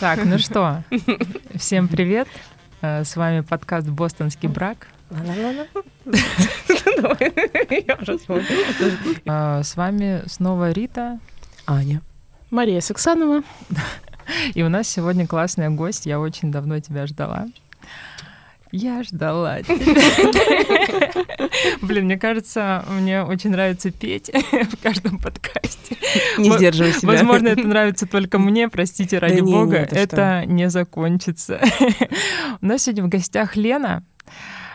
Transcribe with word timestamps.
Так, 0.00 0.24
ну 0.24 0.38
что, 0.38 0.82
всем 1.54 1.88
привет. 1.88 2.28
Э, 2.82 3.02
с 3.02 3.16
вами 3.16 3.40
подкаст 3.40 3.88
«Бостонский 3.88 4.48
брак». 4.48 4.88
Э, 9.24 9.62
с 9.62 9.76
вами 9.76 10.22
снова 10.26 10.70
Рита. 10.70 11.18
Аня. 11.66 12.02
Мария 12.50 12.80
Саксанова. 12.80 13.42
И 14.54 14.62
у 14.62 14.68
нас 14.68 14.88
сегодня 14.88 15.26
классная 15.26 15.70
гость. 15.70 16.06
Я 16.06 16.20
очень 16.20 16.50
давно 16.52 16.80
тебя 16.80 17.06
ждала. 17.06 17.46
Я 18.72 19.02
ждала 19.04 19.58
Блин, 21.82 22.04
мне 22.06 22.18
кажется, 22.18 22.84
мне 22.90 23.22
очень 23.22 23.50
нравится 23.50 23.90
петь 23.90 24.30
в 24.70 24.82
каждом 24.82 25.18
подкасте. 25.18 25.96
Не 26.36 26.50
сдерживай 26.50 26.92
себя. 26.92 27.12
Возможно, 27.12 27.48
это 27.48 27.66
нравится 27.66 28.06
только 28.06 28.38
мне, 28.38 28.68
простите, 28.68 29.18
ради 29.18 29.38
да 29.38 29.44
бога, 29.44 29.88
не, 29.90 29.96
это 29.96 30.44
не 30.46 30.68
закончится. 30.68 31.60
У 32.60 32.66
нас 32.66 32.82
сегодня 32.82 33.04
в 33.04 33.08
гостях 33.08 33.56
Лена. 33.56 34.02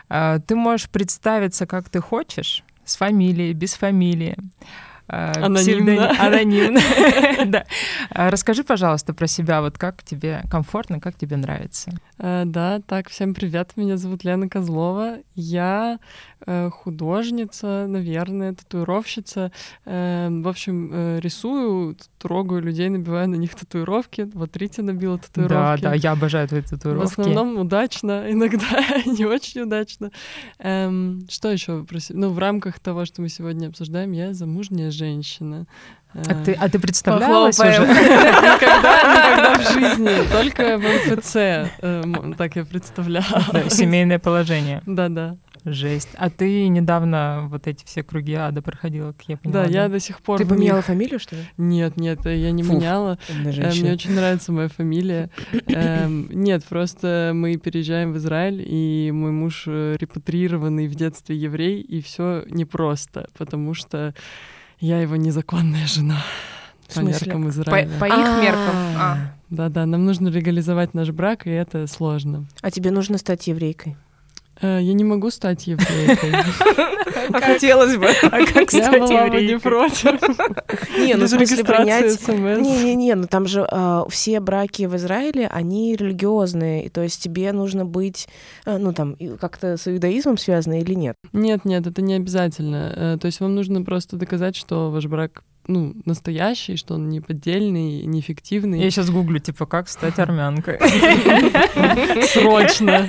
А, 0.09 0.39
ты 0.39 0.55
можешь 0.55 0.89
представиться, 0.89 1.65
как 1.67 1.89
ты 1.89 1.99
хочешь, 1.99 2.63
с 2.85 2.95
фамилией, 2.95 3.53
без 3.53 3.73
фамилии. 3.73 4.37
А, 5.13 5.33
анонимно. 5.45 6.09
Анонимно. 6.19 6.79
да. 7.45 7.65
А 8.11 8.31
расскажи, 8.31 8.63
пожалуйста, 8.63 9.13
про 9.13 9.27
себя. 9.27 9.61
Вот 9.61 9.77
как 9.77 10.03
тебе 10.03 10.41
комфортно, 10.49 11.01
как 11.01 11.17
тебе 11.17 11.35
нравится? 11.35 11.91
А, 12.17 12.45
да, 12.45 12.79
так, 12.87 13.09
всем 13.09 13.33
привет. 13.33 13.73
Меня 13.75 13.97
зовут 13.97 14.23
Лена 14.23 14.47
Козлова. 14.47 15.17
Я 15.35 15.95
э, 15.95 15.99
художница, 16.71 17.85
наверное, 17.87 18.53
татуировщица. 18.53 19.51
Э, 19.85 20.29
в 20.29 20.47
общем, 20.47 20.89
э, 20.91 21.19
рисую, 21.19 21.97
трогаю 22.17 22.61
людей, 22.61 22.89
набиваю 22.89 23.29
на 23.29 23.35
них 23.35 23.55
татуировки. 23.55 24.29
Вот 24.33 24.55
Ритя 24.57 24.81
набила 24.81 25.17
татуировки. 25.17 25.81
Да, 25.81 25.89
да, 25.89 25.95
я 25.95 26.11
обожаю 26.11 26.47
твои 26.47 26.61
татуировки. 26.61 27.15
В 27.15 27.19
основном 27.19 27.59
удачно, 27.59 28.25
иногда 28.29 28.67
не 29.05 29.25
очень 29.25 29.61
удачно. 29.61 30.11
Эм, 30.59 31.27
что 31.29 31.51
еще? 31.51 31.85
Ну, 32.09 32.29
в 32.29 32.39
рамках 32.39 32.79
того, 32.79 33.05
что 33.05 33.21
мы 33.21 33.29
сегодня 33.29 33.67
обсуждаем, 33.67 34.11
я 34.11 34.33
замужняя 34.33 34.91
женщина. 34.91 35.67
А 36.13 36.43
ты, 36.43 36.53
а 36.53 36.67
ты 36.67 36.77
представлялась 36.77 37.57
уже? 37.57 37.69
Никогда, 37.71 38.97
никогда 39.15 39.57
в 39.57 39.73
жизни, 39.73 40.31
только 40.31 40.77
в 40.77 40.81
МФЦ 40.81 41.35
э, 41.35 42.33
так 42.37 42.55
я 42.57 42.65
представляла. 42.65 43.69
Семейное 43.69 44.19
положение. 44.19 44.81
Да-да. 44.85 45.37
Жесть. 45.63 46.09
А 46.15 46.29
ты 46.29 46.67
недавно 46.67 47.47
вот 47.49 47.67
эти 47.67 47.85
все 47.85 48.03
круги 48.03 48.33
ада 48.33 48.61
проходила, 48.61 49.11
как 49.11 49.29
я 49.29 49.37
поняла. 49.37 49.63
Да, 49.63 49.67
да? 49.67 49.71
я 49.83 49.89
до 49.89 49.99
сих 49.99 50.21
пор... 50.21 50.39
Ты 50.39 50.45
поменяла 50.45 50.81
фамилию, 50.81 51.19
что 51.19 51.35
ли? 51.35 51.43
Нет, 51.57 51.97
нет, 51.97 52.25
я 52.25 52.51
не 52.51 52.63
Фуф, 52.63 52.75
меняла. 52.75 53.19
Э, 53.29 53.71
мне 53.73 53.93
очень 53.93 54.13
нравится 54.15 54.51
моя 54.51 54.69
фамилия. 54.69 55.29
Эм, 55.67 56.29
нет, 56.31 56.63
просто 56.65 57.31
мы 57.35 57.57
переезжаем 57.57 58.13
в 58.13 58.17
Израиль, 58.17 58.63
и 58.65 59.11
мой 59.11 59.31
муж 59.31 59.65
э, 59.67 59.97
репатрированный 59.99 60.87
в 60.87 60.95
детстве 60.95 61.35
еврей, 61.35 61.79
и 61.79 62.01
все 62.01 62.43
непросто, 62.49 63.29
потому 63.37 63.73
что 63.75 64.15
я 64.79 64.99
его 64.99 65.15
незаконная 65.15 65.85
жена. 65.85 66.23
По 66.93 66.99
меркам 67.01 67.49
Израиля. 67.49 67.89
По, 67.93 67.99
по 67.99 68.05
их 68.05 68.13
А-а-а. 68.13 68.41
меркам. 68.41 68.75
А. 68.97 69.17
Да-да, 69.49 69.85
нам 69.85 70.05
нужно 70.05 70.29
легализовать 70.29 70.93
наш 70.93 71.09
брак, 71.11 71.45
и 71.45 71.51
это 71.51 71.87
сложно. 71.87 72.45
А 72.61 72.71
тебе 72.71 72.91
нужно 72.91 73.17
стать 73.17 73.47
еврейкой? 73.47 73.95
Э, 74.61 74.79
я 74.81 74.93
не 74.93 75.03
могу 75.03 75.29
стать 75.31 75.67
еврейкой. 75.67 76.31
Хотелось 77.33 77.97
бы. 77.97 78.07
А 78.23 78.45
как 78.45 78.69
стать 78.69 79.09
еврейкой? 79.09 79.47
не 79.47 79.59
против. 79.59 80.21
Не, 80.97 81.15
ну 81.15 81.27
смысле 81.27 81.63
принять... 81.63 82.27
Не-не-не, 82.27 83.15
ну 83.15 83.27
там 83.27 83.47
же 83.47 83.65
а, 83.69 84.05
все 84.09 84.39
браки 84.39 84.83
в 84.83 84.95
Израиле, 84.95 85.47
они 85.47 85.95
религиозные, 85.95 86.89
то 86.89 87.01
есть 87.01 87.21
тебе 87.23 87.51
нужно 87.51 87.85
быть, 87.85 88.27
э, 88.65 88.77
ну 88.77 88.93
там, 88.93 89.15
как-то 89.39 89.77
с 89.77 89.87
иудаизмом 89.87 90.37
связано 90.37 90.79
или 90.79 90.93
нет? 90.93 91.15
Нет, 91.33 91.65
нет, 91.65 91.87
это 91.87 92.01
не 92.01 92.15
обязательно. 92.15 92.93
Э, 92.95 93.17
то 93.19 93.25
есть 93.25 93.39
вам 93.39 93.55
нужно 93.55 93.83
просто 93.83 94.17
доказать, 94.17 94.55
что 94.55 94.91
ваш 94.91 95.05
брак 95.05 95.43
ну, 95.67 95.93
настоящий, 96.05 96.75
что 96.75 96.95
он 96.95 97.09
не 97.09 97.21
поддельный, 97.21 98.03
не 98.03 98.21
фиктивный. 98.21 98.79
Я 98.81 98.89
сейчас 98.89 99.09
гуглю, 99.09 99.39
типа, 99.39 99.65
как 99.65 99.87
стать 99.89 100.17
армянкой. 100.19 100.79
Срочно. 102.27 103.07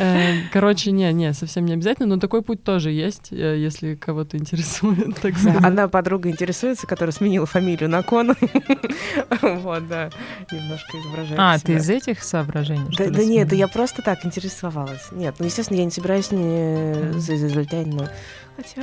Э, 0.00 0.48
короче, 0.52 0.92
не, 0.92 1.12
не, 1.12 1.34
совсем 1.34 1.66
не 1.66 1.74
обязательно, 1.74 2.14
но 2.14 2.20
такой 2.20 2.42
путь 2.42 2.64
тоже 2.64 2.90
есть, 2.90 3.32
э, 3.32 3.58
если 3.58 3.94
кого-то 3.94 4.36
интересует. 4.38 5.20
Так 5.20 5.34
да, 5.42 5.58
одна 5.62 5.88
подруга 5.88 6.30
интересуется, 6.30 6.86
которая 6.86 7.12
сменила 7.12 7.46
фамилию 7.46 7.88
на 7.88 8.02
Кон. 8.02 8.34
Вот, 9.42 9.86
да, 9.88 10.10
немножко 10.50 10.98
изображает 10.98 11.38
А, 11.38 11.58
ты 11.58 11.74
из 11.74 11.88
этих 11.88 12.22
соображений? 12.22 12.94
Да, 12.96 13.10
да 13.10 13.24
нет, 13.24 13.52
я 13.52 13.68
просто 13.68 14.02
так 14.02 14.24
интересовалась. 14.24 15.08
Нет, 15.12 15.36
ну, 15.38 15.46
естественно, 15.46 15.78
я 15.78 15.84
не 15.84 15.90
собираюсь 15.90 16.30
не 16.30 17.18
за 17.18 17.36
израильтянина 17.36 18.10
Хотя... 18.56 18.82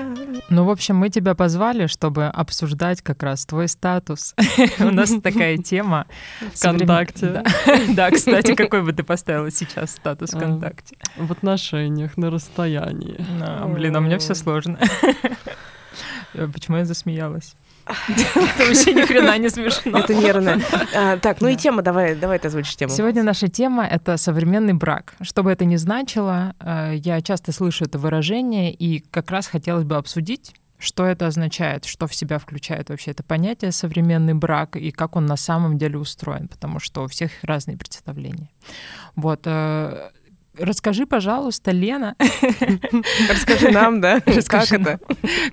Ну, 0.49 0.65
в 0.65 0.69
общем, 0.69 0.95
мы 0.95 1.09
тебя 1.09 1.35
позвали, 1.35 1.87
чтобы 1.87 2.25
обсуждать 2.25 3.01
как 3.01 3.23
раз 3.23 3.45
твой 3.45 3.67
статус. 3.67 4.33
У 4.79 4.91
нас 4.91 5.11
такая 5.21 5.57
тема. 5.63 6.05
ВКонтакте. 6.53 7.43
Да, 7.89 8.11
кстати, 8.11 8.55
какой 8.55 8.81
бы 8.81 8.93
ты 8.93 9.03
поставила 9.03 9.51
сейчас 9.51 9.91
статус 9.91 10.33
а, 10.33 10.37
ВКонтакте? 10.37 10.97
В 11.17 11.31
отношениях 11.31 12.17
на 12.17 12.29
расстоянии. 12.29 13.17
Блин, 13.73 13.95
а 13.95 13.99
меня 13.99 14.17
все 14.19 14.35
сложно. 14.35 14.79
Почему 16.33 16.77
я 16.77 16.85
засмеялась? 16.85 17.55
Это 18.09 18.65
вообще 18.65 18.93
ни 18.93 19.01
хрена 19.01 19.37
не 19.37 19.49
смешно. 19.49 19.99
Это 19.99 20.13
нервно. 20.13 20.59
А, 20.95 21.17
так, 21.17 21.41
ну 21.41 21.47
и 21.47 21.55
тема, 21.55 21.81
давай, 21.81 22.15
давай 22.15 22.39
ты 22.39 22.47
озвучишь 22.47 22.75
тему. 22.75 22.91
Сегодня 22.93 23.23
наша 23.23 23.47
тема— 23.47 23.85
это 23.91 24.17
современный 24.17 24.73
брак. 24.73 25.15
Что 25.21 25.43
бы 25.43 25.51
это 25.51 25.65
ни 25.65 25.75
значило, 25.75 26.53
э, 26.59 26.95
я 26.95 27.21
часто 27.21 27.51
слышу 27.51 27.85
это 27.85 27.97
выражение, 27.97 28.73
и 28.73 28.99
как 28.99 29.31
раз 29.31 29.47
хотелось 29.47 29.83
бы 29.83 29.95
обсудить, 29.95 30.53
что 30.79 31.05
это 31.05 31.27
означает, 31.27 31.85
что 31.85 32.07
в 32.07 32.13
себя 32.13 32.37
включает 32.37 32.89
вообще 32.89 33.11
это 33.11 33.23
понятие 33.23 33.71
современный 33.71 34.33
брак 34.33 34.75
и 34.75 34.91
как 34.91 35.15
он 35.15 35.25
на 35.25 35.37
самом 35.37 35.77
деле 35.77 35.97
устроен, 35.97 36.47
потому 36.47 36.79
что 36.79 37.03
у 37.03 37.07
всех 37.07 37.31
разные 37.41 37.77
представления. 37.77 38.49
Вот. 39.15 39.41
Э, 39.45 40.11
Расскажи, 40.59 41.05
пожалуйста, 41.05 41.71
Лена. 41.71 42.15
Расскажи 43.29 43.71
нам, 43.71 44.01
да? 44.01 44.19
Как 44.47 44.71
это? 44.71 44.99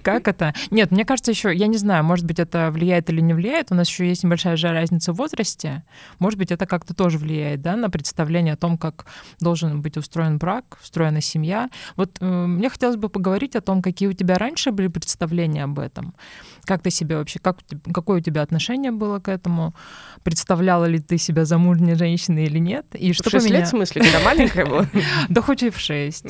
Как 0.02 0.28
это? 0.28 0.54
Нет, 0.70 0.90
мне 0.90 1.04
кажется, 1.04 1.30
еще, 1.30 1.54
я 1.54 1.66
не 1.66 1.76
знаю, 1.76 2.04
может 2.04 2.24
быть, 2.24 2.38
это 2.38 2.70
влияет 2.70 3.10
или 3.10 3.20
не 3.20 3.34
влияет. 3.34 3.70
У 3.70 3.74
нас 3.74 3.88
еще 3.88 4.08
есть 4.08 4.24
небольшая 4.24 4.56
же 4.56 4.68
разница 4.68 5.12
в 5.12 5.16
возрасте. 5.16 5.84
Может 6.18 6.38
быть, 6.38 6.50
это 6.52 6.66
как-то 6.66 6.94
тоже 6.94 7.18
влияет, 7.18 7.62
да, 7.62 7.76
на 7.76 7.90
представление 7.90 8.54
о 8.54 8.56
том, 8.56 8.78
как 8.78 9.06
должен 9.40 9.82
быть 9.82 9.96
устроен 9.96 10.38
брак, 10.38 10.78
устроена 10.82 11.20
семья. 11.20 11.70
Вот 11.96 12.18
э, 12.20 12.24
мне 12.24 12.68
хотелось 12.68 12.96
бы 12.96 13.08
поговорить 13.08 13.56
о 13.56 13.60
том, 13.60 13.82
какие 13.82 14.08
у 14.08 14.12
тебя 14.12 14.36
раньше 14.36 14.70
были 14.70 14.88
представления 14.88 15.64
об 15.64 15.78
этом. 15.78 16.14
Как 16.64 16.82
ты 16.82 16.90
себе 16.90 17.16
вообще, 17.16 17.38
как, 17.38 17.58
какое 17.92 18.18
у 18.18 18.20
тебя 18.20 18.42
отношение 18.42 18.90
было 18.90 19.18
к 19.18 19.28
этому? 19.28 19.74
Представляла 20.22 20.86
ли 20.86 20.98
ты 20.98 21.18
себя 21.18 21.44
замужней 21.44 21.94
женщиной 21.94 22.44
или 22.46 22.58
нет? 22.58 22.86
И 22.94 23.12
что 23.12 23.28
в 23.28 23.32
6 23.32 23.50
лет, 23.50 23.66
в 23.66 23.70
смысле, 23.70 24.02
когда 24.02 24.20
маленькая 24.20 24.66
была? 24.66 24.86
Да 25.28 25.42
хоть 25.42 25.62
и 25.62 25.70
в 25.70 25.78
шесть. 25.78 26.26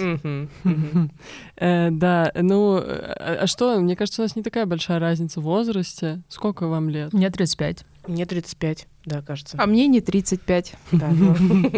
Э, 1.56 1.88
да, 1.90 2.32
ну, 2.34 2.76
а, 2.76 3.38
а 3.42 3.46
что, 3.46 3.78
мне 3.78 3.96
кажется, 3.96 4.22
у 4.22 4.24
нас 4.24 4.36
не 4.36 4.42
такая 4.42 4.66
большая 4.66 4.98
разница 4.98 5.40
в 5.40 5.44
возрасте. 5.44 6.22
Сколько 6.28 6.66
вам 6.66 6.88
лет? 6.88 7.12
Мне 7.12 7.30
35. 7.30 7.84
Мне 8.06 8.26
35, 8.26 8.86
да, 9.04 9.20
кажется. 9.20 9.56
А 9.60 9.66
мне 9.66 9.86
не 9.86 10.00
35. 10.00 10.74
Да, 10.92 11.08
ну, 11.08 11.34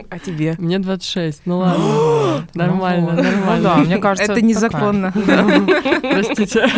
а 0.10 0.18
тебе? 0.18 0.54
Мне 0.58 0.78
26. 0.78 1.42
Ну 1.46 1.58
ладно. 1.58 2.46
Нормально, 2.54 3.12
ну 3.12 3.22
нормально. 3.22 3.62
Да, 3.62 3.76
мне 3.76 3.98
кажется, 3.98 4.32
это 4.32 4.42
незаконно. 4.42 5.12
Простите. 6.00 6.68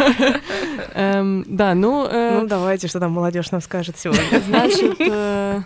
Эм, 0.94 1.44
да, 1.48 1.74
ну... 1.74 2.06
Э, 2.10 2.40
ну, 2.40 2.48
давайте, 2.48 2.88
что 2.88 3.00
там 3.00 3.12
молодежь 3.12 3.50
нам 3.50 3.60
скажет 3.60 3.98
сегодня. 3.98 4.22
Значит, 4.46 4.96
э, 5.00 5.60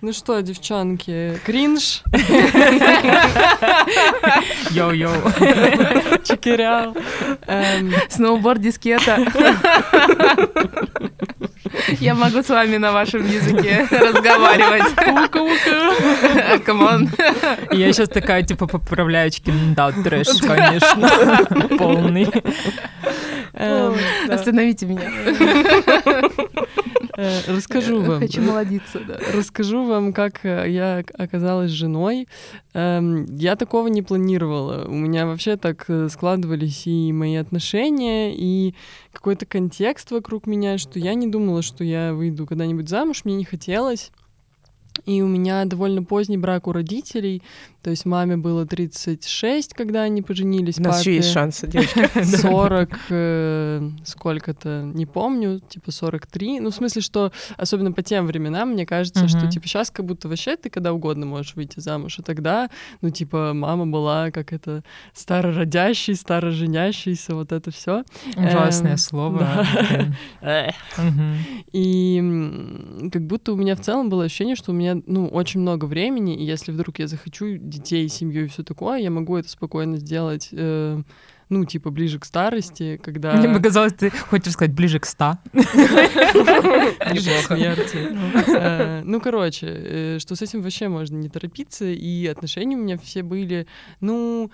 ну 0.00 0.12
что, 0.12 0.40
девчонки, 0.40 1.38
кринж? 1.44 2.02
Йоу-йоу. 4.70 6.22
Чекирял. 6.24 6.96
Эм, 7.46 7.92
сноуборд, 8.08 8.60
дискета. 8.60 9.18
Я 12.00 12.14
могу 12.14 12.42
с 12.42 12.48
вами 12.48 12.76
на 12.76 12.92
вашем 12.92 13.26
языке 13.26 13.86
разговаривать. 13.90 14.92
Ука-ука. 15.26 16.58
Come 16.64 16.90
on. 16.90 17.10
Я 17.70 17.92
сейчас 17.92 18.08
такая, 18.08 18.42
типа, 18.42 18.66
поправляю 18.66 19.28
очки. 19.28 19.52
Да, 19.74 19.92
трэш, 19.92 20.28
конечно. 20.40 21.08
Полный. 21.78 22.28
Эм, 23.54 23.96
Остановите 24.28 24.86
меня. 24.86 25.10
Э, 27.16 27.40
расскажу 27.48 28.02
вам. 28.02 28.20
Хочу 28.20 28.42
молодиться, 28.42 29.00
да. 29.00 29.18
Расскажу 29.34 29.84
вам, 29.84 30.12
как 30.12 30.40
я 30.44 31.02
оказалась 31.16 31.70
женой. 31.70 32.28
Эм, 32.74 33.24
я 33.36 33.56
такого 33.56 33.88
не 33.88 34.02
планировала. 34.02 34.86
У 34.86 34.94
меня 34.94 35.26
вообще 35.26 35.56
так 35.56 35.86
э, 35.88 36.08
складывались 36.10 36.86
и 36.86 37.12
мои 37.12 37.36
отношения, 37.36 38.34
и 38.36 38.74
какой-то 39.12 39.46
контекст 39.46 40.10
вокруг 40.10 40.46
меня, 40.46 40.76
что 40.76 40.98
я 40.98 41.14
не 41.14 41.26
думала, 41.26 41.62
что 41.62 41.84
я 41.84 42.12
выйду 42.12 42.46
когда-нибудь 42.46 42.88
замуж, 42.88 43.24
мне 43.24 43.34
не 43.34 43.44
хотелось. 43.44 44.12
И 45.04 45.20
у 45.22 45.26
меня 45.26 45.64
довольно 45.66 46.02
поздний 46.02 46.38
брак 46.38 46.66
у 46.66 46.72
родителей, 46.72 47.42
то 47.86 47.90
есть 47.90 48.04
маме 48.04 48.36
было 48.36 48.66
36, 48.66 49.72
когда 49.72 50.02
они 50.02 50.20
поженились. 50.20 50.80
У 50.80 50.82
нас 50.82 51.02
еще 51.02 51.14
есть 51.14 51.30
шансы, 51.30 51.68
девочки. 51.68 52.24
40, 52.24 52.98
э, 53.10 53.90
сколько-то, 54.04 54.90
не 54.92 55.06
помню, 55.06 55.60
типа 55.60 55.92
43. 55.92 56.58
Ну, 56.58 56.70
в 56.72 56.74
смысле, 56.74 57.00
что 57.00 57.30
особенно 57.56 57.92
по 57.92 58.02
тем 58.02 58.26
временам, 58.26 58.70
мне 58.70 58.86
кажется, 58.86 59.26
uh-huh. 59.26 59.28
что 59.28 59.46
типа 59.48 59.68
сейчас 59.68 59.92
как 59.92 60.04
будто 60.04 60.28
вообще 60.28 60.56
ты 60.56 60.68
когда 60.68 60.92
угодно 60.92 61.26
можешь 61.26 61.54
выйти 61.54 61.78
замуж. 61.78 62.18
А 62.18 62.24
тогда, 62.24 62.70
ну, 63.02 63.10
типа, 63.10 63.52
мама 63.54 63.86
была 63.86 64.32
как 64.32 64.52
это 64.52 64.82
старородящий, 65.12 66.16
староженящийся, 66.16 67.36
вот 67.36 67.52
это 67.52 67.70
все. 67.70 68.02
Ужасное 68.34 68.94
эм, 68.94 68.98
слово. 68.98 69.64
И 71.72 73.10
как 73.12 73.28
будто 73.28 73.52
у 73.52 73.56
меня 73.56 73.76
в 73.76 73.80
целом 73.80 74.08
было 74.08 74.24
ощущение, 74.24 74.56
что 74.56 74.72
у 74.72 74.74
меня, 74.74 75.00
ну, 75.06 75.28
очень 75.28 75.60
много 75.60 75.84
времени, 75.84 76.34
и 76.34 76.44
если 76.44 76.72
вдруг 76.72 76.98
я 76.98 77.06
захочу 77.06 77.58
детей, 77.76 78.08
семью 78.08 78.44
и 78.44 78.48
все 78.48 78.62
такое, 78.62 78.98
я 78.98 79.10
могу 79.10 79.36
это 79.36 79.48
спокойно 79.48 79.96
сделать. 79.98 80.48
Э, 80.52 81.02
ну, 81.48 81.64
типа, 81.64 81.90
ближе 81.90 82.18
к 82.18 82.24
старости, 82.24 83.00
когда... 83.02 83.34
Мне 83.34 83.48
показалось, 83.48 83.92
ты 83.92 84.10
хочешь 84.10 84.52
сказать 84.54 84.74
ближе 84.74 84.98
к 84.98 85.06
ста. 85.06 85.38
Ближе 85.52 87.30
к 87.40 87.46
смерти. 87.46 88.08
Э, 88.48 89.02
ну, 89.04 89.20
короче, 89.20 89.66
э, 89.68 90.18
что 90.18 90.34
с 90.34 90.42
этим 90.42 90.62
вообще 90.62 90.88
можно 90.88 91.16
не 91.16 91.28
торопиться, 91.28 91.84
и 91.84 92.26
отношения 92.26 92.76
у 92.76 92.80
меня 92.80 92.98
все 92.98 93.22
были, 93.22 93.68
ну, 94.00 94.50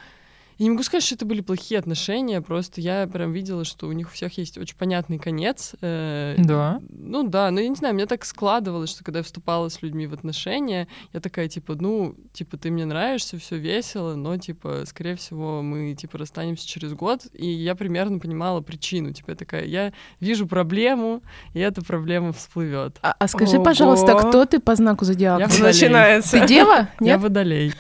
я 0.58 0.64
не 0.64 0.70
могу 0.70 0.82
сказать, 0.82 1.04
что 1.04 1.14
это 1.14 1.24
были 1.24 1.40
плохие 1.40 1.78
отношения, 1.78 2.40
просто 2.40 2.80
я 2.80 3.06
прям 3.06 3.32
видела, 3.32 3.64
что 3.64 3.88
у 3.88 3.92
них 3.92 4.08
у 4.08 4.12
всех 4.12 4.36
есть 4.38 4.58
очень 4.58 4.76
понятный 4.76 5.18
конец. 5.18 5.74
Э, 5.80 6.34
да. 6.38 6.80
Ну 6.88 7.22
да, 7.22 7.50
но 7.50 7.60
я 7.60 7.68
не 7.68 7.74
знаю, 7.74 7.94
мне 7.94 8.06
так 8.06 8.24
складывалось, 8.24 8.90
что 8.90 9.04
когда 9.04 9.20
я 9.20 9.22
вступала 9.24 9.68
с 9.68 9.82
людьми 9.82 10.06
в 10.06 10.14
отношения, 10.14 10.88
я 11.12 11.20
такая, 11.20 11.48
типа, 11.48 11.74
ну, 11.74 12.14
типа, 12.32 12.56
ты 12.56 12.70
мне 12.70 12.84
нравишься, 12.84 13.38
все 13.38 13.56
весело, 13.56 14.14
но, 14.14 14.36
типа, 14.36 14.84
скорее 14.86 15.16
всего, 15.16 15.62
мы, 15.62 15.94
типа, 15.94 16.18
расстанемся 16.18 16.66
через 16.66 16.92
год, 16.94 17.26
и 17.32 17.46
я 17.46 17.74
примерно 17.74 18.18
понимала 18.18 18.60
причину, 18.60 19.12
типа, 19.12 19.30
я 19.30 19.36
такая, 19.36 19.64
я 19.64 19.92
вижу 20.20 20.46
проблему, 20.46 21.22
и 21.54 21.60
эта 21.60 21.82
проблема 21.82 22.32
всплывет. 22.32 22.98
А, 23.02 23.14
а 23.18 23.28
скажи, 23.28 23.56
Ого. 23.56 23.64
пожалуйста, 23.64 24.14
кто 24.14 24.44
ты 24.44 24.58
по 24.60 24.74
знаку 24.74 25.04
зодиака? 25.04 25.50
Я 25.52 25.64
Начинается. 25.64 26.40
Ты 26.40 26.46
дева? 26.46 26.88
Нет? 27.00 27.08
Я 27.08 27.18
водолей. 27.18 27.74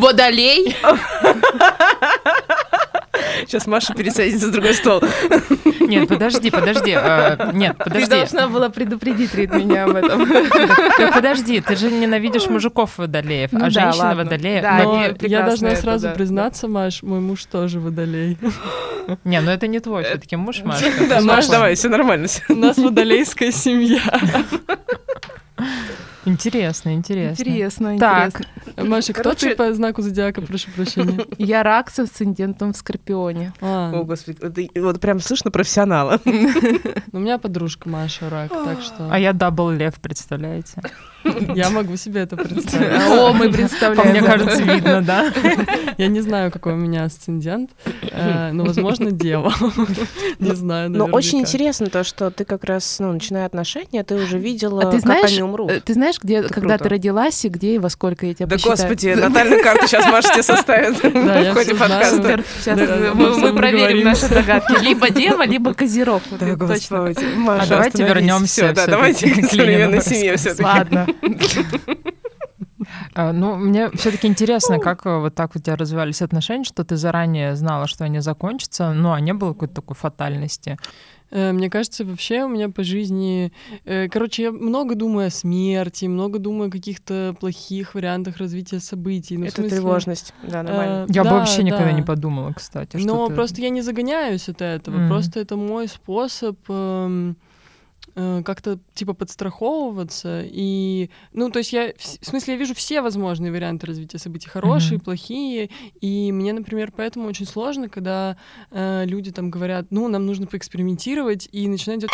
Водолей? 0.00 0.76
Сейчас 3.46 3.66
Маша 3.66 3.94
пересадится 3.94 4.46
за 4.46 4.52
другой 4.52 4.74
стол. 4.74 5.02
Нет, 5.80 6.08
подожди, 6.08 6.50
подожди. 6.50 6.92
Э, 6.96 7.50
нет, 7.52 7.76
подожди. 7.76 8.04
Ты 8.04 8.10
должна 8.10 8.48
была 8.48 8.68
предупредить 8.70 9.34
Рит 9.34 9.52
меня 9.52 9.84
об 9.84 9.96
этом. 9.96 10.26
Так, 10.96 11.14
подожди, 11.14 11.60
ты 11.60 11.76
же 11.76 11.90
ненавидишь 11.90 12.46
мужиков 12.46 12.96
водолеев, 12.98 13.52
ну, 13.52 13.66
а 13.66 13.70
женщина 13.70 14.14
водолеев. 14.14 14.62
Да, 14.62 14.82
Но 14.84 15.06
я 15.20 15.42
должна 15.42 15.74
сразу 15.76 16.08
да. 16.08 16.14
признаться, 16.14 16.68
Маш, 16.68 17.02
мой 17.02 17.20
муж 17.20 17.44
тоже 17.44 17.80
водолей. 17.80 18.38
Не, 19.24 19.40
ну 19.40 19.50
это 19.50 19.66
не 19.66 19.80
твой 19.80 20.04
все-таки 20.04 20.36
муж, 20.36 20.62
Маша. 20.64 20.84
Да, 21.08 21.20
Маш, 21.20 21.48
давай, 21.48 21.74
все 21.74 21.88
нормально. 21.88 22.28
У 22.48 22.54
нас 22.54 22.76
водолейская 22.76 23.50
семья. 23.50 24.00
Интересно, 26.24 26.94
интересно. 26.94 27.42
Интересно, 27.42 27.98
так. 27.98 28.40
интересно. 28.40 28.84
Маша, 28.84 29.12
кто 29.12 29.22
Короче... 29.22 29.50
ты 29.50 29.56
по 29.56 29.72
знаку 29.72 30.02
зодиака, 30.02 30.42
прошу 30.42 30.70
прощения? 30.70 31.24
Я 31.38 31.62
рак 31.62 31.90
с 31.90 31.98
асцендентом 31.98 32.72
в 32.72 32.76
Скорпионе. 32.76 33.52
А. 33.60 33.92
О, 33.94 34.04
господи, 34.04 34.38
это, 34.40 34.80
вот 34.80 35.00
прям 35.00 35.20
слышно 35.20 35.50
профессионала. 35.50 36.20
У 37.12 37.18
меня 37.18 37.38
подружка 37.38 37.88
Маша 37.88 38.28
рак, 38.28 38.50
так 38.50 38.82
что... 38.82 39.08
А 39.10 39.18
я 39.18 39.32
double 39.32 39.70
лев, 39.70 39.94
представляете? 40.00 40.82
Я 41.54 41.70
могу 41.70 41.96
себе 41.96 42.22
это 42.22 42.36
представить. 42.36 43.00
О, 43.10 43.32
мы 43.32 43.50
представляем. 43.50 44.10
Мне 44.10 44.22
кажется, 44.22 44.62
видно, 44.62 45.02
да? 45.02 45.32
Я 45.98 46.08
не 46.08 46.20
знаю, 46.20 46.50
какой 46.50 46.72
у 46.72 46.76
меня 46.76 47.04
асцендент, 47.04 47.70
э, 48.02 48.52
но, 48.52 48.64
возможно, 48.64 49.10
дева. 49.10 49.52
Не 50.38 50.54
знаю, 50.54 50.90
Но 50.90 51.04
очень 51.06 51.40
интересно 51.40 51.88
то, 51.88 52.04
что 52.04 52.30
ты 52.30 52.44
как 52.44 52.64
раз, 52.64 52.98
ну, 52.98 53.12
начиная 53.12 53.46
отношения, 53.46 54.02
ты 54.02 54.14
уже 54.14 54.38
видела, 54.38 54.82
а 54.82 55.00
как 55.00 55.24
они 55.24 55.42
умрут. 55.42 55.70
Э, 55.70 55.80
ты 55.80 55.92
знаешь, 55.92 56.09
где, 56.18 56.42
когда 56.42 56.78
ты 56.78 56.88
родилась, 56.88 57.44
и 57.44 57.48
где 57.48 57.74
и 57.74 57.78
во 57.78 57.88
сколько 57.88 58.26
я 58.26 58.34
тебя 58.34 58.46
Да, 58.46 58.56
господи, 58.62 59.08
натальную 59.16 59.62
карту 59.62 59.86
сейчас 59.86 60.06
Маша 60.10 60.30
тебе 60.32 60.42
составит 60.42 60.96
в 61.02 61.52
ходе 61.54 61.74
подкаста. 61.74 62.42
Сейчас 62.60 62.78
мы 63.14 63.54
проверим 63.54 64.04
наши 64.04 64.28
догадки. 64.28 64.82
Либо 64.82 65.10
дева, 65.10 65.44
либо 65.44 65.74
козерог. 65.74 66.22
Да, 66.38 66.56
господи. 66.56 67.18
А 67.48 67.66
давайте 67.66 68.04
вернемся. 68.04 68.72
Да, 68.72 68.86
давайте 68.86 69.30
к 69.30 69.46
современной 69.46 70.02
семье 70.02 70.36
все-таки. 70.36 70.64
Ладно. 70.64 71.06
А, 73.14 73.32
ну, 73.32 73.56
мне 73.56 73.90
все-таки 73.90 74.26
интересно, 74.26 74.78
как 74.78 75.06
э, 75.06 75.18
вот 75.18 75.34
так 75.34 75.54
у 75.54 75.58
тебя 75.58 75.76
развивались 75.76 76.22
отношения, 76.22 76.64
что 76.64 76.84
ты 76.84 76.96
заранее 76.96 77.56
знала, 77.56 77.86
что 77.86 78.04
они 78.04 78.20
закончатся, 78.20 78.92
ну, 78.92 79.12
а 79.12 79.20
не 79.20 79.34
было 79.34 79.52
какой-то 79.52 79.74
такой 79.74 79.96
фатальности. 79.96 80.78
Э, 81.30 81.52
мне 81.52 81.70
кажется, 81.70 82.04
вообще 82.04 82.44
у 82.44 82.48
меня 82.48 82.68
по 82.68 82.82
жизни... 82.82 83.52
Э, 83.84 84.08
короче, 84.08 84.44
я 84.44 84.52
много 84.52 84.94
думаю 84.94 85.28
о 85.28 85.30
смерти, 85.30 86.06
много 86.06 86.38
думаю 86.38 86.68
о 86.68 86.70
каких-то 86.70 87.34
плохих 87.38 87.94
вариантах 87.94 88.38
развития 88.38 88.80
событий. 88.80 89.36
Ну, 89.36 89.46
Это 89.46 89.56
смысле... 89.56 89.76
тревожность, 89.76 90.34
да, 90.42 90.62
нормально. 90.62 91.06
Я 91.08 91.24
да, 91.24 91.30
бы 91.30 91.36
вообще 91.36 91.58
да. 91.58 91.62
никогда 91.62 91.92
не 91.92 92.02
подумала, 92.02 92.52
кстати. 92.52 92.96
Но 92.96 93.28
просто 93.28 93.60
я 93.60 93.70
не 93.70 93.82
загоняюсь 93.82 94.48
от 94.48 94.62
этого. 94.62 94.96
Mm-hmm. 94.96 95.08
Просто 95.08 95.40
это 95.40 95.56
мой 95.56 95.88
способ... 95.88 96.58
Эм 96.68 97.36
Э, 97.36 97.49
как-то 98.44 98.78
типа 98.94 99.14
подстраховываться 99.14 100.42
и 100.44 101.10
ну 101.32 101.50
то 101.50 101.58
есть 101.58 101.72
я 101.72 101.92
в 101.96 102.26
смысле 102.26 102.54
я 102.54 102.60
вижу 102.60 102.74
все 102.74 103.02
возможные 103.02 103.52
варианты 103.52 103.86
развития 103.86 104.18
событий 104.18 104.48
хорошие 104.48 104.98
mm-hmm. 104.98 105.04
плохие 105.04 105.70
и 106.00 106.32
мне 106.32 106.52
например 106.52 106.92
поэтому 106.96 107.28
очень 107.28 107.46
сложно 107.46 107.88
когда 107.88 108.36
э, 108.70 109.04
люди 109.06 109.30
там 109.32 109.50
говорят 109.50 109.86
ну 109.90 110.08
нам 110.08 110.26
нужно 110.26 110.46
поэкспериментировать 110.46 111.48
и 111.52 111.68
начинать 111.68 112.00
делать 112.00 112.12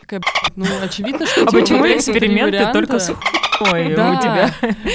такая 0.00 0.20
ну 0.56 0.66
очевидно 0.82 1.26
что 1.26 1.42
а 1.42 1.46
типа, 1.46 1.60
почему 1.60 1.86
эксперименты 1.86 2.72
только 2.72 2.98
с 2.98 3.14
Ой, 3.58 3.94
да. 3.94 4.12
у 4.12 4.20
тебя. 4.20 4.54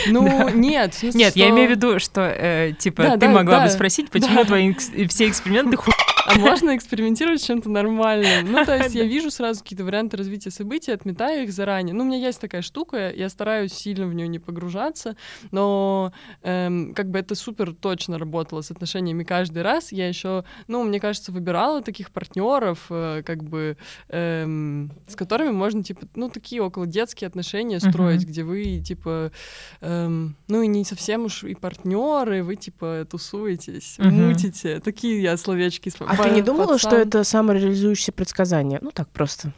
Ну, 0.10 0.50
нет. 0.50 0.94
Смысле, 0.94 1.20
нет, 1.20 1.32
что... 1.32 1.40
я 1.40 1.50
имею 1.50 1.68
в 1.68 1.72
виду, 1.72 2.00
что, 2.00 2.22
э, 2.22 2.74
типа, 2.78 3.04
да, 3.04 3.14
ты 3.14 3.22
да, 3.22 3.30
могла 3.30 3.58
да, 3.60 3.66
бы 3.66 3.70
спросить, 3.72 4.12
почему 4.12 4.36
да. 4.36 4.46
твои 4.46 4.74
все 5.08 5.28
эксперименты 5.28 5.78
ху... 5.78 5.92
А 6.34 6.40
можно 6.40 6.76
экспериментировать 6.76 7.42
с 7.42 7.46
чем-то 7.46 7.70
нормальным? 7.70 8.52
Ну, 8.52 8.66
то 8.66 8.76
есть 8.76 8.96
я 8.96 9.04
вижу 9.04 9.32
сразу 9.32 9.62
какие-то 9.62 9.84
варианты 9.84 10.18
развития 10.18 10.52
событий, 10.52 10.92
отметаю 10.92 11.44
их 11.44 11.54
заранее. 11.54 11.94
Ну, 11.94 12.04
у 12.04 12.08
меня 12.08 12.18
есть 12.18 12.40
такая 12.40 12.62
штука, 12.62 13.12
я 13.12 13.30
стараюсь 13.30 13.74
сильно 13.74 14.08
в 14.08 14.14
нее 14.14 14.28
не 14.28 14.40
погружаться, 14.40 15.16
но 15.52 16.14
эм, 16.44 16.94
как 16.94 17.10
бы 17.10 17.20
это 17.20 17.36
супер 17.36 17.74
точно 17.74 18.18
работало 18.18 18.62
с 18.62 18.72
отношениями 18.72 19.24
каждый 19.24 19.64
раз. 19.64 19.92
Я 19.92 20.08
еще, 20.08 20.44
ну, 20.68 20.84
мне 20.84 21.00
кажется, 21.00 21.32
выбирала 21.32 21.82
таких 21.82 22.12
партнеров, 22.12 22.86
э, 22.90 23.24
как 23.26 23.44
бы, 23.44 23.78
эм, 24.10 24.92
с 25.08 25.16
которыми 25.16 25.52
можно, 25.52 25.84
типа, 25.84 26.08
ну, 26.16 26.30
такие 26.30 26.62
около 26.62 26.86
детские 26.88 27.28
отношения 27.28 27.80
строить, 27.80 28.24
uh-huh. 28.24 28.28
где 28.28 28.44
вы, 28.44 28.80
типа, 28.80 29.32
эм, 29.82 30.36
ну, 30.48 30.62
и 30.62 30.68
не 30.68 30.84
совсем 30.84 31.26
уж 31.26 31.44
и 31.44 31.56
партнеры, 31.56 32.44
вы, 32.44 32.56
типа, 32.56 33.08
тусуетесь, 33.10 33.96
uh-huh. 33.98 34.12
мутите. 34.12 34.80
Такие 34.80 35.22
я 35.22 35.38
словечки 35.38 35.92
а 36.00 36.16
ты 36.24 36.30
не 36.30 36.42
думала, 36.42 36.78
что 36.78 36.96
это 36.96 37.24
самореализующееся 37.24 38.12
предсказание? 38.12 38.80
Ну 38.82 38.92
так 38.92 39.10
просто. 39.10 39.54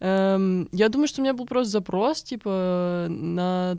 Эм, 0.00 0.68
я 0.72 0.88
думаю, 0.88 1.06
что 1.06 1.20
у 1.20 1.24
меня 1.24 1.32
был 1.32 1.46
просто 1.46 1.70
запрос, 1.70 2.22
типа, 2.22 3.06
на 3.08 3.78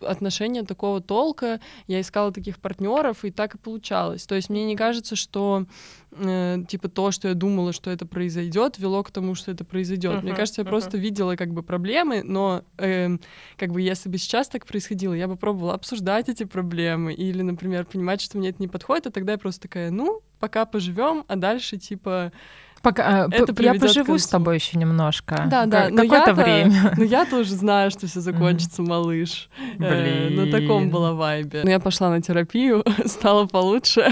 отношения 0.00 0.62
такого 0.62 1.00
толка, 1.00 1.60
я 1.86 2.00
искала 2.00 2.32
таких 2.32 2.58
партнеров, 2.58 3.24
и 3.24 3.30
так 3.30 3.54
и 3.54 3.58
получалось. 3.58 4.26
То 4.26 4.34
есть 4.34 4.50
мне 4.50 4.64
не 4.64 4.76
кажется, 4.76 5.16
что 5.16 5.66
э, 6.12 6.58
типа 6.68 6.88
то, 6.88 7.10
что 7.10 7.28
я 7.28 7.34
думала, 7.34 7.72
что 7.72 7.90
это 7.90 8.06
произойдет, 8.06 8.78
вело 8.78 9.02
к 9.02 9.10
тому, 9.10 9.34
что 9.34 9.50
это 9.50 9.64
произойдет. 9.64 10.12
Uh-huh, 10.12 10.22
мне 10.22 10.34
кажется, 10.34 10.60
я 10.62 10.66
uh-huh. 10.66 10.70
просто 10.70 10.98
видела 10.98 11.36
как 11.36 11.52
бы 11.52 11.62
проблемы, 11.62 12.22
но 12.22 12.62
э, 12.78 13.16
как 13.56 13.72
бы 13.72 13.80
если 13.80 14.08
бы 14.08 14.18
сейчас 14.18 14.48
так 14.48 14.66
происходило, 14.66 15.14
я 15.14 15.28
бы 15.28 15.36
пробовала 15.36 15.74
обсуждать 15.74 16.28
эти 16.28 16.44
проблемы 16.44 17.12
или, 17.12 17.42
например, 17.42 17.86
понимать, 17.86 18.20
что 18.20 18.38
мне 18.38 18.50
это 18.50 18.60
не 18.60 18.68
подходит, 18.68 19.06
а 19.06 19.10
тогда 19.10 19.32
я 19.32 19.38
просто 19.38 19.62
такая, 19.62 19.90
ну, 19.90 20.22
пока 20.38 20.66
поживем, 20.66 21.24
а 21.28 21.36
дальше 21.36 21.78
типа 21.78 22.32
Пока, 22.84 23.28
э, 23.28 23.28
это 23.30 23.62
я 23.62 23.74
поживу 23.74 24.18
с 24.18 24.26
тобой 24.26 24.56
еще 24.56 24.76
немножко. 24.76 25.46
Да, 25.50 25.64
да. 25.64 25.90
Какое-то 25.90 26.34
время. 26.34 26.92
Но 26.98 27.02
я 27.02 27.24
тоже 27.24 27.54
знаю, 27.54 27.90
что 27.90 28.06
все 28.06 28.20
закончится, 28.20 28.82
малыш. 28.82 29.48
Блин. 29.78 30.36
На 30.36 30.50
таком 30.50 30.90
была 30.90 31.14
вайбе. 31.14 31.62
Но 31.64 31.70
я 31.70 31.80
пошла 31.80 32.10
на 32.10 32.20
терапию, 32.20 32.84
стало 33.06 33.46
получше. 33.46 34.04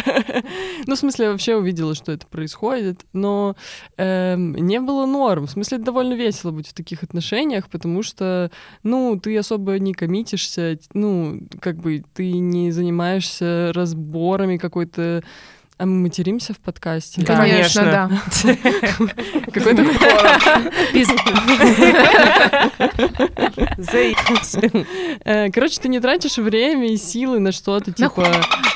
ну, 0.87 0.95
в 0.95 0.99
смысле, 0.99 1.27
я 1.27 1.31
вообще 1.33 1.55
увидела, 1.55 1.95
что 1.95 2.13
это 2.13 2.27
происходит. 2.27 3.05
Но 3.13 3.57
эм, 3.99 4.55
не 4.55 4.81
было 4.81 5.05
норм. 5.05 5.47
В 5.47 5.51
смысле, 5.51 5.77
это 5.77 5.87
довольно 5.87 6.15
весело 6.15 6.51
быть 6.51 6.69
в 6.69 6.73
таких 6.73 7.03
отношениях, 7.03 7.69
потому 7.69 8.03
что, 8.03 8.51
ну, 8.83 9.21
ты 9.23 9.37
особо 9.37 9.79
не 9.79 9.93
коммитишься, 9.93 10.79
ну, 10.95 11.41
как 11.61 11.77
бы 11.77 12.03
ты 12.15 12.33
не 12.33 12.71
занимаешься 12.71 13.73
разборами 13.75 14.57
какой-то 14.57 15.23
а 15.83 15.87
мы 15.87 16.03
материмся 16.03 16.55
в 16.55 16.59
подкасте? 16.59 17.27
Конечно, 17.27 17.83
да. 17.83 18.09
Какой-то 19.53 19.83
э, 25.25 25.51
Короче, 25.51 25.81
ты 25.81 25.89
не 25.89 25.99
тратишь 25.99 26.39
время 26.39 26.93
и 26.93 26.97
силы 26.97 27.41
на 27.41 27.51
что-то 27.51 27.91
типа 27.91 28.29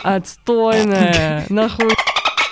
отстойное, 0.03 1.47
нахуй 1.49 1.93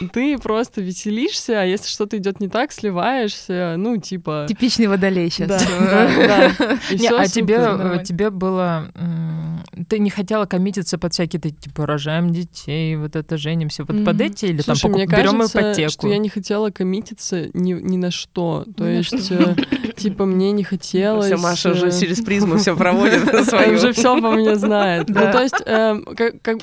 ты 0.12 0.38
просто 0.38 0.80
веселишься, 0.80 1.60
а 1.60 1.64
если 1.64 1.88
что-то 1.88 2.16
идет 2.16 2.40
не 2.40 2.48
так, 2.48 2.72
сливаешься, 2.72 3.74
ну, 3.76 3.96
типа... 3.96 4.46
Типичный 4.48 4.86
водолей 4.86 5.30
сейчас. 5.30 5.64
Да, 5.84 6.08
да, 6.16 7.18
А 7.18 7.26
тебе, 7.28 7.56
э, 7.58 8.04
тебе 8.04 8.30
было... 8.30 8.90
Ты 9.88 9.98
не 9.98 10.10
хотела 10.10 10.46
коммититься 10.46 10.98
под 10.98 11.12
всякие, 11.12 11.40
типа, 11.40 11.86
рожаем 11.86 12.32
детей, 12.32 12.96
вот 12.96 13.16
это, 13.16 13.36
женимся, 13.36 13.84
вот 13.84 14.04
под 14.04 14.20
эти, 14.20 14.46
или 14.46 14.62
там 14.62 14.76
берем 14.76 15.44
ипотеку? 15.44 15.90
что 15.90 16.08
я 16.08 16.18
не 16.18 16.28
хотела 16.28 16.70
коммититься 16.70 17.48
ни, 17.54 17.72
ни 17.72 17.96
на 17.96 18.10
что. 18.10 18.64
То 18.76 18.86
есть, 18.86 19.30
э, 19.30 19.56
типа, 19.96 20.24
мне 20.26 20.52
не 20.52 20.64
хотелось... 20.64 21.26
Все, 21.26 21.36
Маша 21.36 21.70
уже 21.72 21.88
э, 21.88 22.00
через 22.00 22.20
призму 22.24 22.56
все 22.58 22.76
проводит 22.76 23.22
свою. 23.46 23.74
Уже 23.76 23.92
все 23.92 24.20
по 24.20 24.30
мне 24.30 24.56
знает. 24.56 25.08
Ну, 25.08 25.14
то 25.14 25.42
есть, 25.42 25.62
эм, 25.66 26.06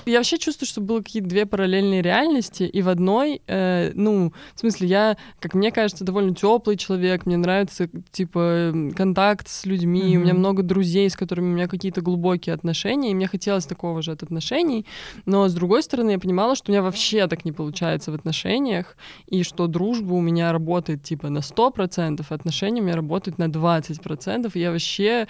я 0.05 0.17
вообще 0.17 0.37
чувствую, 0.37 0.67
что 0.67 0.81
было 0.81 1.01
какие-то 1.01 1.29
две 1.29 1.45
параллельные 1.45 2.01
реальности, 2.01 2.63
и 2.63 2.81
в 2.81 2.89
одной 2.89 3.30
мной, 3.31 3.41
э, 3.47 3.91
ну, 3.95 4.33
в 4.55 4.59
смысле, 4.59 4.87
я, 4.87 5.17
как 5.39 5.53
мне 5.53 5.71
кажется, 5.71 6.03
довольно 6.03 6.35
теплый 6.35 6.77
человек, 6.77 7.25
мне 7.25 7.37
нравится, 7.37 7.89
типа, 8.11 8.73
контакт 8.95 9.47
с 9.47 9.65
людьми, 9.65 10.01
mm-hmm. 10.01 10.17
у 10.17 10.19
меня 10.19 10.33
много 10.33 10.63
друзей, 10.63 11.09
с 11.09 11.15
которыми 11.15 11.47
у 11.47 11.55
меня 11.55 11.67
какие-то 11.67 12.01
глубокие 12.01 12.53
отношения, 12.53 13.11
и 13.11 13.15
мне 13.15 13.27
хотелось 13.27 13.65
такого 13.65 14.01
же 14.01 14.11
от 14.11 14.23
отношений, 14.23 14.85
но, 15.25 15.47
с 15.47 15.53
другой 15.53 15.83
стороны, 15.83 16.11
я 16.11 16.19
понимала, 16.19 16.55
что 16.55 16.71
у 16.71 16.73
меня 16.73 16.83
вообще 16.83 17.27
так 17.27 17.45
не 17.45 17.51
получается 17.51 18.11
в 18.11 18.15
отношениях, 18.15 18.97
и 19.27 19.43
что 19.43 19.67
дружба 19.67 20.13
у 20.13 20.21
меня 20.21 20.51
работает, 20.51 21.03
типа, 21.03 21.29
на 21.29 21.39
100%, 21.39 22.25
а 22.27 22.35
отношения 22.35 22.81
у 22.81 22.85
меня 22.85 22.95
работают 22.95 23.37
на 23.37 23.45
20%, 23.45 24.51
и 24.53 24.59
я 24.59 24.71
вообще 24.71 25.27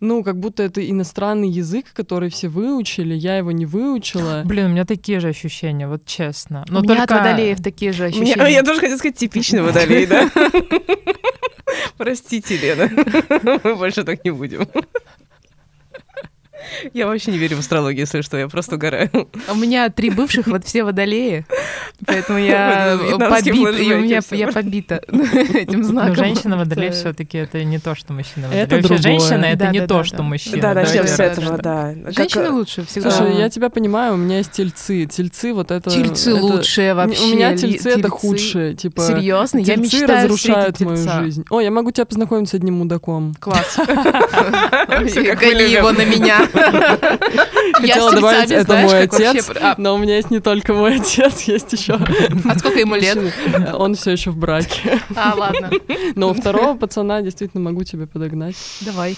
ну, 0.00 0.22
как 0.22 0.38
будто 0.38 0.62
это 0.62 0.88
иностранный 0.88 1.48
язык, 1.48 1.86
который 1.92 2.30
все 2.30 2.48
выучили, 2.48 3.14
я 3.14 3.36
его 3.38 3.52
не 3.52 3.66
выучила. 3.66 4.42
Блин, 4.44 4.66
у 4.66 4.68
меня 4.68 4.84
такие 4.84 5.20
же 5.20 5.28
ощущения, 5.28 5.88
вот 5.88 6.04
честно. 6.06 6.64
Но 6.68 6.80
у 6.80 6.82
только... 6.82 6.94
меня 6.94 7.04
от 7.04 7.10
водолеев 7.10 7.62
такие 7.62 7.92
же 7.92 8.04
ощущения. 8.04 8.34
Меня, 8.34 8.48
я 8.48 8.62
тоже 8.62 8.80
хотела 8.80 8.98
сказать 8.98 9.16
типичный 9.16 9.62
водолей, 9.62 10.06
да? 10.06 10.30
Простите, 11.96 12.56
Лена, 12.56 12.90
мы 13.64 13.74
больше 13.76 14.04
так 14.04 14.24
не 14.24 14.30
будем. 14.30 14.66
Я 16.92 17.06
вообще 17.06 17.30
не 17.30 17.38
верю 17.38 17.56
в 17.56 17.60
астрологию, 17.60 18.00
если 18.00 18.20
что, 18.20 18.36
я 18.36 18.48
просто 18.48 18.76
угораю. 18.76 19.10
У 19.50 19.54
меня 19.54 19.88
три 19.90 20.10
бывших, 20.10 20.46
вот 20.46 20.64
все 20.64 20.84
водолеи, 20.84 21.46
поэтому 22.06 22.38
я 22.38 22.98
побита, 23.18 23.70
и 23.70 23.92
у 23.92 24.00
меня 24.00 24.20
я 24.30 24.48
побита 24.48 25.02
этим 25.54 25.84
знаком. 25.84 26.16
женщина 26.16 26.56
водолей 26.56 26.90
все 26.90 27.12
таки 27.12 27.38
это 27.38 27.62
не 27.64 27.78
то, 27.78 27.94
что 27.94 28.12
мужчина 28.12 28.48
водолей. 28.48 28.64
Это 28.64 28.76
Вообще, 28.76 28.96
женщина— 28.98 29.44
это 29.46 29.68
не 29.68 29.86
то, 29.86 30.04
что 30.04 30.22
мужчина. 30.22 30.62
Да, 30.62 30.74
начнем 30.74 31.06
с 31.06 31.20
этого, 31.20 31.58
да. 31.58 31.94
Женщины 32.06 32.50
лучше 32.50 32.84
всегда. 32.86 33.10
Слушай, 33.10 33.38
я 33.38 33.48
тебя 33.50 33.70
понимаю, 33.70 34.14
у 34.14 34.16
меня 34.16 34.38
есть 34.38 34.52
тельцы. 34.52 35.06
Тельцы 35.06 35.52
вот 35.52 35.70
это... 35.70 35.90
Тельцы 35.90 36.34
лучшие 36.34 36.94
вообще. 36.94 37.24
У 37.24 37.34
меня 37.34 37.56
тельцы— 37.56 37.90
это 37.90 38.08
худшее. 38.08 38.74
Типа, 38.74 39.02
Серьезно? 39.02 39.58
Я 39.58 39.76
мечтаю 39.76 40.24
разрушают 40.24 40.80
мою 40.80 40.96
жизнь. 40.96 41.44
О, 41.50 41.60
я 41.60 41.70
могу 41.70 41.90
тебя 41.90 42.04
познакомить 42.04 42.48
с 42.48 42.54
одним 42.54 42.74
мудаком. 42.74 43.34
Класс. 43.40 43.76
Гони 43.76 45.70
его 45.70 45.92
на 45.92 46.04
меня. 46.04 46.48
Хотела 47.74 48.12
добавить, 48.12 48.50
это 48.50 48.76
мой 48.76 49.02
отец, 49.02 49.50
а. 49.60 49.74
но 49.78 49.94
у 49.94 49.98
меня 49.98 50.16
есть 50.16 50.30
не 50.30 50.40
только 50.40 50.72
мой 50.72 50.96
отец, 50.96 51.42
есть 51.42 51.72
еще. 51.72 51.94
А 52.44 52.58
сколько 52.58 52.78
ему 52.78 52.94
лет? 52.94 53.18
Он 53.74 53.94
все 53.94 54.12
еще 54.12 54.30
в 54.30 54.36
браке. 54.36 55.00
А, 55.16 55.34
ладно. 55.36 55.70
Но 56.14 56.30
у 56.30 56.34
второго 56.34 56.76
пацана 56.76 57.22
действительно 57.22 57.62
могу 57.62 57.84
тебе 57.84 58.06
подогнать. 58.06 58.56
Давай. 58.80 59.16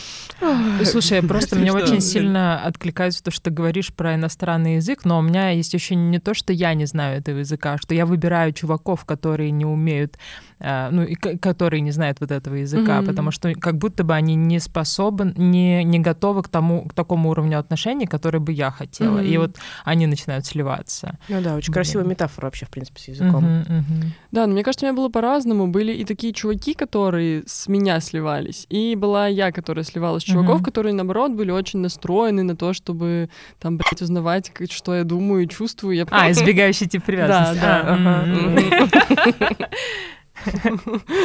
Слушай, 0.84 1.22
просто 1.22 1.56
мне 1.56 1.72
очень 1.72 2.00
сильно 2.00 2.60
откликается 2.62 3.22
то, 3.22 3.30
что 3.30 3.44
ты 3.44 3.50
говоришь 3.50 3.92
про 3.92 4.14
иностранный 4.14 4.76
язык, 4.76 5.04
но 5.04 5.18
у 5.18 5.22
меня 5.22 5.50
есть 5.50 5.72
еще 5.74 5.94
не 5.94 6.18
то, 6.18 6.34
что 6.34 6.52
я 6.52 6.74
не 6.74 6.86
знаю 6.86 7.20
этого 7.20 7.38
языка, 7.38 7.74
а 7.74 7.78
что 7.78 7.94
я 7.94 8.06
выбираю 8.06 8.52
чуваков, 8.52 9.04
которые 9.04 9.50
не 9.50 9.64
умеют 9.64 10.18
ну, 10.58 11.02
и 11.02 11.14
которые 11.14 11.80
не 11.80 11.90
знают 11.90 12.20
вот 12.20 12.30
этого 12.30 12.54
языка, 12.54 12.98
mm-hmm. 12.98 13.06
потому 13.06 13.30
что 13.30 13.52
как 13.54 13.76
будто 13.76 14.04
бы 14.04 14.14
они 14.14 14.34
не 14.34 14.58
способны, 14.58 15.32
не, 15.36 15.84
не 15.84 15.98
готовы 15.98 16.42
к 16.42 16.48
тому, 16.48 16.86
к 16.86 16.94
такому 16.94 17.30
уровню 17.30 17.58
отношений, 17.58 18.06
который 18.06 18.40
бы 18.40 18.52
я 18.52 18.70
хотела. 18.70 19.18
Mm-hmm. 19.18 19.28
И 19.28 19.38
вот 19.38 19.56
они 19.84 20.06
начинают 20.06 20.46
сливаться. 20.46 21.18
Ну 21.28 21.40
да, 21.42 21.56
очень 21.56 21.72
Блин. 21.72 21.74
красивая 21.74 22.04
метафора 22.06 22.46
вообще, 22.46 22.66
в 22.66 22.70
принципе, 22.70 23.00
с 23.00 23.08
языком. 23.08 23.44
Mm-hmm, 23.44 23.66
mm-hmm. 23.68 24.06
Да, 24.32 24.46
но 24.46 24.52
мне 24.52 24.62
кажется, 24.62 24.86
у 24.86 24.88
меня 24.88 24.96
было 24.96 25.08
по-разному. 25.08 25.66
Были 25.66 25.92
и 25.92 26.04
такие 26.04 26.32
чуваки, 26.32 26.74
которые 26.74 27.42
с 27.46 27.68
меня 27.68 28.00
сливались, 28.00 28.66
и 28.70 28.94
была 28.96 29.26
я, 29.28 29.52
которая 29.52 29.84
сливалась 29.84 30.22
с 30.22 30.26
чуваков, 30.26 30.60
mm-hmm. 30.60 30.64
которые, 30.64 30.94
наоборот, 30.94 31.32
были 31.32 31.50
очень 31.50 31.80
настроены 31.80 32.42
на 32.42 32.56
то, 32.56 32.72
чтобы 32.72 33.28
там, 33.58 33.76
блядь, 33.76 34.00
узнавать, 34.00 34.52
что 34.70 34.94
я 34.94 35.04
думаю 35.04 35.44
и 35.44 35.48
чувствую. 35.48 35.96
Я 35.96 36.06
а, 36.10 36.30
избегающий 36.30 36.88
тип 36.88 37.04
привязанности. 37.04 37.60
Да, 37.60 37.82
да. 37.84 39.56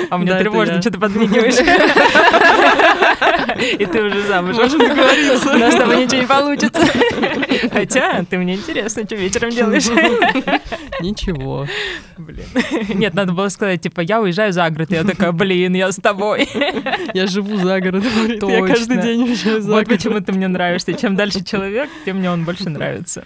А 0.10 0.18
мне 0.18 0.38
тревожно, 0.38 0.82
что 0.82 0.92
ты 0.92 1.00
подмигиваешь. 1.00 1.58
И 3.80 3.86
ты 3.86 4.04
уже 4.04 4.22
замуж. 4.28 4.56
Можем 4.56 4.80
договориться. 4.80 5.54
У 5.54 5.58
нас 5.58 5.74
с 5.74 5.78
тобой 5.78 6.06
ничего 6.06 6.22
не 6.22 6.28
получится. 6.28 6.82
Хотя, 7.72 8.24
ты 8.30 8.38
мне 8.38 8.56
интересно, 8.56 9.04
что 9.06 9.16
вечером 9.16 9.50
делаешь. 9.52 9.88
Ничего. 11.02 11.68
Блин. 12.18 12.46
Нет, 12.96 13.14
надо 13.14 13.34
было 13.34 13.50
сказать, 13.50 13.82
типа, 13.82 14.02
я 14.02 14.22
уезжаю 14.22 14.54
за 14.54 14.70
город. 14.70 14.92
Я 14.92 15.04
такая, 15.04 15.32
блин, 15.32 15.74
я 15.74 15.92
с 15.92 15.98
тобой. 15.98 16.48
Я 17.14 17.28
живу 17.28 17.58
за 17.58 17.80
городом. 17.80 18.12
Я 18.50 18.66
каждый 18.66 19.02
день 19.02 19.24
уезжаю 19.24 19.62
за 19.62 19.70
город. 19.70 19.88
Вот 19.88 19.98
почему 19.98 20.20
ты 20.22 20.32
мне 20.32 20.48
нравишься. 20.48 20.94
Чем 20.94 21.16
дальше 21.16 21.44
человек, 21.44 21.90
тем 22.06 22.18
мне 22.18 22.32
он 22.32 22.44
больше 22.44 22.70
нравится. 22.70 23.26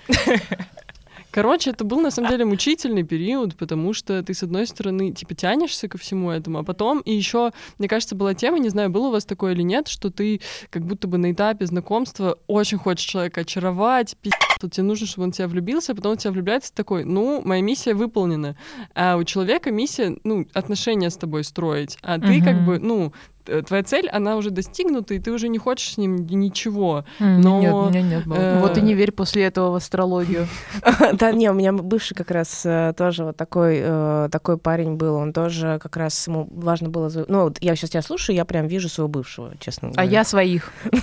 Короче, 1.35 1.71
это 1.71 1.83
был 1.83 1.99
на 1.99 2.11
самом 2.11 2.31
деле 2.31 2.45
мучительный 2.45 3.03
период, 3.03 3.57
потому 3.57 3.91
что 3.91 4.23
ты, 4.23 4.33
с 4.33 4.41
одной 4.41 4.65
стороны, 4.65 5.11
типа 5.11 5.35
тянешься 5.35 5.89
ко 5.89 5.97
всему 5.97 6.31
этому, 6.31 6.59
а 6.59 6.63
потом 6.63 7.01
и 7.01 7.11
еще, 7.11 7.51
мне 7.77 7.89
кажется, 7.89 8.15
была 8.15 8.33
тема, 8.33 8.57
не 8.57 8.69
знаю, 8.69 8.89
было 8.89 9.07
у 9.07 9.11
вас 9.11 9.25
такое 9.25 9.51
или 9.51 9.61
нет, 9.61 9.89
что 9.89 10.09
ты 10.09 10.39
как 10.69 10.85
будто 10.85 11.09
бы 11.09 11.17
на 11.17 11.33
этапе 11.33 11.65
знакомства 11.65 12.39
очень 12.47 12.77
хочешь 12.77 13.05
человека 13.05 13.41
очаровать, 13.41 14.15
пи***, 14.21 14.31
тебе 14.71 14.83
нужно, 14.83 15.07
чтобы 15.07 15.25
он 15.25 15.33
тебя 15.33 15.49
влюбился, 15.49 15.91
а 15.91 15.95
потом 15.95 16.13
он 16.13 16.17
тебя 16.17 16.31
влюбляется 16.31 16.73
такой, 16.73 17.03
ну, 17.03 17.41
моя 17.43 17.61
миссия 17.61 17.95
выполнена. 17.95 18.55
А 18.93 19.17
у 19.17 19.25
человека 19.25 19.71
миссия, 19.71 20.17
ну, 20.23 20.47
отношения 20.53 21.09
с 21.09 21.17
тобой 21.17 21.43
строить, 21.43 21.97
а 22.01 22.17
ты 22.17 22.41
как 22.41 22.65
бы, 22.65 22.79
ну, 22.79 23.11
твоя 23.45 23.83
цель, 23.83 24.09
она 24.09 24.35
уже 24.35 24.49
достигнута, 24.49 25.13
и 25.13 25.19
ты 25.19 25.31
уже 25.31 25.47
не 25.47 25.57
хочешь 25.57 25.93
с 25.93 25.97
ним 25.97 26.25
ничего. 26.25 27.05
Но... 27.19 27.61
Нет, 27.61 27.73
у 27.73 27.89
меня 27.89 28.01
нет. 28.01 28.23
Э... 28.27 28.59
Вот 28.59 28.77
и 28.77 28.81
не 28.81 28.93
верь 28.93 29.11
после 29.11 29.43
этого 29.43 29.71
в 29.71 29.75
астрологию. 29.75 30.47
Да, 31.13 31.31
не, 31.31 31.49
у 31.49 31.53
меня 31.53 31.71
бывший 31.71 32.15
как 32.15 32.31
раз 32.31 32.65
э, 32.65 32.93
тоже 32.97 33.25
вот 33.25 33.37
такой 33.37 33.79
э, 33.81 34.29
такой 34.31 34.57
парень 34.57 34.95
был, 34.95 35.15
он 35.15 35.33
тоже 35.33 35.79
как 35.81 35.95
раз 35.97 36.27
ему 36.27 36.47
важно 36.51 36.89
было... 36.89 37.11
Ну, 37.27 37.53
я 37.61 37.75
сейчас 37.75 37.91
тебя 37.91 38.01
слушаю, 38.01 38.35
я 38.35 38.43
прям 38.45 38.67
вижу 38.67 38.89
своего 38.89 39.07
бывшего, 39.07 39.53
честно 39.59 39.89
говоря. 39.89 40.01
А 40.01 40.11
я 40.11 40.23
своих. 40.23 40.71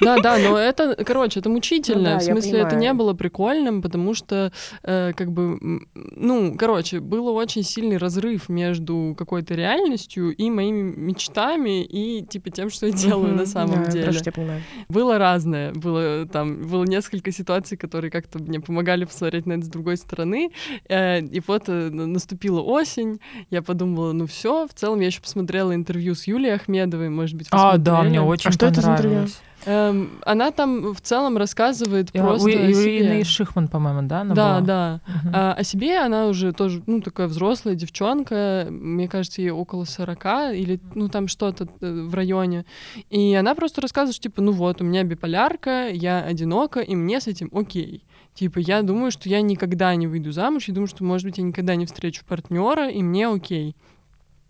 Да, 0.00 0.18
да, 0.18 0.36
но 0.36 0.58
это, 0.58 0.96
короче, 1.04 1.40
это 1.40 1.48
мучительно. 1.48 2.14
Ну 2.14 2.18
в 2.18 2.22
смысле, 2.22 2.60
это 2.60 2.74
не 2.74 2.92
было 2.92 3.14
прикольным, 3.14 3.82
потому 3.82 4.14
что, 4.14 4.52
как 4.82 5.30
бы, 5.30 5.58
ну, 5.94 6.56
короче, 6.58 7.00
был 7.00 7.28
очень 7.28 7.62
сильный 7.62 7.96
разрыв 7.96 8.48
между 8.48 9.14
какой-то 9.16 9.54
реальностью 9.54 10.34
и 10.34 10.50
моими 10.50 10.92
мечтами, 10.96 11.75
и 11.82 12.24
типа 12.24 12.50
тем, 12.50 12.70
что 12.70 12.86
я 12.86 12.92
делаю 12.92 13.34
на 13.34 13.46
самом 13.46 13.84
да, 13.84 13.90
деле. 13.90 14.06
Хорошо, 14.06 14.22
я 14.26 14.32
понимаю. 14.32 14.62
Было 14.88 15.18
разное. 15.18 15.72
Было 15.72 16.26
там 16.26 16.66
было 16.66 16.84
несколько 16.84 17.32
ситуаций, 17.32 17.76
которые 17.76 18.10
как-то 18.10 18.38
мне 18.38 18.60
помогали 18.60 19.04
посмотреть 19.04 19.46
на 19.46 19.54
это 19.54 19.64
с 19.64 19.68
другой 19.68 19.96
стороны. 19.96 20.50
Э, 20.88 21.20
и 21.20 21.42
вот 21.46 21.68
э, 21.68 21.90
наступила 21.90 22.60
осень. 22.60 23.20
Я 23.50 23.62
подумала, 23.62 24.12
ну 24.12 24.26
все. 24.26 24.66
В 24.66 24.74
целом 24.74 25.00
я 25.00 25.06
еще 25.06 25.20
посмотрела 25.20 25.74
интервью 25.74 26.14
с 26.14 26.26
Юлией 26.26 26.54
Ахмедовой, 26.54 27.08
может 27.08 27.36
быть, 27.36 27.48
А, 27.50 27.76
да, 27.76 28.02
мне 28.02 28.20
очень 28.20 28.50
А 28.50 28.52
что 28.52 28.66
это 28.66 28.80
за 28.80 28.92
интервью? 28.92 29.26
Эм, 29.66 30.20
она 30.24 30.52
там 30.52 30.94
в 30.94 31.00
целом 31.00 31.36
рассказывает 31.36 32.10
Я, 32.14 32.22
просто 32.22 32.46
у, 32.46 32.50
о 32.50 32.72
себе. 32.72 33.24
Шихман, 33.24 33.66
по-моему, 33.66 34.02
да? 34.02 34.20
Она 34.20 34.34
да, 34.34 34.54
была? 34.54 34.60
да. 34.60 35.00
Угу. 35.06 35.30
А, 35.34 35.52
о 35.54 35.64
себе 35.64 35.98
она 35.98 36.26
уже 36.28 36.52
тоже, 36.52 36.82
ну, 36.86 37.00
такая 37.00 37.26
взрослая 37.26 37.74
девчонка, 37.74 38.68
мне 38.70 39.08
кажется, 39.08 39.42
ей 39.42 39.50
около 39.50 39.84
40 39.84 40.24
или, 40.54 40.80
ну, 40.94 41.08
там 41.08 41.26
что-то 41.26 41.68
э, 41.80 42.02
в 42.02 42.14
районе. 42.14 42.64
И 43.10 43.34
она 43.34 43.56
просто 43.56 43.80
рассказывает, 43.80 44.14
что, 44.14 44.22
типа, 44.22 44.40
ну 44.40 44.52
вот, 44.52 44.80
у 44.80 44.84
меня 44.84 45.02
биполярка, 45.02 45.88
я 45.88 46.22
одинока, 46.22 46.80
и 46.80 46.94
мне 46.94 47.20
с 47.20 47.26
этим 47.26 47.50
окей. 47.52 48.04
Типа, 48.34 48.58
я 48.58 48.82
думаю, 48.82 49.10
что 49.10 49.28
я 49.28 49.40
никогда 49.40 49.94
не 49.96 50.06
выйду 50.06 50.30
замуж, 50.30 50.68
я 50.68 50.74
думаю, 50.74 50.88
что, 50.88 51.02
может 51.02 51.26
быть, 51.26 51.38
я 51.38 51.44
никогда 51.44 51.74
не 51.74 51.86
встречу 51.86 52.24
партнера, 52.24 52.88
и 52.88 53.02
мне 53.02 53.26
окей. 53.26 53.74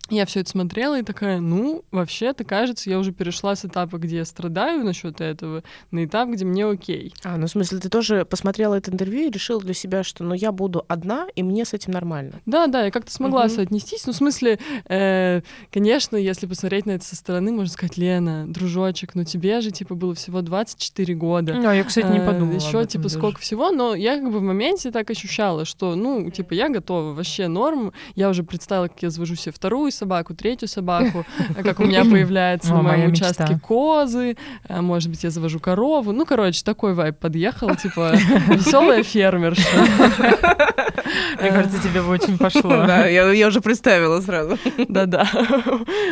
Я 0.09 0.25
все 0.27 0.41
это 0.41 0.51
смотрела 0.51 0.99
и 0.99 1.03
такая, 1.03 1.41
ну, 1.41 1.85
вообще-то, 1.91 2.45
кажется, 2.45 2.89
я 2.91 2.99
уже 2.99 3.13
перешла 3.13 3.57
с 3.57 3.65
этапа, 3.65 3.99
где 3.99 4.19
я 4.19 4.25
страдаю 4.25 4.85
насчет 4.85 5.21
этого, 5.21 5.65
на 5.91 6.05
этап, 6.05 6.29
где 6.29 6.45
мне 6.45 6.65
окей. 6.65 7.13
А, 7.25 7.37
ну, 7.37 7.47
в 7.47 7.51
смысле, 7.51 7.79
ты 7.79 7.89
тоже 7.89 8.25
посмотрела 8.25 8.75
это 8.75 8.93
интервью 8.93 9.29
и 9.29 9.31
решила 9.31 9.61
для 9.61 9.75
себя, 9.75 10.05
что, 10.05 10.23
ну, 10.23 10.35
я 10.35 10.53
буду 10.53 10.85
одна, 10.89 11.27
и 11.35 11.43
мне 11.43 11.65
с 11.65 11.75
этим 11.75 11.93
нормально. 11.93 12.41
Да, 12.47 12.69
да, 12.69 12.85
я 12.85 12.91
как-то 12.91 13.11
смогла 13.11 13.47
uh-huh. 13.47 13.57
соотнестись. 13.57 14.07
Ну, 14.07 14.13
в 14.13 14.17
смысле, 14.17 14.59
э, 14.89 15.41
конечно, 15.73 16.17
если 16.17 16.47
посмотреть 16.47 16.87
на 16.87 16.93
это 16.93 17.05
со 17.05 17.17
стороны, 17.17 17.51
можно 17.51 17.73
сказать, 17.73 17.97
Лена, 17.97 18.47
дружочек, 18.47 19.15
ну, 19.17 19.25
тебе 19.25 19.61
же, 19.61 19.73
типа, 19.73 19.97
было 19.97 20.15
всего 20.15 20.41
24 20.41 21.15
года. 21.15 21.55
Ну, 21.55 21.73
я, 21.73 21.83
кстати, 21.83 22.07
не 22.07 22.19
э, 22.19 22.27
подумала. 22.27 22.55
Еще, 22.55 22.85
типа, 22.87 23.05
даже. 23.05 23.17
сколько 23.17 23.41
всего, 23.41 23.73
но 23.73 23.95
я 23.95 24.21
как 24.21 24.31
бы 24.31 24.39
в 24.39 24.43
моменте 24.43 24.93
так 24.93 25.11
ощущала, 25.11 25.65
что, 25.65 25.97
ну, 25.97 26.31
типа, 26.31 26.55
я 26.55 26.69
готова, 26.69 27.13
вообще 27.13 27.49
норм. 27.49 27.93
Я 28.15 28.29
уже 28.29 28.45
представила, 28.45 28.87
как 28.87 29.03
я 29.03 29.11
завожу 29.11 29.35
себе 29.35 29.53
вторую 29.53 29.91
собаку, 29.97 30.35
третью 30.35 30.69
собаку, 30.69 31.25
как 31.63 31.81
у 31.81 31.85
меня 31.85 32.05
появляется 32.05 32.73
на 32.73 32.83
моем 32.83 33.13
участке 33.13 33.59
козы, 33.59 34.37
а, 34.69 34.83
может 34.83 35.11
быть, 35.11 35.23
я 35.25 35.31
завожу 35.31 35.59
корову. 35.59 36.13
Ну, 36.13 36.27
короче, 36.27 36.63
такой 36.65 36.95
вайп 36.95 37.19
подъехал, 37.19 37.75
типа 37.75 38.13
веселая 38.49 39.03
фермерша. 39.03 39.67
Мне 41.41 41.51
кажется, 41.51 41.83
тебе 41.83 42.03
бы 42.03 42.09
очень 42.09 42.39
пошло. 42.39 42.63
Да, 42.87 43.07
я, 43.07 43.31
я 43.33 43.49
уже 43.49 43.61
представила 43.61 44.21
сразу. 44.21 44.59
Да-да. 44.89 45.29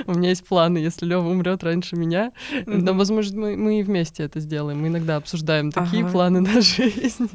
У 0.06 0.14
меня 0.14 0.30
есть 0.30 0.46
планы, 0.46 0.78
если 0.78 1.06
Лева 1.06 1.28
умрет 1.28 1.62
раньше 1.62 1.96
меня. 1.96 2.32
Но, 2.66 2.94
возможно, 2.94 3.40
мы, 3.40 3.56
мы 3.56 3.80
и 3.80 3.82
вместе 3.82 4.24
это 4.24 4.40
сделаем. 4.40 4.80
Мы 4.80 4.88
иногда 4.88 5.16
обсуждаем 5.16 5.70
такие 5.70 6.02
ага. 6.02 6.12
планы 6.12 6.40
на 6.40 6.60
жизнь. 6.60 7.30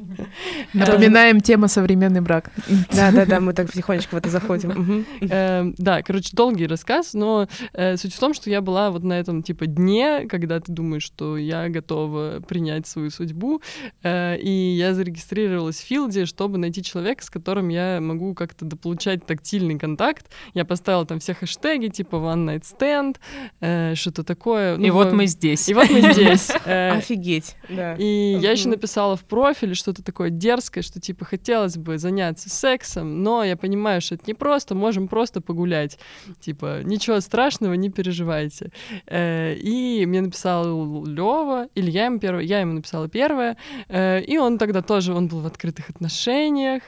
Напоминаем 0.74 1.42
тема 1.42 1.68
современный 1.68 2.22
брак. 2.22 2.52
Да-да-да, 2.92 3.40
мы 3.40 3.54
так 3.54 3.68
потихонечку 3.68 4.16
в 4.16 4.20
это 4.20 4.30
заходим. 4.30 5.06
Эм, 5.22 5.76
да, 5.78 6.02
короче, 6.02 6.36
долгий 6.36 6.68
рассказ, 6.68 7.14
но 7.14 7.48
э, 7.74 7.98
суть 7.98 8.14
в 8.14 8.20
том, 8.20 8.34
что 8.34 8.50
я 8.50 8.62
была 8.62 8.92
вот 8.92 9.04
на 9.04 9.14
этом 9.14 9.44
типа 9.44 9.68
дне, 9.68 10.28
когда 10.28 10.60
ты 10.60 10.72
думаешь, 10.72 11.04
что 11.04 11.38
я 11.38 11.70
готова 11.70 12.42
принять 12.48 12.88
свою 12.88 13.10
судьбу, 13.10 13.62
э, 14.04 14.38
и 14.38 14.50
я 14.50 14.94
зарегистрировалась 14.94 15.78
в 15.78 15.86
Филде, 15.86 16.26
чтобы 16.26 16.58
найти 16.58 16.84
человека, 16.84 17.24
с 17.24 17.30
которым 17.30 17.49
я 17.58 18.00
могу 18.02 18.34
как-то 18.34 18.66
дополучать 18.66 19.26
тактильный 19.26 19.80
контакт. 19.80 20.28
Я 20.54 20.66
поставила 20.66 21.06
там 21.06 21.20
все 21.20 21.34
хэштеги, 21.34 21.88
типа 21.88 22.16
one 22.16 22.46
night 22.46 22.64
stand, 22.64 23.18
э, 23.60 23.96
что-то 23.96 24.24
такое. 24.24 24.78
Ну, 24.78 24.86
и 24.86 24.90
вот 24.90 25.12
мы 25.12 25.26
здесь. 25.26 25.68
И 25.70 25.74
вот 25.74 25.90
мы 25.90 26.02
здесь. 26.14 26.52
Э, 26.66 26.92
Офигеть, 26.98 27.56
да. 27.70 27.96
И 27.96 28.38
я 28.40 28.52
еще 28.52 28.70
написала 28.70 29.16
в 29.16 29.24
профиле 29.24 29.74
что-то 29.74 30.04
такое 30.04 30.30
дерзкое, 30.30 30.84
что 30.84 31.00
типа 31.00 31.26
хотелось 31.26 31.78
бы 31.78 31.98
заняться 31.98 32.50
сексом, 32.50 33.24
но 33.24 33.44
я 33.44 33.56
понимаю, 33.56 34.02
что 34.02 34.16
это 34.16 34.26
не 34.28 34.34
просто, 34.34 34.76
можем 34.76 35.08
просто 35.08 35.42
погулять. 35.42 35.98
Типа 36.40 36.82
ничего 36.84 37.20
страшного, 37.22 37.74
не 37.74 37.90
переживайте. 37.90 38.72
Э, 39.08 39.56
и 39.56 40.06
мне 40.06 40.22
написал 40.22 41.06
Лева, 41.06 41.70
или 41.76 41.90
я 41.90 42.06
ему 42.06 42.20
первое, 42.20 42.44
я 42.44 42.60
ему 42.60 42.74
написала 42.74 43.08
первое, 43.08 43.58
э, 43.88 44.22
и 44.22 44.38
он 44.38 44.58
тогда 44.58 44.82
тоже, 44.82 45.14
он 45.14 45.28
был 45.28 45.40
в 45.40 45.46
открытых 45.46 45.90
отношениях, 45.90 46.84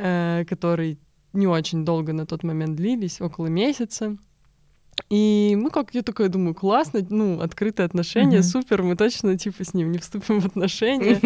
э, 0.00 0.44
которые 0.48 0.98
не 1.32 1.46
очень 1.46 1.84
долго 1.84 2.12
на 2.12 2.26
тот 2.26 2.42
момент 2.42 2.76
длились, 2.76 3.20
около 3.20 3.46
месяца. 3.46 4.16
И, 5.08 5.56
ну, 5.56 5.70
как 5.70 5.94
я 5.94 6.02
такая 6.02 6.28
думаю, 6.28 6.54
классно, 6.54 7.00
ну, 7.08 7.40
открытые 7.40 7.86
отношения, 7.86 8.38
mm-hmm. 8.38 8.42
супер, 8.42 8.82
мы 8.82 8.96
точно, 8.96 9.38
типа, 9.38 9.64
с 9.64 9.72
ним 9.72 9.92
не 9.92 9.98
вступим 9.98 10.40
в 10.40 10.46
отношения. 10.46 11.18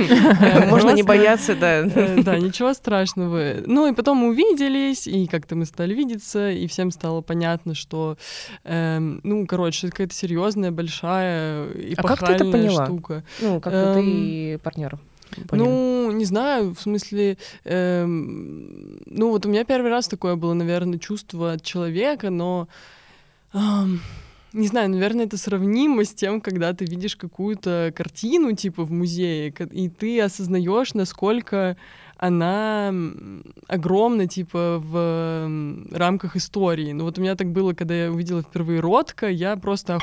Можно 0.70 0.90
не 0.90 1.02
бояться, 1.02 1.56
да. 1.56 1.80
Э, 1.80 2.22
да, 2.22 2.38
ничего 2.38 2.72
страшного. 2.72 3.56
Ну, 3.66 3.90
и 3.90 3.94
потом 3.94 4.18
мы 4.18 4.28
увиделись, 4.28 5.06
и 5.06 5.26
как-то 5.26 5.56
мы 5.56 5.66
стали 5.66 5.94
видеться, 5.94 6.50
и 6.50 6.66
всем 6.66 6.90
стало 6.90 7.20
понятно, 7.20 7.74
что, 7.74 8.16
эм, 8.64 9.20
ну, 9.22 9.46
короче, 9.46 9.86
это 9.86 9.96
какая-то 9.96 10.14
серьезная, 10.14 10.70
большая 10.70 11.70
и 11.72 11.94
пахальная 11.94 12.70
штука. 12.70 13.24
Ну, 13.40 13.60
как 13.60 13.72
ты 13.72 14.02
и 14.04 14.58
партнер. 14.62 14.98
Ну, 15.52 16.10
не 16.10 16.24
знаю, 16.24 16.74
в 16.74 16.80
смысле, 16.80 17.38
эм, 17.64 19.00
ну 19.06 19.30
вот 19.30 19.46
у 19.46 19.48
меня 19.48 19.64
первый 19.64 19.90
раз 19.90 20.08
такое 20.08 20.36
было, 20.36 20.54
наверное, 20.54 20.98
чувство 20.98 21.52
от 21.52 21.62
человека, 21.62 22.30
но 22.30 22.68
не 24.54 24.68
знаю, 24.68 24.90
наверное, 24.90 25.26
это 25.26 25.36
сравнимо 25.36 26.04
с 26.04 26.14
тем, 26.14 26.40
когда 26.40 26.72
ты 26.72 26.84
видишь 26.84 27.16
какую-то 27.16 27.92
картину, 27.94 28.52
типа, 28.52 28.84
в 28.84 28.90
музее, 28.92 29.52
и 29.72 29.88
ты 29.88 30.20
осознаешь, 30.20 30.94
насколько 30.94 31.76
она 32.16 32.94
огромна, 33.66 34.28
типа, 34.28 34.80
в 34.80 35.50
рамках 35.90 36.36
истории. 36.36 36.92
Ну 36.92 37.04
вот 37.04 37.18
у 37.18 37.20
меня 37.20 37.34
так 37.34 37.50
было, 37.50 37.74
когда 37.74 37.94
я 37.94 38.12
увидела 38.12 38.42
впервые 38.42 38.80
Ротко, 38.80 39.28
я 39.28 39.56
просто 39.56 39.96
ох... 39.96 40.02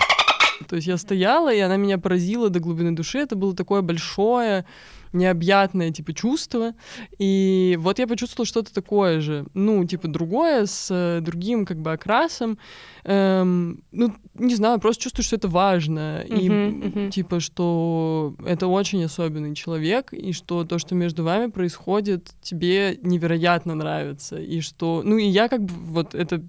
То 0.68 0.76
есть 0.76 0.88
я 0.88 0.98
стояла, 0.98 1.54
и 1.54 1.60
она 1.60 1.78
меня 1.78 1.98
поразила 1.98 2.50
до 2.50 2.60
глубины 2.60 2.92
души. 2.92 3.20
Это 3.20 3.36
было 3.36 3.56
такое 3.56 3.82
большое, 3.82 4.66
необъятное, 5.14 5.92
типа, 5.92 6.14
чувство. 6.14 6.74
И 7.18 7.78
вот 7.80 8.00
я 8.00 8.08
почувствовала 8.08 8.46
что-то 8.46 8.74
такое 8.74 9.20
же, 9.22 9.46
ну, 9.54 9.86
типа, 9.86 10.08
другое, 10.08 10.66
с 10.66 10.88
э, 10.92 11.22
другим, 11.22 11.66
как 11.66 11.78
бы, 11.82 11.92
окрасом. 11.92 12.58
Эм, 13.04 13.84
ну, 13.92 14.14
не 14.36 14.56
знаю, 14.56 14.80
просто 14.80 15.04
чувствую, 15.04 15.26
что 15.26 15.36
это 15.36 15.48
важно. 15.48 16.24
Uh-huh, 16.28 16.40
и, 16.40 16.50
uh-huh. 16.50 17.12
типа, 17.12 17.40
что 17.40 18.36
это 18.46 18.68
очень 18.68 19.04
особенный 19.04 19.56
человек, 19.56 20.14
и 20.14 20.32
что 20.34 20.64
то, 20.64 20.80
что 20.80 20.96
между 20.96 21.24
вами 21.24 21.50
происходит, 21.50 22.32
тебе 22.42 22.98
невероятно 23.02 23.76
нравится. 23.76 24.38
И 24.40 24.62
что... 24.62 25.02
Ну, 25.04 25.18
и 25.18 25.26
я, 25.26 25.48
как 25.50 25.64
бы, 25.64 25.74
вот 25.74 26.16
это 26.16 26.42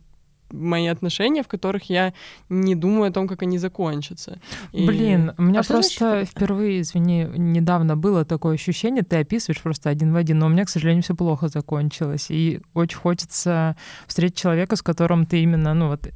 мои 0.53 0.87
отношения, 0.87 1.43
в 1.43 1.49
которых 1.49 1.91
я 1.91 2.13
не 2.49 2.75
думаю 2.75 3.11
о 3.11 3.13
том, 3.13 3.27
как 3.29 3.43
они 3.43 3.59
закончатся. 3.59 4.41
И... 4.73 4.87
Блин, 4.87 5.33
у 5.39 5.43
меня 5.43 5.61
а 5.61 5.65
просто 5.65 6.11
значит... 6.11 6.31
впервые, 6.31 6.81
извини, 6.83 7.27
недавно 7.37 7.97
было 7.97 8.25
такое 8.25 8.55
ощущение, 8.55 9.03
ты 9.03 9.17
описываешь 9.17 9.61
просто 9.61 9.91
один 9.91 10.13
в 10.13 10.17
один, 10.17 10.39
но 10.39 10.47
у 10.47 10.49
меня, 10.49 10.65
к 10.65 10.69
сожалению, 10.69 11.03
все 11.03 11.15
плохо 11.15 11.49
закончилось. 11.49 12.27
И 12.31 12.61
очень 12.75 12.99
хочется 12.99 13.77
встретить 14.07 14.37
человека, 14.37 14.77
с 14.77 14.83
которым 14.83 15.27
ты 15.27 15.43
именно, 15.43 15.75
ну 15.75 15.89
вот, 15.89 16.09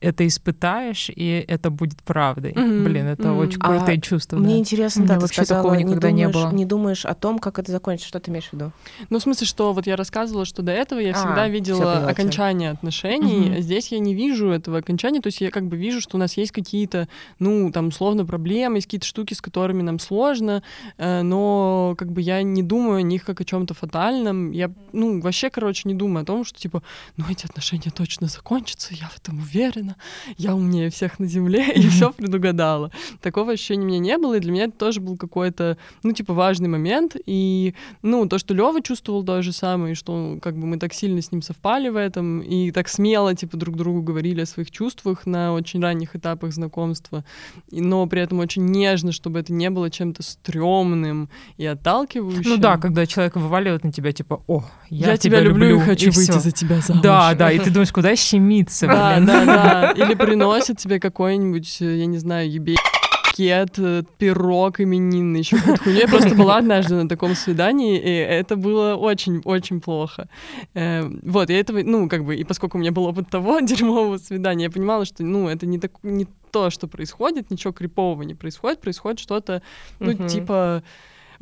это 0.00 0.26
испытаешь, 0.26 1.10
и 1.14 1.44
это 1.46 1.70
будет 1.70 2.02
правдой. 2.02 2.52
Mm-hmm. 2.52 2.84
Блин, 2.84 3.06
это 3.06 3.28
mm-hmm. 3.28 3.38
очень 3.38 3.60
крутое 3.60 3.98
а 3.98 4.00
чувство. 4.00 4.36
Мне 4.36 4.54
да. 4.54 4.60
интересно, 4.60 5.06
да, 5.06 5.18
вообще 5.18 5.44
сказала, 5.44 5.62
такого 5.62 5.74
никогда 5.74 6.10
не, 6.10 6.24
думаешь, 6.24 6.36
не 6.36 6.42
было. 6.42 6.52
Не 6.52 6.64
думаешь 6.64 7.04
о 7.04 7.14
том, 7.14 7.38
как 7.38 7.58
это 7.58 7.72
закончится, 7.72 8.08
что 8.08 8.20
ты 8.20 8.30
имеешь 8.30 8.48
в 8.48 8.52
виду? 8.52 8.72
Ну, 9.10 9.18
в 9.18 9.22
смысле, 9.22 9.46
что 9.46 9.72
вот 9.72 9.86
я 9.86 9.96
рассказывала, 9.96 10.44
что 10.44 10.62
до 10.62 10.72
этого 10.72 11.00
я 11.00 11.12
а, 11.12 11.14
всегда 11.14 11.48
видела 11.48 12.06
окончание 12.06 12.70
отношений, 12.70 13.50
mm-hmm. 13.50 13.60
здесь 13.60 13.81
здесь 13.82 13.92
я 13.92 13.98
не 13.98 14.14
вижу 14.14 14.48
этого 14.48 14.78
окончания, 14.78 15.20
то 15.20 15.26
есть 15.26 15.40
я 15.40 15.50
как 15.50 15.66
бы 15.66 15.76
вижу, 15.76 16.00
что 16.00 16.16
у 16.16 16.20
нас 16.20 16.36
есть 16.36 16.52
какие-то, 16.52 17.08
ну, 17.38 17.70
там, 17.72 17.88
условно, 17.88 18.24
проблемы, 18.24 18.78
есть 18.78 18.86
какие-то 18.86 19.06
штуки, 19.06 19.34
с 19.34 19.40
которыми 19.40 19.82
нам 19.82 19.98
сложно, 19.98 20.62
э, 20.98 21.22
но 21.22 21.94
как 21.98 22.12
бы 22.12 22.20
я 22.20 22.42
не 22.42 22.62
думаю 22.62 22.98
о 22.98 23.02
них 23.02 23.24
как 23.24 23.40
о 23.40 23.44
чем-то 23.44 23.74
фатальном. 23.74 24.52
Я, 24.52 24.70
ну, 24.92 25.20
вообще, 25.20 25.50
короче, 25.50 25.88
не 25.88 25.94
думаю 25.94 26.22
о 26.22 26.26
том, 26.26 26.44
что, 26.44 26.58
типа, 26.58 26.82
ну, 27.16 27.24
эти 27.28 27.46
отношения 27.46 27.90
точно 27.94 28.28
закончатся, 28.28 28.94
я 28.94 29.08
в 29.08 29.16
этом 29.16 29.38
уверена, 29.38 29.96
я 30.38 30.54
умнее 30.54 30.90
всех 30.90 31.18
на 31.18 31.26
земле, 31.26 31.72
и 31.74 31.88
все 31.88 32.12
предугадала. 32.12 32.90
Такого 33.20 33.52
ощущения 33.52 33.84
у 33.84 33.88
меня 33.88 33.98
не 33.98 34.18
было, 34.18 34.34
и 34.34 34.40
для 34.40 34.52
меня 34.52 34.64
это 34.64 34.76
тоже 34.76 35.00
был 35.00 35.16
какой-то, 35.16 35.76
ну, 36.02 36.12
типа, 36.12 36.34
важный 36.34 36.68
момент, 36.68 37.16
и, 37.26 37.74
ну, 38.02 38.28
то, 38.28 38.38
что 38.38 38.54
Лева 38.54 38.80
чувствовал 38.82 39.24
то 39.24 39.42
же 39.42 39.52
самое, 39.52 39.92
и 39.92 39.96
что, 39.96 40.38
как 40.40 40.56
бы, 40.56 40.66
мы 40.66 40.78
так 40.78 40.94
сильно 40.94 41.20
с 41.20 41.32
ним 41.32 41.42
совпали 41.42 41.88
в 41.88 41.96
этом, 41.96 42.40
и 42.40 42.70
так 42.70 42.88
смело, 42.88 43.34
типа, 43.34 43.56
друг 43.56 43.71
друг 43.72 43.92
другу 43.92 44.02
говорили 44.02 44.42
о 44.42 44.46
своих 44.46 44.70
чувствах 44.70 45.26
на 45.26 45.52
очень 45.52 45.80
ранних 45.82 46.14
этапах 46.16 46.52
знакомства, 46.52 47.24
но 47.70 48.06
при 48.06 48.22
этом 48.22 48.38
очень 48.38 48.64
нежно, 48.66 49.12
чтобы 49.12 49.40
это 49.40 49.52
не 49.52 49.70
было 49.70 49.90
чем-то 49.90 50.22
стрёмным 50.22 51.28
и 51.56 51.66
отталкивающим. 51.66 52.50
Ну 52.50 52.56
да, 52.56 52.76
когда 52.76 53.06
человек 53.06 53.36
вываливает 53.36 53.84
на 53.84 53.92
тебя, 53.92 54.12
типа, 54.12 54.42
о, 54.46 54.64
я, 54.88 55.12
я 55.12 55.16
тебя, 55.16 55.38
тебя 55.38 55.40
люблю, 55.40 55.68
люблю 55.68 55.82
и 55.82 55.86
хочу 55.86 56.06
и 56.06 56.10
выйти 56.10 56.30
всё. 56.30 56.40
за 56.40 56.50
тебя 56.52 56.80
замуж. 56.80 57.02
Да, 57.02 57.34
да, 57.34 57.50
и 57.50 57.58
ты 57.58 57.70
думаешь, 57.70 57.92
куда 57.92 58.14
щемиться, 58.16 58.86
Да, 58.86 59.20
да, 59.20 59.44
да. 59.44 59.90
Или 59.96 60.14
приносит 60.14 60.78
тебе 60.78 61.00
какой-нибудь, 61.00 61.80
я 61.80 62.06
не 62.06 62.18
знаю, 62.18 62.50
ебей 62.50 62.76
букет, 63.32 63.78
э, 63.78 64.02
пирог 64.18 64.80
именинный, 64.80 65.40
еще 65.40 65.56
какую-то 65.56 65.82
хуйню. 65.84 66.00
Я 66.00 66.08
просто 66.08 66.34
была 66.34 66.56
однажды 66.58 66.94
на 66.94 67.08
таком 67.08 67.34
свидании, 67.34 67.98
и 67.98 68.10
это 68.10 68.56
было 68.56 68.94
очень-очень 68.94 69.80
плохо. 69.80 70.28
Эм, 70.74 71.20
вот, 71.22 71.50
и 71.50 71.54
этого, 71.54 71.82
ну, 71.82 72.08
как 72.08 72.24
бы, 72.24 72.36
и 72.36 72.44
поскольку 72.44 72.78
у 72.78 72.80
меня 72.80 72.92
был 72.92 73.04
опыт 73.04 73.28
того 73.30 73.60
дерьмового 73.62 74.18
свидания, 74.18 74.64
я 74.64 74.70
понимала, 74.70 75.04
что, 75.04 75.22
ну, 75.24 75.48
это 75.48 75.66
не, 75.66 75.78
так, 75.78 75.92
не 76.02 76.26
то, 76.50 76.70
что 76.70 76.86
происходит, 76.86 77.50
ничего 77.50 77.72
крипового 77.72 78.22
не 78.22 78.34
происходит, 78.34 78.80
происходит 78.80 79.20
что-то, 79.20 79.62
ну, 80.00 80.28
типа 80.28 80.82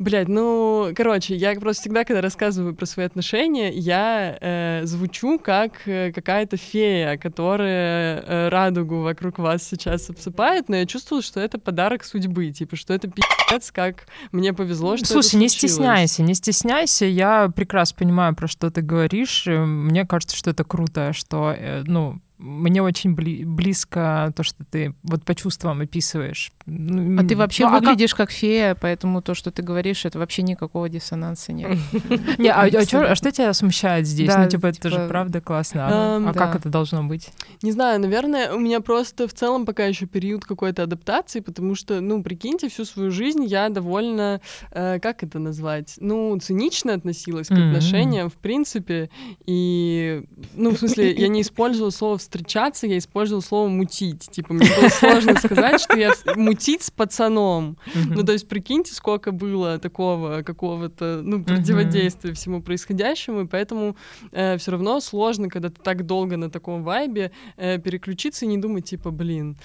Блять, 0.01 0.27
ну, 0.27 0.93
короче, 0.95 1.35
я 1.35 1.53
просто 1.59 1.83
всегда, 1.83 2.03
когда 2.05 2.21
рассказываю 2.21 2.73
про 2.73 2.87
свои 2.87 3.05
отношения, 3.05 3.69
я 3.71 4.35
э, 4.41 4.81
звучу 4.85 5.37
как 5.37 5.87
э, 5.87 6.11
какая-то 6.11 6.57
фея, 6.57 7.17
которая 7.17 8.19
э, 8.19 8.49
радугу 8.49 9.01
вокруг 9.01 9.37
вас 9.37 9.61
сейчас 9.61 10.09
обсыпает, 10.09 10.69
но 10.69 10.77
я 10.77 10.87
чувствую, 10.87 11.21
что 11.21 11.39
это 11.39 11.59
подарок 11.59 12.03
судьбы, 12.03 12.49
типа, 12.49 12.77
что 12.77 12.95
это 12.95 13.09
пи***ц, 13.09 13.71
как 13.71 14.07
мне 14.31 14.53
повезло, 14.53 14.97
что 14.97 15.05
Слушай, 15.05 15.35
не 15.35 15.49
стесняйся, 15.49 16.23
не 16.23 16.33
стесняйся, 16.33 17.05
я 17.05 17.51
прекрасно 17.55 17.99
понимаю, 17.99 18.35
про 18.35 18.47
что 18.47 18.71
ты 18.71 18.81
говоришь, 18.81 19.45
мне 19.45 20.07
кажется, 20.07 20.35
что 20.35 20.49
это 20.49 20.63
круто, 20.63 21.13
что, 21.13 21.53
э, 21.55 21.83
ну, 21.85 22.19
мне 22.41 22.81
очень 22.81 23.13
бли- 23.13 23.45
близко 23.45 24.33
то, 24.35 24.43
что 24.43 24.63
ты 24.69 24.93
вот 25.03 25.23
по 25.23 25.35
чувствам 25.35 25.81
описываешь. 25.81 26.51
А 26.65 27.23
ты 27.23 27.35
вообще 27.35 27.67
ну, 27.67 27.73
выглядишь 27.73 28.13
а 28.13 28.17
как... 28.17 28.29
как 28.29 28.31
фея, 28.31 28.75
поэтому 28.79 29.21
то, 29.21 29.35
что 29.35 29.51
ты 29.51 29.61
говоришь, 29.61 30.05
это 30.05 30.17
вообще 30.17 30.41
никакого 30.41 30.89
диссонанса 30.89 31.53
нет. 31.53 31.77
Не, 32.37 32.49
а, 32.49 32.63
а, 32.63 33.11
а 33.11 33.15
что 33.15 33.31
тебя 33.31 33.53
смущает 33.53 34.07
здесь? 34.07 34.33
Ну, 34.35 34.49
типа, 34.49 34.67
это 34.67 34.89
же 34.89 34.95
типа, 34.95 35.07
правда 35.07 35.41
классно. 35.41 35.87
А 36.29 36.33
как 36.33 36.55
это 36.55 36.69
должно 36.69 37.03
быть? 37.03 37.29
Не 37.61 37.71
знаю, 37.71 37.99
наверное, 37.99 38.53
у 38.53 38.59
меня 38.59 38.81
просто 38.81 39.27
в 39.27 39.33
целом 39.33 39.65
пока 39.65 39.85
еще 39.85 40.05
период 40.07 40.43
какой-то 40.43 40.83
адаптации, 40.83 41.41
потому 41.41 41.75
что, 41.75 42.01
ну, 42.01 42.23
прикиньте, 42.23 42.69
всю 42.69 42.85
свою 42.85 43.11
жизнь 43.11 43.43
я 43.43 43.69
довольно, 43.69 44.41
э, 44.71 44.99
как 44.99 45.23
это 45.23 45.39
назвать, 45.39 45.95
ну, 45.99 46.37
цинично 46.39 46.93
относилась 46.93 47.47
к 47.47 47.51
отношениям, 47.51 48.29
в 48.29 48.35
принципе, 48.35 49.09
и, 49.45 50.23
ну, 50.53 50.71
в 50.71 50.77
смысле, 50.77 51.13
я 51.13 51.27
не 51.27 51.41
использовала 51.41 51.91
слово 51.91 52.17
встречаться, 52.31 52.87
я 52.87 52.97
использовала 52.97 53.41
слово 53.41 53.67
мутить. 53.67 54.29
Типа, 54.31 54.53
мне 54.53 54.65
было 54.79 54.87
сложно 54.87 55.37
сказать, 55.37 55.81
что 55.81 55.97
я 55.97 56.13
мутить 56.37 56.83
с 56.83 56.89
пацаном. 56.89 57.77
Ну, 57.93 58.23
то 58.23 58.31
есть, 58.31 58.47
прикиньте, 58.47 58.93
сколько 58.93 59.33
было 59.33 59.79
такого 59.79 60.41
какого-то, 60.41 61.21
ну, 61.23 61.43
противодействия 61.43 62.33
всему 62.33 62.61
происходящему, 62.61 63.41
и 63.41 63.47
поэтому 63.47 63.97
э, 64.31 64.57
все 64.57 64.71
равно 64.71 65.01
сложно, 65.01 65.49
когда 65.49 65.69
ты 65.69 65.81
так 65.81 66.05
долго 66.05 66.37
на 66.37 66.49
таком 66.49 66.83
вайбе, 66.83 67.31
э, 67.57 67.77
переключиться 67.79 68.45
и 68.45 68.47
не 68.47 68.57
думать, 68.57 68.85
типа, 68.85 69.11
блин, 69.11 69.57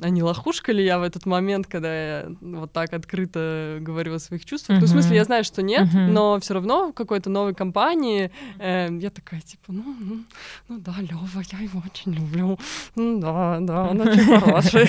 а 0.00 0.10
не 0.10 0.22
лохушка 0.22 0.72
ли 0.72 0.84
я 0.84 0.98
в 0.98 1.02
этот 1.02 1.24
момент, 1.24 1.66
когда 1.66 1.94
я 1.94 2.26
вот 2.40 2.72
так 2.72 2.92
открыто 2.92 3.78
говорю 3.80 4.14
о 4.14 4.18
своих 4.18 4.44
чувствах? 4.44 4.76
Uh-huh. 4.76 4.80
Ну, 4.82 4.86
в 4.86 4.90
смысле, 4.90 5.16
я 5.16 5.24
знаю, 5.24 5.42
что 5.42 5.62
нет, 5.62 5.88
uh-huh. 5.88 6.08
но 6.08 6.38
все 6.38 6.54
равно 6.54 6.88
в 6.88 6.92
какой-то 6.92 7.30
новой 7.30 7.54
компании 7.54 8.30
э, 8.58 8.88
я 9.00 9.10
такая, 9.10 9.40
типа, 9.40 9.64
ну, 9.68 9.96
ну, 9.98 10.24
ну 10.68 10.78
да, 10.78 10.94
Лева, 10.98 11.42
я 11.50 11.58
его 11.60 11.82
очень 11.84 12.12
люблю. 12.12 12.58
Ну 12.94 13.20
да, 13.20 13.58
да, 13.60 13.84
он 13.84 14.00
очень 14.02 14.40
хороший. 14.40 14.86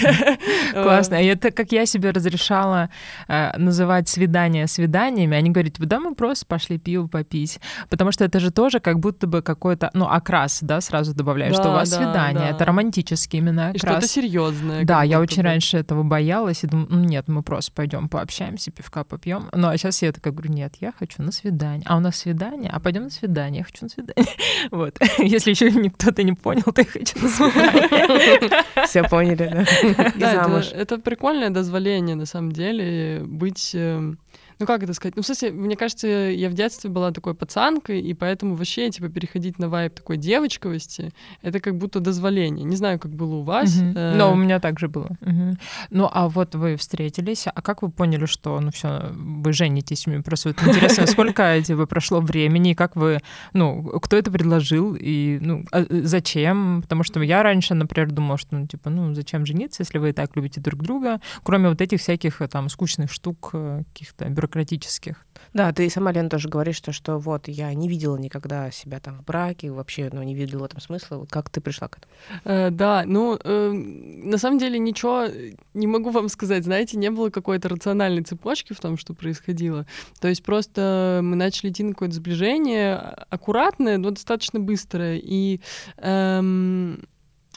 Классно. 0.73 1.15
Это 1.15 1.51
как 1.51 1.71
я 1.71 1.85
себе 1.85 2.11
разрешала 2.11 2.89
э, 3.29 3.57
называть 3.57 4.09
свидания 4.09 4.67
свиданиями. 4.67 5.37
Они 5.37 5.51
говорят, 5.51 5.75
да, 5.79 5.99
мы 5.99 6.15
просто 6.15 6.45
пошли 6.45 6.77
пиво 6.77 7.07
попить. 7.07 7.59
Потому 7.89 8.11
что 8.11 8.25
это 8.25 8.41
же 8.41 8.51
тоже 8.51 8.81
как 8.81 8.99
будто 8.99 9.25
бы 9.25 9.41
какой-то, 9.41 9.89
ну, 9.93 10.05
окрас, 10.05 10.59
да, 10.61 10.81
сразу 10.81 11.13
добавляю, 11.13 11.53
что 11.53 11.69
у 11.69 11.71
вас 11.71 11.89
свидание. 11.89 12.49
Это 12.49 12.65
романтический 12.65 13.39
именно 13.39 13.69
окрас. 13.69 13.75
И 13.75 13.87
что-то 13.87 14.07
серьезное. 14.07 14.83
Да, 14.83 14.96
да, 15.01 15.03
я 15.03 15.19
очень 15.19 15.43
бы. 15.43 15.49
раньше 15.49 15.77
этого 15.77 16.03
боялась 16.03 16.63
и 16.63 16.67
думаю, 16.67 16.87
ну 16.89 17.03
нет, 17.03 17.27
мы 17.27 17.43
просто 17.43 17.71
пойдем 17.73 18.09
пообщаемся, 18.09 18.71
пивка 18.71 19.03
попьем. 19.03 19.49
Ну 19.53 19.67
а 19.67 19.77
сейчас 19.77 20.01
я 20.01 20.11
такая 20.11 20.33
говорю, 20.33 20.51
нет, 20.51 20.75
я 20.79 20.91
хочу 20.91 21.21
на 21.21 21.31
свидание. 21.31 21.83
А 21.85 21.97
у 21.97 21.99
нас 21.99 22.17
свидание? 22.17 22.69
А 22.71 22.79
пойдем 22.79 23.03
на 23.03 23.09
свидание, 23.09 23.59
я 23.59 23.65
хочу 23.65 23.85
на 23.85 23.89
свидание. 23.89 24.25
Вот. 24.71 24.97
Если 25.19 25.51
еще 25.51 25.71
никто-то 25.71 26.23
не 26.23 26.33
понял, 26.33 26.63
то 26.63 26.81
я 26.81 26.87
хочу 26.87 27.19
на 27.19 27.29
свидание. 27.29 28.63
Все 28.85 29.03
поняли, 29.03 29.65
да? 29.85 30.11
Да, 30.17 30.61
это 30.73 30.97
прикольное 30.97 31.49
дозволение, 31.49 32.15
на 32.15 32.25
самом 32.25 32.51
деле, 32.51 33.21
быть 33.23 33.71
эм, 33.73 34.19
ну 34.59 34.65
как 34.65 34.83
это 34.83 34.93
сказать? 34.93 35.15
Ну, 35.15 35.21
в 35.21 35.25
смысле, 35.25 35.51
мне 35.51 35.75
кажется, 35.75 36.07
я 36.07 36.49
в 36.49 36.53
детстве 36.53 36.89
была 36.89 37.11
такой 37.11 37.35
пацанкой, 37.35 38.01
и 38.01 38.13
поэтому 38.13 38.55
вообще, 38.55 38.89
типа, 38.89 39.09
переходить 39.09 39.59
на 39.59 39.69
вайб 39.69 39.93
такой 39.93 40.17
девочковости, 40.17 41.11
это 41.41 41.59
как 41.59 41.77
будто 41.77 41.99
дозволение. 41.99 42.65
Не 42.65 42.75
знаю, 42.75 42.99
как 42.99 43.11
было 43.11 43.35
у 43.35 43.43
вас. 43.43 43.75
Угу. 43.77 43.91
Э... 43.95 44.15
Но 44.15 44.31
у 44.31 44.35
меня 44.35 44.59
также 44.59 44.87
было. 44.87 45.09
Угу. 45.21 45.57
Ну, 45.91 46.09
а 46.11 46.27
вот 46.27 46.55
вы 46.55 46.75
встретились, 46.75 47.45
а 47.47 47.61
как 47.61 47.81
вы 47.81 47.89
поняли, 47.89 48.25
что, 48.25 48.59
ну, 48.59 48.71
все, 48.71 49.11
вы 49.13 49.53
женитесь? 49.53 50.07
Мне 50.07 50.21
просто 50.21 50.49
вот 50.49 50.67
интересно, 50.67 51.05
сколько, 51.07 51.61
типа, 51.61 51.85
прошло 51.85 52.19
времени, 52.19 52.71
и 52.71 52.75
как 52.75 52.95
вы, 52.95 53.19
ну, 53.53 53.83
кто 53.99 54.17
это 54.17 54.31
предложил, 54.31 54.95
и, 54.99 55.39
ну, 55.41 55.65
а 55.71 55.85
зачем? 55.89 56.81
Потому 56.81 57.03
что 57.03 57.21
я 57.21 57.43
раньше, 57.43 57.73
например, 57.73 58.11
думала, 58.11 58.37
что, 58.37 58.55
ну, 58.55 58.67
типа, 58.67 58.89
ну, 58.89 59.13
зачем 59.13 59.45
жениться, 59.45 59.83
если 59.83 59.99
вы 59.99 60.09
и 60.09 60.13
так 60.13 60.35
любите 60.35 60.61
друг 60.61 60.81
друга, 60.81 61.19
кроме 61.43 61.69
вот 61.69 61.81
этих 61.81 61.99
всяких, 61.99 62.41
э, 62.41 62.47
там, 62.47 62.69
скучных 62.69 63.11
штук, 63.11 63.51
э, 63.53 63.83
каких-то 63.93 64.25
бюрократических 64.25 64.46
бюрократических. 64.47 65.25
Да, 65.53 65.71
ты 65.71 65.89
сама, 65.89 66.11
Лена, 66.11 66.29
тоже 66.29 66.49
говоришь, 66.49 66.77
что, 66.77 66.91
что 66.91 67.17
вот 67.19 67.47
я 67.47 67.73
не 67.73 67.87
видела 67.87 68.17
никогда 68.17 68.71
себя 68.71 68.99
там 68.99 69.19
в 69.19 69.25
браке, 69.25 69.71
вообще 69.71 70.09
ну, 70.11 70.23
не 70.23 70.35
видела 70.35 70.61
в 70.61 70.63
этом 70.63 70.79
смысла. 70.79 71.17
Вот 71.17 71.29
как 71.29 71.49
ты 71.49 71.61
пришла 71.61 71.87
к 71.87 71.97
этому? 71.97 72.13
Э, 72.43 72.69
да, 72.69 73.03
ну, 73.05 73.37
э, 73.41 73.71
на 73.71 74.37
самом 74.37 74.59
деле 74.59 74.79
ничего 74.79 75.25
не 75.73 75.87
могу 75.87 76.09
вам 76.09 76.29
сказать. 76.29 76.63
Знаете, 76.63 76.97
не 76.97 77.11
было 77.11 77.29
какой-то 77.29 77.69
рациональной 77.69 78.23
цепочки 78.23 78.73
в 78.73 78.79
том, 78.79 78.97
что 78.97 79.13
происходило. 79.13 79.85
То 80.19 80.27
есть 80.27 80.43
просто 80.43 81.19
мы 81.23 81.35
начали 81.35 81.71
идти 81.71 81.83
на 81.83 81.91
какое-то 81.91 82.15
сближение, 82.15 82.95
аккуратное, 83.29 83.97
но 83.97 84.11
достаточно 84.11 84.59
быстрое. 84.59 85.19
И 85.21 85.61
эм, 85.97 87.07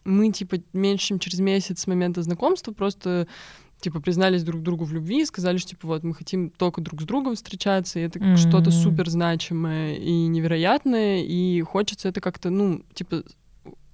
мы, 0.05 0.33
типа, 0.33 0.59
меньше 0.72 1.09
чем 1.09 1.18
через 1.18 1.40
месяц 1.40 1.81
с 1.81 1.87
момента 1.87 2.22
знакомства 2.22 2.72
просто 2.72 3.26
типа 3.81 4.01
признались 4.01 4.43
друг 4.45 4.62
другу 4.62 4.85
в 4.85 4.93
любви, 4.93 5.25
сказали, 5.25 5.57
что 5.57 5.71
типа 5.71 5.87
вот 5.87 6.05
мы 6.05 6.14
хотим 6.14 6.51
только 6.51 6.81
друг 6.81 7.01
с 7.01 7.05
другом 7.05 7.35
встречаться, 7.35 7.99
и 7.99 8.03
это 8.03 8.19
mm-hmm. 8.19 8.37
что-то 8.37 8.71
супер 8.71 9.09
значимое 9.09 9.97
и 9.97 10.27
невероятное, 10.27 11.23
и 11.23 11.61
хочется 11.62 12.09
это 12.09 12.21
как-то, 12.21 12.51
ну, 12.51 12.83
типа 12.95 13.25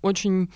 очень 0.02 0.48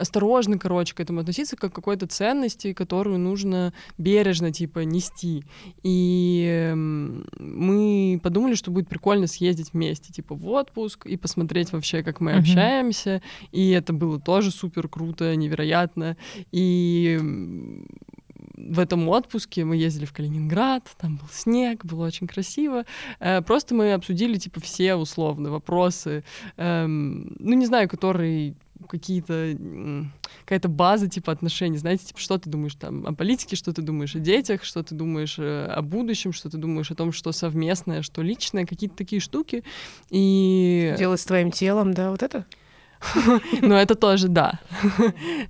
осторожно, 0.00 0.58
короче, 0.58 0.94
к 0.94 1.00
этому 1.00 1.20
относиться, 1.20 1.56
как 1.56 1.72
к 1.72 1.74
какой-то 1.74 2.06
ценности, 2.06 2.72
которую 2.72 3.18
нужно 3.18 3.72
бережно, 3.98 4.50
типа, 4.50 4.80
нести. 4.80 5.44
И 5.82 6.72
мы 6.74 8.18
подумали, 8.22 8.54
что 8.54 8.70
будет 8.70 8.88
прикольно 8.88 9.26
съездить 9.26 9.72
вместе, 9.72 10.12
типа, 10.12 10.34
в 10.34 10.48
отпуск 10.48 11.06
и 11.06 11.16
посмотреть 11.16 11.72
вообще, 11.72 12.02
как 12.02 12.20
мы 12.20 12.32
mm-hmm. 12.32 12.38
общаемся. 12.38 13.22
И 13.52 13.70
это 13.70 13.92
было 13.92 14.18
тоже 14.18 14.50
супер 14.50 14.88
круто, 14.88 15.36
невероятно. 15.36 16.16
И 16.50 17.20
в 18.68 18.78
этом 18.78 19.08
отпуске 19.08 19.64
мы 19.64 19.76
ездили 19.76 20.04
в 20.04 20.12
Калининград, 20.12 20.84
там 20.98 21.16
был 21.16 21.28
снег, 21.30 21.84
было 21.84 22.06
очень 22.06 22.26
красиво. 22.26 22.84
Э, 23.18 23.42
просто 23.42 23.74
мы 23.74 23.92
обсудили, 23.92 24.36
типа, 24.36 24.60
все 24.60 24.94
условно 24.94 25.50
вопросы, 25.50 26.24
эм, 26.56 27.36
ну, 27.38 27.54
не 27.54 27.66
знаю, 27.66 27.88
которые 27.88 28.54
какие-то 28.88 29.56
какая-то 30.44 30.68
база 30.68 31.06
типа 31.06 31.32
отношений, 31.32 31.76
знаете, 31.76 32.06
типа 32.06 32.18
что 32.18 32.38
ты 32.38 32.48
думаешь 32.48 32.74
там 32.74 33.06
о 33.06 33.12
политике, 33.12 33.54
что 33.54 33.72
ты 33.72 33.82
думаешь 33.82 34.16
о 34.16 34.20
детях, 34.20 34.64
что 34.64 34.82
ты 34.82 34.94
думаешь 34.94 35.38
э, 35.38 35.66
о 35.66 35.82
будущем, 35.82 36.32
что 36.32 36.48
ты 36.48 36.56
думаешь 36.56 36.90
о 36.90 36.94
том, 36.94 37.12
что 37.12 37.32
совместное, 37.32 38.02
что 38.02 38.22
личное, 38.22 38.66
какие-то 38.66 38.96
такие 38.96 39.20
штуки. 39.20 39.64
И 40.08 40.94
делать 40.98 41.20
с 41.20 41.26
твоим 41.26 41.50
телом, 41.50 41.92
да, 41.92 42.10
вот 42.10 42.22
это. 42.22 42.46
Ну, 43.62 43.74
это 43.74 43.94
тоже 43.94 44.28
да. 44.28 44.60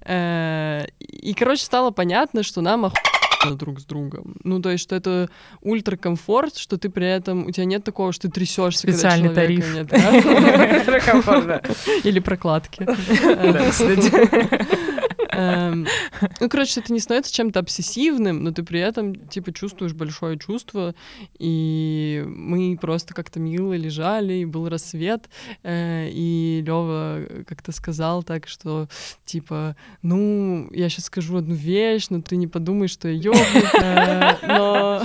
Э, 0.04 0.86
и, 0.98 1.34
короче, 1.34 1.64
стало 1.64 1.90
понятно, 1.90 2.42
что 2.42 2.60
нам 2.60 2.86
охуенно 2.86 3.56
друг 3.56 3.80
с 3.80 3.84
другом. 3.84 4.36
Ну, 4.44 4.60
то 4.60 4.70
есть, 4.70 4.82
что 4.82 4.96
это 4.96 5.28
ультракомфорт, 5.60 6.56
что 6.56 6.78
ты 6.78 6.90
при 6.90 7.06
этом, 7.06 7.46
у 7.46 7.50
тебя 7.50 7.64
нет 7.64 7.84
такого, 7.84 8.12
что 8.12 8.28
ты 8.28 8.34
трясешься, 8.34 8.80
Специальный 8.80 9.34
тариф. 9.34 9.74
Нет, 9.74 9.92
Или 12.04 12.20
прокладки. 12.20 12.84
Да, 12.84 13.70
кстати. 13.70 14.14
Эм, 14.14 14.89
ну, 16.40 16.48
короче, 16.48 16.80
это 16.80 16.92
не 16.92 17.00
становится 17.00 17.32
чем-то 17.32 17.60
обсессивным, 17.60 18.42
но 18.42 18.52
ты 18.52 18.62
при 18.62 18.80
этом, 18.80 19.14
типа, 19.14 19.52
чувствуешь 19.52 19.92
большое 19.92 20.38
чувство, 20.38 20.94
и 21.38 22.24
мы 22.26 22.76
просто 22.80 23.14
как-то 23.14 23.38
мило 23.40 23.74
лежали, 23.74 24.34
и 24.34 24.44
был 24.44 24.68
рассвет, 24.68 25.28
э, 25.62 26.08
и 26.10 26.62
Лёва 26.66 27.20
как-то 27.46 27.72
сказал 27.72 28.22
так, 28.22 28.48
что, 28.48 28.88
типа, 29.24 29.76
ну, 30.02 30.68
я 30.72 30.88
сейчас 30.88 31.06
скажу 31.06 31.36
одну 31.36 31.54
вещь, 31.54 32.06
но 32.10 32.20
ты 32.22 32.36
не 32.36 32.46
подумай, 32.46 32.88
что 32.88 33.08
я 33.08 33.14
ёбнутая, 33.14 34.38
но, 34.46 35.02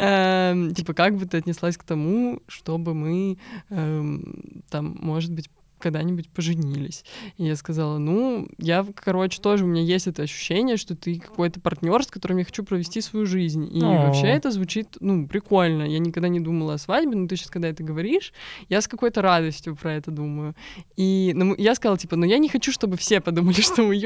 эм, 0.00 0.74
типа, 0.74 0.94
как 0.94 1.16
бы 1.16 1.26
ты 1.26 1.38
отнеслась 1.38 1.76
к 1.76 1.84
тому, 1.84 2.40
чтобы 2.48 2.94
мы, 2.94 3.38
эм, 3.70 4.62
там, 4.70 4.96
может 5.00 5.32
быть, 5.32 5.50
когда-нибудь 5.82 6.30
поженились. 6.30 7.04
И 7.36 7.44
я 7.44 7.56
сказала, 7.56 7.98
ну, 7.98 8.48
я, 8.58 8.86
короче, 8.94 9.40
тоже, 9.40 9.64
у 9.64 9.66
меня 9.66 9.82
есть 9.82 10.06
это 10.06 10.22
ощущение, 10.22 10.76
что 10.76 10.94
ты 10.94 11.18
какой-то 11.18 11.60
партнер, 11.60 12.02
с 12.02 12.06
которым 12.06 12.38
я 12.38 12.44
хочу 12.44 12.64
провести 12.64 13.00
свою 13.00 13.26
жизнь. 13.26 13.68
И 13.76 13.82
О. 13.82 14.06
вообще 14.06 14.28
это 14.28 14.50
звучит, 14.50 14.96
ну, 15.00 15.26
прикольно. 15.26 15.82
Я 15.82 15.98
никогда 15.98 16.28
не 16.28 16.40
думала 16.40 16.74
о 16.74 16.78
свадьбе, 16.78 17.16
но 17.16 17.28
ты 17.28 17.36
сейчас, 17.36 17.50
когда 17.50 17.68
это 17.68 17.82
говоришь, 17.82 18.32
я 18.68 18.80
с 18.80 18.88
какой-то 18.88 19.22
радостью 19.22 19.76
про 19.76 19.94
это 19.94 20.10
думаю. 20.10 20.54
И 20.96 21.32
ну, 21.34 21.54
я 21.58 21.74
сказала, 21.74 21.98
типа, 21.98 22.16
ну, 22.16 22.24
я 22.24 22.38
не 22.38 22.48
хочу, 22.48 22.72
чтобы 22.72 22.96
все 22.96 23.20
подумали, 23.20 23.60
что 23.60 23.82
мы 23.82 23.96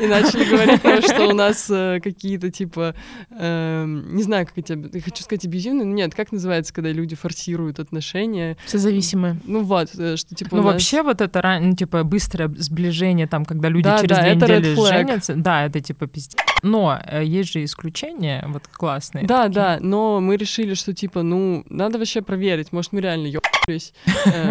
и 0.00 0.06
начали 0.06 0.44
говорить, 0.44 1.04
что 1.04 1.28
у 1.28 1.34
нас 1.34 1.68
э, 1.70 2.00
какие-то 2.02 2.50
типа, 2.50 2.94
эм, 3.30 4.14
не 4.14 4.22
знаю, 4.22 4.46
как 4.46 4.58
эти, 4.58 5.00
хочу 5.00 5.22
сказать 5.22 5.44
абьюзивные, 5.44 5.84
но 5.84 5.92
нет, 5.92 6.14
как 6.14 6.32
называется, 6.32 6.72
когда 6.72 6.90
люди 6.90 7.16
форсируют 7.16 7.80
отношения? 7.80 8.56
Созависимые. 8.66 9.36
Ну 9.44 9.62
вот, 9.62 9.90
э, 9.96 10.16
что 10.16 10.34
типа 10.34 10.56
Ну 10.56 10.62
вообще 10.62 11.02
вот 11.02 11.20
это, 11.20 11.58
ну 11.60 11.74
типа 11.74 12.04
быстрое 12.04 12.48
сближение, 12.56 13.26
там, 13.26 13.44
когда 13.44 13.68
люди 13.68 13.88
через 14.00 14.18
две 14.18 14.34
недели 14.34 14.74
женятся, 14.88 15.34
да, 15.34 15.64
это 15.66 15.80
типа 15.80 16.06
пиздец. 16.06 16.38
Но 16.62 16.98
э, 17.04 17.24
есть 17.24 17.52
же 17.52 17.64
исключения, 17.64 18.44
вот 18.48 18.62
классные. 18.68 19.26
Да, 19.26 19.48
да, 19.48 19.78
но 19.80 20.20
мы 20.20 20.36
решили, 20.36 20.74
что 20.74 20.94
типа, 20.94 21.22
ну, 21.22 21.64
надо 21.68 21.98
вообще 21.98 22.22
проверить, 22.22 22.72
может, 22.72 22.92
мы 22.92 23.00
реально 23.00 23.26
ёбались, 23.62 23.92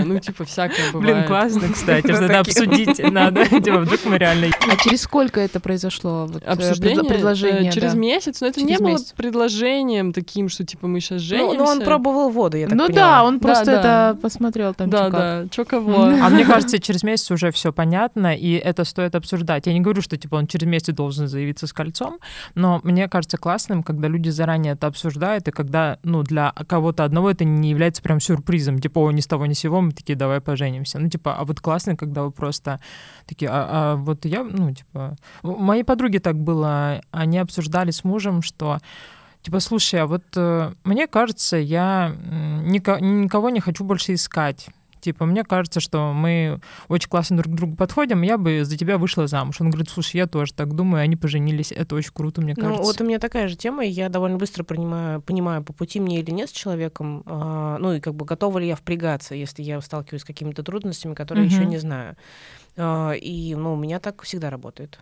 ну, 0.06 0.20
типа, 0.20 0.46
всякое 0.46 0.92
бывает. 0.94 1.16
Блин, 1.16 1.28
классно, 1.28 1.70
кстати, 1.72 2.08
что 2.12 2.26
это 2.26 2.40
обсудить 2.40 3.00
надо, 3.12 3.46
типа, 3.46 3.80
вдруг 3.80 4.06
мы 4.06 4.18
реально... 4.18 4.48
А 4.70 4.76
через 4.78 5.02
сколько 5.02 5.40
это 5.40 5.60
произошло? 5.60 6.30
Э, 6.42 6.52
Обсуждение? 6.52 7.04
Предложение, 7.04 7.70
э, 7.70 7.74
Через 7.74 7.94
да. 7.94 8.00
месяц, 8.00 8.42
но 8.42 8.48
это 8.48 8.60
через 8.60 8.80
не 8.80 8.84
было 8.84 8.98
предложением 9.16 10.14
таким, 10.14 10.50
что 10.50 10.66
типа 10.66 10.88
мы 10.88 11.00
сейчас 11.00 11.22
женимся. 11.22 11.58
Ну, 11.58 11.64
ну 11.66 11.70
он 11.70 11.82
пробовал 11.82 12.30
воду, 12.30 12.58
я 12.58 12.68
так 12.68 12.78
Ну 12.78 12.88
да, 12.90 13.24
он 13.24 13.40
просто 13.40 13.72
это 13.72 14.18
посмотрел 14.22 14.74
там. 14.74 14.90
Да, 14.90 15.10
да, 15.10 15.46
чё 15.50 15.66
кого. 15.66 16.04
А 16.04 16.30
мне 16.30 16.46
кажется, 16.46 16.80
через 16.80 17.04
месяц 17.04 17.32
уже 17.32 17.52
все 17.52 17.72
понятно, 17.72 18.36
и 18.36 18.54
это 18.54 18.86
стоит 18.86 19.16
обсуждать. 19.16 19.68
Я 19.68 19.74
не 19.74 19.82
говорю, 19.82 20.02
что 20.02 20.18
типа 20.18 20.36
он 20.36 20.48
через 20.48 20.68
месяц 20.68 20.94
должен 20.94 21.28
заявиться 21.28 21.68
с 21.68 21.74
кольцом, 21.74 22.20
но 22.56 22.80
мне 22.84 23.08
кажется 23.08 23.38
классным, 23.38 23.84
когда 23.84 24.08
люди 24.08 24.30
заранее 24.30 24.74
это 24.74 24.88
обсуждают, 24.88 25.48
и 25.48 25.52
когда, 25.52 25.98
ну, 26.04 26.24
для 26.24 26.52
кого-то 26.68 27.04
одного 27.04 27.32
это 27.32 27.44
не 27.44 27.70
является 27.70 28.02
прям 28.02 28.20
сюрпризом, 28.20 28.80
типа, 28.80 29.01
о, 29.02 29.12
ни 29.12 29.22
с 29.22 29.28
того 29.28 29.46
ни 29.46 29.54
сего, 29.54 29.82
мы 29.82 29.92
такие, 29.92 30.16
давай 30.16 30.42
поженимся. 30.42 31.00
Ну, 31.00 31.10
типа, 31.10 31.36
а 31.36 31.44
вот 31.44 31.60
классно, 31.60 31.96
когда 31.96 32.24
вы 32.24 32.32
просто 32.32 32.80
такие, 33.26 33.50
а, 33.52 33.68
а 33.70 33.96
вот 33.96 34.26
я, 34.26 34.44
ну, 34.44 34.74
типа, 34.74 35.16
моей 35.44 35.84
подруге 35.84 36.20
так 36.20 36.36
было, 36.36 37.02
они 37.12 37.40
обсуждали 37.40 37.92
с 37.92 38.04
мужем, 38.04 38.42
что 38.42 38.80
Типа, 39.42 39.60
слушай, 39.60 40.00
а 40.00 40.06
вот 40.06 40.24
э, 40.36 40.74
мне 40.84 41.08
кажется, 41.08 41.58
я 41.58 42.16
нико- 42.64 43.02
никого 43.02 43.50
не 43.50 43.60
хочу 43.60 43.84
больше 43.84 44.14
искать. 44.14 44.70
Типа, 45.02 45.26
мне 45.26 45.44
кажется, 45.44 45.80
что 45.80 46.14
мы 46.14 46.62
очень 46.88 47.10
классно 47.10 47.38
друг 47.38 47.54
к 47.54 47.58
другу 47.58 47.76
подходим, 47.76 48.22
я 48.22 48.38
бы 48.38 48.64
за 48.64 48.78
тебя 48.78 48.98
вышла 48.98 49.28
замуж. 49.28 49.60
Он 49.60 49.70
говорит, 49.70 49.90
слушай, 49.90 50.18
я 50.18 50.28
тоже 50.28 50.54
так 50.54 50.76
думаю, 50.76 51.02
они 51.02 51.16
поженились, 51.16 51.72
это 51.72 51.96
очень 51.96 52.12
круто, 52.14 52.42
мне 52.42 52.56
кажется. 52.56 52.78
Ну, 52.78 52.84
вот 52.84 53.02
у 53.02 53.04
меня 53.04 53.20
такая 53.20 53.48
же 53.48 53.56
тема, 53.56 53.84
и 53.86 53.90
я 53.90 54.10
довольно 54.10 54.38
быстро 54.38 54.64
понимаю, 54.64 55.22
понимаю 55.22 55.64
по 55.64 55.74
пути 55.74 56.00
мне 56.00 56.20
или 56.20 56.32
нет 56.32 56.50
с 56.50 56.54
человеком, 56.54 57.24
э, 57.26 57.78
ну, 57.80 57.94
и 57.94 58.00
как 58.00 58.14
бы 58.14 58.26
готова 58.26 58.60
ли 58.60 58.68
я 58.68 58.76
впрягаться, 58.76 59.34
если 59.34 59.64
я 59.64 59.82
сталкиваюсь 59.82 60.22
с 60.22 60.26
какими-то 60.26 60.64
трудностями, 60.64 61.16
которые 61.16 61.48
mm-hmm. 61.48 61.52
еще 61.52 61.66
не 61.66 61.78
знаю. 61.80 62.16
Э, 62.76 63.18
и, 63.18 63.56
ну, 63.56 63.74
у 63.74 63.78
меня 63.78 64.00
так 64.00 64.22
всегда 64.22 64.52
работает. 64.52 65.00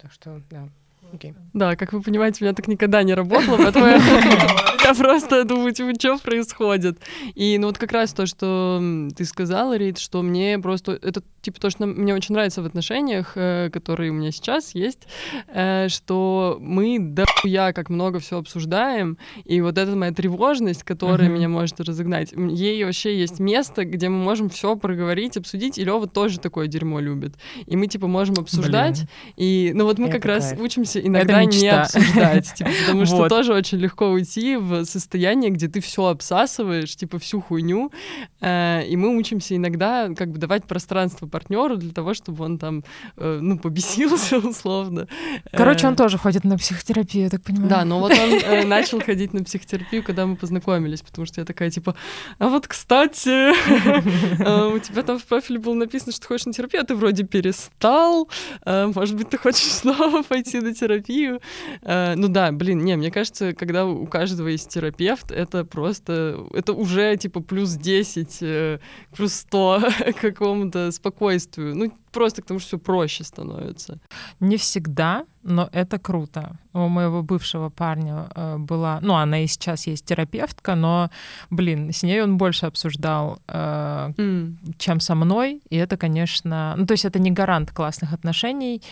Так 0.00 0.12
что, 0.12 0.40
да. 0.48 0.68
Okay. 1.12 1.34
Да, 1.54 1.74
как 1.76 1.92
вы 1.92 2.02
понимаете, 2.02 2.38
у 2.40 2.44
меня 2.44 2.54
так 2.54 2.68
никогда 2.68 3.02
не 3.02 3.14
работало, 3.14 3.56
поэтому 3.56 3.86
я 3.86 4.94
просто 4.98 5.44
думаю, 5.44 5.72
типа, 5.72 5.98
что 5.98 6.18
происходит. 6.18 6.98
И 7.34 7.56
ну 7.58 7.68
вот 7.68 7.78
как 7.78 7.92
раз 7.92 8.12
то, 8.12 8.26
что 8.26 9.08
ты 9.16 9.24
сказала, 9.24 9.76
Рит, 9.76 9.98
что 9.98 10.22
мне 10.22 10.58
просто... 10.58 10.98
Это 11.00 11.22
типа 11.40 11.60
то, 11.60 11.70
что 11.70 11.86
мне 11.86 12.14
очень 12.14 12.34
нравится 12.34 12.62
в 12.62 12.66
отношениях, 12.66 13.32
э, 13.36 13.70
которые 13.72 14.10
у 14.10 14.14
меня 14.14 14.30
сейчас 14.32 14.74
есть, 14.74 15.08
э, 15.48 15.88
что 15.88 16.58
мы 16.60 16.98
да 17.00 17.24
я 17.44 17.72
как 17.72 17.90
много 17.90 18.18
все 18.18 18.38
обсуждаем, 18.38 19.18
и 19.44 19.60
вот 19.60 19.78
эта 19.78 19.96
моя 19.96 20.12
тревожность, 20.12 20.82
которая 20.82 21.28
меня 21.28 21.48
может 21.48 21.80
разогнать, 21.80 22.32
ей 22.32 22.84
вообще 22.84 23.18
есть 23.18 23.40
место, 23.40 23.84
где 23.84 24.08
мы 24.08 24.18
можем 24.18 24.48
все 24.50 24.76
проговорить, 24.76 25.36
обсудить, 25.36 25.78
и 25.78 25.84
Лева 25.84 26.06
тоже 26.06 26.38
такое 26.38 26.66
дерьмо 26.66 27.00
любит. 27.00 27.34
И 27.66 27.76
мы 27.76 27.86
типа 27.86 28.06
можем 28.06 28.36
обсуждать, 28.38 29.04
и 29.36 29.72
ну 29.74 29.84
вот 29.84 29.98
мы 29.98 30.10
как 30.10 30.24
раз 30.24 30.54
учимся 30.58 30.97
иногда 31.06 31.44
не 31.44 31.68
обсуждать, 31.68 32.54
типа, 32.54 32.70
потому 32.86 33.06
что 33.06 33.16
вот. 33.16 33.28
тоже 33.28 33.52
очень 33.54 33.78
легко 33.78 34.08
уйти 34.08 34.56
в 34.56 34.84
состояние, 34.84 35.50
где 35.50 35.68
ты 35.68 35.80
все 35.80 36.06
обсасываешь, 36.06 36.94
типа 36.96 37.18
всю 37.18 37.40
хуйню, 37.40 37.92
э, 38.40 38.84
и 38.86 38.96
мы 38.96 39.16
учимся 39.16 39.56
иногда 39.56 40.08
как 40.16 40.30
бы 40.30 40.38
давать 40.38 40.64
пространство 40.64 41.26
партнеру 41.26 41.76
для 41.76 41.92
того, 41.92 42.14
чтобы 42.14 42.44
он 42.44 42.58
там, 42.58 42.84
э, 43.16 43.38
ну, 43.40 43.58
побесился 43.58 44.38
условно. 44.46 45.08
Короче, 45.52 45.86
он 45.86 45.94
э, 45.94 45.96
тоже 45.96 46.18
ходит 46.18 46.44
на 46.44 46.56
психотерапию, 46.56 47.24
я 47.24 47.30
так 47.30 47.42
понимаю. 47.42 47.68
Да, 47.68 47.84
но 47.84 48.00
вот 48.00 48.12
он 48.12 48.32
э, 48.32 48.64
начал 48.66 49.00
ходить 49.00 49.32
на 49.32 49.44
психотерапию, 49.44 50.02
когда 50.02 50.26
мы 50.26 50.36
познакомились, 50.36 51.02
потому 51.02 51.26
что 51.26 51.40
я 51.40 51.44
такая, 51.44 51.70
типа, 51.70 51.94
а 52.38 52.48
вот, 52.48 52.66
кстати, 52.66 53.28
э, 53.28 54.74
у 54.74 54.78
тебя 54.78 55.02
там 55.02 55.18
в 55.18 55.24
профиле 55.24 55.58
было 55.58 55.74
написано, 55.74 56.12
что 56.12 56.22
ты 56.22 56.28
хочешь 56.28 56.46
на 56.46 56.52
терапию, 56.52 56.82
а 56.82 56.84
ты 56.84 56.94
вроде 56.94 57.24
перестал, 57.24 58.28
э, 58.64 58.86
может 58.94 59.16
быть, 59.16 59.28
ты 59.30 59.38
хочешь 59.38 59.72
снова 59.72 60.22
пойти 60.22 60.60
на 60.60 60.74
терапию, 60.74 60.87
терапию. 60.88 61.40
Э, 61.82 62.14
ну 62.16 62.28
да, 62.28 62.52
блин, 62.52 62.84
не, 62.84 62.96
мне 62.96 63.10
кажется, 63.10 63.52
когда 63.52 63.86
у 63.86 64.06
каждого 64.06 64.48
есть 64.48 64.68
терапевт, 64.68 65.30
это 65.30 65.64
просто, 65.64 66.46
это 66.52 66.72
уже 66.72 67.16
типа 67.16 67.40
плюс 67.40 67.74
10, 67.74 68.38
э, 68.40 68.78
плюс 69.16 69.34
100 69.34 69.82
к 70.16 70.20
какому-то 70.20 70.90
спокойствию. 70.92 71.76
Ну, 71.76 71.92
просто 72.18 72.42
к 72.42 72.46
тому, 72.46 72.60
что 72.60 72.68
все 72.68 72.78
проще 72.78 73.24
становится. 73.24 73.98
Не 74.40 74.56
всегда, 74.56 75.24
но 75.44 75.68
это 75.72 75.98
круто. 75.98 76.56
У 76.72 76.88
моего 76.88 77.22
бывшего 77.22 77.70
парня 77.70 78.28
э, 78.34 78.58
была, 78.58 78.98
ну, 79.02 79.14
она 79.14 79.38
и 79.38 79.46
сейчас 79.46 79.86
есть 79.86 80.04
терапевтка, 80.04 80.74
но, 80.74 81.10
блин, 81.50 81.92
с 81.92 82.02
ней 82.02 82.22
он 82.22 82.36
больше 82.36 82.66
обсуждал, 82.66 83.38
э, 83.46 84.12
mm. 84.16 84.54
чем 84.78 85.00
со 85.00 85.14
мной, 85.14 85.60
и 85.70 85.76
это, 85.76 85.96
конечно, 85.96 86.74
ну, 86.76 86.86
то 86.86 86.94
есть 86.94 87.04
это 87.04 87.20
не 87.20 87.30
гарант 87.30 87.70
классных 87.70 88.12
отношений, 88.12 88.82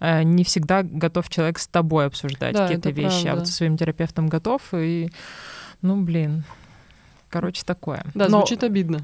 э, 0.00 0.22
не 0.22 0.44
всегда 0.44 0.82
готов 0.82 1.28
человек 1.30 1.58
с 1.58 1.66
тобой 1.66 2.06
обсуждать 2.06 2.54
да, 2.54 2.66
какие-то 2.66 2.90
вещи, 2.90 3.22
правда. 3.22 3.30
а 3.30 3.34
вот 3.36 3.46
со 3.46 3.52
своим 3.54 3.78
терапевтом 3.78 4.28
готов, 4.28 4.60
и, 4.74 5.10
ну, 5.80 6.02
блин, 6.02 6.44
Короче, 7.34 7.62
такое. 7.66 8.04
Да, 8.14 8.28
Но... 8.28 8.38
звучит 8.38 8.62
обидно. 8.62 9.00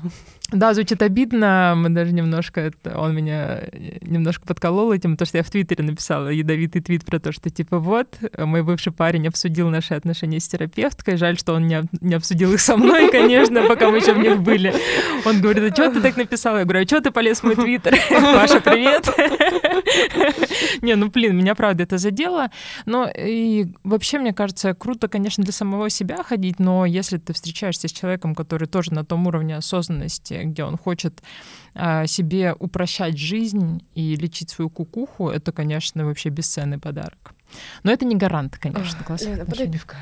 Да, 0.52 0.72
звучит 0.72 1.02
обидно. 1.02 1.74
Мы 1.76 1.88
даже 1.88 2.12
немножко... 2.12 2.60
Это, 2.60 2.96
он 2.96 3.12
меня 3.12 3.62
немножко 4.02 4.46
подколол 4.46 4.92
этим, 4.92 5.12
потому 5.14 5.26
что 5.26 5.38
я 5.38 5.42
в 5.42 5.50
Твиттере 5.50 5.82
написала 5.82 6.28
ядовитый 6.28 6.80
твит 6.80 7.04
про 7.04 7.18
то, 7.18 7.32
что 7.32 7.50
типа 7.50 7.80
вот, 7.80 8.18
мой 8.38 8.62
бывший 8.62 8.92
парень 8.92 9.26
обсудил 9.26 9.68
наши 9.68 9.94
отношения 9.94 10.38
с 10.38 10.46
терапевткой. 10.46 11.16
Жаль, 11.16 11.38
что 11.38 11.54
он 11.54 11.66
не, 11.66 11.82
не 12.00 12.14
обсудил 12.14 12.52
их 12.52 12.60
со 12.60 12.76
мной, 12.76 13.10
конечно, 13.12 13.64
пока 13.66 13.90
мы 13.90 13.96
еще 13.96 14.12
в 14.12 14.18
них 14.18 14.40
были. 14.42 14.72
Он 15.24 15.40
говорит, 15.40 15.72
а 15.72 15.74
что 15.74 15.92
ты 15.92 16.00
так 16.00 16.16
написала? 16.16 16.58
Я 16.58 16.64
говорю, 16.64 16.84
а 16.84 16.86
что 16.86 17.00
ты 17.00 17.10
полез 17.10 17.40
в 17.40 17.44
мой 17.44 17.56
Твиттер? 17.56 17.96
Паша, 18.10 18.60
привет. 18.60 19.08
Не, 20.82 20.94
ну 20.94 21.10
блин, 21.10 21.36
меня 21.36 21.56
правда 21.56 21.82
это 21.82 21.98
задело. 21.98 22.48
Но 22.86 23.10
и 23.12 23.66
вообще, 23.82 24.20
мне 24.20 24.32
кажется, 24.32 24.72
круто, 24.74 25.08
конечно, 25.08 25.42
для 25.42 25.52
самого 25.52 25.90
себя 25.90 26.22
ходить, 26.22 26.60
но 26.60 26.86
если 26.86 27.18
ты 27.18 27.32
встречаешься 27.32 27.88
с 27.88 27.92
человеком, 27.92 28.19
который 28.34 28.68
тоже 28.68 28.92
на 28.92 29.04
том 29.04 29.26
уровне 29.26 29.56
осознанности, 29.56 30.42
где 30.44 30.64
он 30.64 30.76
хочет 30.76 31.22
а, 31.74 32.06
себе 32.06 32.54
упрощать 32.58 33.18
жизнь 33.18 33.82
и 33.94 34.16
лечить 34.16 34.50
свою 34.50 34.70
кукуху, 34.70 35.28
это, 35.28 35.52
конечно, 35.52 36.04
вообще 36.04 36.28
бесценный 36.28 36.78
подарок. 36.78 37.34
Но 37.82 37.92
это 37.92 38.04
не 38.04 38.16
гарант, 38.16 38.58
конечно, 38.58 38.98
подай 39.04 39.68
пивка. 39.68 39.96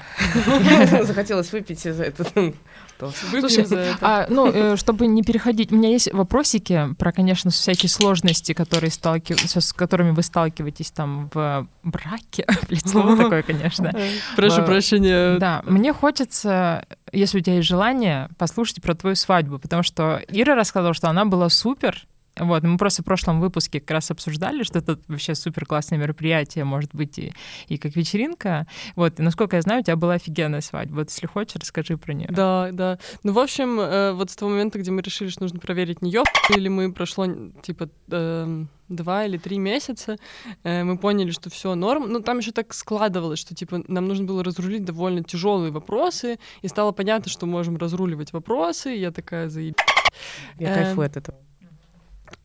Захотелось 1.02 1.52
выпить 1.52 1.80
за 1.80 2.04
это. 2.04 2.24
Слушай, 3.30 3.64
за 3.64 3.78
это. 3.78 3.98
А, 4.00 4.26
ну, 4.28 4.50
э, 4.50 4.76
чтобы 4.76 5.06
не 5.06 5.22
переходить, 5.22 5.70
у 5.70 5.76
меня 5.76 5.90
есть 5.90 6.12
вопросики 6.12 6.94
про, 6.98 7.12
конечно, 7.12 7.50
всякие 7.50 7.88
сложности, 7.88 8.52
которые 8.52 8.90
сталкив... 8.90 9.38
с 9.40 9.72
которыми 9.72 10.10
вы 10.10 10.22
сталкиваетесь 10.22 10.90
там 10.90 11.30
в 11.32 11.68
браке. 11.84 12.46
Слово 12.84 13.16
такое, 13.16 13.42
конечно. 13.42 13.92
Прошу 14.36 14.64
прощения. 14.64 15.38
Да, 15.38 15.62
мне 15.64 15.92
хочется, 15.92 16.86
если 17.12 17.38
у 17.38 17.40
тебя 17.40 17.56
есть 17.56 17.68
желание, 17.68 18.28
послушать 18.36 18.82
про 18.82 18.94
твою 18.94 19.14
свадьбу, 19.14 19.58
потому 19.58 19.82
что 19.82 20.20
Ира 20.28 20.54
рассказала, 20.54 20.94
что 20.94 21.08
она 21.08 21.24
была 21.24 21.48
супер, 21.48 22.06
вот, 22.40 22.62
мы 22.62 22.76
просто 22.78 23.02
в 23.02 23.04
прошлом 23.04 23.40
выпуске 23.40 23.80
как 23.80 23.90
раз 23.92 24.10
обсуждали, 24.10 24.62
что 24.62 24.78
это 24.78 24.98
вообще 25.08 25.34
супер 25.34 25.66
классное 25.66 25.98
мероприятие, 25.98 26.64
может 26.64 26.94
быть, 26.94 27.18
и, 27.18 27.32
и 27.68 27.78
как 27.78 27.96
вечеринка. 27.96 28.66
Вот, 28.96 29.18
и 29.20 29.22
насколько 29.22 29.56
я 29.56 29.62
знаю, 29.62 29.80
у 29.80 29.84
тебя 29.84 29.96
была 29.96 30.14
офигенная 30.14 30.60
свадьба. 30.60 30.96
Вот, 30.96 31.10
если 31.10 31.26
хочешь, 31.26 31.56
расскажи 31.56 31.96
про 31.96 32.12
нее. 32.12 32.28
Да, 32.30 32.70
да. 32.72 32.98
Ну, 33.22 33.32
в 33.32 33.38
общем, 33.38 33.80
э, 33.80 34.12
вот 34.12 34.30
с 34.30 34.36
того 34.36 34.50
момента, 34.50 34.78
где 34.78 34.90
мы 34.90 35.02
решили, 35.02 35.28
что 35.28 35.42
нужно 35.42 35.58
проверить, 35.60 36.02
не 36.02 36.08
или 36.56 36.68
мы 36.68 36.92
прошло, 36.92 37.26
типа, 37.62 37.88
э, 38.10 38.64
два 38.88 39.24
или 39.24 39.36
три 39.36 39.58
месяца, 39.58 40.16
э, 40.64 40.82
мы 40.84 40.98
поняли, 40.98 41.30
что 41.30 41.50
все 41.50 41.74
норм. 41.74 42.10
Ну, 42.10 42.20
там 42.20 42.38
еще 42.38 42.52
так 42.52 42.72
складывалось, 42.74 43.38
что 43.38 43.54
типа 43.54 43.82
нам 43.86 44.08
нужно 44.08 44.26
было 44.26 44.42
разрулить 44.42 44.84
довольно 44.84 45.22
тяжелые 45.22 45.70
вопросы, 45.70 46.38
и 46.62 46.68
стало 46.68 46.92
понятно, 46.92 47.30
что 47.30 47.46
можем 47.46 47.76
разруливать 47.76 48.32
вопросы. 48.32 48.96
И 48.96 49.00
я 49.00 49.10
такая 49.10 49.48
заеб 49.48 49.76
Я 50.58 50.74
кайфую 50.74 51.06
от 51.06 51.16
этого. 51.16 51.38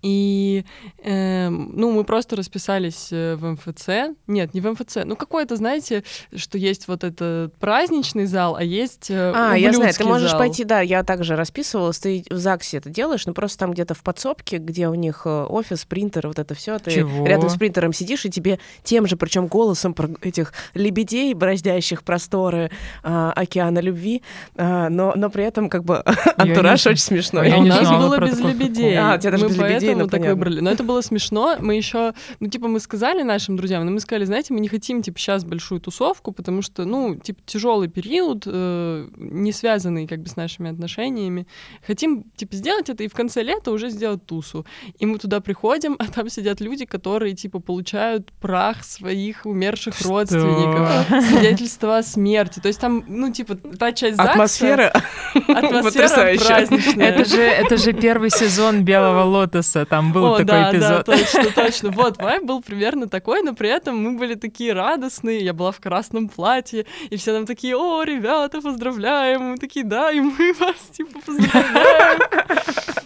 И, 0.03 0.65
э, 1.01 1.47
ну, 1.49 1.91
мы 1.91 2.03
просто 2.03 2.35
расписались 2.35 3.07
э, 3.11 3.35
в 3.35 3.45
МФЦ. 3.53 4.15
Нет, 4.27 4.53
не 4.53 4.59
в 4.59 4.69
МФЦ. 4.69 4.97
Ну, 5.05 5.15
какой-то, 5.15 5.55
знаете, 5.55 6.03
что 6.35 6.57
есть 6.57 6.89
вот 6.89 7.05
этот 7.05 7.55
праздничный 7.57 8.25
зал, 8.25 8.57
а 8.57 8.63
есть 8.63 9.09
э, 9.09 9.31
А, 9.33 9.55
я 9.55 9.71
знаю, 9.71 9.93
ты 9.93 10.03
можешь 10.03 10.31
зал. 10.31 10.39
пойти, 10.39 10.65
да, 10.65 10.81
я 10.81 11.03
также 11.03 11.37
расписывалась, 11.37 11.99
ты 11.99 12.25
в 12.29 12.35
ЗАГСе 12.35 12.77
это 12.77 12.89
делаешь, 12.89 13.25
но 13.25 13.33
просто 13.33 13.59
там 13.59 13.71
где-то 13.71 13.93
в 13.93 14.03
подсобке, 14.03 14.57
где 14.57 14.89
у 14.89 14.93
них 14.93 15.21
э, 15.23 15.29
офис, 15.29 15.85
принтер, 15.85 16.27
вот 16.27 16.37
это 16.37 16.53
все, 16.53 16.79
ты 16.79 16.91
Чего? 16.91 17.25
рядом 17.25 17.49
с 17.49 17.55
принтером 17.55 17.93
сидишь, 17.93 18.25
и 18.25 18.29
тебе 18.29 18.59
тем 18.83 19.07
же, 19.07 19.15
причем 19.15 19.47
голосом 19.47 19.93
про 19.93 20.09
этих 20.21 20.51
лебедей, 20.73 21.33
бороздящих 21.33 22.03
просторы 22.03 22.71
э, 23.03 23.31
океана 23.35 23.79
любви, 23.79 24.21
э, 24.55 24.89
но, 24.89 25.13
но 25.15 25.29
при 25.29 25.45
этом 25.45 25.69
как 25.69 25.85
бы 25.85 26.03
антураж 26.37 26.85
очень 26.87 27.03
смешной. 27.03 27.49
А 27.53 27.57
у 27.57 27.63
нас 27.63 27.87
было 27.89 28.19
без 28.19 28.39
лебедей. 28.41 28.97
А, 28.97 29.15
у 29.15 29.17
тебя 29.17 29.31
даже 29.31 29.47
без 29.47 29.57
лебедей 29.57 29.92
мы 29.95 30.08
так 30.08 30.21
выбрали. 30.21 30.60
Но 30.60 30.71
это 30.71 30.84
было 30.84 31.01
смешно. 31.01 31.56
Мы 31.60 31.75
еще, 31.75 32.13
ну, 32.39 32.47
типа, 32.47 32.67
мы 32.67 32.79
сказали 32.79 33.23
нашим 33.23 33.56
друзьям, 33.56 33.86
но 33.86 33.91
мы 33.91 33.99
сказали, 33.99 34.25
знаете, 34.25 34.53
мы 34.53 34.60
не 34.60 34.67
хотим, 34.67 35.01
типа, 35.01 35.19
сейчас 35.19 35.43
большую 35.43 35.82
тусовку, 35.82 36.32
потому 36.32 36.62
что, 36.62 36.86
ну, 36.86 37.15
типа, 37.15 37.39
тяжелый 37.45 37.88
период, 37.88 38.43
э, 38.45 39.08
не 39.17 39.51
связанный, 39.51 40.08
как 40.08 40.19
бы, 40.19 40.29
с 40.29 40.36
нашими 40.36 40.69
отношениями. 40.69 41.47
Хотим, 41.86 42.23
типа, 42.36 42.56
сделать 42.56 42.89
это 42.89 43.03
и 43.03 43.08
в 43.08 43.13
конце 43.13 43.43
лета 43.43 43.71
уже 43.71 43.89
сделать 43.89 44.25
тусу. 44.25 44.65
И 44.99 45.06
мы 45.06 45.17
туда 45.17 45.39
приходим, 45.39 45.95
а 45.99 46.06
там 46.06 46.29
сидят 46.29 46.62
люди, 46.62 46.86
которые, 46.86 47.34
типа, 47.34 47.60
получают 47.60 48.32
прах 48.34 48.84
своих 48.84 49.45
умерших 49.45 49.95
что? 49.95 50.10
родственников, 50.10 51.23
свидетельство 51.29 51.97
о 51.97 52.03
смерти. 52.03 52.60
То 52.60 52.67
есть 52.67 52.79
там, 52.79 53.03
ну, 53.08 53.32
типа, 53.32 53.56
та 53.56 53.91
часть 53.91 54.17
ЗАГСа... 54.17 54.32
Атмосфера. 54.32 54.93
Атмосфера 55.47 56.38
праздничная. 56.38 57.08
Это 57.08 57.25
же, 57.25 57.41
это 57.41 57.77
же 57.77 57.93
первый 57.93 58.29
сезон 58.29 58.84
«Белого 58.84 59.23
лотоса», 59.29 59.82
там 59.85 60.11
был 60.11 60.25
О, 60.25 60.31
такой 60.37 60.45
да, 60.45 60.71
эпизод. 60.71 60.89
Да, 60.89 61.03
точно, 61.03 61.51
точно. 61.51 61.91
Вот, 62.03 62.17
вайб 62.17 62.43
был 62.43 62.61
примерно 62.61 63.07
такой, 63.07 63.41
но 63.41 63.53
при 63.53 63.69
этом 63.69 63.97
мы 63.97 64.17
были 64.17 64.35
такие 64.35 64.73
радостные. 64.73 65.43
Я 65.43 65.53
была 65.53 65.71
в 65.71 65.79
красном 65.79 66.29
платье, 66.29 66.85
и 67.09 67.17
все 67.17 67.33
нам 67.33 67.45
такие, 67.45 67.75
о, 67.75 68.03
ребята, 68.03 68.61
поздравляем. 68.61 69.41
Мы 69.41 69.57
такие, 69.57 69.85
да, 69.85 70.11
и 70.11 70.19
мы 70.19 70.53
вас, 70.59 70.75
типа, 70.91 71.19
поздравляем. 71.25 72.19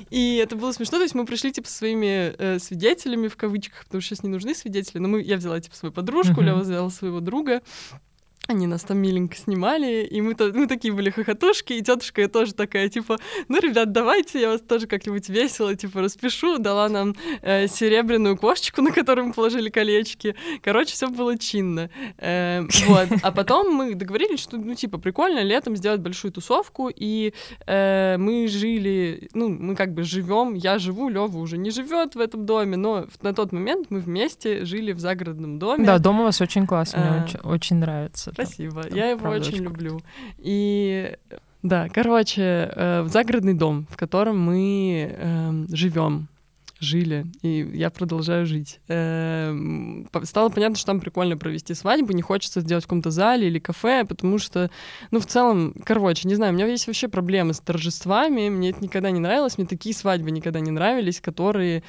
И 0.09 0.37
это 0.37 0.55
было 0.55 0.71
смешно, 0.71 0.97
то 0.97 1.03
есть 1.03 1.15
мы 1.15 1.25
пришли, 1.25 1.51
типа, 1.51 1.67
своими 1.67 2.33
э, 2.37 2.59
свидетелями, 2.59 3.27
в 3.27 3.35
кавычках, 3.35 3.85
потому 3.85 4.01
что 4.01 4.15
сейчас 4.15 4.23
не 4.23 4.29
нужны 4.29 4.55
свидетели, 4.55 4.99
но 4.99 5.07
мы, 5.09 5.21
я 5.21 5.37
взяла, 5.37 5.59
типа, 5.59 5.75
свою 5.75 5.91
подружку. 5.91 6.41
Лева 6.41 6.59
взяла 6.59 6.89
своего 6.89 7.19
друга, 7.19 7.61
они 8.47 8.67
нас 8.67 8.83
там 8.83 8.97
миленько 8.97 9.35
снимали, 9.35 10.03
и 10.05 10.21
мы, 10.21 10.35
мы 10.53 10.67
такие 10.67 10.93
были 10.93 11.09
хохотушки, 11.09 11.73
и 11.73 11.81
тетушка 11.81 12.27
тоже 12.27 12.53
такая, 12.53 12.89
типа, 12.89 13.17
ну, 13.49 13.59
ребят, 13.59 13.91
давайте 13.91 14.41
я 14.41 14.49
вас 14.49 14.61
тоже 14.61 14.87
как-нибудь 14.87 15.27
весело, 15.29 15.75
типа, 15.75 16.01
распишу. 16.01 16.57
Дала 16.57 16.87
нам 16.89 17.15
э, 17.41 17.67
серебряную 17.67 18.37
кошечку, 18.37 18.81
на 18.81 18.91
которую 18.91 19.27
мы 19.27 19.33
положили 19.33 19.69
колечки. 19.69 20.35
Короче, 20.61 20.93
все 20.93 21.07
было 21.07 21.37
чинно. 21.37 21.89
Э, 22.17 22.61
вот. 22.87 23.07
А 23.21 23.31
потом 23.31 23.73
мы 23.73 23.95
договорились, 23.95 24.39
что, 24.39 24.57
ну, 24.57 24.75
типа, 24.75 24.97
прикольно 24.97 25.43
летом 25.43 25.75
сделать 25.75 25.99
большую 25.99 26.31
тусовку, 26.31 26.89
и 26.93 27.33
э, 27.65 28.15
мы 28.17 28.47
жили, 28.47 29.29
ну, 29.33 29.49
мы 29.49 29.75
как 29.75 29.93
бы 29.93 30.03
живем, 30.03 30.53
я 30.53 30.79
живу, 30.79 31.09
Лева 31.09 31.37
уже 31.37 31.57
не 31.57 31.71
живет 31.71 32.15
в 32.15 32.19
этом 32.19 32.45
доме, 32.45 32.77
но 32.77 33.07
на 33.21 33.33
тот 33.33 33.51
момент 33.51 33.87
мы 33.89 33.99
вместе 33.99 34.65
жили 34.65 34.93
в 34.93 34.99
загородном 34.99 35.59
доме. 35.59 35.85
Да, 35.85 35.99
дом 35.99 36.21
у 36.21 36.23
вас 36.23 36.39
очень 36.41 36.65
классный, 36.65 37.01
мне 37.01 37.19
э, 37.19 37.23
очень, 37.23 37.39
очень 37.39 37.75
нравится. 37.77 38.31
Спасибо. 38.43 38.83
Там, 38.83 38.95
я 38.95 39.09
его 39.09 39.29
очень, 39.29 39.53
очень 39.53 39.63
люблю. 39.63 39.99
И 40.37 41.15
да, 41.63 41.89
короче, 41.89 42.71
э, 42.73 43.05
загородный 43.07 43.53
дом, 43.53 43.87
в 43.89 43.97
котором 43.97 44.39
мы 44.39 45.15
э, 45.17 45.65
живем 45.69 46.29
жили, 46.79 47.25
и 47.41 47.67
я 47.73 47.89
продолжаю 47.89 48.45
жить. 48.45 48.79
Эм, 48.87 50.07
стало 50.23 50.49
понятно, 50.49 50.75
что 50.75 50.87
там 50.87 50.99
прикольно 50.99 51.37
провести 51.37 51.73
свадьбу, 51.73 52.13
не 52.13 52.21
хочется 52.21 52.61
сделать 52.61 52.83
в 52.83 52.87
каком-то 52.87 53.09
зале 53.11 53.47
или 53.47 53.59
кафе, 53.59 54.05
потому 54.05 54.37
что, 54.37 54.69
ну, 55.11 55.19
в 55.19 55.25
целом, 55.25 55.73
короче, 55.83 56.27
не 56.27 56.35
знаю, 56.35 56.53
у 56.53 56.55
меня 56.55 56.67
есть 56.67 56.87
вообще 56.87 57.07
проблемы 57.07 57.53
с 57.53 57.59
торжествами, 57.59 58.49
мне 58.49 58.69
это 58.69 58.83
никогда 58.83 59.11
не 59.11 59.19
нравилось, 59.19 59.57
мне 59.57 59.65
такие 59.65 59.95
свадьбы 59.95 60.31
никогда 60.31 60.59
не 60.59 60.71
нравились, 60.71 61.19
которые 61.19 61.83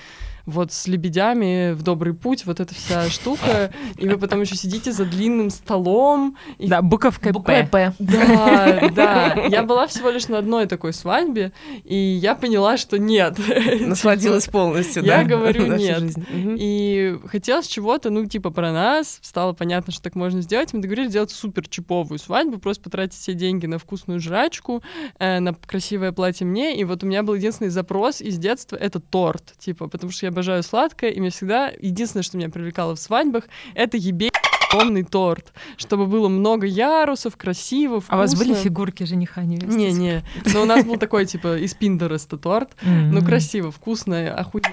вот 0.48 0.72
с 0.72 0.86
лебедями 0.86 1.72
в 1.72 1.82
добрый 1.82 2.14
путь, 2.14 2.46
вот 2.46 2.58
эта 2.58 2.74
вся 2.74 3.08
штука, 3.10 3.72
и 3.96 4.08
вы 4.08 4.18
потом 4.18 4.40
еще 4.40 4.56
сидите 4.56 4.92
за 4.92 5.04
длинным 5.04 5.50
столом. 5.50 6.36
И... 6.58 6.68
Да, 6.68 6.82
буковка 6.82 7.32
П. 7.32 7.92
Да, 7.98 8.88
да. 8.94 9.34
Я 9.48 9.62
была 9.62 9.86
всего 9.86 10.10
лишь 10.10 10.28
на 10.28 10.38
одной 10.38 10.66
такой 10.66 10.92
свадьбе, 10.92 11.52
и 11.84 11.94
я 11.94 12.34
поняла, 12.34 12.76
что 12.76 12.98
нет. 12.98 13.38
Насладилась 13.80 14.46
полностью, 14.46 15.02
да? 15.02 15.20
Я 15.20 15.24
говорю 15.24 15.66
нет. 15.76 16.14
И 16.32 17.18
хотелось 17.26 17.66
чего-то, 17.66 18.10
ну, 18.10 18.24
типа 18.26 18.50
про 18.50 18.72
нас, 18.72 19.18
стало 19.22 19.52
понятно, 19.52 19.92
что 19.92 20.02
так 20.02 20.14
можно 20.14 20.40
сделать. 20.40 20.72
Мы 20.72 20.80
договорились 20.80 21.10
сделать 21.10 21.30
супер 21.30 21.68
чиповую 21.68 22.18
свадьбу, 22.18 22.58
просто 22.58 22.84
потратить 22.84 23.18
все 23.18 23.34
деньги 23.34 23.66
на 23.66 23.78
вкусную 23.78 24.20
жрачку, 24.20 24.82
э, 25.18 25.40
на 25.40 25.54
красивое 25.54 26.12
платье 26.12 26.46
мне, 26.46 26.78
и 26.78 26.84
вот 26.84 27.02
у 27.02 27.06
меня 27.06 27.22
был 27.22 27.34
единственный 27.34 27.68
запрос 27.68 28.20
из 28.20 28.38
детства— 28.38 28.76
это 28.80 29.00
торт, 29.00 29.54
типа, 29.58 29.88
потому 29.88 30.12
что 30.12 30.26
я 30.26 30.32
обожаю 30.38 30.62
сладкое, 30.62 31.10
и 31.10 31.18
мне 31.20 31.30
всегда 31.30 31.72
единственное, 31.80 32.22
что 32.22 32.36
меня 32.36 32.48
привлекало 32.48 32.94
в 32.94 33.00
свадьбах, 33.00 33.44
это 33.74 33.96
ебе 33.96 34.30
огромный 34.70 35.02
торт, 35.02 35.52
чтобы 35.76 36.06
было 36.06 36.28
много 36.28 36.66
ярусов, 36.66 37.36
красиво, 37.36 38.00
вкусно. 38.00 38.14
А 38.14 38.18
у 38.18 38.20
вас 38.20 38.34
были 38.36 38.54
фигурки 38.54 39.02
жениха 39.02 39.42
невесты? 39.42 39.76
Не-не, 39.76 40.22
но 40.52 40.62
у 40.62 40.64
нас 40.64 40.84
был 40.84 40.96
такой, 40.96 41.26
типа, 41.26 41.58
из 41.58 41.74
Пиндереста 41.74 42.36
торт, 42.38 42.70
ну, 42.82 43.24
красиво, 43.24 43.72
вкусно, 43.72 44.32
охуенно. 44.32 44.68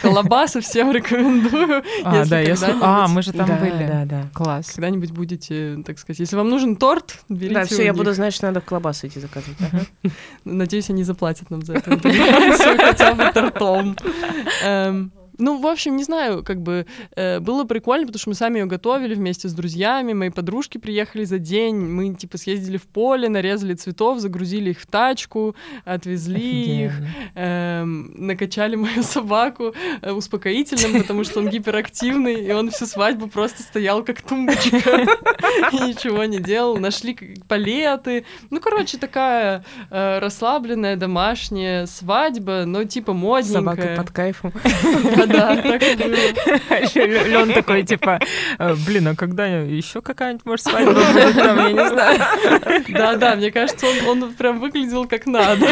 Колобасы 0.00 0.60
всем 0.60 0.92
рекомендую. 0.92 1.82
А, 2.04 2.24
да, 2.24 2.40
я 2.40 2.54
А, 2.80 3.08
мы 3.08 3.22
же 3.22 3.32
там 3.32 3.46
да, 3.46 3.56
были. 3.56 3.86
Да, 3.86 4.04
да. 4.04 4.28
Класс. 4.32 4.70
Когда-нибудь 4.72 5.10
будете, 5.10 5.78
так 5.84 5.98
сказать, 5.98 6.20
если 6.20 6.36
вам 6.36 6.48
нужен 6.48 6.76
торт, 6.76 7.20
берите 7.28 7.54
Да, 7.54 7.64
все, 7.64 7.84
я 7.84 7.92
буду 7.92 8.12
знать, 8.12 8.34
что 8.34 8.46
надо 8.46 8.60
колбасу 8.60 9.06
идти 9.06 9.20
заказывать. 9.20 9.58
Надеюсь, 10.44 10.90
они 10.90 11.04
заплатят 11.04 11.50
нам 11.50 11.62
за 11.62 11.74
это. 11.74 11.98
Хотя 12.78 13.14
бы 13.14 13.30
тортом. 13.32 13.96
Эм, 15.38 15.44
ну, 15.44 15.60
в 15.60 15.66
общем, 15.66 15.96
не 15.96 16.04
знаю, 16.04 16.42
как 16.42 16.60
бы 16.60 16.86
э, 17.14 17.40
было 17.40 17.64
прикольно, 17.64 18.06
потому 18.06 18.20
что 18.20 18.30
мы 18.30 18.34
сами 18.34 18.58
ее 18.58 18.66
готовили 18.66 19.14
вместе 19.14 19.48
с 19.48 19.52
друзьями, 19.52 20.12
мои 20.12 20.30
подружки 20.30 20.78
приехали 20.78 21.24
за 21.24 21.38
день, 21.38 21.76
мы 21.76 22.14
типа 22.14 22.38
съездили 22.38 22.76
в 22.76 22.86
поле, 22.86 23.28
нарезали 23.28 23.74
цветов, 23.74 24.20
загрузили 24.20 24.70
их 24.70 24.80
в 24.80 24.86
тачку, 24.86 25.54
отвезли 25.84 26.84
их, 26.86 26.92
э, 27.34 27.84
накачали 27.84 28.76
мою 28.76 29.02
собаку 29.02 29.74
э, 30.02 30.12
успокоительным, 30.12 31.00
потому 31.02 31.24
что 31.24 31.40
он 31.40 31.48
гиперактивный, 31.48 32.46
и 32.46 32.52
он 32.52 32.70
всю 32.70 32.86
свадьбу 32.86 33.28
просто 33.28 33.62
стоял 33.62 34.04
как 34.04 34.22
тумбочка 34.22 35.06
и 35.72 35.76
ничего 35.76 36.24
не 36.24 36.38
делал. 36.38 36.76
Нашли 36.76 37.16
палеты. 37.48 38.24
Ну, 38.50 38.60
короче, 38.60 38.98
такая 38.98 39.64
э, 39.90 40.18
расслабленная 40.18 40.96
домашняя 40.96 41.86
свадьба, 41.86 42.64
но 42.66 42.84
типа 42.84 43.12
модненькая. 43.12 43.60
Собака 43.60 43.94
под 43.96 44.10
кайфом. 44.10 44.52
Да, 45.26 45.56
так 45.56 45.82
и 45.82 45.96
было. 45.96 47.24
Лен 47.26 47.52
такой, 47.52 47.82
типа, 47.82 48.20
«Э, 48.58 48.74
блин, 48.86 49.08
а 49.08 49.16
когда 49.16 49.46
еще 49.46 50.02
какая-нибудь, 50.02 50.46
может, 50.46 50.66
свадьба 50.66 50.92
будет 50.92 51.34
там, 51.34 51.58
я 51.58 51.72
не 51.72 51.88
знаю. 51.88 52.20
Да-да, 52.88 53.36
мне 53.36 53.50
кажется, 53.50 53.86
он, 53.86 54.22
он 54.22 54.34
прям 54.34 54.60
выглядел 54.60 55.06
как 55.06 55.26
надо. 55.26 55.66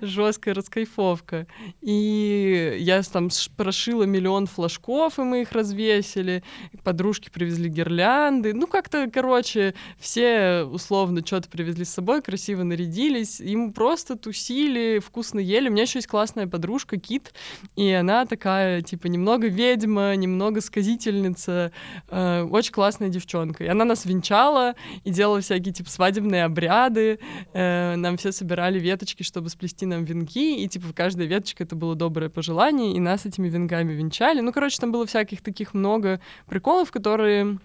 Жесткая 0.00 0.54
раскайфовка. 0.54 1.46
И 1.80 2.76
я 2.78 3.02
там 3.02 3.28
прошила 3.56 4.04
миллион 4.04 4.46
флажков, 4.46 5.18
и 5.18 5.22
мы 5.22 5.42
их 5.42 5.52
развесили. 5.52 6.42
Подружки 6.84 7.30
привезли 7.30 7.68
гирлянды. 7.68 8.52
Ну, 8.52 8.66
как-то, 8.66 9.08
короче, 9.12 9.74
все 9.98 10.62
условно 10.64 11.22
что-то 11.24 11.48
привезли 11.48 11.84
с 11.84 11.90
собой, 11.90 12.22
красиво 12.22 12.62
нарядились. 12.62 13.40
Им 13.40 13.72
просто 13.72 14.16
тусили, 14.16 15.00
вкусно 15.04 15.38
ели. 15.38 15.68
У 15.68 15.72
меня 15.72 15.82
еще 15.82 15.98
есть 15.98 16.08
классная 16.08 16.46
подружка 16.46 16.98
Кит, 16.98 17.32
и 17.76 17.90
она 17.90 18.26
такая, 18.26 18.82
типа, 18.82 19.06
немного 19.06 19.48
ведьма, 19.48 20.14
немного 20.16 20.60
сказительница, 20.60 21.72
э, 22.08 22.42
очень 22.42 22.72
классная 22.72 23.08
девчонка. 23.08 23.64
И 23.64 23.66
она 23.66 23.84
нас 23.84 24.04
венчала 24.04 24.74
и 25.04 25.10
делала 25.10 25.40
всякие, 25.40 25.72
типа, 25.72 25.90
свадебные 25.90 26.44
обряды, 26.44 27.18
э, 27.52 27.94
нам 27.96 28.16
все 28.16 28.32
собирали 28.32 28.78
веточки, 28.78 29.22
чтобы 29.22 29.50
сплести 29.50 29.86
нам 29.86 30.04
венки, 30.04 30.62
и, 30.62 30.68
типа, 30.68 30.88
каждая 30.94 31.26
веточка— 31.26 31.64
это 31.64 31.76
было 31.76 31.94
доброе 31.94 32.28
пожелание, 32.28 32.94
и 32.94 33.00
нас 33.00 33.26
этими 33.26 33.48
венками 33.48 33.92
венчали. 33.92 34.40
Ну, 34.40 34.52
короче, 34.52 34.78
там 34.78 34.92
было 34.92 35.06
всяких 35.06 35.42
таких 35.42 35.74
много 35.74 36.20
приколов, 36.46 36.90
которые 36.90 37.58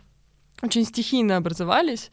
очень 0.62 0.86
стихийно 0.86 1.38
образовались, 1.38 2.12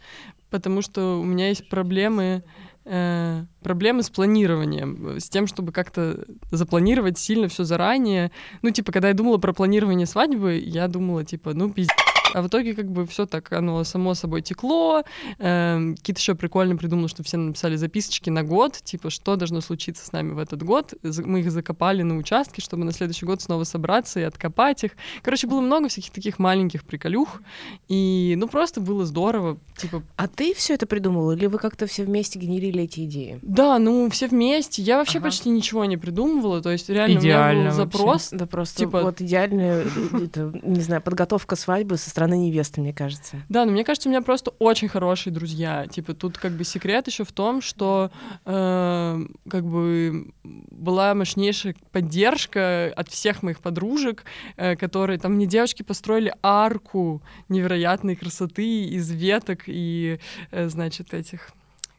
потому 0.51 0.83
что 0.83 1.21
у 1.21 1.25
меня 1.25 1.49
есть 1.49 1.69
проблемы 1.69 2.43
э, 2.89 3.45
проблемы 3.63 4.03
с 4.03 4.11
планированием, 4.11 5.19
с 5.19 5.29
тем, 5.29 5.47
чтобы 5.47 5.73
как-то 5.73 6.25
запланировать 6.51 7.19
сильно 7.19 7.49
все 7.49 7.65
заранее. 7.65 8.31
Ну, 8.63 8.71
типа, 8.71 8.93
когда 8.93 9.09
я 9.09 9.15
думала 9.15 9.39
про 9.39 9.53
планирование 9.53 10.07
свадьбы, 10.07 10.59
я 10.59 10.89
думала, 10.89 11.25
типа, 11.25 11.55
ну, 11.55 11.71
пиздец 11.71 12.08
А 12.35 12.43
в 12.43 12.49
итоге 12.49 12.75
как 12.75 12.91
бы 12.91 13.07
все 13.07 13.27
так, 13.27 13.53
оно 13.53 13.85
само 13.85 14.15
собой 14.15 14.43
текло. 14.43 15.03
Эм, 15.39 15.97
Кит 15.97 16.19
еще 16.19 16.35
прикольно 16.35 16.77
придумал, 16.77 17.09
что 17.09 17.23
все 17.23 17.37
написали 17.37 17.77
записочки 17.77 18.31
на 18.31 18.43
год, 18.43 18.79
типа, 18.83 19.11
что 19.11 19.37
должно 19.37 19.61
случиться 19.61 20.05
с 20.05 20.13
нами 20.13 20.33
в 20.33 20.39
этот 20.39 20.63
год. 20.63 20.95
Мы 21.03 21.41
их 21.41 21.51
закопали 21.51 22.03
на 22.03 22.17
участке, 22.17 22.61
чтобы 22.61 22.85
на 22.85 22.93
следующий 22.93 23.27
год 23.27 23.41
снова 23.41 23.65
собраться 23.65 24.21
и 24.21 24.23
откопать 24.23 24.85
их. 24.85 24.93
Короче, 25.23 25.47
было 25.47 25.61
много 25.61 25.89
всяких 25.89 26.11
таких 26.11 26.39
маленьких 26.39 26.85
приколюх. 26.85 27.41
И, 27.89 28.35
ну, 28.37 28.49
просто 28.49 28.81
было 28.81 29.07
здорово. 29.07 29.59
Типа... 29.77 30.03
А 30.17 30.29
ты 30.29 30.55
все 30.55 30.75
это 30.75 30.87
придумал, 30.87 31.33
или 31.33 31.47
вы 31.47 31.59
как-то 31.59 31.87
все 31.87 32.05
вместе 32.05 32.39
генерили 32.39 32.85
эти 32.85 33.05
идеи? 33.05 33.39
Да, 33.43 33.79
ну, 33.79 34.11
все 34.11 34.29
вместе. 34.29 34.83
Я 34.83 34.99
вообще 34.99 35.19
ага. 35.19 35.27
почти 35.27 35.51
ничего 35.51 35.85
не 35.85 35.97
придумывала. 35.97 36.63
То 36.63 36.71
есть, 36.71 36.89
реально, 36.89 37.19
Идеально 37.19 37.61
у 37.61 37.63
меня 37.63 37.71
был 37.71 37.77
запрос. 37.77 38.29
Да 38.33 38.47
просто 38.47 38.79
типа... 38.81 39.03
вот 39.03 39.21
идеальная, 39.21 39.85
это, 40.13 40.53
не 40.63 40.81
знаю, 40.81 41.03
подготовка 41.03 41.57
свадьбы 41.57 41.97
со 41.97 42.11
стороны 42.19 42.37
невесты, 42.37 42.81
мне 42.81 42.93
кажется. 42.93 43.37
Да, 43.49 43.65
но 43.65 43.71
мне 43.71 43.85
кажется, 43.85 44.09
у 44.09 44.11
меня 44.11 44.23
просто 44.23 44.51
очень 44.59 44.89
хорошие 44.89 45.33
друзья. 45.33 45.87
Типа, 45.87 46.15
тут 46.15 46.37
как 46.37 46.51
бы 46.51 46.65
секрет 46.65 47.07
еще 47.07 47.23
в 47.23 47.31
том, 47.31 47.63
что 47.63 48.11
э, 48.45 49.25
как 49.49 49.65
бы 49.65 50.33
была 50.43 51.15
мощнейшая 51.15 51.77
поддержка 51.93 52.93
от 52.97 53.09
всех 53.09 53.45
моих 53.45 53.61
подружек, 53.61 54.25
э, 54.57 54.75
которые 54.75 55.21
там 55.21 55.35
мне 55.35 55.47
девочки 55.47 55.85
построили 55.85 56.35
арку 56.43 57.23
невероятной 57.49 58.17
красоты 58.17 58.87
из 58.87 59.09
веток 59.13 59.65
и, 59.69 60.19
э, 60.51 60.69
значит, 60.69 61.15
этих 61.15 61.53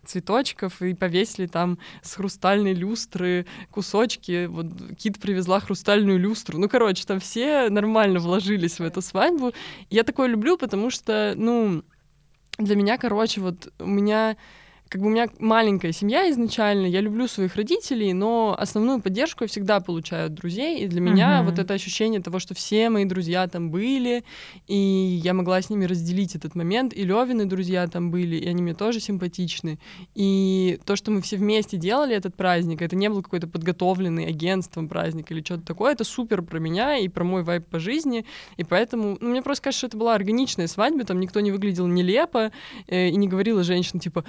цветочков 0.10 0.82
и 0.82 0.93
повесили 0.93 1.47
там 1.47 1.78
с 2.01 2.16
хрустальной 2.16 2.74
люстры 2.74 3.45
кусочки. 3.72 4.47
Вот 4.47 4.68
Кит 4.97 5.20
привезла 5.20 5.60
хрустальную 5.60 6.20
люстру. 6.20 6.57
Ну, 6.57 6.68
короче, 6.68 7.05
там 7.05 7.20
все 7.20 7.70
нормально 7.70 8.20
вложились 8.20 8.80
в 8.80 8.84
эту 8.84 9.01
свадьбу. 9.01 9.53
Я 9.89 10.03
такое 10.03 10.28
люблю, 10.28 10.57
потому 10.57 10.89
что, 10.89 11.34
ну, 11.36 11.84
для 12.57 12.76
меня, 12.76 12.97
короче, 12.97 13.41
вот 13.41 13.72
у 13.80 13.88
меня 13.88 14.36
как 14.90 15.02
бы 15.02 15.08
у 15.08 15.10
меня 15.12 15.28
маленькая 15.38 15.92
семья 15.92 16.30
изначально, 16.32 16.88
я 16.88 17.00
люблю 17.00 17.28
своих 17.28 17.56
родителей, 17.56 18.12
но 18.14 18.56
основную 18.58 19.00
поддержку 19.00 19.44
я 19.44 19.48
всегда 19.48 19.80
получаю 19.80 20.26
от 20.26 20.34
друзей, 20.34 20.80
и 20.80 20.88
для 20.88 21.00
меня 21.00 21.40
uh-huh. 21.40 21.46
вот 21.46 21.60
это 21.60 21.76
ощущение 21.76 22.22
того, 22.22 22.40
что 22.40 22.56
все 22.56 22.90
мои 22.90 23.06
друзья 23.06 23.48
там 23.48 23.70
были, 23.70 24.24
и 24.68 24.76
я 24.76 25.36
могла 25.36 25.62
с 25.62 25.70
ними 25.70 25.86
разделить 25.86 26.36
этот 26.36 26.56
момент, 26.56 26.94
и 26.96 27.04
Левины 27.04 27.46
друзья 27.46 27.88
там 27.88 28.10
были, 28.10 28.38
и 28.38 28.48
они 28.48 28.64
мне 28.64 28.74
тоже 28.74 29.00
симпатичны, 29.00 29.78
и 30.16 30.80
то, 30.86 30.96
что 30.96 31.12
мы 31.12 31.22
все 31.22 31.38
вместе 31.38 31.78
делали 31.78 32.16
этот 32.16 32.36
праздник, 32.36 32.82
это 32.82 32.96
не 32.96 33.10
был 33.10 33.22
какой-то 33.22 33.48
подготовленный 33.48 34.26
агентством 34.26 34.88
праздник 34.90 35.32
или 35.32 35.44
что-то 35.44 35.68
такое, 35.68 35.92
это 35.92 36.04
супер 36.04 36.42
про 36.42 36.58
меня 36.58 36.98
и 36.98 37.10
про 37.10 37.24
мой 37.24 37.44
вайб 37.44 37.68
по 37.68 37.78
жизни, 37.78 38.26
и 38.58 38.64
поэтому, 38.64 39.20
ну, 39.22 39.30
мне 39.30 39.44
просто 39.44 39.66
кажется, 39.66 39.82
что 39.82 39.88
это 39.88 39.98
была 39.98 40.16
органичная 40.16 40.66
свадьба, 40.66 41.04
там 41.04 41.20
никто 41.20 41.42
не 41.42 41.52
выглядел 41.52 41.86
нелепо, 41.86 42.52
э, 42.88 43.10
и 43.10 43.16
не 43.16 43.28
говорила 43.28 43.64
женщина, 43.64 44.00
типа, 44.00 44.26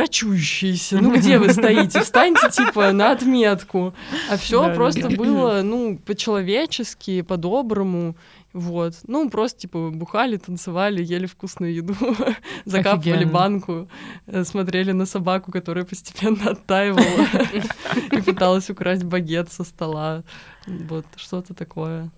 врачующиеся, 0.00 0.98
ну 0.98 1.16
где 1.16 1.38
вы 1.38 1.52
стоите? 1.52 2.00
Встаньте, 2.00 2.50
типа, 2.50 2.92
на 2.92 3.12
отметку. 3.12 3.94
А 4.30 4.36
все 4.36 4.74
просто 4.74 5.08
было, 5.10 5.62
ну, 5.62 5.98
по-человечески, 5.98 7.22
по-доброму. 7.22 8.16
Вот. 8.52 8.94
Ну, 9.06 9.30
просто, 9.30 9.60
типа, 9.60 9.90
бухали, 9.90 10.36
танцевали, 10.36 11.04
ели 11.04 11.26
вкусную 11.26 11.72
еду, 11.74 11.94
закапывали 12.64 13.18
Офигенно. 13.18 13.32
банку, 13.32 13.88
э, 14.26 14.44
смотрели 14.44 14.92
на 14.92 15.06
собаку, 15.06 15.52
которая 15.52 15.84
постепенно 15.84 16.50
оттаивала 16.50 17.02
и 18.12 18.20
пыталась 18.22 18.68
украсть 18.70 19.04
багет 19.04 19.52
со 19.52 19.62
стола. 19.62 20.24
Вот, 20.66 21.06
что-то 21.16 21.54
такое. 21.54 22.10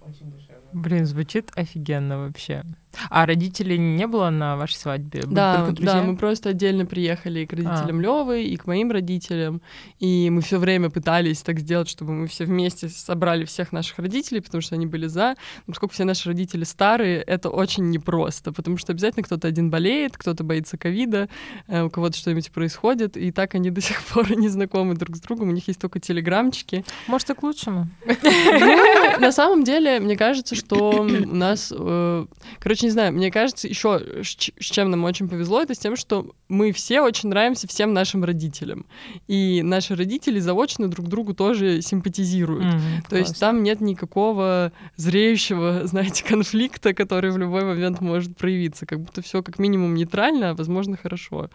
Блин, 0.72 1.04
звучит 1.04 1.50
офигенно 1.54 2.18
вообще. 2.18 2.64
А 3.10 3.26
родителей 3.26 3.78
не 3.78 4.06
было 4.06 4.30
на 4.30 4.56
вашей 4.56 4.76
свадьбе? 4.76 5.22
Да, 5.26 5.68
да, 5.72 6.02
мы 6.02 6.16
просто 6.16 6.50
отдельно 6.50 6.86
приехали 6.86 7.40
и 7.40 7.46
к 7.46 7.52
родителям 7.52 7.98
а. 7.98 8.02
Левы, 8.02 8.44
и 8.44 8.56
к 8.56 8.66
моим 8.66 8.90
родителям. 8.90 9.62
И 9.98 10.30
мы 10.30 10.40
все 10.42 10.58
время 10.58 10.90
пытались 10.90 11.42
так 11.42 11.58
сделать, 11.58 11.88
чтобы 11.88 12.12
мы 12.12 12.26
все 12.26 12.44
вместе 12.44 12.88
собрали 12.88 13.44
всех 13.44 13.72
наших 13.72 13.98
родителей, 13.98 14.40
потому 14.40 14.60
что 14.60 14.74
они 14.74 14.86
были 14.86 15.06
за. 15.06 15.36
Но 15.66 15.72
поскольку 15.72 15.94
все 15.94 16.04
наши 16.04 16.28
родители 16.28 16.64
старые, 16.64 17.22
это 17.22 17.50
очень 17.50 17.88
непросто, 17.90 18.52
потому 18.52 18.76
что 18.76 18.92
обязательно 18.92 19.24
кто-то 19.24 19.48
один 19.48 19.70
болеет, 19.70 20.16
кто-то 20.16 20.44
боится 20.44 20.76
ковида, 20.76 21.28
э, 21.68 21.82
у 21.82 21.90
кого-то 21.90 22.16
что-нибудь 22.16 22.50
происходит, 22.50 23.16
и 23.16 23.30
так 23.32 23.54
они 23.54 23.70
до 23.72 23.80
сих 23.80 24.02
пор 24.02 24.36
не 24.36 24.48
знакомы 24.48 24.94
друг 24.94 25.16
с 25.16 25.20
другом, 25.20 25.48
у 25.48 25.52
них 25.52 25.68
есть 25.68 25.80
только 25.80 26.00
телеграмчики. 26.00 26.84
Может, 27.06 27.30
и 27.30 27.34
к 27.34 27.42
лучшему. 27.42 27.88
Ну, 28.06 29.20
на 29.20 29.32
самом 29.32 29.64
деле, 29.64 30.00
мне 30.00 30.16
кажется, 30.16 30.54
что 30.54 30.90
у 30.90 31.04
нас, 31.04 31.72
э, 31.76 32.26
короче, 32.58 32.81
короче, 32.82 32.86
не 32.86 32.90
знаю, 32.90 33.12
мне 33.12 33.30
кажется, 33.30 33.68
еще 33.68 34.00
с 34.22 34.64
чем 34.64 34.90
нам 34.90 35.04
очень 35.04 35.28
повезло, 35.28 35.62
это 35.62 35.74
с 35.74 35.78
тем, 35.78 35.96
что 35.96 36.34
мы 36.48 36.72
все 36.72 37.00
очень 37.00 37.28
нравимся 37.28 37.66
всем 37.66 37.92
нашим 37.92 38.24
родителям. 38.24 38.86
И 39.28 39.62
наши 39.62 39.94
родители 39.94 40.40
заочно 40.40 40.88
друг 40.88 41.08
другу 41.08 41.34
тоже 41.34 41.82
симпатизируют. 41.82 42.64
Mm, 42.64 43.02
То 43.02 43.08
класс. 43.10 43.20
есть 43.20 43.40
там 43.40 43.62
нет 43.62 43.80
никакого 43.80 44.72
зреющего, 44.96 45.82
знаете, 45.86 46.24
конфликта, 46.24 46.94
который 46.94 47.30
в 47.30 47.38
любой 47.38 47.64
момент 47.64 48.00
может 48.00 48.36
проявиться. 48.36 48.86
Как 48.86 49.00
будто 49.00 49.22
все 49.22 49.42
как 49.42 49.58
минимум 49.58 49.94
нейтрально, 49.94 50.50
а 50.50 50.54
возможно 50.54 50.96
хорошо. 50.96 51.48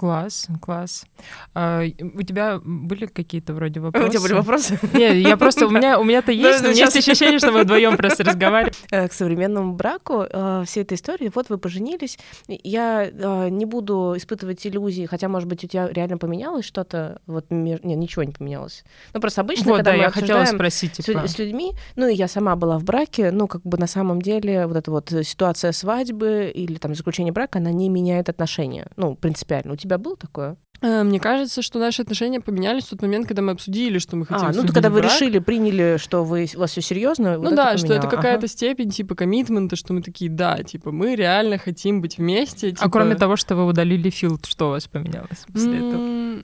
Класс, 0.00 0.48
класс. 0.62 1.04
А, 1.52 1.82
у 1.82 2.22
тебя 2.22 2.58
были 2.64 3.04
какие-то 3.04 3.52
вроде 3.52 3.80
вопросы? 3.80 4.06
У 4.08 4.10
тебя 4.10 4.20
были 4.22 4.32
вопросы? 4.32 4.78
Нет, 4.94 5.16
я 5.16 5.36
просто, 5.36 5.66
у 5.66 5.70
меня 5.70 6.00
у 6.00 6.04
меня-то 6.04 6.32
есть, 6.48 6.62
но 6.62 6.70
у 6.70 6.72
меня 6.72 6.84
есть 6.84 6.96
ощущение, 6.96 7.38
что 7.38 7.52
мы 7.52 7.64
вдвоем 7.64 7.98
просто 7.98 8.24
разговариваем. 8.24 8.72
Э, 8.90 9.08
к 9.08 9.12
современному 9.12 9.74
браку 9.74 10.22
э, 10.22 10.64
всей 10.66 10.84
этой 10.84 10.94
истории, 10.94 11.30
вот 11.34 11.50
вы 11.50 11.58
поженились, 11.58 12.18
я 12.48 13.10
э, 13.12 13.48
не 13.50 13.66
буду 13.66 14.14
испытывать 14.16 14.66
иллюзии, 14.66 15.04
хотя, 15.04 15.28
может 15.28 15.48
быть, 15.48 15.64
у 15.64 15.68
тебя 15.68 15.86
реально 15.88 16.16
поменялось 16.16 16.64
что-то, 16.64 17.20
вот, 17.26 17.46
нет, 17.50 17.84
ничего 17.84 18.22
не 18.22 18.32
поменялось. 18.32 18.84
Ну, 19.12 19.20
просто 19.20 19.42
обычно, 19.42 19.66
вот, 19.66 19.76
когда 19.76 19.90
да, 19.90 19.96
мы 19.98 20.02
я 20.04 20.10
хотела 20.10 20.44
спросить, 20.46 20.92
типа... 20.92 21.28
с, 21.28 21.32
с 21.32 21.38
людьми, 21.38 21.72
ну, 21.96 22.08
и 22.08 22.14
я 22.14 22.26
сама 22.26 22.56
была 22.56 22.78
в 22.78 22.84
браке, 22.84 23.32
ну, 23.32 23.46
как 23.46 23.62
бы 23.62 23.76
на 23.76 23.86
самом 23.86 24.22
деле 24.22 24.66
вот 24.66 24.78
эта 24.78 24.90
вот 24.90 25.12
ситуация 25.22 25.72
свадьбы 25.72 26.50
или 26.54 26.76
там 26.76 26.94
заключение 26.94 27.34
брака, 27.34 27.58
она 27.58 27.70
не 27.70 27.90
меняет 27.90 28.30
отношения, 28.30 28.86
ну, 28.96 29.14
принципиально. 29.14 29.74
У 29.74 29.76
тебя 29.76 29.89
тебя 29.90 29.98
было 29.98 30.16
такое? 30.16 30.56
Э, 30.82 31.02
мне 31.02 31.20
кажется, 31.20 31.60
что 31.62 31.78
наши 31.78 32.02
отношения 32.02 32.40
поменялись 32.40 32.84
в 32.84 32.90
тот 32.90 33.02
момент, 33.02 33.26
когда 33.26 33.42
мы 33.42 33.52
обсудили, 33.52 33.98
что 33.98 34.16
мы 34.16 34.24
хотим. 34.24 34.46
А, 34.48 34.52
ну 34.52 34.66
когда 34.66 34.88
вы 34.88 35.02
решили, 35.02 35.38
приняли, 35.38 35.98
что 35.98 36.24
вы 36.24 36.48
у 36.54 36.58
вас 36.58 36.70
все 36.70 36.80
серьезно. 36.80 37.36
Ну 37.36 37.42
вот 37.42 37.54
да, 37.54 37.70
это 37.70 37.78
что 37.78 37.92
это 37.92 38.08
какая-то 38.08 38.46
ага. 38.46 38.48
степень 38.48 38.90
типа 38.90 39.14
коммитмента, 39.14 39.76
что 39.76 39.92
мы 39.92 40.02
такие, 40.02 40.30
да, 40.30 40.62
типа 40.62 40.90
мы 40.90 41.14
реально 41.16 41.58
хотим 41.58 42.00
быть 42.00 42.18
вместе. 42.18 42.68
А 42.68 42.70
типа... 42.70 42.84
А 42.84 42.90
кроме 42.90 43.14
того, 43.14 43.36
что 43.36 43.56
вы 43.56 43.66
удалили 43.66 44.08
филд, 44.08 44.46
что 44.46 44.68
у 44.68 44.70
вас 44.70 44.86
поменялось 44.86 45.44
после 45.52 45.76
этого? 45.76 46.42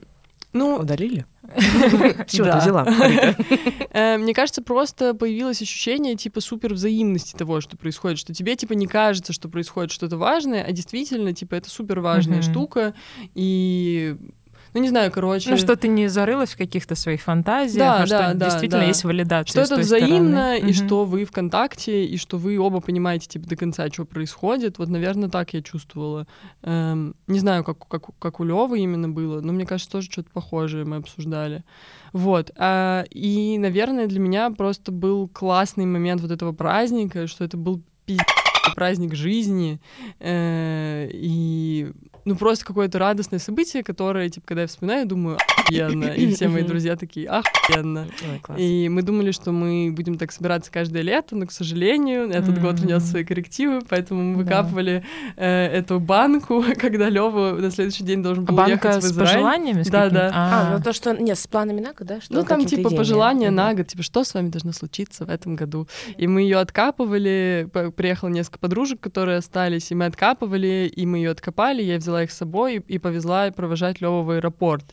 Ну, 0.53 0.77
удалили? 0.77 1.25
Чего 2.27 2.51
ты 2.51 2.57
взяла? 2.57 2.87
Э, 3.91 4.17
мне 4.17 4.33
кажется, 4.35 4.61
просто 4.61 5.15
появилось 5.15 5.61
ощущение 5.61 6.15
типа 6.15 6.39
супер 6.39 6.73
взаимности 6.73 7.35
того, 7.35 7.61
что 7.61 7.77
происходит, 7.77 8.19
что 8.19 8.31
тебе 8.31 8.55
типа 8.55 8.73
не 8.73 8.85
кажется, 8.85 9.33
что 9.33 9.49
происходит 9.49 9.91
что-то 9.91 10.17
важное, 10.17 10.63
а 10.63 10.71
действительно 10.71 11.33
типа 11.33 11.55
это 11.55 11.69
супер 11.69 11.99
важная 12.01 12.43
штука, 12.43 12.93
и 13.33 14.15
ну, 14.73 14.81
не 14.81 14.89
знаю, 14.89 15.11
короче. 15.11 15.49
Ну, 15.49 15.57
что 15.57 15.75
ты 15.75 15.87
не 15.87 16.07
зарылась 16.07 16.51
в 16.51 16.57
каких-то 16.57 16.95
своих 16.95 17.21
фантазиях, 17.21 17.77
да, 17.79 17.95
а 17.95 17.99
да, 17.99 18.05
что 18.05 18.33
да, 18.33 18.45
действительно 18.45 18.81
да. 18.81 18.87
есть 18.87 19.03
валидация. 19.03 19.65
Что 19.65 19.73
это 19.73 19.81
взаимно, 19.81 20.55
стороны. 20.55 20.59
и 20.59 20.65
угу. 20.65 20.73
что 20.73 21.05
вы 21.05 21.25
в 21.25 21.31
контакте, 21.31 22.05
и 22.05 22.17
что 22.17 22.37
вы 22.37 22.57
оба 22.59 22.79
понимаете, 22.79 23.27
типа, 23.27 23.47
до 23.47 23.55
конца, 23.55 23.87
что 23.89 24.05
происходит. 24.05 24.77
Вот, 24.77 24.89
наверное, 24.89 25.29
так 25.29 25.53
я 25.53 25.61
чувствовала. 25.61 26.27
Эм, 26.63 27.15
не 27.27 27.39
знаю, 27.39 27.63
как, 27.63 27.87
как, 27.87 28.03
как 28.19 28.39
у 28.39 28.43
Левы 28.43 28.79
именно 28.79 29.09
было, 29.09 29.41
но 29.41 29.53
мне 29.53 29.65
кажется, 29.65 29.91
тоже 29.91 30.09
что-то 30.11 30.29
похожее 30.31 30.85
мы 30.85 30.97
обсуждали. 30.97 31.63
Вот. 32.13 32.51
А, 32.57 33.03
и, 33.09 33.57
наверное, 33.57 34.07
для 34.07 34.19
меня 34.19 34.49
просто 34.51 34.91
был 34.91 35.27
классный 35.27 35.85
момент 35.85 36.21
вот 36.21 36.31
этого 36.31 36.51
праздника, 36.51 37.27
что 37.27 37.43
это 37.43 37.57
был 37.57 37.81
пиздец 38.05 38.25
праздник 38.75 39.15
жизни, 39.15 39.79
э, 40.19 41.09
и 41.11 41.91
ну 42.27 42.35
просто 42.35 42.65
какое-то 42.65 42.99
радостное 42.99 43.39
событие, 43.39 43.83
которое, 43.83 44.29
типа, 44.29 44.45
когда 44.47 44.61
я 44.63 44.67
вспоминаю, 44.67 45.07
думаю, 45.07 45.37
охуенно, 45.37 46.05
и 46.05 46.33
все 46.33 46.49
мои 46.49 46.63
друзья 46.63 46.97
такие, 46.97 47.29
охуенно. 47.29 48.07
И 48.57 48.89
мы 48.89 49.01
думали, 49.01 49.31
что 49.31 49.53
мы 49.53 49.91
будем 49.91 50.17
так 50.17 50.33
собираться 50.33 50.69
каждое 50.69 51.03
лето, 51.03 51.37
но, 51.37 51.47
к 51.47 51.53
сожалению, 51.53 52.29
этот 52.29 52.61
год 52.61 52.79
внес 52.79 53.03
свои 53.03 53.23
коррективы, 53.23 53.81
поэтому 53.87 54.23
мы 54.23 54.35
выкапывали 54.43 55.05
э, 55.37 55.67
эту 55.67 56.01
банку, 56.01 56.63
когда 56.79 57.07
Лёва 57.07 57.53
на 57.53 57.71
следующий 57.71 58.03
день 58.03 58.21
должен 58.21 58.43
был 58.43 58.57
уехать 58.57 58.95
в 58.95 59.07
Израиль. 59.07 59.29
с 59.29 59.31
пожеланиями? 59.31 59.83
Да, 59.83 60.09
да. 60.09 60.31
А, 60.33 60.77
ну 60.77 60.83
то, 60.83 60.91
что, 60.91 61.15
нет, 61.15 61.39
с 61.39 61.47
планами 61.47 61.79
на 61.79 61.93
год, 61.93 62.07
да? 62.07 62.19
Ну 62.29 62.43
там, 62.43 62.65
типа, 62.65 62.89
пожелания 62.89 63.51
на 63.51 63.73
год, 63.73 63.87
типа, 63.87 64.03
что 64.03 64.25
с 64.25 64.33
вами 64.33 64.49
должно 64.49 64.73
случиться 64.73 65.25
в 65.25 65.29
этом 65.29 65.55
году. 65.55 65.87
И 66.17 66.27
мы 66.27 66.41
ее 66.41 66.57
откапывали, 66.57 67.69
приехало 67.95 68.29
несколько 68.29 68.59
подружек, 68.59 68.99
которые 68.99 69.37
остались, 69.37 69.91
и 69.91 69.95
мы 69.95 70.05
откапывали, 70.05 70.91
и 70.93 71.05
мы 71.05 71.19
ее 71.19 71.31
откопали, 71.31 71.81
я 71.81 71.97
взяла 71.97 72.16
их 72.23 72.31
с 72.31 72.37
собой 72.37 72.83
и 72.87 72.97
повезла 72.97 73.51
провожать 73.51 74.01
Лёву 74.01 74.23
в 74.23 74.31
аэропорт. 74.31 74.85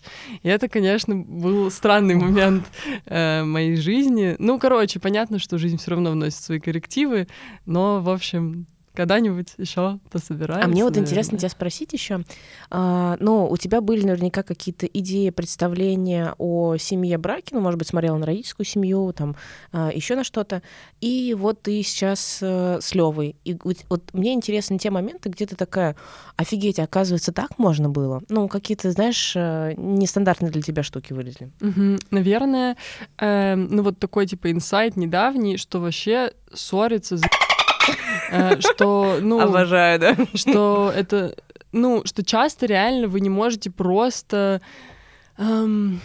И 0.42 0.48
это, 0.48 0.68
конечно, 0.68 1.16
был 1.16 1.70
странный 1.70 2.14
момент 2.14 2.64
э, 3.06 3.42
моей 3.44 3.76
жизни. 3.76 4.36
Ну, 4.38 4.58
короче, 4.58 5.00
понятно, 5.00 5.38
что 5.38 5.58
жизнь 5.58 5.76
все 5.78 5.92
равно 5.92 6.10
вносит 6.10 6.38
свои 6.38 6.60
коррективы, 6.60 7.28
но, 7.66 8.00
в 8.00 8.10
общем, 8.10 8.66
когда-нибудь 8.94 9.54
еще 9.58 9.98
пособираемся. 10.10 10.66
А 10.66 10.68
мне 10.68 10.84
вот 10.84 10.90
наверное. 10.90 11.08
интересно 11.08 11.38
тебя 11.38 11.48
спросить 11.48 11.92
еще. 11.92 12.22
А, 12.70 13.16
ну, 13.20 13.48
у 13.50 13.56
тебя 13.56 13.80
были 13.80 14.04
наверняка 14.04 14.42
какие-то 14.42 14.86
идеи, 14.86 15.30
представления 15.30 16.34
о 16.38 16.76
семье, 16.76 17.18
браке, 17.18 17.54
ну, 17.54 17.60
может 17.60 17.78
быть, 17.78 17.88
смотрела 17.88 18.16
на 18.16 18.26
родительскую 18.26 18.64
семью, 18.64 19.12
там, 19.12 19.36
а, 19.72 19.90
еще 19.92 20.14
на 20.14 20.24
что-то. 20.24 20.62
И 21.00 21.34
вот 21.38 21.62
ты 21.62 21.82
сейчас 21.82 22.38
а, 22.42 22.78
с 22.80 22.94
Левой. 22.94 23.36
И 23.44 23.56
вот, 23.62 24.02
мне 24.12 24.32
интересны 24.32 24.78
те 24.78 24.90
моменты, 24.90 25.28
где 25.28 25.46
ты 25.46 25.56
такая, 25.56 25.96
офигеть, 26.36 26.78
оказывается, 26.78 27.32
так 27.32 27.58
можно 27.58 27.88
было. 27.88 28.22
Ну, 28.28 28.48
какие-то, 28.48 28.90
знаешь, 28.92 29.32
э, 29.34 29.74
нестандартные 29.76 30.50
для 30.50 30.62
тебя 30.62 30.82
штуки 30.82 31.12
вылезли. 31.12 31.50
Угу. 31.60 31.98
Наверное, 32.10 32.76
э, 33.18 33.54
ну 33.54 33.82
вот 33.82 33.98
такой 33.98 34.26
типа 34.26 34.50
инсайт 34.50 34.96
недавний, 34.96 35.56
что 35.56 35.80
вообще 35.80 36.32
ссориться 36.52 37.16
за 37.16 37.26
что, 38.60 39.18
ну... 39.20 39.40
Обожаю, 39.40 39.98
да? 39.98 40.16
Что 40.34 40.92
это, 40.94 41.34
ну, 41.72 42.02
что 42.04 42.24
часто 42.24 42.66
реально 42.66 43.08
вы 43.08 43.20
не 43.20 43.30
можете 43.30 43.70
просто... 43.70 44.60
Эм, 45.38 46.00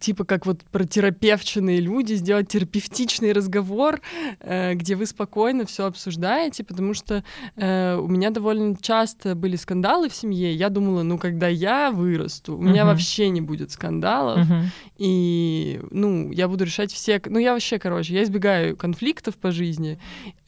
типа 0.00 0.24
как 0.24 0.46
вот 0.46 0.62
про 0.64 0.84
терапевченные 0.84 1.80
люди, 1.80 2.14
сделать 2.14 2.48
терапевтичный 2.48 3.32
разговор, 3.32 4.00
э, 4.40 4.74
где 4.74 4.94
вы 4.94 5.06
спокойно 5.06 5.66
все 5.66 5.86
обсуждаете, 5.86 6.64
потому 6.64 6.94
что 6.94 7.24
э, 7.56 7.96
у 7.96 8.08
меня 8.08 8.30
довольно 8.30 8.76
часто 8.80 9.34
были 9.34 9.56
скандалы 9.56 10.08
в 10.08 10.14
семье. 10.14 10.54
Я 10.54 10.68
думала, 10.68 11.02
ну 11.02 11.18
когда 11.18 11.48
я 11.48 11.90
вырасту, 11.90 12.56
у 12.56 12.62
меня 12.62 12.82
uh-huh. 12.82 12.86
вообще 12.86 13.28
не 13.28 13.40
будет 13.40 13.70
скандалов, 13.70 14.38
uh-huh. 14.38 14.64
и 14.98 15.80
ну 15.90 16.30
я 16.32 16.48
буду 16.48 16.64
решать 16.64 16.92
все, 16.92 17.20
ну 17.26 17.38
я 17.38 17.52
вообще, 17.52 17.78
короче, 17.78 18.14
я 18.14 18.22
избегаю 18.22 18.76
конфликтов 18.76 19.36
по 19.36 19.50
жизни, 19.50 19.98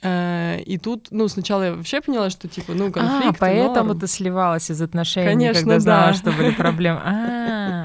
э, 0.02 0.60
и 0.64 0.78
тут, 0.78 1.08
ну 1.10 1.28
сначала 1.28 1.62
я 1.64 1.74
вообще 1.74 2.00
поняла, 2.00 2.30
что 2.30 2.48
типа, 2.48 2.74
ну 2.74 2.90
конфликт. 2.90 3.36
А, 3.36 3.40
поэтому 3.40 3.88
норм. 3.88 4.00
ты 4.00 4.06
сливалась 4.06 4.70
из 4.70 4.80
отношений, 4.80 5.26
Конечно, 5.26 5.60
когда 5.60 5.80
знала, 5.80 6.06
да. 6.08 6.14
что 6.14 6.32
были 6.32 6.50
проблемы. 6.50 7.00
А, 7.04 7.75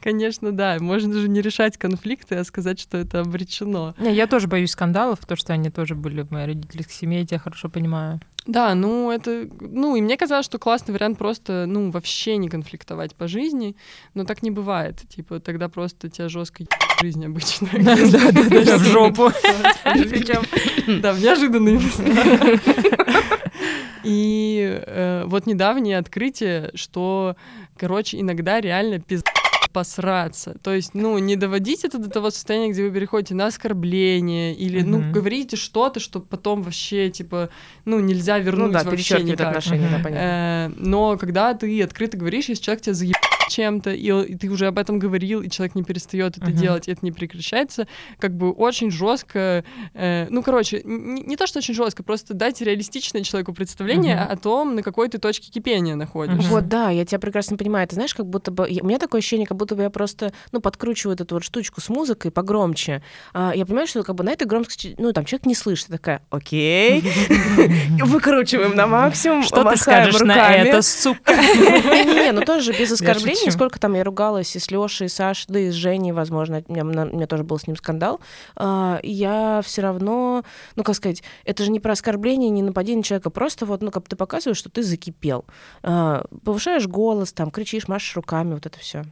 конечно, 0.00 0.52
да. 0.52 0.76
Можно 0.80 1.14
же 1.14 1.28
не 1.28 1.40
решать 1.40 1.76
конфликты, 1.76 2.36
а 2.36 2.44
сказать, 2.44 2.80
что 2.80 2.98
это 2.98 3.20
обречено. 3.20 3.94
Не, 3.98 4.14
я 4.14 4.26
тоже 4.26 4.48
боюсь 4.48 4.70
скандалов, 4.70 5.20
потому 5.20 5.36
что 5.36 5.52
они 5.52 5.70
тоже 5.70 5.94
были 5.94 6.22
в 6.22 6.30
моей 6.30 6.46
родительской 6.46 6.94
семье, 6.94 7.20
я 7.20 7.26
тебя 7.26 7.38
хорошо 7.38 7.68
понимаю. 7.68 8.20
Да, 8.48 8.74
ну 8.74 9.10
это, 9.10 9.46
ну 9.60 9.94
и 9.94 10.00
мне 10.00 10.16
казалось, 10.16 10.46
что 10.46 10.58
классный 10.58 10.94
вариант 10.94 11.18
просто, 11.18 11.66
ну 11.66 11.90
вообще 11.90 12.38
не 12.38 12.48
конфликтовать 12.48 13.14
по 13.14 13.28
жизни, 13.28 13.76
но 14.14 14.24
так 14.24 14.42
не 14.42 14.50
бывает, 14.50 15.02
типа 15.14 15.38
тогда 15.38 15.68
просто 15.68 16.08
тебя 16.08 16.30
жестко 16.30 16.64
жизнь 17.02 17.26
обычно. 17.26 17.68
Да, 17.78 17.94
да, 17.94 18.32
да, 18.32 18.78
в 18.78 18.84
жопу. 18.84 19.30
Да, 21.02 21.12
в 21.12 21.20
неожиданные 21.20 21.74
места. 21.74 22.04
И 24.02 24.82
э, 24.86 25.24
вот 25.26 25.44
недавнее 25.44 25.98
открытие, 25.98 26.70
что, 26.74 27.36
короче, 27.76 28.18
иногда 28.18 28.60
реально 28.60 29.00
пиздец 29.00 29.26
посраться. 29.72 30.56
То 30.62 30.74
есть, 30.74 30.94
ну, 30.94 31.18
не 31.18 31.36
доводить 31.36 31.84
это 31.84 31.98
до 31.98 32.10
того 32.10 32.30
состояния, 32.30 32.70
где 32.72 32.82
вы 32.82 32.90
переходите 32.90 33.34
на 33.34 33.46
оскорбление 33.46 34.54
или, 34.54 34.80
mm-hmm. 34.80 34.86
ну, 34.86 35.12
говорите 35.12 35.56
что-то, 35.56 36.00
что 36.00 36.20
потом 36.20 36.62
вообще, 36.62 37.10
типа, 37.10 37.50
ну, 37.84 38.00
нельзя 38.00 38.38
вернуть 38.38 38.72
ну, 38.72 38.78
да, 38.78 38.84
вообще 38.84 39.22
никак. 39.22 39.48
отношения, 39.48 39.86
mm-hmm. 39.86 39.98
да, 39.98 40.04
понятно. 40.04 40.18
Э, 40.18 40.68
но 40.76 41.16
когда 41.16 41.54
ты 41.54 41.82
открыто 41.82 42.16
говоришь, 42.16 42.48
если 42.48 42.62
человек 42.62 42.82
тебя 42.82 42.94
заеб 42.94 43.16
чем-то, 43.48 43.90
и, 43.90 44.32
и 44.32 44.36
ты 44.36 44.48
уже 44.48 44.66
об 44.66 44.78
этом 44.78 44.98
говорил, 44.98 45.42
и 45.42 45.50
человек 45.50 45.74
не 45.74 45.82
перестает 45.82 46.36
это 46.36 46.50
uh-huh. 46.50 46.52
делать, 46.52 46.88
и 46.88 46.92
это 46.92 47.00
не 47.02 47.12
прекращается, 47.12 47.86
как 48.18 48.36
бы 48.36 48.52
очень 48.52 48.90
жестко, 48.90 49.64
э, 49.94 50.26
ну, 50.30 50.42
короче, 50.42 50.82
не, 50.84 51.22
не 51.22 51.36
то, 51.36 51.46
что 51.46 51.58
очень 51.58 51.74
жестко, 51.74 52.02
просто 52.02 52.34
дать 52.34 52.60
реалистичное 52.60 53.22
человеку 53.22 53.52
представление 53.52 54.16
uh-huh. 54.16 54.32
о 54.32 54.36
том, 54.36 54.74
на 54.74 54.82
какой 54.82 55.08
ты 55.08 55.18
точке 55.18 55.50
кипения 55.50 55.96
находишься. 55.96 56.48
Uh-huh. 56.48 56.52
Вот, 56.52 56.68
да, 56.68 56.90
я 56.90 57.04
тебя 57.04 57.18
прекрасно 57.18 57.56
понимаю. 57.56 57.86
Ты 57.88 57.94
знаешь, 57.94 58.14
как 58.14 58.26
будто 58.26 58.50
бы... 58.50 58.68
У 58.80 58.86
меня 58.86 58.98
такое 58.98 59.20
ощущение, 59.20 59.46
как 59.46 59.56
будто 59.56 59.74
бы 59.74 59.82
я 59.82 59.90
просто, 59.90 60.32
ну, 60.52 60.60
подкручиваю 60.60 61.14
эту 61.14 61.34
вот 61.34 61.44
штучку 61.44 61.80
с 61.80 61.88
музыкой 61.88 62.30
погромче. 62.30 63.02
А, 63.32 63.52
я 63.54 63.66
понимаю, 63.66 63.86
что 63.86 64.02
как 64.02 64.14
бы 64.14 64.24
на 64.24 64.30
этой 64.30 64.46
громкости, 64.46 64.94
ну, 64.98 65.12
там, 65.12 65.24
человек 65.24 65.46
не 65.46 65.54
слышит. 65.54 65.88
Такая, 65.88 66.22
окей, 66.30 67.02
выкручиваем 68.02 68.74
на 68.74 68.86
максимум, 68.86 69.42
Что 69.42 69.64
ты 69.64 69.76
скажешь 69.76 70.20
на 70.20 70.54
это, 70.54 70.82
сука? 70.82 71.32
Не, 71.34 72.32
ну 72.32 72.42
тоже 72.42 72.72
без 72.72 72.92
оскорблений 72.92 73.37
времени, 73.38 73.54
сколько 73.54 73.80
там 73.80 73.94
я 73.94 74.04
ругалась 74.04 74.54
и 74.56 74.58
с 74.58 74.70
Лешей, 74.70 75.06
и 75.06 75.08
с 75.08 75.14
Сашей, 75.14 75.46
да 75.48 75.58
и 75.58 75.70
с 75.70 75.74
Женей, 75.74 76.12
возможно, 76.12 76.62
у 76.66 76.72
меня, 76.72 76.84
у 76.84 77.16
меня 77.16 77.26
тоже 77.26 77.44
был 77.44 77.58
с 77.58 77.66
ним 77.66 77.76
скандал, 77.76 78.20
а, 78.56 79.00
я 79.02 79.60
все 79.64 79.82
равно, 79.82 80.44
ну, 80.76 80.84
как 80.84 80.94
сказать, 80.94 81.22
это 81.44 81.64
же 81.64 81.70
не 81.70 81.80
про 81.80 81.92
оскорбление, 81.92 82.50
не 82.50 82.62
нападение 82.62 83.02
человека, 83.02 83.30
просто 83.30 83.66
вот, 83.66 83.82
ну, 83.82 83.90
как 83.90 84.08
ты 84.08 84.16
показываешь, 84.16 84.58
что 84.58 84.70
ты 84.70 84.82
закипел. 84.82 85.44
А, 85.82 86.24
повышаешь 86.44 86.86
голос, 86.86 87.32
там, 87.32 87.50
кричишь, 87.50 87.88
машешь 87.88 88.16
руками, 88.16 88.54
вот 88.54 88.66
это 88.66 88.78
все. 88.78 89.04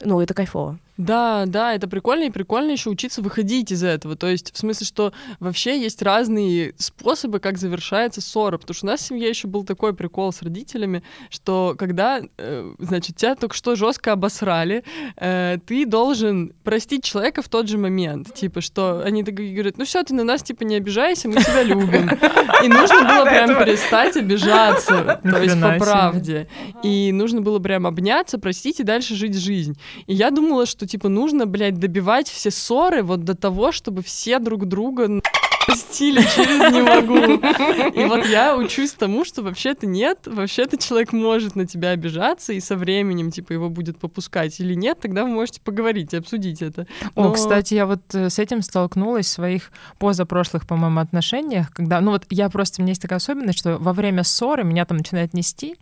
Ну, 0.00 0.20
это 0.20 0.34
кайфово. 0.34 0.78
Да, 0.98 1.44
да, 1.46 1.74
это 1.74 1.86
прикольно, 1.86 2.24
и 2.24 2.30
прикольно 2.30 2.72
еще 2.72 2.90
учиться 2.90 3.22
выходить 3.22 3.70
из 3.70 3.84
этого. 3.84 4.16
То 4.16 4.26
есть, 4.26 4.52
в 4.52 4.58
смысле, 4.58 4.84
что 4.84 5.12
вообще 5.38 5.80
есть 5.80 6.02
разные 6.02 6.74
способы, 6.76 7.38
как 7.38 7.56
завершается 7.56 8.20
ссора. 8.20 8.58
Потому 8.58 8.74
что 8.74 8.86
у 8.86 8.90
нас 8.90 9.00
в 9.00 9.04
семье 9.04 9.28
еще 9.28 9.46
был 9.46 9.64
такой 9.64 9.94
прикол 9.94 10.32
с 10.32 10.42
родителями, 10.42 11.04
что 11.30 11.76
когда, 11.78 12.20
э, 12.36 12.74
значит, 12.80 13.14
тебя 13.14 13.36
только 13.36 13.54
что 13.54 13.76
жестко 13.76 14.10
обосрали, 14.12 14.82
э, 15.16 15.58
ты 15.64 15.86
должен 15.86 16.52
простить 16.64 17.04
человека 17.04 17.42
в 17.42 17.48
тот 17.48 17.68
же 17.68 17.78
момент. 17.78 18.34
Типа, 18.34 18.60
что 18.60 19.00
они 19.04 19.22
говорят, 19.22 19.78
ну 19.78 19.84
все, 19.84 20.02
ты 20.02 20.14
на 20.14 20.24
нас 20.24 20.42
типа 20.42 20.64
не 20.64 20.74
обижайся, 20.74 21.28
мы 21.28 21.36
тебя 21.36 21.62
любим. 21.62 22.10
И 22.64 22.68
нужно 22.68 23.02
было 23.02 23.24
прям 23.28 23.56
перестать 23.56 24.16
обижаться, 24.16 25.20
то 25.22 25.40
есть 25.40 25.60
по 25.60 25.78
правде. 25.78 26.48
И 26.82 27.12
нужно 27.12 27.40
было 27.40 27.60
прям 27.60 27.86
обняться, 27.86 28.40
простить 28.40 28.80
и 28.80 28.82
дальше 28.82 29.14
жить 29.14 29.38
жизнь. 29.38 29.78
И 30.08 30.14
я 30.14 30.32
думала, 30.32 30.66
что 30.66 30.87
типа, 30.88 31.08
нужно, 31.08 31.46
блядь, 31.46 31.78
добивать 31.78 32.28
все 32.28 32.50
ссоры 32.50 33.02
вот 33.02 33.24
до 33.24 33.34
того, 33.34 33.70
чтобы 33.72 34.02
все 34.02 34.38
друг 34.38 34.66
друга 34.66 35.20
стиле 35.88 36.22
через 36.22 36.72
не 36.72 36.82
могу. 36.82 37.18
И 37.98 38.04
вот 38.04 38.26
я 38.26 38.56
учусь 38.58 38.92
тому, 38.92 39.24
что 39.24 39.42
вообще-то 39.42 39.86
нет, 39.86 40.20
вообще-то 40.26 40.76
человек 40.76 41.12
может 41.12 41.56
на 41.56 41.66
тебя 41.66 41.90
обижаться, 41.90 42.52
и 42.52 42.60
со 42.60 42.76
временем, 42.76 43.30
типа, 43.30 43.52
его 43.52 43.68
будет 43.68 43.98
попускать 43.98 44.60
или 44.60 44.74
нет, 44.74 44.98
тогда 45.00 45.24
вы 45.24 45.30
можете 45.30 45.60
поговорить 45.60 46.12
и 46.14 46.16
обсудить 46.16 46.62
это. 46.62 46.86
Но... 47.14 47.30
О, 47.30 47.32
кстати, 47.32 47.74
я 47.74 47.86
вот 47.86 48.02
э, 48.14 48.30
с 48.30 48.38
этим 48.38 48.62
столкнулась 48.62 49.26
в 49.26 49.30
своих 49.30 49.70
позапрошлых, 49.98 50.66
по-моему, 50.66 51.00
отношениях, 51.00 51.72
когда, 51.72 52.00
ну 52.00 52.12
вот 52.12 52.24
я 52.30 52.48
просто, 52.48 52.80
у 52.80 52.82
меня 52.82 52.92
есть 52.92 53.02
такая 53.02 53.18
особенность, 53.18 53.58
что 53.58 53.78
во 53.78 53.92
время 53.92 54.24
ссоры 54.24 54.64
меня 54.64 54.84
там 54.84 54.98
начинает 54.98 55.34
нести, 55.34 55.76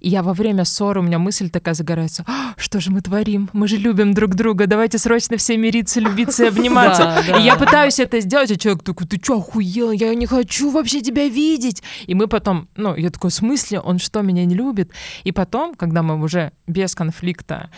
и 0.00 0.08
я 0.08 0.22
во 0.22 0.32
время 0.32 0.64
ссоры, 0.64 1.00
у 1.00 1.02
меня 1.02 1.18
мысль 1.18 1.50
такая 1.50 1.74
загорается, 1.74 2.24
«А, 2.26 2.54
что 2.56 2.80
же 2.80 2.90
мы 2.90 3.00
творим? 3.00 3.50
Мы 3.52 3.68
же 3.68 3.76
любим 3.76 4.14
друг 4.14 4.34
друга, 4.34 4.66
давайте 4.66 4.98
срочно 4.98 5.36
все 5.36 5.56
мириться, 5.56 6.00
любиться 6.00 6.44
и 6.44 6.48
обниматься. 6.48 7.22
И 7.38 7.42
я 7.42 7.56
пытаюсь 7.56 7.98
это 7.98 8.20
сделать, 8.20 8.50
а 8.50 8.56
человек 8.56 8.82
такой, 8.82 9.06
ты 9.06 9.18
что, 9.22 9.40
охуел, 9.48 9.90
я 9.90 10.14
не 10.14 10.26
хочу 10.26 10.70
вообще 10.70 11.00
тебя 11.00 11.28
видеть. 11.28 11.82
И 12.06 12.14
мы 12.14 12.26
потом, 12.26 12.68
ну, 12.76 12.94
я 12.94 13.10
такой, 13.10 13.30
в 13.30 13.34
смысле, 13.34 13.80
он 13.80 13.98
что, 13.98 14.22
меня 14.22 14.44
не 14.44 14.54
любит? 14.54 14.90
И 15.24 15.32
потом, 15.32 15.74
когда 15.74 16.02
мы 16.02 16.22
уже 16.22 16.52
без 16.66 16.94
конфликта 16.94 17.70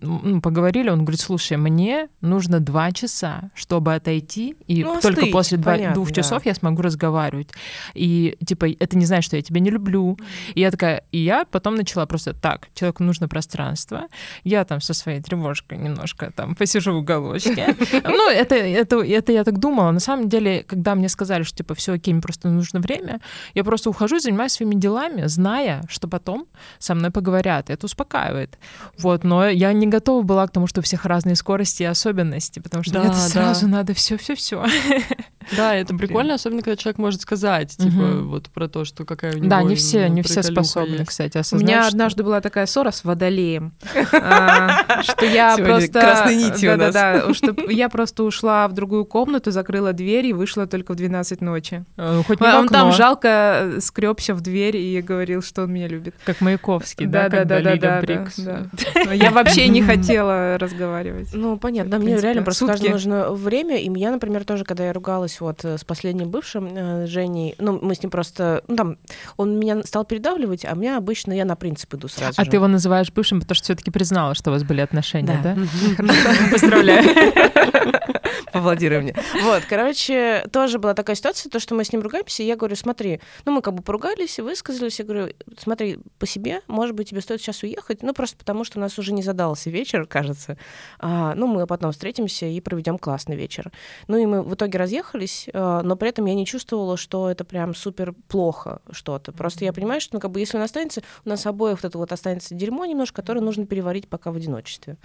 ну, 0.00 0.40
поговорили, 0.40 0.90
он 0.90 1.00
говорит, 1.00 1.20
слушай, 1.20 1.56
мне 1.56 2.08
нужно 2.20 2.60
два 2.60 2.92
часа, 2.92 3.50
чтобы 3.54 3.94
отойти, 3.94 4.56
и 4.66 4.84
ну, 4.84 5.00
только 5.00 5.20
остыть, 5.20 5.32
после 5.32 5.58
два, 5.58 5.72
понятно, 5.72 5.94
двух 5.94 6.12
часов 6.12 6.42
да. 6.42 6.50
я 6.50 6.54
смогу 6.54 6.82
разговаривать. 6.82 7.50
И, 7.94 8.36
типа, 8.44 8.66
это 8.70 8.96
не 8.96 9.06
значит, 9.06 9.26
что 9.26 9.36
я 9.36 9.42
тебя 9.42 9.60
не 9.60 9.70
люблю. 9.70 10.18
И 10.54 10.60
я 10.60 10.70
такая, 10.70 11.04
и 11.12 11.18
я 11.18 11.44
потом 11.44 11.76
начала 11.76 12.06
просто 12.06 12.34
так, 12.34 12.68
человеку 12.74 13.04
нужно 13.04 13.28
пространство, 13.28 14.06
я 14.44 14.64
там 14.64 14.80
со 14.80 14.94
своей 14.94 15.20
тревожкой 15.20 15.78
немножко 15.78 16.32
там 16.34 16.54
посижу 16.54 16.92
в 16.92 16.96
уголочке. 16.96 17.74
Ну, 18.16 18.30
это, 18.30 18.54
это, 18.54 19.02
это 19.02 19.32
я 19.32 19.44
так 19.44 19.58
думала. 19.58 19.90
На 19.90 20.00
самом 20.00 20.28
деле, 20.28 20.62
когда 20.62 20.95
мне 20.96 21.08
сказали, 21.08 21.42
что 21.42 21.58
типа 21.58 21.74
все 21.74 21.94
окей, 21.94 22.12
мне 22.12 22.22
просто 22.22 22.48
нужно 22.48 22.80
время, 22.80 23.20
я 23.54 23.64
просто 23.64 23.90
ухожу, 23.90 24.18
занимаюсь 24.18 24.52
своими 24.52 24.74
делами, 24.74 25.26
зная, 25.26 25.82
что 25.88 26.08
потом 26.08 26.46
со 26.78 26.94
мной 26.94 27.10
поговорят. 27.10 27.70
Это 27.70 27.86
успокаивает. 27.86 28.58
Вот, 28.98 29.24
но 29.24 29.48
я 29.48 29.72
не 29.72 29.86
готова 29.86 30.22
была 30.22 30.46
к 30.46 30.50
тому, 30.50 30.66
что 30.66 30.80
у 30.80 30.82
всех 30.82 31.04
разные 31.04 31.36
скорости 31.36 31.82
и 31.82 31.86
особенности, 31.86 32.60
потому 32.60 32.82
что 32.82 32.94
да, 32.94 33.04
это 33.04 33.16
сразу 33.16 33.66
да. 33.66 33.72
надо 33.72 33.94
все-все-все. 33.94 34.64
Да, 35.56 35.74
это 35.74 35.94
прикольно, 35.94 36.34
особенно 36.34 36.62
когда 36.62 36.76
человек 36.76 36.98
может 36.98 37.20
сказать, 37.20 37.76
типа, 37.76 38.02
угу. 38.02 38.28
вот 38.28 38.48
про 38.50 38.68
то, 38.68 38.84
что 38.84 39.04
какая 39.04 39.34
у 39.34 39.36
него. 39.36 39.48
Да, 39.48 39.62
не 39.62 39.74
все, 39.74 40.08
не 40.08 40.22
все 40.22 40.42
способны, 40.42 40.96
есть. 40.96 41.08
кстати, 41.08 41.38
осознать. 41.38 41.62
У 41.62 41.66
меня 41.66 41.82
что... 41.82 41.88
однажды 41.88 42.22
была 42.24 42.40
такая 42.40 42.66
ссора 42.66 42.90
с 42.90 43.04
водолеем, 43.04 43.72
а, 44.12 45.02
что 45.02 45.24
я 45.24 45.56
просто... 45.56 46.00
Красной 46.00 46.36
нитью 46.36 46.74
у 46.74 46.76
нас. 46.76 46.94
Да, 46.94 47.32
что 47.34 47.54
я 47.68 47.88
просто 47.88 48.24
ушла 48.24 48.66
в 48.68 48.72
другую 48.72 49.04
комнату, 49.04 49.50
закрыла 49.50 49.92
дверь 49.92 50.26
и 50.26 50.32
вышла 50.32 50.66
только 50.66 50.92
в 50.92 50.96
12 50.96 51.40
ночи. 51.40 51.84
Э, 51.96 52.22
хоть 52.26 52.40
не 52.40 52.46
Он 52.46 52.68
там 52.68 52.92
жалко 52.92 53.28
э, 53.28 53.80
скребся 53.80 54.34
в 54.34 54.40
дверь 54.40 54.76
и 54.76 55.00
говорил, 55.00 55.42
что 55.42 55.62
он 55.62 55.72
меня 55.72 55.88
любит. 55.88 56.14
Как 56.24 56.40
Маяковский, 56.40 57.06
да, 57.06 57.28
да, 57.28 57.44
да, 57.44 57.60
да, 57.76 58.02
да. 58.02 59.12
Я 59.12 59.30
вообще 59.30 59.68
не 59.68 59.82
хотела 59.82 60.58
разговаривать. 60.58 61.28
Ну, 61.32 61.56
понятно, 61.56 61.98
мне 61.98 62.18
реально 62.18 62.42
просто 62.42 62.66
нужно 62.90 63.30
время, 63.30 63.76
и 63.76 63.90
я, 63.98 64.10
например, 64.10 64.44
тоже, 64.44 64.64
когда 64.64 64.86
я 64.86 64.92
ругалась 64.92 65.35
поругались 65.36 65.40
вот 65.40 65.64
с 65.64 65.84
последним 65.84 66.30
бывшим 66.30 66.66
э, 66.66 67.06
Женей. 67.06 67.54
Ну, 67.58 67.78
мы 67.80 67.94
с 67.94 68.02
ним 68.02 68.10
просто... 68.10 68.62
Ну, 68.68 68.76
там, 68.76 68.98
он 69.36 69.58
меня 69.58 69.82
стал 69.82 70.04
передавливать, 70.04 70.64
а 70.64 70.74
меня 70.74 70.96
обычно 70.96 71.32
я 71.32 71.44
на 71.44 71.56
принцип 71.56 71.94
иду 71.94 72.08
сразу 72.08 72.40
А 72.40 72.44
же. 72.44 72.50
ты 72.50 72.56
его 72.56 72.68
называешь 72.68 73.12
бывшим, 73.12 73.40
потому 73.40 73.54
что 73.54 73.64
все 73.64 73.74
таки 73.74 73.90
признала, 73.90 74.34
что 74.34 74.50
у 74.50 74.52
вас 74.52 74.62
были 74.62 74.80
отношения, 74.80 75.40
да? 75.42 75.56
Поздравляю. 76.50 77.04
Поаплодируй 78.52 79.00
мне. 79.00 79.14
Вот, 79.42 79.64
короче, 79.68 80.46
тоже 80.52 80.78
была 80.78 80.94
такая 80.94 81.16
ситуация, 81.16 81.50
то, 81.50 81.60
что 81.60 81.74
мы 81.74 81.84
с 81.84 81.92
ним 81.92 82.02
ругаемся, 82.02 82.42
и 82.42 82.46
я 82.46 82.56
говорю, 82.56 82.76
смотри, 82.76 83.20
ну, 83.44 83.52
мы 83.52 83.62
как 83.62 83.74
бы 83.74 83.82
поругались 83.82 84.38
и 84.38 84.42
высказались, 84.42 84.98
я 84.98 85.04
говорю, 85.04 85.32
смотри, 85.58 85.98
по 86.18 86.26
себе, 86.26 86.60
может 86.66 86.94
быть, 86.94 87.10
тебе 87.10 87.20
стоит 87.20 87.40
сейчас 87.40 87.62
уехать, 87.62 88.02
ну, 88.02 88.14
просто 88.14 88.36
потому 88.36 88.64
что 88.64 88.78
у 88.78 88.80
нас 88.80 88.98
уже 88.98 89.12
не 89.12 89.22
задался 89.22 89.70
вечер, 89.70 90.06
кажется. 90.06 90.56
А, 90.98 91.34
ну, 91.34 91.46
мы 91.46 91.66
потом 91.66 91.92
встретимся 91.92 92.46
и 92.46 92.60
проведем 92.60 92.98
классный 92.98 93.36
вечер. 93.36 93.70
Ну, 94.08 94.16
и 94.16 94.26
мы 94.26 94.42
в 94.42 94.54
итоге 94.54 94.78
разъехались, 94.78 95.25
а, 95.52 95.82
но 95.82 95.96
при 95.96 96.08
этом 96.08 96.26
я 96.26 96.34
не 96.34 96.46
чувствовала, 96.46 96.96
что 96.96 97.30
это 97.30 97.44
прям 97.44 97.74
супер 97.74 98.14
плохо 98.28 98.80
что-то. 98.90 99.32
Просто 99.32 99.64
я 99.64 99.72
понимаю, 99.72 100.00
что, 100.00 100.14
ну, 100.14 100.20
как 100.20 100.30
бы, 100.30 100.40
если 100.40 100.56
он 100.56 100.62
останется, 100.62 101.02
у 101.24 101.28
нас 101.28 101.46
обоих 101.46 101.82
вот 101.82 101.88
это 101.88 101.98
вот 101.98 102.12
останется 102.12 102.54
дерьмо 102.54 102.84
немножко, 102.86 103.16
которое 103.16 103.40
нужно 103.40 103.66
переварить 103.66 104.08
пока 104.08 104.30
в 104.30 104.36
одиночестве. 104.36 104.96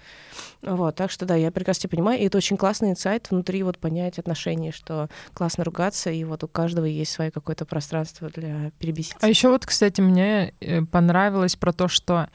Вот, 0.62 0.96
так 0.96 1.12
что, 1.12 1.26
да, 1.26 1.36
я 1.36 1.52
прекрасно 1.52 1.82
тебя 1.82 1.92
понимаю, 1.92 2.20
и 2.20 2.26
это 2.26 2.38
очень 2.38 2.58
классный 2.58 2.92
инсайт 2.92 3.30
внутри 3.32 3.64
вот 3.64 3.78
понять 3.78 4.20
отношений, 4.20 4.72
что 4.72 5.10
классно 5.34 5.64
ругаться, 5.64 6.12
и 6.12 6.24
вот 6.24 6.44
у 6.44 6.48
каждого 6.48 6.86
есть 6.86 7.12
свое 7.12 7.32
какое-то 7.32 7.66
пространство 7.66 8.30
для 8.30 8.72
перебеситься. 8.80 9.18
А 9.22 9.28
еще 9.28 9.50
вот, 9.50 9.66
кстати, 9.66 10.02
мне 10.02 10.54
э, 10.60 10.82
понравилось 10.84 11.56
про 11.56 11.74
то, 11.74 11.88
что 11.88 12.30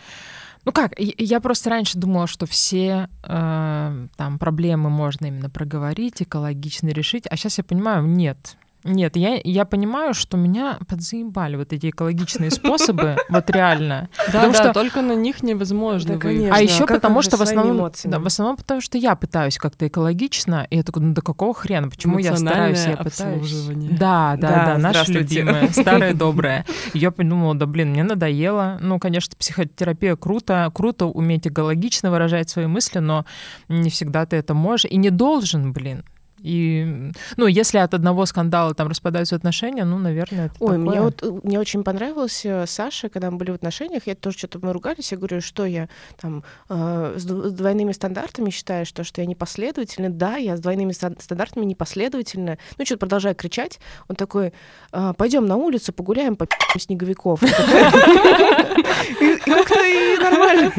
ну 0.67 0.73
как, 0.73 0.93
я 0.99 1.41
просто 1.41 1.71
раньше 1.71 1.97
думала, 1.97 2.27
что 2.27 2.45
все 2.45 3.09
э, 3.23 4.07
там 4.17 4.39
проблемы 4.39 4.91
можно 4.91 5.27
именно 5.27 5.49
проговорить, 5.49 6.21
экологично 6.21 6.89
решить, 6.89 7.25
а 7.31 7.37
сейчас 7.37 7.59
я 7.59 7.65
понимаю, 7.65 8.05
нет, 8.05 8.57
нет, 8.87 9.17
я, 9.17 9.41
я 9.43 9.65
понимаю, 9.65 10.15
что 10.15 10.37
меня 10.37 10.79
подзаебали 10.89 11.57
вот 11.57 11.73
эти 11.73 11.91
экологичные 11.91 12.51
способы, 12.51 13.17
вот 13.29 13.51
реально. 13.51 14.09
Да, 14.33 14.49
да, 14.49 14.55
что... 14.55 14.73
только 14.73 15.03
на 15.03 15.13
них 15.13 15.43
невозможно 15.43 16.19
А 16.23 16.63
еще 16.63 16.85
а 16.85 16.87
потому 16.87 17.23
что 17.23 17.37
в 17.37 17.43
основном, 17.43 17.79
в 17.79 18.27
основном 18.27 18.57
потому 18.57 18.81
что 18.81 18.99
я 18.99 19.15
пытаюсь 19.17 19.59
как-то 19.59 19.87
экологично, 19.87 20.67
и 20.71 20.77
я 20.77 20.83
такой, 20.83 21.03
ну 21.03 21.15
да 21.15 21.23
какого 21.23 21.55
хрена, 21.55 21.89
почему 21.89 22.19
я 22.19 22.37
стараюсь, 22.37 22.87
я 22.87 22.97
пытаюсь. 22.97 23.53
Да, 23.99 24.37
да, 24.39 24.67
да, 24.67 24.79
наше 24.79 25.13
любимое, 25.13 25.69
старое 25.69 26.15
доброе. 26.27 26.65
Я 26.95 27.11
подумала, 27.11 27.55
да 27.55 27.67
блин, 27.67 27.91
мне 27.91 28.05
надоело. 28.05 28.79
Ну, 28.81 28.99
конечно, 28.99 29.35
психотерапия 29.37 30.17
круто, 30.17 30.71
круто 30.75 31.07
уметь 31.07 31.47
экологично 31.47 32.11
выражать 32.11 32.49
свои 32.51 32.67
мысли, 32.67 33.01
но 33.01 33.25
не 33.69 33.91
всегда 33.91 34.27
ты 34.27 34.37
это 34.37 34.55
можешь 34.55 34.87
и 34.91 34.97
не 34.97 35.11
должен, 35.11 35.73
блин. 35.73 36.05
И, 36.47 37.11
ну, 37.37 37.49
если 37.49 37.79
от 37.79 37.93
одного 37.93 38.25
скандала 38.25 38.73
там 38.73 38.87
распадаются 38.87 39.35
отношения, 39.35 39.85
ну, 39.85 39.99
наверное, 39.99 40.47
это 40.47 40.55
Ой, 40.61 40.77
такое. 40.77 40.79
мне 40.79 41.01
вот 41.01 41.21
э, 41.25 41.41
мне 41.43 41.59
очень 41.59 41.83
понравилось 41.83 42.43
э, 42.45 42.67
Саша, 42.69 43.09
когда 43.09 43.33
мы 43.33 43.39
были 43.39 43.51
в 43.51 43.55
отношениях, 43.55 44.07
я 44.07 44.15
тоже 44.15 44.39
что-то 44.39 44.61
мы 44.63 44.73
ругались, 44.73 45.11
я 45.11 45.19
говорю, 45.19 45.41
что 45.41 45.65
я 45.65 45.89
там 46.21 46.45
э, 46.69 47.15
с 47.17 47.25
двойными 47.25 47.91
стандартами 47.91 48.51
считаю, 48.51 48.87
что, 48.87 49.03
что 49.03 49.23
я 49.23 49.27
непоследовательна. 49.27 50.09
Да, 50.09 50.37
я 50.37 50.57
с 50.57 50.61
двойными 50.61 50.93
стандартами 50.93 51.65
непоследовательна. 51.65 52.59
Ну, 52.79 52.85
что-то 52.85 53.01
продолжаю 53.01 53.35
кричать. 53.35 53.81
Он 54.07 54.15
такой, 54.15 54.53
«А, 54.93 55.15
пойдем 55.15 55.47
на 55.47 55.57
улицу, 55.57 55.93
погуляем, 55.93 56.37
по 56.37 56.47
снеговиков. 56.79 57.43
И 59.21 59.37
как-то 59.45 59.85
и 59.85 60.17
нормально. 60.19 60.73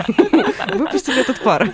Выпустили 0.76 1.22
этот 1.22 1.43
пар. 1.43 1.74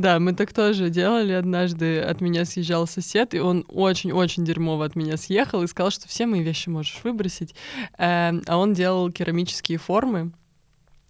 Да, 0.00 0.18
мы 0.18 0.32
так 0.32 0.52
тоже 0.54 0.88
делали 0.88 1.32
однажды. 1.32 2.00
От 2.00 2.22
меня 2.22 2.46
съезжал 2.46 2.86
сосед, 2.86 3.34
и 3.34 3.38
он 3.38 3.66
очень-очень 3.68 4.46
дерьмово 4.46 4.86
от 4.86 4.96
меня 4.96 5.18
съехал 5.18 5.62
и 5.62 5.66
сказал, 5.66 5.90
что 5.90 6.08
все 6.08 6.24
мои 6.24 6.42
вещи 6.42 6.70
можешь 6.70 7.00
выбросить. 7.04 7.54
Э, 7.98 8.32
а 8.46 8.56
он 8.56 8.72
делал 8.72 9.10
керамические 9.12 9.76
формы 9.78 10.32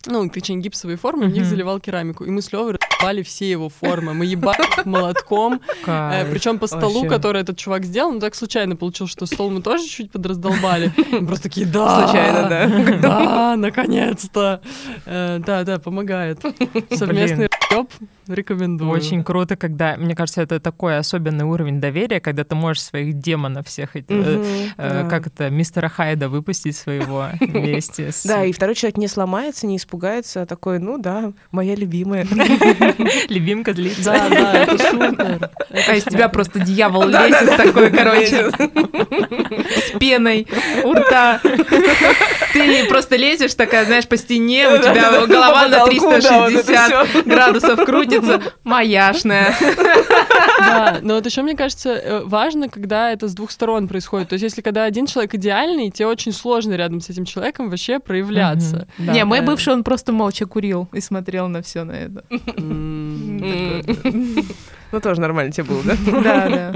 ну, 0.06 0.28
точнее, 0.30 0.56
гипсовые 0.60 0.96
формы, 0.96 1.26
в 1.26 1.30
них 1.30 1.44
заливал 1.44 1.78
керамику. 1.78 2.24
И 2.24 2.30
мы 2.30 2.40
с 2.40 2.50
Левой 2.52 2.78
разъебали 2.78 3.22
все 3.22 3.50
его 3.50 3.68
формы. 3.68 4.14
Мы 4.14 4.24
ебали 4.24 4.56
молотком. 4.86 5.60
Э, 5.86 6.24
Причем 6.30 6.58
по 6.58 6.66
столу, 6.66 7.06
который 7.06 7.42
этот 7.42 7.58
чувак 7.58 7.84
сделал, 7.84 8.12
ну 8.12 8.20
так 8.20 8.34
случайно 8.34 8.76
получилось, 8.76 9.12
что 9.12 9.26
стол 9.26 9.50
мы 9.50 9.60
тоже 9.60 9.84
чуть 9.84 10.10
подраздолбали. 10.10 10.92
Мы 11.12 11.26
просто 11.26 11.44
такие, 11.44 11.66
да! 11.66 12.06
Случайно, 12.06 12.48
да. 12.48 12.98
Да, 13.00 13.56
наконец-то. 13.56 14.62
Э, 15.04 15.38
да, 15.44 15.64
да, 15.64 15.78
помогает. 15.78 16.40
Совместный 16.90 17.48
рэп 17.70 17.90
рекомендую. 18.34 18.90
Очень 18.90 19.24
круто, 19.24 19.56
когда, 19.56 19.96
мне 19.96 20.14
кажется, 20.14 20.42
это 20.42 20.60
такой 20.60 20.98
особенный 20.98 21.44
уровень 21.44 21.80
доверия, 21.80 22.20
когда 22.20 22.44
ты 22.44 22.54
можешь 22.54 22.82
своих 22.82 23.18
демонов 23.18 23.66
всех, 23.66 23.90
э, 23.94 25.06
как 25.08 25.26
это, 25.26 25.50
мистера 25.50 25.88
Хайда 25.88 26.28
выпустить 26.28 26.76
своего 26.76 27.26
вместе 27.40 28.12
с... 28.12 28.24
Да, 28.24 28.44
и 28.44 28.52
второй 28.52 28.74
человек 28.74 28.96
не 28.96 29.08
сломается, 29.08 29.66
не 29.66 29.76
испугается, 29.76 30.42
а 30.42 30.46
такой, 30.46 30.78
ну 30.78 30.98
да, 30.98 31.32
моя 31.50 31.74
любимая. 31.74 32.26
Любимка 33.28 33.74
длится. 33.74 34.12
Да, 34.12 34.28
да, 34.28 34.52
это 34.62 34.78
супер. 34.78 35.50
А 35.88 35.94
из 35.94 36.04
тебя 36.04 36.28
просто 36.28 36.60
дьявол 36.60 37.06
лезет 37.06 37.56
такой, 37.56 37.90
короче, 37.90 38.50
с 38.50 39.98
пеной 39.98 40.46
у 40.84 40.92
рта. 40.92 41.40
Ты 42.52 42.84
просто 42.88 43.16
лезешь 43.16 43.54
такая, 43.54 43.84
знаешь, 43.84 44.06
по 44.06 44.16
стене, 44.16 44.68
у 44.68 44.78
тебя 44.78 45.26
голова 45.26 45.68
на 45.68 45.86
360 45.86 47.26
градусов 47.26 47.84
крутится, 47.84 48.19
маяшная. 48.64 49.54
Да, 50.58 50.98
но 51.02 51.14
вот 51.14 51.26
еще, 51.26 51.42
мне 51.42 51.56
кажется, 51.56 51.90
э, 51.90 52.22
важно, 52.24 52.68
когда 52.68 53.10
это 53.12 53.28
с 53.28 53.34
двух 53.34 53.50
сторон 53.50 53.88
происходит. 53.88 54.28
То 54.28 54.34
есть, 54.34 54.42
если 54.42 54.60
когда 54.62 54.84
один 54.84 55.06
человек 55.06 55.34
идеальный, 55.34 55.90
тебе 55.90 56.06
очень 56.06 56.32
сложно 56.32 56.74
рядом 56.74 57.00
с 57.00 57.08
этим 57.08 57.24
человеком 57.24 57.70
вообще 57.70 57.98
проявляться. 57.98 58.86
Не, 58.98 59.24
мой 59.24 59.40
бывший, 59.40 59.72
он 59.72 59.84
просто 59.84 60.12
молча 60.12 60.46
курил 60.46 60.88
и 60.92 61.00
смотрел 61.00 61.48
на 61.48 61.62
все 61.62 61.84
на 61.84 61.92
это. 61.92 62.24
Ну, 64.92 65.00
тоже 65.00 65.20
нормально 65.20 65.52
тебе 65.52 65.64
было, 65.64 65.82
да? 65.84 65.96
Да, 66.20 66.48
да. 66.48 66.74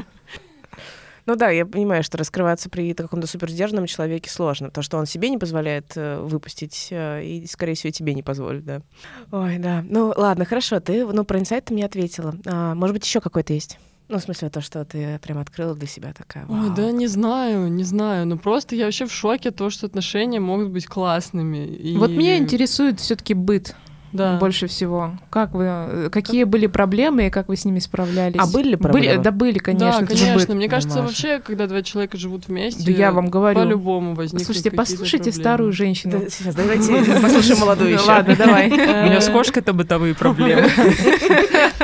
Ну 1.26 1.36
да, 1.36 1.50
я 1.50 1.64
понимаю, 1.64 2.02
что 2.02 2.18
раскрываться 2.18 2.68
при 2.68 2.92
каком-то 2.92 3.26
суперсдержанном 3.26 3.86
человеке 3.86 4.30
сложно, 4.30 4.68
потому 4.68 4.82
что 4.82 4.98
он 4.98 5.06
себе 5.06 5.30
не 5.30 5.38
позволяет 5.38 5.92
э, 5.96 6.20
выпустить, 6.20 6.88
э, 6.90 7.24
и, 7.24 7.46
скорее 7.46 7.74
всего, 7.74 7.90
тебе 7.90 8.14
не 8.14 8.22
позволит, 8.22 8.64
да. 8.64 8.82
Ой, 9.32 9.58
да. 9.58 9.84
Ну 9.88 10.12
ладно, 10.16 10.44
хорошо, 10.44 10.80
ты 10.80 11.06
ну, 11.06 11.24
про 11.24 11.38
инсайт 11.38 11.66
ты 11.66 11.74
мне 11.74 11.86
ответила. 11.86 12.34
А, 12.46 12.74
может 12.74 12.94
быть, 12.94 13.04
еще 13.04 13.20
какой-то 13.20 13.54
есть? 13.54 13.78
Ну, 14.08 14.18
в 14.18 14.22
смысле, 14.22 14.50
то, 14.50 14.60
что 14.60 14.84
ты 14.84 15.18
прям 15.20 15.38
открыла 15.38 15.74
для 15.74 15.88
себя 15.88 16.12
такая. 16.12 16.44
Вау. 16.44 16.64
Ой, 16.64 16.76
да 16.76 16.92
не 16.92 17.06
знаю, 17.06 17.68
не 17.72 17.84
знаю. 17.84 18.26
Ну 18.26 18.38
просто 18.38 18.76
я 18.76 18.84
вообще 18.84 19.06
в 19.06 19.12
шоке 19.12 19.50
того, 19.50 19.70
что 19.70 19.86
отношения 19.86 20.40
могут 20.40 20.68
быть 20.68 20.86
классными. 20.86 21.66
И... 21.66 21.96
Вот 21.96 22.10
меня 22.10 22.36
интересует 22.36 23.00
все-таки 23.00 23.32
быт 23.32 23.74
да. 24.14 24.38
больше 24.38 24.66
всего. 24.66 25.12
Как 25.28 25.52
вы, 25.52 26.08
какие 26.10 26.44
были 26.44 26.66
проблемы 26.66 27.26
и 27.26 27.30
как 27.30 27.48
вы 27.48 27.56
с 27.56 27.64
ними 27.64 27.80
справлялись? 27.80 28.36
А 28.38 28.46
были 28.46 28.76
проблемы? 28.76 29.14
Были, 29.14 29.22
да, 29.22 29.30
были, 29.30 29.58
конечно. 29.58 30.00
Да, 30.00 30.06
конечно. 30.06 30.54
Мне 30.54 30.68
кажется, 30.68 30.98
Маша. 30.98 31.08
вообще, 31.08 31.40
когда 31.40 31.66
два 31.66 31.82
человека 31.82 32.16
живут 32.16 32.48
вместе, 32.48 32.84
да 32.84 32.92
я 32.92 33.12
вам 33.12 33.28
говорю. 33.28 33.60
по-любому 33.60 34.14
возникнут 34.14 34.46
Слушайте, 34.46 34.70
послушайте 34.70 35.16
проблемы. 35.24 35.42
старую 35.42 35.72
женщину. 35.72 36.20
Да, 36.20 36.30
сейчас, 36.30 36.54
давайте 36.54 37.20
послушаем 37.22 37.60
молодую 37.60 37.92
еще. 37.92 38.06
Ладно, 38.06 38.36
давай. 38.36 38.70
У 38.70 38.74
меня 38.74 39.20
с 39.20 39.28
кошкой-то 39.28 39.72
бытовые 39.72 40.14
проблемы. 40.24 40.68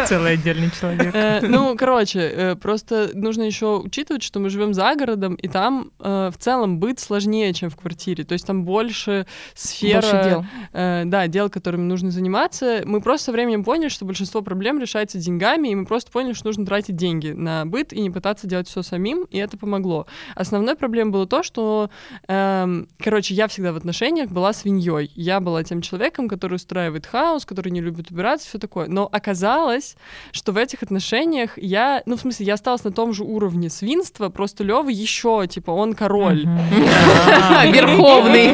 Целый 0.06 0.34
отдельный 0.34 0.70
человек. 0.70 1.14
Э, 1.14 1.40
ну, 1.42 1.76
короче, 1.76 2.20
э, 2.20 2.54
просто 2.56 3.10
нужно 3.14 3.42
еще 3.42 3.80
учитывать, 3.80 4.22
что 4.22 4.38
мы 4.38 4.50
живем 4.50 4.72
за 4.72 4.94
городом, 4.94 5.34
и 5.34 5.48
там 5.48 5.90
э, 5.98 6.30
в 6.32 6.38
целом 6.38 6.78
быт 6.78 7.00
сложнее, 7.00 7.52
чем 7.52 7.70
в 7.70 7.76
квартире. 7.76 8.24
То 8.24 8.34
есть 8.34 8.46
там 8.46 8.64
больше 8.64 9.26
сфера... 9.54 10.00
Больше 10.00 10.24
дел. 10.24 10.44
Да, 10.72 11.26
дел, 11.26 11.50
которыми 11.50 11.82
нужно 11.82 12.10
заниматься. 12.10 12.19
Мы 12.20 13.00
просто 13.00 13.26
со 13.26 13.32
временем 13.32 13.64
поняли, 13.64 13.88
что 13.88 14.04
большинство 14.04 14.42
проблем 14.42 14.78
решается 14.78 15.18
деньгами, 15.18 15.68
и 15.68 15.74
мы 15.74 15.86
просто 15.86 16.10
поняли, 16.10 16.32
что 16.32 16.46
нужно 16.46 16.66
тратить 16.66 16.96
деньги 16.96 17.28
на 17.28 17.64
быт 17.66 17.92
и 17.92 18.00
не 18.00 18.10
пытаться 18.10 18.46
делать 18.46 18.68
все 18.68 18.82
самим, 18.82 19.24
и 19.30 19.38
это 19.38 19.56
помогло. 19.56 20.06
Основной 20.34 20.76
проблемой 20.76 21.12
было 21.12 21.26
то, 21.26 21.42
что, 21.42 21.90
эм, 22.28 22.88
короче, 22.98 23.34
я 23.34 23.48
всегда 23.48 23.72
в 23.72 23.76
отношениях 23.76 24.30
была 24.30 24.52
свиньей. 24.52 25.10
Я 25.14 25.40
была 25.40 25.62
тем 25.64 25.82
человеком, 25.82 26.28
который 26.28 26.54
устраивает 26.54 27.06
хаос, 27.06 27.44
который 27.44 27.70
не 27.70 27.80
любит 27.80 28.10
убираться, 28.10 28.48
все 28.48 28.58
такое. 28.58 28.86
Но 28.88 29.08
оказалось, 29.10 29.96
что 30.32 30.52
в 30.52 30.56
этих 30.56 30.82
отношениях 30.82 31.52
я, 31.56 32.02
ну, 32.06 32.16
в 32.16 32.20
смысле, 32.20 32.46
я 32.46 32.54
осталась 32.54 32.84
на 32.84 32.92
том 32.92 33.12
же 33.12 33.24
уровне 33.24 33.70
свинства, 33.70 34.28
просто 34.28 34.64
Лева 34.64 34.88
еще, 34.88 35.46
типа, 35.48 35.70
он 35.70 35.94
король. 35.94 36.46
Верховный. 37.66 38.52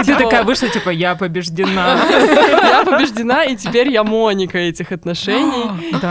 И 0.00 0.04
ты 0.04 0.16
такая 0.16 0.44
вышла, 0.44 0.68
типа, 0.68 0.90
я 0.90 1.14
побеждена. 1.14 1.98
Я 2.64 2.84
побеждена, 2.84 3.44
и 3.44 3.56
теперь 3.56 3.90
я 3.90 4.04
Моника 4.04 4.58
этих 4.58 4.92
отношений. 4.92 5.64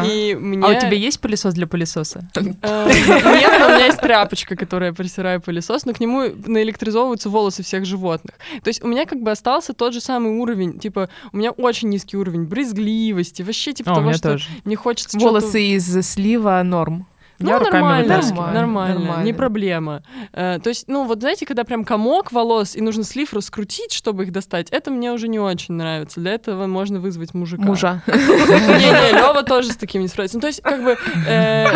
И 0.08 0.36
мне... 0.36 0.66
А 0.66 0.70
у 0.70 0.80
тебя 0.80 0.94
есть 0.94 1.20
пылесос 1.20 1.54
для 1.54 1.68
пылесоса? 1.68 2.30
Э, 2.36 2.44
нет, 2.46 3.62
у 3.62 3.70
меня 3.70 3.86
есть 3.86 4.00
тряпочка, 4.00 4.56
которая 4.56 4.90
я 4.90 4.94
присираю 4.94 5.42
пылесос, 5.42 5.86
но 5.86 5.94
к 5.94 6.00
нему 6.00 6.24
наэлектризовываются 6.46 7.30
волосы 7.30 7.64
всех 7.64 7.86
животных. 7.86 8.36
То 8.64 8.70
есть 8.70 8.84
у 8.84 8.88
меня 8.88 9.06
как 9.06 9.22
бы 9.22 9.32
остался 9.32 9.74
тот 9.74 9.94
же 9.94 10.02
самый 10.02 10.32
уровень, 10.32 10.80
типа, 10.80 11.10
у 11.32 11.38
меня 11.38 11.52
очень 11.52 11.90
низкий 11.90 12.18
уровень 12.18 12.44
брезгливости, 12.44 13.42
вообще 13.42 13.74
типа 13.74 13.96
того, 13.96 14.14
что 14.14 14.38
мне 14.64 14.76
хочется 14.76 15.18
Волосы 15.20 15.62
из 15.62 16.06
слива 16.06 16.62
норм. 16.64 17.08
Ну, 17.40 17.50
нормально, 17.52 18.18
нормально, 18.18 18.54
нормально, 18.54 19.00
нормально, 19.00 19.24
не 19.24 19.34
проблема. 19.34 20.04
Э, 20.34 20.60
то 20.64 20.70
есть, 20.70 20.88
ну, 20.88 21.06
вот 21.06 21.20
знаете, 21.20 21.46
когда 21.46 21.64
прям 21.64 21.84
комок 21.84 22.32
волос, 22.32 22.76
и 22.76 22.82
нужно 22.82 23.04
слив 23.04 23.34
раскрутить, 23.34 23.94
чтобы 23.94 24.24
их 24.24 24.32
достать, 24.32 24.70
это 24.70 24.92
мне 24.92 25.12
уже 25.12 25.28
не 25.28 25.40
очень 25.40 25.74
нравится. 25.74 26.20
Для 26.20 26.34
этого 26.34 26.68
можно 26.68 27.00
вызвать 27.00 27.34
мужика. 27.34 27.64
Мужа. 27.64 28.02
Не-не, 28.08 29.14
Лёва 29.14 29.44
тоже 29.44 29.72
с 29.72 29.76
таким 29.76 30.02
не 30.02 30.08
справится. 30.08 30.38
Ну, 30.38 30.42
то 30.42 30.48
есть, 30.48 30.62
как 30.62 30.84
бы, 30.84 30.98
э, 31.28 31.68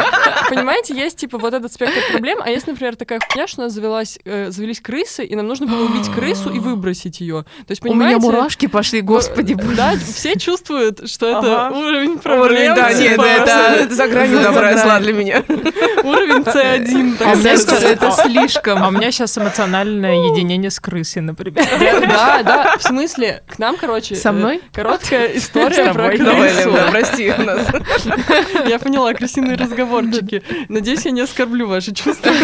понимаете, 0.50 0.96
есть, 0.96 1.18
типа, 1.18 1.38
вот 1.38 1.54
этот 1.54 1.72
спектр 1.72 2.00
проблем, 2.12 2.40
а 2.44 2.50
есть, 2.50 2.68
например, 2.68 2.96
такая 2.96 3.20
хуйня, 3.20 3.48
что 3.48 3.62
у 3.62 3.64
нас 3.66 3.74
завелась, 3.74 4.20
э, 4.26 4.52
завелись 4.52 4.80
крысы, 4.80 5.26
и 5.26 5.36
нам 5.36 5.48
нужно 5.48 5.68
было 5.68 5.86
убить 5.86 6.10
крысу 6.10 6.50
и 6.52 6.60
выбросить 6.68 7.20
ее. 7.20 7.44
То 7.66 7.72
есть, 7.72 7.82
понимаете... 7.82 8.18
У 8.18 8.20
меня 8.20 8.32
мурашки 8.32 8.68
пошли, 8.68 9.02
господи. 9.02 9.56
Да, 9.76 9.94
все 9.96 10.38
чувствуют, 10.38 11.10
что 11.10 11.28
это 11.28 11.72
уровень 11.72 12.20
проблем. 12.20 12.76
Да, 12.76 12.94
нет, 12.94 13.12
типа, 13.12 13.24
это 13.24 13.88
за 13.94 14.08
гранью 14.08 14.42
добра 14.42 14.78
зла 14.78 15.00
для 15.00 15.14
меня. 15.14 15.44
Уровень 15.50 16.44
C1. 16.44 17.18
А 17.22 17.86
Это 17.86 18.12
слишком. 18.24 18.84
А 18.84 18.88
у 18.90 18.92
меня 18.92 19.12
сейчас 19.12 19.38
эмоциональное 19.38 20.32
единение 20.32 20.70
с 20.70 20.80
крысой, 20.80 21.22
например. 21.22 21.66
Да, 21.80 22.44
да, 22.44 22.78
в 22.78 22.84
смысле, 22.84 23.44
к 23.48 23.60
нам, 23.60 23.78
короче... 23.78 24.16
Со 24.16 24.30
э, 24.30 24.32
мной? 24.32 24.62
Короткая 24.74 25.38
история 25.38 25.94
про 25.94 26.10
крысу. 26.10 26.76
Прости 26.92 27.34
нас. 27.38 27.68
Я 28.68 28.80
поняла, 28.80 29.14
крысиные 29.14 29.56
разговорчики. 29.56 30.44
Надеюсь, 30.70 31.06
я 31.06 31.12
не 31.12 31.22
оскорблю 31.22 31.68
ваши 31.68 31.94
чувства. 31.94 32.32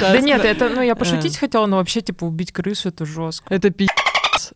Да 0.00 0.18
нет, 0.18 0.44
это, 0.44 0.68
ну, 0.68 0.82
я 0.82 0.94
пошутить 0.94 1.38
хотела, 1.38 1.66
но 1.66 1.76
вообще, 1.76 2.00
типа, 2.00 2.24
убить 2.24 2.52
крысу, 2.52 2.88
это 2.88 3.04
жестко. 3.04 3.52
Это 3.54 3.70
пи***ц. 3.70 3.92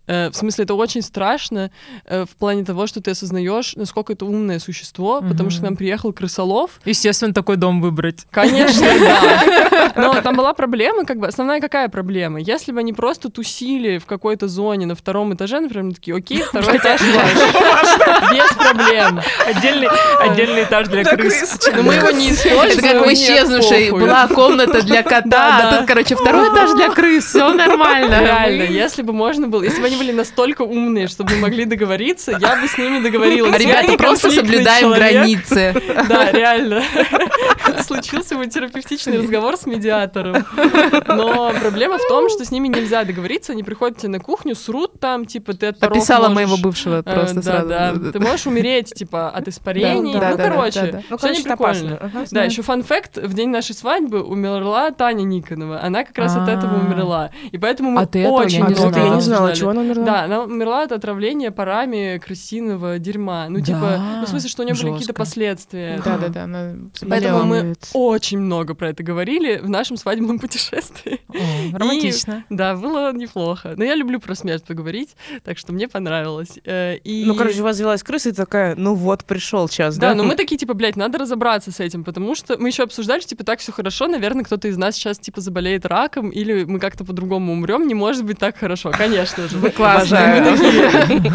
Э, 0.06 0.30
В 0.30 0.36
смысле, 0.36 0.64
это 0.64 0.74
очень 0.74 1.02
страшно 1.02 1.70
э, 2.04 2.24
в 2.24 2.36
плане 2.36 2.64
того, 2.64 2.86
что 2.86 3.00
ты 3.00 3.10
осознаешь, 3.12 3.74
насколько 3.76 4.12
это 4.12 4.24
умное 4.24 4.58
существо, 4.58 5.20
потому 5.20 5.50
что 5.50 5.60
к 5.60 5.64
нам 5.64 5.76
приехал 5.76 6.12
крысолов. 6.12 6.80
Естественно, 6.84 7.32
такой 7.34 7.56
дом 7.56 7.80
выбрать. 7.80 8.26
Конечно, 8.30 8.80
да. 9.00 9.42
Но 9.94 10.20
там 10.22 10.36
была 10.36 10.52
проблема, 10.54 11.04
как 11.04 11.18
бы, 11.18 11.26
основная 11.26 11.60
какая 11.60 11.88
проблема? 11.88 12.40
Если 12.40 12.72
бы 12.72 12.80
они 12.80 12.92
просто 12.92 13.30
тусили 13.30 13.98
в 13.98 14.06
какой-то 14.06 14.48
зоне 14.48 14.86
на 14.86 14.94
втором 14.94 15.34
этаже, 15.34 15.60
например, 15.60 15.94
такие, 15.94 16.16
окей, 16.16 16.42
второй 16.42 16.76
этаж 16.76 17.00
ваш. 17.00 18.32
Без 18.32 18.52
проблем. 18.54 19.20
Отдельный, 19.46 19.88
отдельный 20.20 20.64
этаж 20.64 20.88
для 20.88 21.04
крыс. 21.04 21.58
Но 21.74 21.82
мы 21.82 21.94
его 21.94 22.10
не 22.10 22.30
используем. 22.30 22.78
Это 22.78 22.82
как 22.82 23.06
в 23.06 23.12
исчезнувшей 23.12 23.90
была 23.90 24.28
комната 24.28 24.82
для 24.82 25.02
кота, 25.02 25.20
Да, 25.24 25.68
а 25.70 25.76
тут, 25.76 25.86
короче, 25.86 26.16
второй 26.16 26.48
этаж 26.52 26.72
для 26.72 26.90
крыс, 26.90 27.24
все 27.26 27.52
нормально. 27.52 28.20
Реально, 28.20 28.62
если 28.62 29.02
бы 29.02 29.12
можно 29.12 29.48
было, 29.48 29.62
если 29.62 29.80
бы 29.80 29.86
они 29.86 29.96
были 29.96 30.12
настолько 30.12 30.62
умные, 30.62 31.08
чтобы 31.08 31.32
мы 31.34 31.42
могли 31.42 31.64
договориться, 31.64 32.36
я 32.38 32.56
бы 32.56 32.68
с 32.68 32.78
ними 32.78 33.00
договорилась. 33.00 33.56
Ребята, 33.58 33.96
просто 33.96 34.30
соблюдаем 34.30 34.92
границы. 34.92 35.74
Да, 36.08 36.30
реально. 36.32 36.82
Случился 37.86 38.36
бы 38.36 38.46
терапевтичный 38.46 39.18
разговор 39.18 39.56
с 39.56 39.66
медиатором. 39.76 40.44
Но 41.08 41.52
проблема 41.60 41.98
в 41.98 42.06
том, 42.08 42.28
что 42.28 42.44
с 42.44 42.50
ними 42.50 42.68
нельзя 42.68 43.04
договориться, 43.04 43.52
они 43.52 43.62
приходят 43.62 43.98
тебе 43.98 44.10
на 44.10 44.20
кухню, 44.20 44.54
срут 44.54 44.98
там, 45.00 45.24
типа, 45.24 45.54
ты 45.54 45.66
от 45.68 45.82
Описала 45.82 46.28
можешь- 46.28 46.34
моего 46.36 46.56
бывшего 46.56 47.02
Э, 47.04 47.14
просто 47.14 47.36
да, 47.36 47.42
сразу. 47.42 47.68
да. 47.68 48.12
Ты 48.12 48.20
можешь 48.20 48.46
умереть, 48.46 48.92
типа, 48.94 49.30
от 49.30 49.48
испарений. 49.48 50.14
Да, 50.14 50.30
ну, 50.30 50.36
короче, 50.36 50.80
да, 50.80 50.92
да. 50.92 51.02
Ну, 51.10 51.28
неприкольно. 51.30 51.54
опасно. 51.54 51.98
Ага, 52.00 52.24
Да, 52.30 52.44
еще 52.44 52.62
фан 52.62 52.82
факт, 52.82 53.16
в 53.18 53.34
день 53.34 53.50
нашей 53.50 53.74
свадьбы 53.74 54.22
умерла 54.22 54.90
Таня 54.90 55.22
Никонова. 55.22 55.80
Она 55.82 56.04
как 56.04 56.16
раз 56.18 56.36
от 56.36 56.48
этого 56.48 56.76
А. 56.80 56.84
умерла. 56.84 57.30
И 57.52 57.58
поэтому 57.58 57.90
мы 57.90 58.02
А 58.02 58.04
очень 58.30 58.64
не 58.66 58.74
много 58.74 58.98
я 59.00 59.08
не 59.10 59.20
знала, 59.20 59.54
чего 59.54 59.70
она 59.70 59.80
умерла. 59.82 60.04
Да, 60.04 60.22
она 60.24 60.42
умерла 60.42 60.82
от 60.84 60.92
отравления 60.92 61.50
парами 61.50 62.20
крысиного 62.24 62.98
дерьма. 62.98 63.46
Ну, 63.48 63.60
типа, 63.60 63.80
Да, 63.80 64.02
ну, 64.20 64.26
в 64.26 64.28
смысле, 64.28 64.48
что 64.48 64.62
у 64.62 64.66
нее 64.66 64.74
были 64.74 64.92
какие-то 64.92 65.14
последствия. 65.14 66.00
Да, 66.04 66.18
да, 66.18 66.28
да. 66.28 66.44
она 66.44 66.74
Поэтому 67.08 67.44
мы 67.44 67.74
очень 67.92 68.38
много 68.38 68.74
про 68.74 68.90
это 68.90 69.02
говорили 69.02 69.60
в 69.66 69.70
нашем 69.70 69.96
свадебном 69.96 70.38
путешествии. 70.38 71.20
О, 71.28 71.76
романтично. 71.78 72.44
Да, 72.50 72.74
было 72.74 73.12
неплохо. 73.12 73.74
Но 73.76 73.84
я 73.84 73.94
люблю 73.94 74.20
про 74.20 74.34
смерть 74.34 74.64
поговорить, 74.64 75.16
так 75.44 75.58
что 75.58 75.72
мне 75.72 75.88
понравилось. 75.88 76.58
Э, 76.64 76.96
И... 77.04 77.24
Ну, 77.24 77.34
короче, 77.34 77.60
у 77.60 77.64
вас 77.64 77.76
взялась 77.76 78.02
крыса 78.02 78.30
и 78.30 78.32
такая, 78.32 78.74
ну 78.76 78.94
вот, 78.94 79.24
пришел 79.24 79.68
час, 79.68 79.96
Да, 79.96 80.10
да? 80.10 80.14
но 80.14 80.24
мы 80.24 80.34
такие, 80.36 80.56
типа, 80.56 80.74
блядь, 80.74 80.96
надо 80.96 81.18
разобраться 81.18 81.70
с 81.72 81.80
этим, 81.80 82.04
потому 82.04 82.34
что 82.34 82.56
мы 82.58 82.68
еще 82.68 82.84
обсуждали, 82.84 83.20
что, 83.20 83.30
типа, 83.30 83.44
так 83.44 83.58
все 83.60 83.72
хорошо, 83.72 84.06
наверное, 84.06 84.44
кто-то 84.44 84.68
из 84.68 84.76
нас 84.76 84.94
сейчас, 84.94 85.18
типа, 85.18 85.40
заболеет 85.40 85.84
раком, 85.86 86.30
или 86.30 86.64
мы 86.64 86.78
как-то 86.80 87.04
по-другому 87.04 87.52
умрем, 87.52 87.86
не 87.86 87.94
может 87.94 88.24
быть 88.24 88.38
так 88.38 88.56
хорошо, 88.56 88.90
конечно 88.90 89.48
же. 89.48 89.58
Вы 89.58 89.70
классные. 89.70 90.42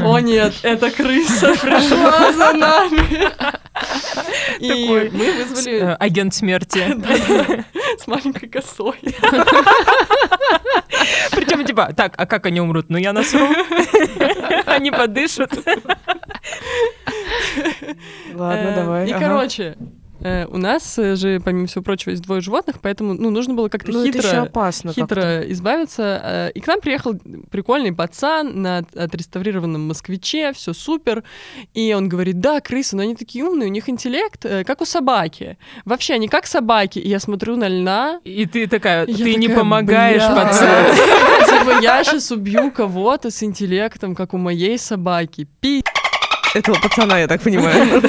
О 0.03 0.19
нет, 0.19 0.53
эта 0.63 0.89
крыса 0.89 1.53
пришла 1.61 2.31
за 2.33 2.53
нами. 2.53 3.29
И 4.59 4.67
Такой, 4.69 5.09
мы 5.11 5.25
Э, 5.25 5.43
вызвали 5.45 5.95
Агент 5.99 6.33
смерти. 6.33 6.79
с 7.99 8.07
маленькой 8.07 8.49
косой. 8.49 8.95
Причем, 11.31 11.65
типа, 11.65 11.93
так, 11.95 12.13
а 12.17 12.25
как 12.25 12.45
они 12.45 12.59
умрут? 12.61 12.85
Ну, 12.89 12.97
я 12.97 13.13
насру. 13.13 13.47
Они 14.65 14.91
подышат. 14.91 15.51
Ладно, 18.33 18.69
Э, 18.71 18.75
давай. 18.75 19.09
И, 19.09 19.13
короче, 19.13 19.77
э, 20.21 20.45
у 20.47 20.57
нас 20.57 20.97
э, 20.99 21.15
же, 21.15 21.39
помимо 21.43 21.67
всего 21.67 21.83
прочего, 21.83 22.11
есть 22.11 22.23
двое 22.23 22.41
животных, 22.41 22.77
поэтому, 22.81 23.13
ну, 23.13 23.29
нужно 23.29 23.53
было 23.53 23.69
как-то 23.69 23.91
Ну, 23.91 24.05
хитро 24.05 24.43
опасно 24.43 24.93
как-то. 24.93 25.15
хитро 25.15 25.51
избавиться. 25.51 26.21
э, 26.23 26.51
И 26.55 26.59
к 26.61 26.67
нам 26.67 26.79
приехал 26.81 27.13
прикольный 27.49 27.93
пацан 27.93 28.61
на 28.61 28.77
от- 28.79 28.95
отреставрированном 28.95 29.81
москвиче, 29.87 30.53
все 30.53 30.73
супер. 30.73 31.23
И 31.73 31.93
он 31.93 32.09
говорит, 32.09 32.39
да, 32.39 32.59
крысы, 32.61 32.95
но 32.95 33.03
они 33.03 33.15
такие 33.15 33.43
умные, 33.45 33.67
у 33.69 33.71
них 33.71 33.89
интеллект, 33.89 34.45
э, 34.45 34.63
как 34.63 34.81
у 34.81 34.85
собаки. 34.85 35.57
Вообще, 35.85 36.13
они 36.15 36.27
как 36.27 36.45
собаки. 36.47 36.99
И 36.99 37.07
я 37.09 37.19
смотрю 37.19 37.55
на 37.57 37.67
льна, 37.67 38.19
И 38.23 38.45
ты 38.45 38.67
такая, 38.67 39.05
ты 39.05 39.35
не 39.35 39.47
такая, 39.47 39.57
помогаешь, 39.63 40.21
«Бля». 40.25 40.35
пацан. 40.35 40.95
Типа, 41.59 41.79
я 41.81 42.03
сейчас 42.03 42.31
убью 42.31 42.71
кого-то 42.71 43.29
с 43.31 43.43
интеллектом, 43.43 44.15
как 44.15 44.33
у 44.33 44.37
моей 44.37 44.77
собаки. 44.77 45.47
Пи. 45.59 45.83
Этого 46.53 46.75
пацана, 46.81 47.19
я 47.19 47.27
так 47.27 47.41
понимаю. 47.41 48.01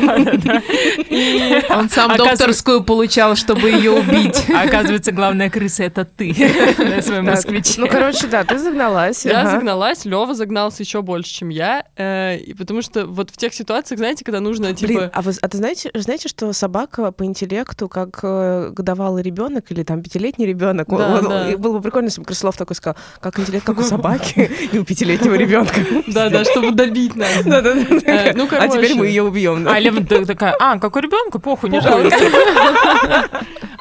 Он 1.70 1.88
сам 1.88 2.16
докторскую 2.16 2.82
получал, 2.82 3.36
чтобы 3.36 3.70
ее 3.70 3.92
убить. 3.92 4.44
Оказывается, 4.54 5.12
главная 5.12 5.48
крыса— 5.50 5.84
это 5.84 6.04
ты 6.04 6.28
на 6.78 7.02
своем 7.02 7.24
Так, 7.26 7.36
москвиче. 7.36 7.80
Ну, 7.80 7.88
короче, 7.88 8.26
да, 8.26 8.44
ты 8.44 8.58
загналась. 8.58 9.24
Я 9.24 9.46
загналась, 9.50 10.04
Лева 10.04 10.34
загнался 10.34 10.82
еще 10.82 11.02
больше, 11.02 11.32
чем 11.32 11.48
я. 11.50 11.84
э, 11.96 12.38
и 12.38 12.54
потому 12.54 12.82
что 12.82 13.06
вот 13.06 13.30
в 13.30 13.36
тех 13.36 13.54
ситуациях, 13.54 13.98
знаете, 13.98 14.24
когда 14.24 14.40
нужно, 14.40 14.72
типа... 14.74 15.10
А 15.12 15.22
вы, 15.22 15.32
а 15.40 15.48
ты 15.48 15.58
знаете, 15.58 15.90
знаете, 15.94 16.28
что 16.28 16.52
собака 16.52 17.12
по 17.12 17.24
интеллекту, 17.24 17.88
как 17.88 18.20
э, 18.22 18.70
годовалый 18.72 19.22
ребенок 19.22 19.70
или 19.70 19.82
там 19.82 20.02
пятилетний 20.02 20.46
ребенок, 20.46 20.88
Да, 20.88 21.20
да. 21.20 21.56
было 21.56 21.74
бы 21.78 21.82
прикольно, 21.82 22.06
если 22.06 22.20
бы 22.20 22.26
Крыслов 22.26 22.56
такой 22.56 22.76
сказал, 22.76 22.96
как 23.20 23.38
интеллект, 23.38 23.64
как 23.64 23.78
у 23.78 23.82
собаки 23.82 24.50
и 24.72 24.78
у 24.78 24.84
пятилетнего 24.84 25.34
ребенка. 25.34 25.74
Да-да, 26.08 26.44
чтобы 26.44 26.72
добить 26.72 27.14
нас. 27.16 27.44
Да-да-да. 27.44 28.31
Э, 28.32 28.36
ну, 28.36 28.44
А 28.44 28.68
теперь 28.68 28.68
короче. 28.68 28.94
мы 28.94 29.06
ее 29.06 29.22
убьем. 29.22 29.64
да. 29.64 29.74
А 29.74 29.78
Лев 29.78 29.94
такая, 30.26 30.56
а, 30.58 30.78
как 30.78 30.96
у 30.96 30.98
ребенка, 30.98 31.38
похуй, 31.38 31.70
не 31.70 31.80
жалко. 31.80 32.10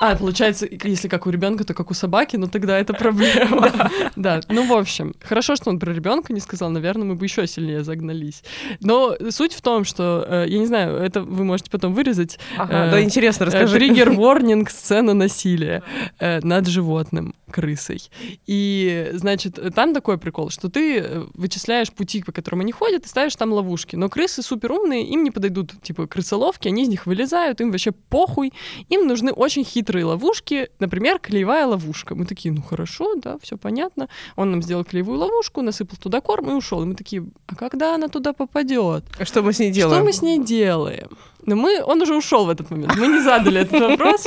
А, 0.04 0.16
получается, 0.16 0.68
если 0.84 1.08
как 1.08 1.28
у 1.28 1.30
ребенка, 1.30 1.64
то 1.64 1.76
как 1.76 1.92
у 1.92 1.94
собаки, 1.94 2.36
но 2.36 2.48
тогда 2.48 2.80
это 2.80 2.92
проблема. 2.94 3.72
Да, 4.16 4.42
ну, 4.50 4.66
в 4.66 4.74
общем, 4.74 5.14
хорошо, 5.24 5.56
что 5.56 5.70
он 5.70 5.78
про 5.80 5.94
ребенка 5.94 6.34
не 6.34 6.40
сказал, 6.40 6.70
наверное, 6.72 7.06
мы 7.06 7.16
бы 7.16 7.26
еще 7.26 7.46
сильнее 7.46 7.84
загнались. 7.84 8.44
Но 8.82 9.16
суть 9.30 9.54
в 9.54 9.62
том, 9.62 9.84
что, 9.86 10.26
э, 10.28 10.46
я 10.48 10.58
не 10.58 10.66
знаю, 10.66 10.98
это 10.98 11.22
вы 11.22 11.44
можете 11.44 11.70
потом 11.70 11.94
вырезать, 11.94 12.40
Ага, 12.58 12.88
э, 12.88 12.92
да, 12.92 13.02
интересно, 13.02 13.44
Э, 13.44 13.48
расскажи. 13.48 13.76
Триггер 13.78 14.10
ворнинг 14.12 14.72
сцена 14.72 15.14
насилия 15.14 15.84
э, 16.20 16.40
над 16.42 16.68
животным 16.68 17.36
крысой. 17.52 18.10
И, 18.48 19.10
значит, 19.14 19.60
там 19.76 19.94
такой 19.94 20.18
прикол, 20.18 20.50
что 20.50 20.70
ты 20.70 21.00
э, 21.00 21.26
вычисляешь 21.34 21.92
пути, 21.92 22.24
по 22.24 22.32
которым 22.32 22.62
они 22.62 22.72
ходят, 22.72 23.06
и 23.06 23.10
ставишь 23.10 23.36
там 23.36 23.52
ловушки. 23.54 23.96
Но 23.96 24.10
крысы 24.10 24.42
супер 24.42 24.72
умные, 24.72 25.06
им 25.06 25.24
не 25.24 25.32
подойдут, 25.32 25.74
типа, 25.82 26.08
крысоловки, 26.08 26.68
они 26.68 26.84
из 26.84 26.88
них 26.88 27.06
вылезают, 27.06 27.62
им 27.62 27.72
вообще 27.72 27.92
похуй. 27.92 28.54
Им 28.90 29.08
нужны 29.08 29.32
очень 29.32 29.64
хитрые 29.64 30.06
ловушки, 30.06 30.70
например, 30.80 31.20
клеевая 31.20 31.68
ловушка. 31.68 32.16
Мы 32.16 32.26
такие, 32.26 32.54
ну 32.54 32.62
хорошо, 32.62 33.16
да, 33.16 33.38
все 33.42 33.58
понятно. 33.58 34.08
Он 34.36 34.52
нам 34.52 34.62
сделал 34.62 34.84
клеевую 34.84 35.20
ловушку, 35.20 35.62
насыпал 35.62 35.98
туда 35.98 36.22
корм 36.22 36.50
и 36.50 36.54
ушел. 36.54 36.82
И 36.84 36.86
мы 36.86 36.96
такие, 36.96 37.26
а 37.48 37.56
когда 37.56 37.96
она 37.96 38.08
туда 38.08 38.34
попадет? 38.34 39.04
А 39.20 39.26
Что 39.26 39.42
мы 39.42 39.54
с 39.54 39.60
ней 39.60 39.72
Что 39.72 39.82
делаем? 39.82 40.06
мы 40.06 40.14
с 40.14 40.22
ней 40.22 40.40
делаем? 40.40 41.10
Но 41.46 41.56
мы, 41.56 41.84
он 41.84 42.02
уже 42.02 42.16
ушел 42.16 42.46
в 42.46 42.50
этот 42.50 42.70
момент. 42.72 42.96
Мы 42.98 43.08
не 43.08 43.20
задали 43.20 43.62
этот 43.62 43.82
вопрос. 43.82 44.26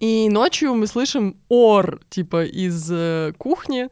И 0.00 0.28
ночью 0.30 0.74
мы 0.74 0.86
слышим 0.86 1.36
ор, 1.48 2.00
типа, 2.08 2.44
из 2.44 2.88
э, 2.90 3.32
кухни, 3.36 3.88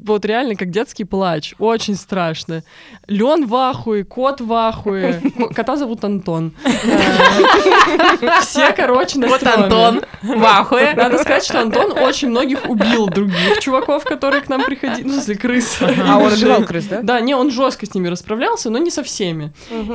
вот 0.00 0.24
реально 0.24 0.54
как 0.54 0.70
детский 0.70 1.04
плач. 1.04 1.54
Очень 1.58 1.96
страшно. 1.96 2.62
Лен 3.06 3.46
в 3.46 3.54
ахуе, 3.54 4.04
кот 4.04 4.40
в 4.40 4.52
ахуе. 4.52 5.20
Кота 5.54 5.76
зовут 5.76 6.04
Антон. 6.04 6.52
Э, 6.64 8.40
все, 8.40 8.72
короче, 8.72 9.18
на 9.18 9.28
Вот 9.28 9.42
Антон 9.42 10.02
в 10.22 10.44
ахуе. 10.44 10.94
Надо 10.94 11.18
сказать, 11.18 11.44
что 11.44 11.60
Антон 11.60 11.92
очень 11.92 12.28
многих 12.28 12.68
убил 12.68 13.08
других 13.08 13.58
чуваков, 13.60 14.04
которые 14.04 14.42
к 14.42 14.48
нам 14.48 14.64
приходили. 14.64 15.06
Ну, 15.06 15.14
если 15.14 15.34
крыс. 15.34 15.78
А 15.80 16.18
он 16.18 16.32
убивал 16.32 16.64
крыс, 16.64 16.86
да? 16.86 17.00
Да, 17.02 17.20
не, 17.20 17.34
он 17.34 17.50
жестко 17.50 17.86
с 17.86 17.94
ними 17.94 18.08
расправлялся, 18.08 18.70
но 18.70 18.78
не 18.78 18.90
со 18.90 19.02
всеми. 19.02 19.52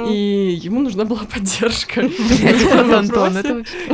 И 0.10 0.60
ему 0.62 0.82
нужна 0.82 1.06
была 1.06 1.22
поддержка. 1.24 2.02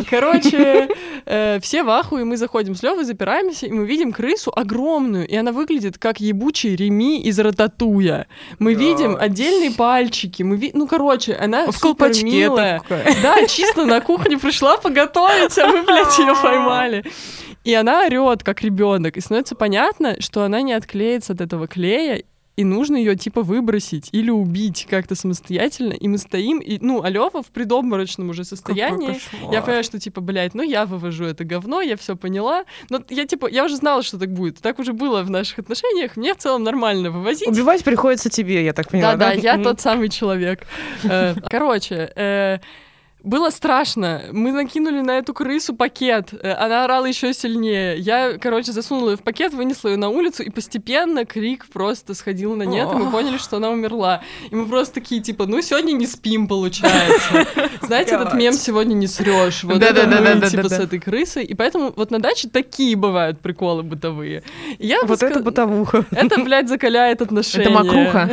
Короче, 0.09 0.89
э, 1.25 1.59
все 1.61 1.83
в 1.83 1.89
ахуе, 1.89 2.23
мы 2.23 2.37
заходим 2.37 2.75
с 2.75 2.83
Левой, 2.83 3.03
запираемся, 3.03 3.67
и 3.67 3.71
мы 3.71 3.85
видим 3.85 4.11
крысу 4.11 4.51
огромную, 4.55 5.27
и 5.27 5.35
она 5.35 5.51
выглядит 5.59 5.97
как 5.97 6.21
ебучий 6.21 6.75
Реми 6.75 7.21
из 7.21 7.37
Рататуя. 7.37 8.27
Мы 8.59 8.75
видим 8.75 9.17
отдельные 9.19 9.71
пальчики, 9.71 10.41
мы 10.41 10.55
ви... 10.55 10.71
ну 10.73 10.87
короче, 10.87 11.33
она 11.33 11.69
В 11.69 11.79
колпачке 11.79 12.23
милая. 12.23 12.81
Да, 13.21 13.45
чисто 13.45 13.85
на 13.85 13.99
кухню 13.99 14.39
пришла 14.39 14.77
поготовить, 14.77 15.57
а 15.59 15.67
мы, 15.67 15.83
блядь, 15.83 16.17
ее 16.17 16.33
поймали. 16.41 17.03
И 17.65 17.73
она 17.73 18.05
орет, 18.05 18.43
как 18.43 18.61
ребенок, 18.61 19.17
и 19.17 19.21
становится 19.21 19.55
понятно, 19.55 20.21
что 20.21 20.43
она 20.43 20.61
не 20.61 20.71
отклеится 20.71 21.33
от 21.33 21.41
этого 21.41 21.67
клея, 21.67 22.23
и 22.59 22.65
нужно 22.65 22.97
ее 22.97 23.15
типа 23.15 23.41
выбросить 23.41 24.09
или 24.11 24.29
убить 24.29 24.85
как-то 24.89 25.15
самостоятельно. 25.15 25.93
И 25.93 26.09
мы 26.09 26.17
стоим, 26.17 26.59
и, 26.59 26.77
ну, 26.81 27.01
а 27.01 27.09
Лёва 27.09 27.41
в 27.41 27.47
предобморочном 27.47 28.31
уже 28.31 28.43
состоянии. 28.43 29.17
Я 29.49 29.61
понимаю, 29.61 29.85
что 29.85 29.97
типа, 29.97 30.19
блядь, 30.19 30.53
ну 30.55 30.61
я 30.61 30.85
вывожу 30.85 31.23
это 31.23 31.45
говно, 31.45 31.79
я 31.79 31.95
все 31.95 32.17
поняла. 32.17 32.65
Но 32.89 33.01
я 33.07 33.25
типа, 33.25 33.47
я 33.49 33.63
уже 33.63 33.77
знала, 33.77 34.03
что 34.03 34.19
так 34.19 34.33
будет. 34.33 34.59
Так 34.59 34.77
уже 34.79 34.91
было 34.91 35.23
в 35.23 35.29
наших 35.29 35.59
отношениях. 35.59 36.17
Мне 36.17 36.33
в 36.33 36.37
целом 36.37 36.63
нормально 36.63 37.11
вывозить. 37.11 37.47
Убивать 37.47 37.85
приходится 37.85 38.29
тебе, 38.29 38.65
я 38.65 38.73
так 38.73 38.89
поняла, 38.89 39.13
Да, 39.15 39.29
да? 39.29 39.35
да, 39.35 39.41
я 39.41 39.63
тот 39.63 39.79
самый 39.79 40.09
человек. 40.09 40.67
Э, 41.03 41.35
Короче, 41.49 42.11
э, 42.13 42.57
было 43.23 43.49
страшно. 43.49 44.23
Мы 44.31 44.51
накинули 44.51 45.01
на 45.01 45.17
эту 45.17 45.33
крысу 45.33 45.75
пакет. 45.75 46.33
Э, 46.33 46.53
Она 46.53 46.85
орала 46.85 47.05
еще 47.05 47.33
сильнее. 47.33 47.97
Я, 47.97 48.37
короче, 48.37 48.71
засунула 48.71 49.11
ее 49.11 49.17
в 49.17 49.23
пакет, 49.23 49.53
вынесла 49.53 49.89
ее 49.89 49.97
на 49.97 50.09
улицу, 50.09 50.43
и 50.43 50.49
постепенно 50.49 51.25
крик 51.25 51.67
просто 51.67 52.13
сходил 52.13 52.55
на 52.55 52.63
нет, 52.63 52.89
и 52.91 52.95
мы 52.95 53.11
поняли, 53.11 53.37
что 53.37 53.57
она 53.57 53.69
умерла. 53.69 54.21
И 54.49 54.55
мы 54.55 54.65
просто 54.65 54.95
такие, 54.95 55.21
типа, 55.21 55.45
ну, 55.45 55.61
сегодня 55.61 55.91
не 55.93 56.07
спим, 56.07 56.47
получается. 56.47 57.45
Знаете, 57.81 58.15
этот 58.15 58.33
мем 58.33 58.53
«сегодня 58.53 58.93
не 58.93 59.07
срешь». 59.07 59.63
Вот 59.63 59.81
это 59.81 60.07
мы, 60.07 60.49
типа, 60.49 60.69
с 60.69 60.79
этой 60.79 60.99
крысой. 60.99 61.43
И 61.43 61.53
поэтому 61.55 61.93
вот 61.95 62.11
на 62.11 62.19
даче 62.19 62.47
такие 62.47 62.95
бывают 62.95 63.39
приколы 63.39 63.83
бытовые. 63.83 64.43
Вот 65.03 65.23
это 65.23 65.39
бытовуха. 65.39 66.05
это, 66.11 66.41
блядь, 66.41 66.69
закаляет 66.69 67.21
отношения. 67.21 67.65
Это 67.65 67.71
макруха. 67.71 68.29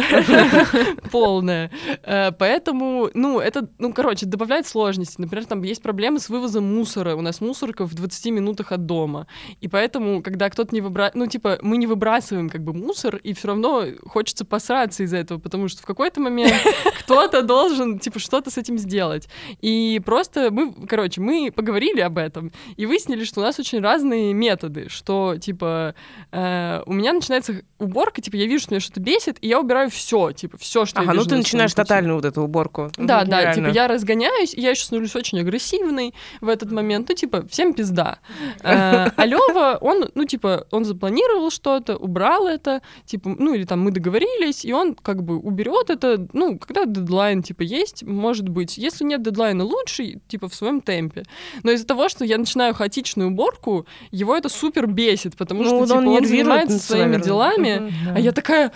Полная. 1.10 1.70
Э, 2.02 2.30
Поэтому, 2.32 3.10
ну, 3.14 3.40
это, 3.40 3.68
ну, 3.78 3.92
короче, 3.92 4.26
добавляет 4.26 4.66
сложности. 4.76 5.18
Например, 5.18 5.46
там 5.46 5.62
есть 5.62 5.82
проблемы 5.82 6.18
с 6.18 6.28
вывозом 6.28 6.64
мусора. 6.64 7.16
У 7.16 7.22
нас 7.22 7.40
мусорка 7.40 7.86
в 7.86 7.94
20 7.94 8.26
минутах 8.26 8.72
от 8.72 8.84
дома. 8.84 9.26
И 9.62 9.68
поэтому, 9.68 10.20
когда 10.22 10.50
кто-то 10.50 10.74
не 10.74 10.82
выбрасывает... 10.82 11.14
Ну, 11.14 11.26
типа, 11.26 11.58
мы 11.62 11.78
не 11.78 11.86
выбрасываем 11.86 12.50
как 12.50 12.62
бы 12.62 12.74
мусор, 12.74 13.16
и 13.16 13.32
все 13.32 13.48
равно 13.48 13.84
хочется 14.06 14.44
посраться 14.44 15.02
из-за 15.02 15.16
этого, 15.16 15.38
потому 15.38 15.68
что 15.68 15.80
в 15.80 15.86
какой-то 15.86 16.20
момент 16.20 16.52
кто-то 17.00 17.40
должен, 17.40 17.98
типа, 17.98 18.18
что-то 18.18 18.50
с 18.50 18.58
этим 18.58 18.76
сделать. 18.76 19.30
И 19.62 19.98
просто 20.04 20.50
мы, 20.50 20.74
короче, 20.86 21.22
мы 21.22 21.50
поговорили 21.50 22.00
об 22.00 22.18
этом 22.18 22.52
и 22.76 22.84
выяснили, 22.84 23.24
что 23.24 23.40
у 23.40 23.44
нас 23.44 23.58
очень 23.58 23.80
разные 23.80 24.34
методы, 24.34 24.90
что, 24.90 25.36
типа, 25.38 25.94
э, 26.32 26.82
у 26.84 26.92
меня 26.92 27.14
начинается 27.14 27.62
уборка, 27.78 28.20
типа, 28.20 28.36
я 28.36 28.44
вижу, 28.44 28.64
что 28.64 28.74
меня 28.74 28.80
что-то 28.80 29.00
бесит, 29.00 29.38
и 29.40 29.48
я 29.48 29.58
убираю 29.58 29.88
все, 29.88 30.32
типа, 30.32 30.58
все, 30.58 30.84
что 30.84 31.00
я 31.00 31.04
Ага, 31.04 31.14
ну 31.14 31.20
вижу 31.20 31.30
ты 31.30 31.34
на 31.36 31.38
начинаешь 31.38 31.72
тотальную 31.72 32.16
вот 32.16 32.26
эту 32.26 32.42
уборку. 32.42 32.90
Да, 32.98 33.22
Мгм, 33.22 33.30
да, 33.30 33.54
типа 33.54 33.68
я 33.68 33.88
разгоняюсь, 33.88 34.52
и 34.52 34.65
я 34.66 34.72
еще 34.72 34.84
становлюсь 34.84 35.16
очень 35.16 35.40
агрессивной 35.40 36.14
в 36.40 36.48
этот 36.48 36.70
момент. 36.72 37.08
Ну, 37.08 37.14
типа, 37.14 37.46
всем 37.48 37.72
пизда. 37.74 38.18
Э, 38.62 39.08
А 39.16 39.26
Лёва, 39.26 39.78
он, 39.80 40.08
ну, 40.14 40.24
типа, 40.24 40.66
он 40.70 40.84
запланировал 40.84 41.50
что-то, 41.50 41.96
убрал 41.96 42.46
это, 42.46 42.82
типа, 43.04 43.34
ну, 43.38 43.54
или 43.54 43.64
там 43.64 43.80
мы 43.80 43.90
договорились, 43.90 44.64
и 44.64 44.72
он 44.72 44.94
как 44.94 45.22
бы 45.22 45.36
уберет 45.38 45.90
это, 45.90 46.26
ну, 46.32 46.58
когда 46.58 46.84
дедлайн, 46.84 47.42
типа, 47.42 47.62
есть, 47.62 48.02
может 48.02 48.48
быть. 48.48 48.78
Если 48.78 49.04
нет 49.04 49.22
дедлайна, 49.22 49.64
лучше, 49.64 50.20
типа, 50.28 50.48
в 50.48 50.54
своем 50.54 50.80
темпе. 50.80 51.22
Но 51.62 51.70
из-за 51.72 51.86
того, 51.86 52.08
что 52.08 52.24
я 52.24 52.38
начинаю 52.38 52.74
хаотичную 52.74 53.30
уборку, 53.30 53.86
его 54.10 54.36
это 54.36 54.48
супер 54.48 54.86
бесит, 54.86 55.36
потому 55.36 55.62
Ну, 55.62 55.68
что, 55.68 55.76
он 55.78 55.86
типа, 55.86 55.96
он, 55.98 56.04
нервирует, 56.04 56.28
занимается 56.30 56.78
своими 56.78 57.16
делами, 57.22 57.78
Мгм. 57.78 58.16
а 58.16 58.20
я 58.20 58.32
такая... 58.32 58.72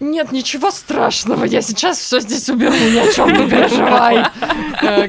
Нет, 0.00 0.32
ничего 0.32 0.70
страшного, 0.70 1.44
я 1.44 1.62
сейчас 1.62 1.98
все 1.98 2.20
здесь 2.20 2.48
уберу, 2.48 2.74
ни 2.74 2.98
о 2.98 3.12
чем 3.12 3.28
не 3.28 3.48
переживай. 3.48 4.26
Э, 4.82 5.08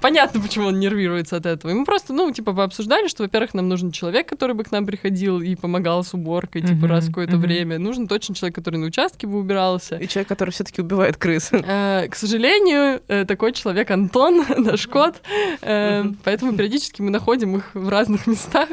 Понятно, 0.00 0.40
почему 0.40 0.68
он 0.68 0.78
нервируется 0.78 1.36
от 1.36 1.46
этого. 1.46 1.70
И 1.70 1.74
мы 1.74 1.84
просто, 1.84 2.12
ну, 2.12 2.30
типа, 2.30 2.52
пообсуждали, 2.52 3.08
что, 3.08 3.24
во-первых, 3.24 3.54
нам 3.54 3.68
нужен 3.68 3.90
человек, 3.90 4.28
который 4.28 4.54
бы 4.54 4.64
к 4.64 4.70
нам 4.70 4.86
приходил 4.86 5.40
и 5.40 5.54
помогал 5.54 6.04
с 6.04 6.14
уборкой, 6.14 6.62
типа, 6.62 6.88
раз 6.88 7.04
в 7.04 7.08
какое-то 7.08 7.36
время. 7.36 7.78
Нужен 7.78 8.08
точно 8.08 8.34
человек, 8.34 8.54
который 8.54 8.76
на 8.76 8.86
участке 8.86 9.26
бы 9.26 9.38
убирался. 9.38 9.96
И 9.96 10.08
человек, 10.08 10.28
который 10.28 10.50
все-таки 10.50 10.80
убивает 10.80 11.16
крыс. 11.16 11.50
Э, 11.52 12.06
К 12.08 12.14
сожалению, 12.14 13.02
э, 13.08 13.24
такой 13.24 13.52
человек 13.52 13.90
Антон, 13.90 14.44
наш 14.56 14.86
кот, 14.86 15.16
поэтому 15.60 16.56
периодически 16.56 17.02
мы 17.02 17.10
находим 17.10 17.56
их 17.56 17.70
в 17.74 17.88
разных 17.88 18.26
местах. 18.28 18.68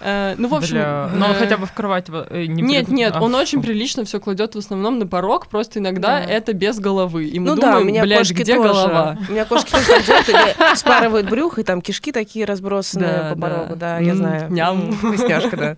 Ну, 0.00 0.48
в 0.48 0.54
общем... 0.54 0.76
Но 1.18 1.26
он 1.26 1.32
э, 1.32 1.38
хотя 1.38 1.56
бы 1.56 1.66
в 1.66 1.72
кровать 1.72 2.08
не 2.08 2.62
нет, 2.62 2.88
нет, 2.88 3.14
а, 3.16 3.20
он 3.34 3.40
очень 3.42 3.62
прилично 3.62 4.04
все 4.04 4.20
кладет 4.20 4.54
в 4.54 4.58
основном 4.58 4.98
на 4.98 5.06
порог, 5.06 5.46
просто 5.48 5.78
иногда 5.78 6.20
Да. 6.20 6.24
это 6.24 6.52
без 6.52 6.78
головы. 6.78 7.24
И 7.26 7.38
мы 7.38 7.50
ну 7.50 7.56
да, 7.56 7.68
у 7.68 7.70
думаем, 7.72 7.86
меня 7.88 8.02
блядь, 8.02 8.18
кошки 8.28 8.32
где 8.42 8.56
тоже. 8.56 8.68
голова? 8.68 9.18
У 9.28 9.32
меня 9.32 9.44
кошки 9.44 9.70
тоже 9.70 10.02
делают, 10.04 10.28
или 10.28 10.76
спарывают 10.76 11.28
брюхо, 11.28 11.60
и 11.60 11.64
там 11.64 11.80
кишки 11.82 12.12
такие 12.12 12.44
разбросанные 12.44 13.22
Да, 13.22 13.30
по 13.30 13.34
да. 13.36 13.48
порогу, 13.48 13.76
да, 13.76 13.98
я 13.98 14.12
М, 14.12 14.16
знаю. 14.16 14.52
ням. 14.52 14.92
Вкусняшка, 14.92 15.56
да. 15.56 15.76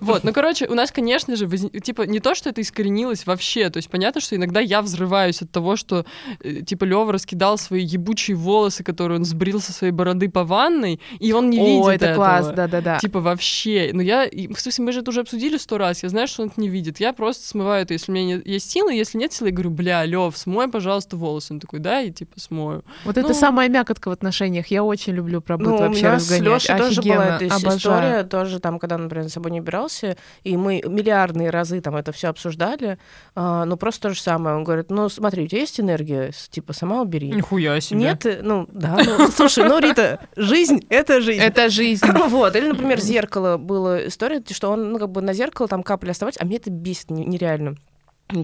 Вот, 0.00 0.24
ну, 0.24 0.32
короче, 0.32 0.66
у 0.66 0.74
нас, 0.74 0.90
конечно 0.92 1.36
же, 1.36 1.46
возни- 1.46 1.70
типа, 1.80 2.02
не 2.02 2.20
то, 2.20 2.34
что 2.34 2.50
это 2.50 2.60
искоренилось 2.60 3.26
вообще, 3.26 3.70
то 3.70 3.78
есть 3.78 3.88
понятно, 3.90 4.20
что 4.20 4.36
иногда 4.36 4.60
я 4.60 4.82
взрываюсь 4.82 5.40
от 5.42 5.50
того, 5.50 5.76
что, 5.76 6.04
э, 6.42 6.60
типа, 6.62 6.84
Лёва 6.84 7.12
раскидал 7.12 7.58
свои 7.58 7.82
ебучие 7.84 8.36
волосы, 8.36 8.84
которые 8.84 9.18
он 9.18 9.24
сбрил 9.24 9.60
со 9.60 9.72
своей 9.72 9.92
бороды 9.92 10.28
по 10.28 10.44
ванной, 10.44 11.00
и 11.18 11.32
он 11.32 11.50
не 11.50 11.58
О, 11.60 11.64
видит 11.90 12.02
это 12.02 12.14
класс, 12.14 12.40
этого. 12.46 12.56
да-да-да. 12.56 12.98
Типа 12.98 13.20
вообще. 13.20 13.90
Ну 13.92 14.00
я, 14.02 14.28
в 14.54 14.58
смысле, 14.60 14.84
мы 14.84 14.92
же 14.92 15.00
это 15.00 15.10
уже 15.10 15.20
обсудили 15.20 15.56
сто 15.56 15.78
раз, 15.78 16.02
я 16.02 16.08
знаю, 16.08 16.28
что 16.28 16.42
он 16.42 16.48
это 16.48 16.60
не 16.60 16.68
видит. 16.68 17.00
Я 17.00 17.12
просто 17.12 17.46
смываю 17.46 17.82
это, 17.82 17.94
если 17.94 18.12
у 18.12 18.14
меня 18.14 18.40
есть 18.44 18.70
силы, 18.70 18.92
если 18.92 19.18
нет 19.18 19.32
силы, 19.32 19.48
я 19.50 19.54
говорю, 19.54 19.70
бля, 19.70 20.04
Лев, 20.04 20.36
смой, 20.36 20.68
пожалуйста, 20.68 21.16
волосы. 21.16 21.54
Он 21.54 21.60
такой, 21.60 21.78
да, 21.78 22.00
и 22.02 22.10
типа 22.10 22.38
смою. 22.38 22.84
Вот 23.04 23.16
это 23.16 23.28
Ну- 23.28 23.34
самая 23.34 23.68
мякотка 23.68 24.08
в 24.08 24.12
отношениях. 24.12 24.66
Я 24.68 24.84
очень 24.84 25.12
люблю 25.14 25.40
про 25.40 25.56
быт 25.56 25.66
Ну, 25.68 25.74
у 25.76 25.78
вообще 25.78 26.00
меня 26.02 26.18
с 26.18 26.30
разгонять. 26.30 26.44
Лёшей 26.46 26.78
тоже 26.78 27.00
Офигенно, 27.00 27.16
была 27.16 27.36
эта 27.36 27.54
обожаю. 27.54 27.78
история, 27.78 28.22
тоже 28.24 28.60
там, 28.60 28.78
когда, 28.78 28.98
например, 28.98 29.28
с 29.28 29.32
собой 29.32 29.50
не 29.52 29.60
убирался, 29.84 30.16
и 30.42 30.56
мы 30.56 30.82
миллиардные 30.84 31.50
разы 31.50 31.80
там 31.80 31.96
это 31.96 32.12
все 32.12 32.28
обсуждали, 32.28 32.98
а, 33.34 33.64
ну, 33.64 33.76
просто 33.76 34.08
то 34.08 34.14
же 34.14 34.20
самое. 34.20 34.56
Он 34.56 34.64
говорит, 34.64 34.90
ну, 34.90 35.08
смотри, 35.08 35.44
у 35.44 35.46
тебя 35.46 35.60
есть 35.60 35.80
энергия, 35.80 36.32
типа, 36.50 36.72
сама 36.72 37.00
убери. 37.02 37.30
Нихуя 37.30 37.80
себе. 37.80 38.00
Нет, 38.00 38.26
э, 38.26 38.40
ну, 38.42 38.66
да, 38.72 38.98
ну, 39.04 39.30
слушай, 39.30 39.64
ну, 39.68 39.78
Рита, 39.78 40.20
жизнь— 40.36 40.84
это 40.88 41.20
жизнь. 41.20 41.40
Это 41.40 41.68
жизнь. 41.68 42.04
Вот, 42.34 42.56
или, 42.56 42.68
например, 42.68 43.00
зеркало 43.00 43.58
была 43.58 44.06
история, 44.06 44.42
что 44.50 44.70
он, 44.70 44.92
ну, 44.92 44.98
как 44.98 45.10
бы 45.10 45.20
на 45.20 45.32
зеркало 45.34 45.68
там 45.68 45.82
капли 45.82 46.10
оставать, 46.10 46.36
а 46.40 46.44
мне 46.44 46.56
это 46.56 46.70
бесит 46.70 47.10
не- 47.10 47.24
нереально. 47.24 47.76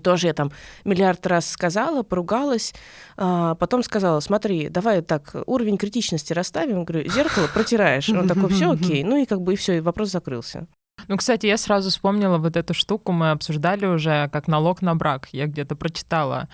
Тоже 0.03 0.27
я 0.27 0.35
там 0.35 0.53
миллиард 0.85 1.27
раз 1.27 1.51
сказала, 1.51 2.03
поругалась, 2.03 2.75
а, 3.17 3.55
потом 3.55 3.83
сказала, 3.83 4.21
смотри, 4.21 4.69
давай 4.69 5.01
так, 5.01 5.35
уровень 5.47 5.79
критичности 5.79 6.35
расставим, 6.35 6.85
говорю, 6.85 7.11
зеркало 7.11 7.49
протираешь. 7.53 8.09
Он 8.11 8.29
такой, 8.29 8.51
все 8.51 8.71
окей, 8.73 9.03
ну 9.03 9.17
и 9.17 9.25
как 9.25 9.41
бы 9.41 9.55
и 9.55 9.57
все, 9.57 9.79
и 9.79 9.81
вопрос 9.81 10.11
закрылся. 10.11 10.67
Ну, 11.09 11.17
кстати, 11.17 11.47
я 11.47 11.57
сразу 11.57 11.91
вспомнила 11.91 12.39
вот 12.39 12.57
эту 12.57 12.75
штуку, 12.75 13.13
мы 13.13 13.31
обсуждали 13.31 13.87
уже, 13.87 14.29
как 14.33 14.49
налог 14.49 14.83
на 14.83 14.95
брак. 14.95 15.29
Я 15.33 15.47
где-то 15.47 15.77
прочитала. 15.77 16.49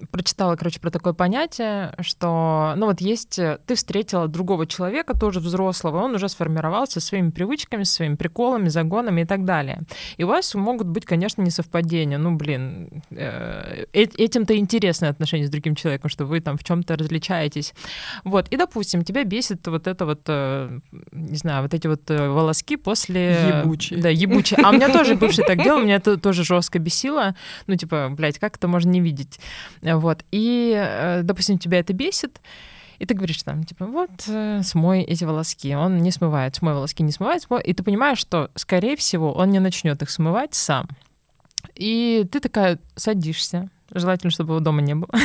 Э, 0.00 0.06
Прочитала, 0.10 0.56
короче, 0.56 0.80
про 0.80 0.90
такое 0.90 1.12
понятие, 1.12 1.94
что, 2.00 2.74
ну 2.76 2.86
вот 2.86 3.00
есть, 3.00 3.38
э, 3.38 3.58
ты 3.66 3.74
встретила 3.74 4.28
другого 4.28 4.66
человека, 4.66 5.18
тоже 5.18 5.40
взрослого, 5.40 6.02
он 6.02 6.14
уже 6.14 6.28
сформировался 6.28 7.00
своими 7.00 7.30
привычками, 7.30 7.84
своими 7.84 8.16
приколами, 8.16 8.68
загонами 8.68 9.22
и 9.22 9.24
так 9.24 9.44
далее. 9.44 9.80
И 10.16 10.24
у 10.24 10.28
вас 10.28 10.54
могут 10.54 10.86
быть, 10.86 11.04
конечно, 11.04 11.42
несовпадения. 11.42 12.18
Ну, 12.18 12.36
блин, 12.36 13.02
э, 13.10 13.84
э- 13.92 14.02
этим-то 14.16 14.56
интересны 14.56 15.06
отношения 15.06 15.46
с 15.46 15.50
другим 15.50 15.74
человеком, 15.74 16.10
что 16.10 16.24
вы 16.24 16.40
там 16.40 16.56
в 16.56 16.64
чем-то 16.64 16.96
различаетесь. 16.96 17.74
Вот, 18.24 18.48
и, 18.48 18.56
допустим, 18.56 19.04
тебя 19.04 19.24
бесит 19.24 19.66
вот 19.66 19.86
это 19.86 20.06
вот, 20.06 20.22
э, 20.26 20.78
не 21.12 21.36
знаю, 21.36 21.62
вот 21.62 21.74
эти 21.74 21.86
вот 21.86 22.10
э, 22.10 22.28
волоски 22.28 22.76
после... 22.76 23.62
Ебучие. 23.62 24.00
Да, 24.00 24.08
ебучие. 24.08 24.60
А 24.62 24.70
у 24.70 24.72
меня 24.72 24.88
тоже 24.88 25.14
бывший 25.14 25.44
так 25.44 25.62
делал, 25.62 25.80
меня 25.80 25.96
это 25.96 26.16
тоже 26.16 26.44
жестко 26.44 26.78
бесило. 26.78 27.34
Ну, 27.66 27.76
типа, 27.76 28.08
блядь, 28.10 28.38
как 28.38 28.56
это 28.56 28.68
можно 28.68 28.90
не 28.90 29.00
видеть? 29.00 29.38
Вот. 29.96 30.24
И, 30.30 30.74
э, 30.76 31.22
допустим, 31.22 31.58
тебя 31.58 31.78
это 31.78 31.92
бесит, 31.92 32.40
И 32.98 33.06
ты 33.06 33.14
говоришь 33.14 33.42
там, 33.44 33.62
типа, 33.62 33.86
вот, 33.86 34.10
э, 34.26 34.60
смой 34.64 35.02
эти 35.02 35.22
волоски. 35.24 35.74
Он 35.76 35.98
не 35.98 36.10
смывает, 36.10 36.56
смой 36.56 36.74
волоски, 36.74 37.04
не 37.04 37.12
смывает, 37.12 37.42
смой. 37.42 37.62
И 37.62 37.72
ты 37.72 37.84
понимаешь, 37.84 38.18
что, 38.18 38.50
скорее 38.56 38.96
всего, 38.96 39.32
он 39.32 39.50
не 39.50 39.60
начнет 39.60 40.02
их 40.02 40.10
смывать 40.10 40.54
сам. 40.54 40.88
И 41.78 42.26
ты 42.30 42.40
такая 42.40 42.78
садишься, 42.96 43.70
Желательно, 43.94 44.30
чтобы 44.30 44.52
его 44.52 44.60
дома 44.60 44.82
не 44.82 44.94
было. 44.94 45.08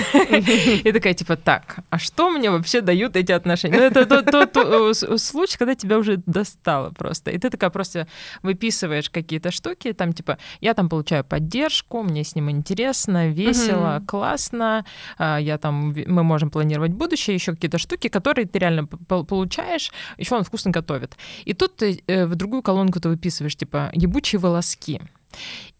И 0.85 0.91
такая, 0.93 1.13
типа, 1.13 1.35
так, 1.35 1.79
а 1.89 1.99
что 1.99 2.29
мне 2.29 2.49
вообще 2.49 2.79
дают 2.79 3.17
эти 3.17 3.33
отношения? 3.33 3.77
Ну, 3.77 3.83
это 3.83 4.05
тот 4.23 4.55
э, 4.55 5.17
случай, 5.17 5.57
когда 5.57 5.75
тебя 5.75 5.97
уже 5.97 6.23
достало 6.25 6.91
просто. 6.91 7.31
И 7.31 7.37
ты 7.37 7.49
такая 7.49 7.69
просто 7.71 8.07
выписываешь 8.41 9.09
какие-то 9.09 9.51
штуки, 9.51 9.91
там, 9.91 10.13
типа, 10.13 10.37
я 10.61 10.73
там 10.73 10.87
получаю 10.87 11.25
поддержку, 11.25 12.03
мне 12.03 12.23
с 12.23 12.35
ним 12.35 12.49
интересно, 12.49 13.27
весело, 13.27 14.01
классно, 14.07 14.85
а, 15.17 15.37
я 15.39 15.57
там, 15.57 15.93
мы 16.07 16.23
можем 16.23 16.49
планировать 16.49 16.91
будущее, 16.91 17.35
еще 17.35 17.51
какие-то 17.51 17.79
штуки, 17.79 18.07
которые 18.07 18.45
ты 18.45 18.59
реально 18.59 18.87
получаешь, 18.87 19.91
еще 20.17 20.35
он 20.35 20.43
вкусно 20.45 20.71
готовит. 20.71 21.17
И 21.43 21.53
тут 21.53 21.83
э, 21.83 22.25
в 22.25 22.35
другую 22.35 22.61
колонку 22.61 23.01
ты 23.01 23.09
выписываешь, 23.09 23.57
типа, 23.57 23.89
ебучие 23.93 24.39
волоски. 24.39 25.01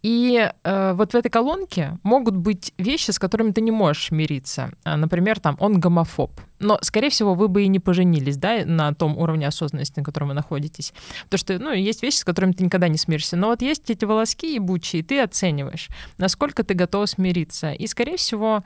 И 0.02 0.50
э, 0.64 0.92
вот 0.94 1.12
в 1.12 1.16
этой 1.16 1.30
колонке 1.30 1.98
могут 2.02 2.36
быть 2.36 2.74
вещи, 2.76 3.10
с 3.10 3.18
которыми 3.18 3.52
ты 3.52 3.62
не 3.62 3.70
можешь 3.70 4.10
мириться. 4.10 4.70
А, 4.84 4.96
например, 4.96 5.40
там 5.40 5.56
он 5.60 5.80
гомофоб. 5.80 6.40
Но, 6.58 6.78
скорее 6.82 7.08
всего, 7.08 7.34
вы 7.34 7.48
бы 7.48 7.64
и 7.64 7.68
не 7.68 7.80
поженились, 7.80 8.36
да, 8.36 8.64
на 8.64 8.94
том 8.94 9.16
уровне 9.16 9.46
осознанности, 9.46 9.98
на 9.98 10.04
котором 10.04 10.28
вы 10.28 10.34
находитесь. 10.34 10.92
Потому 11.24 11.38
что, 11.38 11.58
ну, 11.58 11.72
есть 11.72 12.02
вещи, 12.02 12.18
с 12.18 12.24
которыми 12.24 12.52
ты 12.52 12.64
никогда 12.64 12.88
не 12.88 12.98
смиришься. 12.98 13.36
Но 13.36 13.48
вот 13.48 13.62
есть 13.62 13.88
эти 13.90 14.04
волоски 14.04 14.54
ебучие, 14.54 15.00
и 15.00 15.02
ты 15.02 15.20
оцениваешь, 15.20 15.88
насколько 16.18 16.64
ты 16.64 16.74
готов 16.74 17.08
смириться. 17.08 17.72
И, 17.72 17.86
скорее 17.86 18.16
всего, 18.16 18.62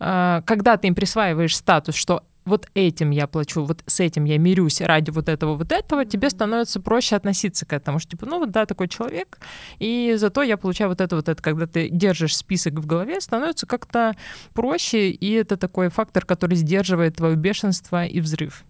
э, 0.00 0.42
когда 0.44 0.76
ты 0.76 0.88
им 0.88 0.94
присваиваешь 0.94 1.56
статус, 1.56 1.94
что 1.94 2.24
вот 2.50 2.68
этим 2.74 3.10
я 3.10 3.26
плачу, 3.26 3.64
вот 3.64 3.82
с 3.86 4.00
этим 4.00 4.24
я 4.24 4.38
мирюсь 4.38 4.80
ради 4.80 5.10
вот 5.10 5.28
этого, 5.28 5.54
вот 5.54 5.72
этого, 5.72 6.04
тебе 6.04 6.28
становится 6.28 6.80
проще 6.80 7.16
относиться 7.16 7.64
к 7.64 7.72
этому, 7.72 7.98
что 7.98 8.10
типа, 8.10 8.26
ну 8.26 8.38
вот 8.38 8.50
да, 8.50 8.66
такой 8.66 8.88
человек, 8.88 9.38
и 9.78 10.14
зато 10.18 10.42
я 10.42 10.56
получаю 10.56 10.90
вот 10.90 11.00
это, 11.00 11.16
вот 11.16 11.28
это, 11.28 11.42
когда 11.42 11.66
ты 11.66 11.88
держишь 11.88 12.36
список 12.36 12.74
в 12.74 12.86
голове, 12.86 13.20
становится 13.20 13.66
как-то 13.66 14.14
проще, 14.52 15.10
и 15.10 15.32
это 15.32 15.56
такой 15.56 15.88
фактор, 15.88 16.26
который 16.26 16.56
сдерживает 16.56 17.16
твое 17.16 17.36
бешенство 17.36 18.04
и 18.04 18.20
взрыв. 18.20 18.64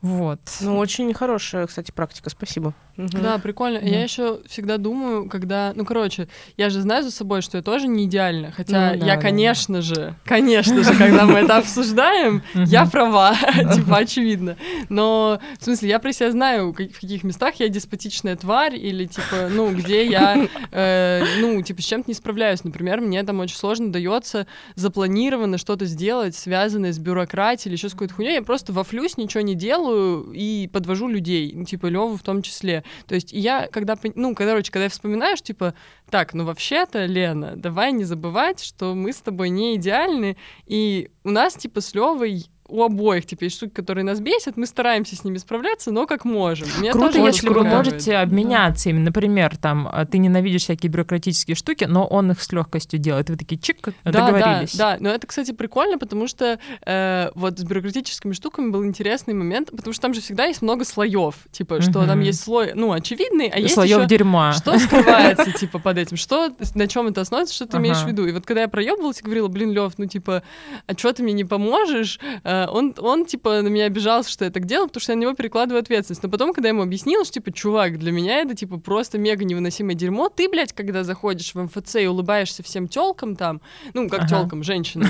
Вот. 0.00 0.40
Ну, 0.60 0.76
очень 0.76 1.14
хорошая, 1.14 1.66
кстати, 1.66 1.90
практика, 1.90 2.28
спасибо. 2.28 2.74
Угу. 2.96 3.08
Да, 3.22 3.38
прикольно. 3.38 3.80
Да. 3.80 3.86
Я 3.86 4.02
еще 4.02 4.40
всегда 4.46 4.76
думаю, 4.78 5.28
когда, 5.28 5.72
ну, 5.74 5.84
короче, 5.84 6.28
я 6.56 6.70
же 6.70 6.80
знаю 6.80 7.02
за 7.02 7.10
собой, 7.10 7.42
что 7.42 7.56
я 7.56 7.62
тоже 7.62 7.88
не 7.88 8.04
идеальна, 8.04 8.52
хотя 8.52 8.92
ну, 8.92 9.00
да, 9.00 9.06
я, 9.06 9.16
конечно 9.16 9.76
да. 9.76 9.82
же, 9.82 10.14
конечно 10.24 10.82
же, 10.82 10.94
когда 10.94 11.26
мы 11.26 11.40
это 11.40 11.56
обсуждаем, 11.56 12.42
я 12.54 12.86
права, 12.86 13.34
типа, 13.74 13.98
очевидно. 13.98 14.56
Но, 14.88 15.40
в 15.58 15.64
смысле, 15.64 15.88
я 15.88 15.98
про 15.98 16.12
себя 16.12 16.30
знаю, 16.30 16.70
в 16.70 16.74
каких 16.74 17.24
местах 17.24 17.56
я 17.56 17.68
деспотичная 17.68 18.36
тварь, 18.36 18.76
или, 18.76 19.06
типа, 19.06 19.48
ну, 19.50 19.74
где 19.74 20.06
я, 20.06 20.48
э, 20.70 21.24
ну, 21.40 21.60
типа, 21.62 21.82
с 21.82 21.84
чем-то 21.84 22.08
не 22.08 22.14
справляюсь. 22.14 22.62
Например, 22.62 23.00
мне 23.00 23.22
там 23.24 23.40
очень 23.40 23.56
сложно 23.56 23.90
дается 23.90 24.46
запланированно 24.76 25.58
что-то 25.58 25.84
сделать, 25.86 26.36
связанное 26.36 26.92
с 26.92 26.98
бюрократией 27.00 27.70
или 27.70 27.76
еще 27.76 27.88
с 27.88 27.92
какой-то 27.92 28.14
хуйней. 28.14 28.34
Я 28.34 28.42
просто 28.42 28.72
вафлюсь, 28.72 29.16
ничего 29.16 29.40
не 29.40 29.56
делаю 29.56 30.30
и 30.32 30.68
подвожу 30.72 31.08
людей, 31.08 31.52
ну, 31.54 31.64
типа, 31.64 31.86
Леву 31.86 32.16
в 32.16 32.22
том 32.22 32.42
числе. 32.42 32.83
То 33.06 33.14
есть 33.14 33.32
я, 33.32 33.68
когда, 33.68 33.96
ну, 34.14 34.34
короче, 34.34 34.70
когда 34.70 34.84
я 34.84 34.90
вспоминаешь, 34.90 35.42
типа, 35.42 35.74
так, 36.10 36.34
ну 36.34 36.44
вообще-то, 36.44 37.06
Лена, 37.06 37.54
давай 37.56 37.92
не 37.92 38.04
забывать, 38.04 38.62
что 38.62 38.94
мы 38.94 39.12
с 39.12 39.20
тобой 39.20 39.50
не 39.50 39.76
идеальны, 39.76 40.36
и 40.66 41.10
у 41.24 41.30
нас, 41.30 41.54
типа, 41.54 41.80
с 41.80 41.94
Левой 41.94 42.46
у 42.68 42.82
обоих 42.82 43.26
теперь 43.26 43.50
штуки, 43.50 43.72
которые 43.72 44.04
нас 44.04 44.20
бесят, 44.20 44.56
мы 44.56 44.66
стараемся 44.66 45.16
с 45.16 45.24
ними 45.24 45.36
справляться, 45.36 45.90
но 45.90 46.06
как 46.06 46.24
можем. 46.24 46.66
Мне 46.78 46.92
Круто, 46.92 47.18
если 47.18 47.48
вы 47.48 47.62
можете 47.64 48.16
обменяться 48.16 48.84
да. 48.84 48.90
им. 48.90 49.04
Например, 49.04 49.56
там, 49.56 49.88
а, 49.90 50.06
ты 50.06 50.18
ненавидишь 50.18 50.62
всякие 50.62 50.90
бюрократические 50.90 51.56
штуки, 51.56 51.84
но 51.84 52.06
он 52.06 52.30
их 52.30 52.42
с 52.42 52.50
легкостью 52.52 52.98
делает. 52.98 53.28
Вы 53.28 53.36
такие 53.36 53.60
чик, 53.60 53.88
да, 54.04 54.12
договорились. 54.12 54.76
Да, 54.76 54.92
да, 54.92 54.96
но 55.00 55.10
это, 55.10 55.26
кстати, 55.26 55.52
прикольно, 55.52 55.98
потому 55.98 56.26
что 56.26 56.58
э, 56.86 57.30
вот 57.34 57.58
с 57.58 57.64
бюрократическими 57.64 58.32
штуками 58.32 58.70
был 58.70 58.84
интересный 58.84 59.34
момент, 59.34 59.70
потому 59.70 59.92
что 59.92 60.02
там 60.02 60.14
же 60.14 60.22
всегда 60.22 60.46
есть 60.46 60.62
много 60.62 60.84
слоев, 60.84 61.34
типа, 61.50 61.82
что 61.82 62.00
угу. 62.00 62.08
там 62.08 62.20
есть 62.20 62.42
слой, 62.42 62.72
ну, 62.74 62.92
очевидный, 62.92 63.48
а 63.48 63.58
есть 63.58 63.74
Слоев 63.74 63.98
еще, 63.98 64.06
дерьма. 64.06 64.52
Что 64.54 64.78
скрывается, 64.78 65.52
типа, 65.52 65.78
под 65.78 65.98
этим, 65.98 66.16
что, 66.16 66.50
на 66.74 66.88
чем 66.88 67.08
это 67.08 67.20
основывается, 67.20 67.54
что 67.54 67.66
ты 67.66 67.76
имеешь 67.76 67.98
в 67.98 68.06
виду. 68.06 68.26
И 68.26 68.32
вот 68.32 68.46
когда 68.46 68.62
я 68.62 68.68
проебывалась 68.68 69.20
и 69.20 69.22
говорила, 69.22 69.48
блин, 69.48 69.72
Лев, 69.72 69.92
ну, 69.98 70.06
типа, 70.06 70.42
а 70.86 70.92
что 70.96 71.12
ты 71.12 71.22
мне 71.22 71.34
не 71.34 71.44
поможешь, 71.44 72.18
э, 72.42 72.53
он, 72.70 72.94
он, 72.98 73.26
типа, 73.26 73.62
на 73.62 73.68
меня 73.68 73.86
обижался, 73.86 74.30
что 74.30 74.44
я 74.44 74.50
так 74.50 74.66
делал, 74.66 74.86
потому 74.86 75.00
что 75.00 75.12
я 75.12 75.16
на 75.16 75.22
него 75.22 75.34
перекладываю 75.34 75.80
ответственность. 75.80 76.22
Но 76.22 76.28
потом, 76.28 76.52
когда 76.52 76.68
я 76.68 76.74
ему 76.74 76.82
объяснила, 76.82 77.24
что, 77.24 77.34
типа, 77.34 77.52
чувак, 77.52 77.98
для 77.98 78.12
меня 78.12 78.40
это, 78.40 78.54
типа, 78.54 78.78
просто 78.78 79.18
мега 79.18 79.44
невыносимое 79.44 79.94
дерьмо. 79.94 80.28
Ты, 80.28 80.48
блядь, 80.48 80.72
когда 80.72 81.04
заходишь 81.04 81.54
в 81.54 81.62
МФЦ 81.62 81.96
и 81.96 82.06
улыбаешься 82.06 82.62
всем 82.62 82.88
телкам 82.88 83.36
там, 83.36 83.60
ну, 83.92 84.08
как 84.08 84.20
ага. 84.20 84.28
телкам, 84.28 84.62
женщинам, 84.62 85.08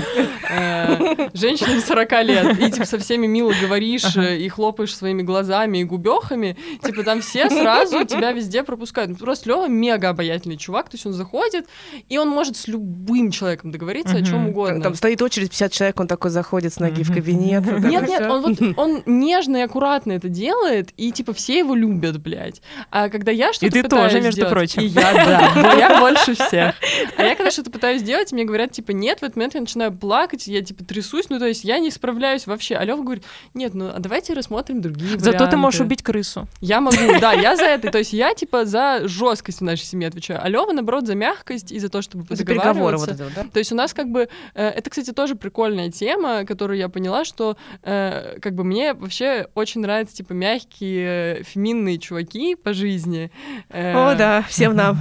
э, 0.49 1.29
женщинам 1.33 1.81
40 1.81 2.23
лет, 2.23 2.59
и, 2.59 2.71
типа, 2.71 2.85
со 2.85 2.97
всеми 2.99 3.27
мило 3.27 3.53
говоришь 3.61 4.15
э, 4.15 4.37
и 4.37 4.49
хлопаешь 4.49 4.95
своими 4.95 5.21
глазами 5.21 5.79
и 5.79 5.83
губехами, 5.83 6.57
типа, 6.83 7.03
там 7.03 7.21
все 7.21 7.49
сразу 7.49 8.03
тебя 8.05 8.31
везде 8.31 8.63
пропускают. 8.63 9.11
Ну, 9.11 9.17
просто 9.17 9.49
Лева 9.49 9.67
мега 9.67 10.09
обаятельный 10.09 10.57
чувак, 10.57 10.89
то 10.89 10.95
есть 10.95 11.05
он 11.05 11.13
заходит, 11.13 11.67
и 12.09 12.17
он 12.17 12.29
может 12.29 12.57
с 12.57 12.67
любым 12.67 13.31
человеком 13.31 13.71
договориться 13.71 14.15
о 14.15 14.21
чем 14.21 14.47
угодно. 14.49 14.81
Там 14.81 14.95
стоит 14.95 15.21
очередь 15.21 15.49
50 15.49 15.71
человек, 15.71 15.99
он 15.99 16.07
такой 16.07 16.31
заходит 16.31 16.73
с 16.73 16.79
ноги 16.79 17.03
в 17.03 17.13
кабинет. 17.13 17.34
Нет, 17.35 17.65
нет, 18.09 18.29
он 18.29 18.41
вот 18.41 18.77
он 18.77 19.03
нежно 19.05 19.57
и 19.57 19.61
аккуратно 19.61 20.13
это 20.13 20.29
делает, 20.29 20.89
и 20.97 21.11
типа 21.11 21.33
все 21.33 21.59
его 21.59 21.75
любят, 21.75 22.19
блядь. 22.19 22.61
А 22.91 23.09
когда 23.09 23.31
я 23.31 23.53
что-то 23.53 23.65
И 23.65 23.81
ты 23.81 23.87
тоже, 23.87 24.17
между 24.21 24.31
сделать, 24.31 24.53
прочим. 24.53 24.81
И 24.81 24.85
я, 24.85 25.13
да, 25.55 25.73
я 25.73 25.99
больше 25.99 26.33
всех. 26.33 26.75
А 27.17 27.23
я 27.23 27.35
когда 27.35 27.51
что-то 27.51 27.71
пытаюсь 27.71 28.01
сделать, 28.01 28.31
мне 28.31 28.45
говорят, 28.45 28.71
типа, 28.71 28.91
нет, 28.91 29.19
в 29.19 29.23
этот 29.23 29.35
момент 29.35 29.55
я 29.55 29.61
начинаю 29.61 29.93
плакать, 29.93 30.47
я 30.47 30.61
типа 30.61 30.83
трясусь, 30.83 31.29
ну 31.29 31.39
то 31.39 31.45
есть 31.45 31.63
я 31.63 31.79
не 31.79 31.91
справляюсь 31.91 32.47
вообще. 32.47 32.75
А 32.75 32.85
Лёва 32.85 33.03
говорит, 33.03 33.23
нет, 33.53 33.73
ну 33.73 33.89
а 33.93 33.99
давайте 33.99 34.33
рассмотрим 34.33 34.81
другие 34.81 35.11
Зато 35.11 35.31
варианты. 35.31 35.51
ты 35.51 35.57
можешь 35.57 35.81
убить 35.81 36.03
крысу. 36.03 36.47
Я 36.61 36.81
могу, 36.81 36.97
да, 37.19 37.33
я 37.33 37.55
за 37.55 37.65
это. 37.65 37.91
То 37.91 37.97
есть 37.99 38.13
я 38.13 38.33
типа 38.33 38.65
за 38.65 39.07
жесткость 39.07 39.59
в 39.59 39.63
нашей 39.63 39.85
семье 39.85 40.07
отвечаю, 40.07 40.39
а 40.41 40.49
Лёва, 40.49 40.71
наоборот, 40.71 41.05
за 41.07 41.15
мягкость 41.15 41.71
и 41.71 41.79
за 41.79 41.89
то, 41.89 42.01
чтобы 42.01 42.35
за 42.35 42.45
переговоры 42.45 42.97
вот 42.97 43.09
это, 43.09 43.29
да? 43.35 43.45
То 43.51 43.59
есть 43.59 43.71
у 43.71 43.75
нас 43.75 43.93
как 43.93 44.09
бы, 44.09 44.29
э, 44.53 44.67
это, 44.67 44.89
кстати, 44.89 45.11
тоже 45.11 45.35
прикольная 45.35 45.91
тема, 45.91 46.45
которую 46.45 46.77
я 46.77 46.89
поняла, 46.89 47.24
что 47.25 47.57
э, 47.83 48.37
как 48.41 48.55
бы 48.55 48.63
мне 48.63 48.93
вообще 48.93 49.47
очень 49.55 49.81
нравятся, 49.81 50.15
типа, 50.15 50.33
мягкие, 50.33 51.43
феминные 51.43 51.97
чуваки 51.97 52.55
по 52.55 52.73
жизни. 52.73 53.31
Э, 53.69 53.93
О, 53.93 54.15
да, 54.15 54.43
всем 54.47 54.75
нам. 54.77 54.97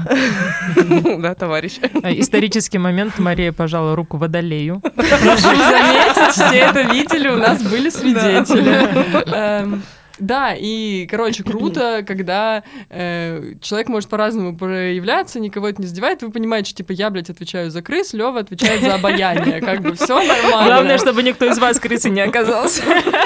Да, 1.21 1.35
товарищ. 1.35 1.79
А, 2.03 2.13
исторический 2.13 2.79
момент. 2.79 3.19
Мария 3.19 3.53
пожала 3.53 3.95
руку 3.95 4.17
водолею. 4.17 4.81
Прошу 4.81 5.57
заметить, 5.57 6.33
все 6.33 6.59
это 6.59 6.83
видели, 6.83 7.29
у 7.29 7.37
нас 7.37 7.63
были 7.63 7.89
свидетели. 7.91 9.85
Да, 10.19 10.55
и, 10.57 11.07
короче, 11.11 11.43
круто, 11.45 12.05
когда 12.07 12.63
э, 12.91 13.55
человек 13.61 13.89
может 13.89 14.09
по-разному 14.09 14.57
проявляться, 14.57 15.41
никого 15.41 15.69
это 15.69 15.81
не 15.81 15.89
задевает. 15.89 16.23
Вы 16.23 16.31
понимаете, 16.31 16.71
что, 16.71 16.79
типа, 16.79 16.93
я, 16.93 17.11
блядь, 17.11 17.31
отвечаю 17.31 17.71
за 17.71 17.83
крыс, 17.83 18.13
Лева 18.13 18.41
отвечает 18.41 18.83
за 18.83 18.95
обаяние. 18.95 19.61
Как 19.61 19.81
бы 19.81 19.95
все 19.95 20.15
нормально. 20.15 20.67
Главное, 20.67 20.99
чтобы 20.99 21.23
никто 21.23 21.47
из 21.47 21.59
вас 21.59 21.81
крысы 21.81 22.11
не 22.11 22.21
оказался. 22.21 22.83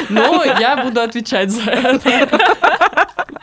Ну, 0.09 0.43
я 0.45 0.84
буду 0.84 1.01
отвечать 1.01 1.51
за 1.51 1.70
это. 1.70 2.28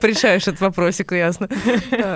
Решаешь 0.00 0.42
этот 0.42 0.60
вопросик, 0.60 1.12
ясно. 1.12 1.48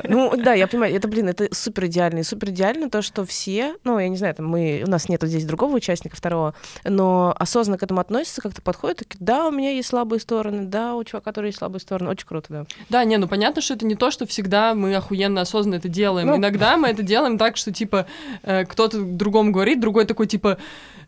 Ну, 0.04 0.36
да, 0.36 0.54
я 0.54 0.66
понимаю, 0.66 0.94
это, 0.94 1.08
блин, 1.08 1.28
это 1.28 1.48
супер 1.52 1.86
идеально. 1.86 2.20
И 2.20 2.22
супер 2.22 2.50
идеально 2.50 2.90
то, 2.90 3.02
что 3.02 3.24
все, 3.24 3.74
ну, 3.84 3.98
я 3.98 4.08
не 4.08 4.16
знаю, 4.16 4.34
там 4.34 4.46
мы, 4.46 4.82
у 4.86 4.90
нас 4.90 5.08
нету 5.08 5.26
здесь 5.26 5.44
другого 5.44 5.76
участника, 5.76 6.16
второго, 6.16 6.54
но 6.84 7.34
осознанно 7.38 7.78
к 7.78 7.82
этому 7.82 8.00
относятся, 8.00 8.40
как-то 8.40 8.62
подходят, 8.62 8.98
такие, 8.98 9.18
да, 9.20 9.48
у 9.48 9.50
меня 9.50 9.70
есть 9.70 9.88
слабые 9.88 10.20
стороны, 10.20 10.64
да, 10.64 10.94
у 10.94 11.04
чувака, 11.04 11.30
который 11.30 11.46
есть 11.46 11.58
слабые 11.58 11.80
стороны. 11.80 12.10
Очень 12.10 12.26
круто, 12.26 12.46
да. 12.50 12.66
Да, 12.88 13.04
не, 13.04 13.16
ну 13.16 13.28
понятно, 13.28 13.62
что 13.62 13.74
это 13.74 13.86
не 13.86 13.94
то, 13.94 14.10
что 14.10 14.26
всегда 14.26 14.74
мы 14.74 14.94
охуенно 14.94 15.40
осознанно 15.40 15.76
это 15.76 15.88
делаем. 15.88 16.28
Ну... 16.28 16.36
Иногда 16.36 16.76
мы 16.76 16.88
это 16.88 17.02
делаем 17.02 17.38
так, 17.38 17.56
что, 17.56 17.72
типа, 17.72 18.06
э, 18.42 18.64
кто-то 18.64 19.00
другому 19.00 19.52
говорит, 19.52 19.80
другой 19.80 20.04
такой, 20.04 20.26
типа, 20.26 20.58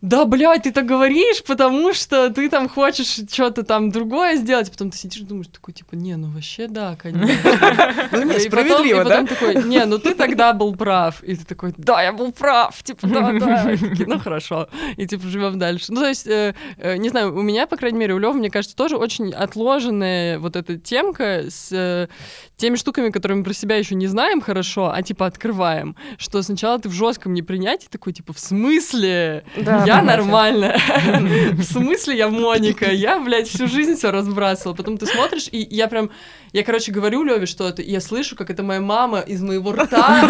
да, 0.01 0.25
блядь, 0.25 0.63
ты 0.63 0.73
так 0.73 0.87
говоришь, 0.87 1.43
потому 1.45 1.93
что 1.93 2.31
ты 2.31 2.49
там 2.49 2.69
хочешь 2.69 3.21
что-то 3.31 3.63
там 3.65 3.91
другое 3.91 4.37
сделать, 4.37 4.71
потом 4.71 4.91
ты 4.91 4.97
сидишь 4.97 5.23
и 5.23 5.27
думаешь, 5.27 5.49
такой, 5.49 5.75
типа, 5.75 5.95
не, 6.01 6.17
ну 6.17 6.31
вообще, 6.31 6.67
да, 6.67 6.97
конечно. 7.03 8.09
Ну, 8.13 8.23
не, 8.23 8.39
справедливо, 8.41 9.05
да? 9.05 9.21
И 9.21 9.27
потом 9.27 9.27
такой, 9.27 9.65
не, 9.65 9.85
ну 9.85 9.99
ты 9.99 10.15
тогда 10.15 10.53
был 10.53 10.75
прав. 10.75 11.23
И 11.23 11.37
ты 11.37 11.45
такой, 11.45 11.75
да, 11.77 12.03
я 12.03 12.13
был 12.13 12.33
прав. 12.33 12.83
Типа, 12.83 13.07
да, 13.07 13.33
да. 13.33 13.73
ну 14.07 14.19
хорошо. 14.19 14.69
И 14.97 15.07
типа 15.07 15.27
живем 15.29 15.59
дальше. 15.59 15.87
Ну, 15.89 16.01
то 16.01 16.09
есть, 16.09 16.27
э, 16.27 16.55
э, 16.79 16.97
не 16.97 17.09
знаю, 17.11 17.35
у 17.37 17.43
меня, 17.43 17.67
по 17.67 17.77
крайней 17.77 17.99
мере, 17.99 18.15
у 18.15 18.19
Лёвы, 18.19 18.39
мне 18.39 18.51
кажется, 18.51 18.77
тоже 18.77 18.97
очень 18.97 19.33
отложенная 19.33 20.39
вот 20.39 20.57
эта 20.57 20.79
темка 20.79 21.45
с 21.49 21.71
э, 21.73 22.09
теми 22.57 22.77
штуками, 22.77 23.11
которые 23.11 23.39
мы 23.39 23.45
про 23.45 23.53
себя 23.53 23.77
еще 23.77 23.95
не 23.95 24.07
знаем 24.07 24.41
хорошо, 24.41 24.91
а 24.95 25.03
типа 25.03 25.27
открываем. 25.27 25.97
Что 26.19 26.43
сначала 26.43 26.79
ты 26.79 26.89
в 26.89 26.93
жестком 26.93 27.35
непринятии 27.35 27.89
такой, 27.91 28.13
типа, 28.13 28.33
в 28.33 28.39
смысле? 28.39 29.45
Да, 29.57 29.85
я 29.87 30.03
нормально. 30.03 30.77
В 31.53 31.63
смысле 31.63 32.17
я 32.17 32.29
Моника? 32.29 32.91
Я, 32.91 33.19
блядь, 33.21 33.49
всю 33.49 33.67
жизнь 33.67 33.97
все 33.97 34.11
разбрасывала. 34.11 34.75
Потом 34.75 34.99
ты 34.99 35.07
смотришь, 35.07 35.49
и 35.51 35.67
я 35.71 35.89
прям 35.91 36.11
я, 36.53 36.65
короче, 36.65 36.91
говорю 36.91 37.23
Леве 37.23 37.47
что-то, 37.47 37.81
и 37.81 37.91
я 37.93 38.01
слышу, 38.01 38.35
как 38.35 38.51
это 38.51 38.65
моя 38.65 38.81
мама 38.81 39.21
из 39.21 39.41
моего 39.41 39.71
рта 39.73 40.21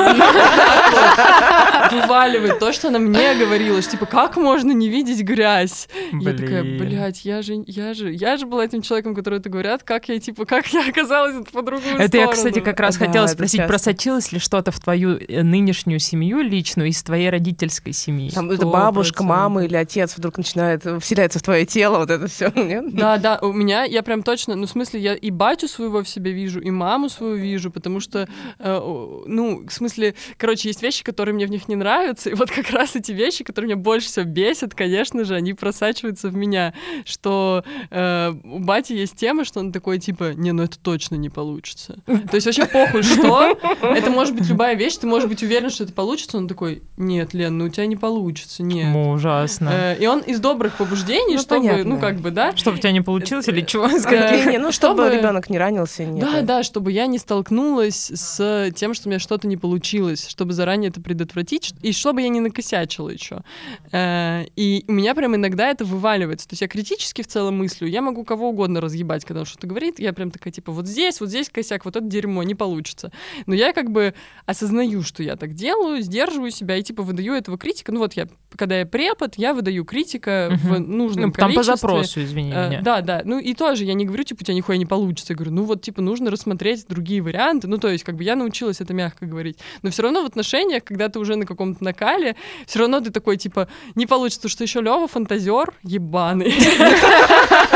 вываливает 1.90 2.58
то, 2.58 2.72
что 2.74 2.88
она 2.88 2.98
мне 2.98 3.34
говорила, 3.34 3.80
что, 3.80 3.92
типа, 3.92 4.04
как 4.04 4.36
можно 4.36 4.72
не 4.72 4.90
видеть 4.90 5.22
грязь? 5.22 5.88
Я 6.12 6.32
такая, 6.34 6.62
блядь, 6.62 7.24
я 7.24 7.40
же, 7.40 7.64
я 7.66 7.94
же, 7.94 8.12
я 8.12 8.36
же 8.36 8.44
была 8.46 8.66
этим 8.66 8.82
человеком, 8.82 9.14
который 9.14 9.38
это 9.38 9.48
говорят, 9.48 9.82
как 9.82 10.10
я, 10.10 10.20
типа, 10.20 10.44
как 10.44 10.66
я 10.74 10.86
оказалась 10.86 11.36
по 11.50 11.62
другую 11.62 11.96
Это 11.96 12.18
я, 12.18 12.26
кстати, 12.26 12.60
как 12.60 12.78
раз 12.80 12.98
хотела 12.98 13.26
спросить, 13.26 13.66
просочилось 13.66 14.30
ли 14.32 14.38
что-то 14.38 14.72
в 14.72 14.78
твою 14.78 15.16
э, 15.16 15.42
нынешнюю 15.42 16.00
семью 16.00 16.40
личную 16.40 16.90
из 16.90 17.02
твоей 17.02 17.30
родительской 17.30 17.94
семьи? 17.94 18.30
Там 18.30 18.50
это 18.50 18.66
бабушка, 18.66 19.22
мама 19.22 19.64
или 19.64 19.76
отец 19.76 20.18
вдруг 20.18 20.36
начинает 20.36 20.84
вселяться 21.00 21.38
в 21.38 21.42
твое 21.42 21.64
тело, 21.64 21.98
вот 21.98 22.10
это 22.10 22.26
все, 22.26 22.52
Да, 22.92 23.16
да, 23.16 23.38
у 23.40 23.54
меня, 23.54 23.84
я 23.84 24.02
прям 24.02 24.22
точно, 24.22 24.54
ну, 24.54 24.66
в 24.66 24.70
смысле, 24.70 25.00
я 25.00 25.14
и 25.14 25.30
батю 25.50 25.68
своего 25.68 26.04
себя 26.04 26.30
вижу, 26.30 26.60
и 26.60 26.70
маму 26.70 27.08
свою 27.08 27.34
вижу, 27.34 27.70
потому 27.70 28.00
что, 28.00 28.28
э, 28.58 28.80
ну, 29.26 29.66
в 29.66 29.72
смысле, 29.72 30.14
короче, 30.36 30.68
есть 30.68 30.82
вещи, 30.82 31.02
которые 31.02 31.34
мне 31.34 31.46
в 31.46 31.50
них 31.50 31.68
не 31.68 31.76
нравятся, 31.76 32.30
и 32.30 32.34
вот 32.34 32.50
как 32.50 32.70
раз 32.78 32.94
эти 32.94 33.10
вещи, 33.12 33.42
которые 33.42 33.70
меня 33.70 33.82
больше 33.82 34.08
всего 34.08 34.26
бесят, 34.26 34.74
конечно 34.74 35.24
же, 35.24 35.34
они 35.34 35.54
просачиваются 35.54 36.28
в 36.28 36.36
меня, 36.36 36.72
что 37.04 37.64
э, 37.90 38.32
у 38.44 38.60
бати 38.60 38.92
есть 38.92 39.16
тема, 39.16 39.44
что 39.44 39.60
он 39.60 39.72
такой, 39.72 39.98
типа, 39.98 40.34
не, 40.34 40.52
ну 40.52 40.62
это 40.62 40.78
точно 40.78 41.16
не 41.16 41.30
получится. 41.30 41.98
То 42.06 42.34
есть 42.34 42.46
вообще 42.46 42.66
похуй, 42.66 43.02
что, 43.02 43.58
это 43.82 44.10
может 44.10 44.36
быть 44.36 44.48
любая 44.48 44.76
вещь, 44.76 44.98
ты 44.98 45.06
можешь 45.08 45.28
быть 45.28 45.42
уверен, 45.42 45.70
что 45.70 45.84
это 45.84 45.92
получится, 45.92 46.38
он 46.38 46.46
такой, 46.46 46.82
нет, 46.96 47.34
Лен, 47.34 47.58
ну 47.58 47.64
у 47.64 47.68
тебя 47.68 47.86
не 47.86 47.96
получится, 47.96 48.62
нет. 48.62 48.92
Ну, 48.92 49.10
ужасно. 49.10 49.70
Э, 49.72 49.96
и 49.98 50.06
он 50.06 50.20
из 50.20 50.38
добрых 50.38 50.76
побуждений, 50.76 51.34
ну, 51.34 51.40
чтобы, 51.40 51.66
понятно. 51.66 51.94
ну, 51.94 51.98
как 51.98 52.20
бы, 52.20 52.30
да. 52.30 52.56
Чтобы 52.56 52.76
у 52.76 52.80
тебя 52.80 52.92
не 52.92 53.00
получилось 53.00 53.48
или 53.48 53.62
чего? 53.62 53.86
Э, 53.86 54.58
ну, 54.58 54.70
чтобы 54.72 55.10
ребенок 55.10 55.39
не 55.48 55.58
ранился, 55.58 56.04
нет. 56.04 56.24
Да, 56.24 56.42
да, 56.42 56.62
чтобы 56.62 56.92
я 56.92 57.06
не 57.06 57.18
столкнулась 57.18 58.10
с 58.12 58.70
тем, 58.74 58.94
что 58.94 59.08
у 59.08 59.10
меня 59.10 59.18
что-то 59.18 59.46
не 59.46 59.56
получилось, 59.56 60.26
чтобы 60.28 60.52
заранее 60.52 60.90
это 60.90 61.00
предотвратить, 61.00 61.72
и 61.82 61.92
чтобы 61.92 62.22
я 62.22 62.28
не 62.28 62.40
накосячила 62.40 63.08
еще. 63.08 63.42
Э, 63.92 64.44
и 64.56 64.84
у 64.88 64.92
меня 64.92 65.14
прям 65.14 65.36
иногда 65.36 65.68
это 65.68 65.84
вываливается. 65.84 66.48
То 66.48 66.54
есть 66.54 66.62
я 66.62 66.68
критически 66.68 67.22
в 67.22 67.26
целом 67.28 67.58
мыслю, 67.58 67.88
я 67.88 68.02
могу 68.02 68.24
кого 68.24 68.50
угодно 68.50 68.80
разъебать, 68.80 69.24
когда 69.24 69.40
он 69.40 69.46
что-то 69.46 69.66
говорит, 69.66 69.98
я 69.98 70.12
прям 70.12 70.30
такая, 70.30 70.52
типа, 70.52 70.72
вот 70.72 70.86
здесь, 70.86 71.20
вот 71.20 71.28
здесь 71.28 71.48
косяк, 71.48 71.84
вот 71.84 71.96
это 71.96 72.06
дерьмо, 72.06 72.42
не 72.42 72.54
получится. 72.54 73.12
Но 73.46 73.54
я 73.54 73.72
как 73.72 73.90
бы 73.90 74.14
осознаю, 74.46 75.02
что 75.02 75.22
я 75.22 75.36
так 75.36 75.54
делаю, 75.54 76.02
сдерживаю 76.02 76.50
себя 76.50 76.76
и, 76.76 76.82
типа, 76.82 77.02
выдаю 77.02 77.34
этого 77.34 77.56
критика. 77.56 77.92
Ну 77.92 78.00
вот 78.00 78.14
я, 78.14 78.28
когда 78.56 78.78
я 78.78 78.86
препод, 78.86 79.34
я 79.36 79.54
выдаю 79.54 79.84
критика 79.84 80.50
угу. 80.52 80.74
в 80.74 80.80
нужном 80.80 81.26
ну, 81.26 81.32
количестве. 81.32 81.36
Там 81.36 81.54
по 81.54 81.62
запросу, 81.62 82.22
извини 82.22 82.52
э, 82.52 82.68
меня. 82.68 82.82
Да, 82.82 83.00
да. 83.00 83.22
Ну 83.24 83.38
и 83.38 83.54
тоже 83.54 83.84
я 83.84 83.94
не 83.94 84.04
говорю, 84.04 84.24
типа, 84.24 84.42
у 84.42 84.44
тебя 84.44 84.54
нихуя 84.54 84.78
не 84.78 84.86
получится. 84.86 85.32
Я 85.32 85.36
говорю, 85.36 85.52
ну 85.52 85.64
вот, 85.64 85.82
типа, 85.82 86.02
нужно 86.02 86.30
рассмотреть 86.30 86.86
другие 86.88 87.22
варианты. 87.22 87.68
Ну, 87.68 87.78
то 87.78 87.88
есть, 87.88 88.04
как 88.04 88.16
бы 88.16 88.24
я 88.24 88.36
научилась 88.36 88.80
это 88.80 88.92
мягко 88.94 89.26
говорить. 89.26 89.58
Но 89.82 89.90
все 89.90 90.02
равно 90.02 90.22
в 90.22 90.26
отношениях, 90.26 90.84
когда 90.84 91.08
ты 91.08 91.18
уже 91.18 91.36
на 91.36 91.46
каком-то 91.46 91.82
накале, 91.84 92.36
все 92.66 92.80
равно 92.80 93.00
ты 93.00 93.10
такой, 93.10 93.36
типа, 93.36 93.68
не 93.94 94.06
получится, 94.06 94.48
что 94.48 94.64
еще 94.64 94.80
Лева 94.80 95.06
фантазер 95.08 95.72
ебаный. 95.82 96.54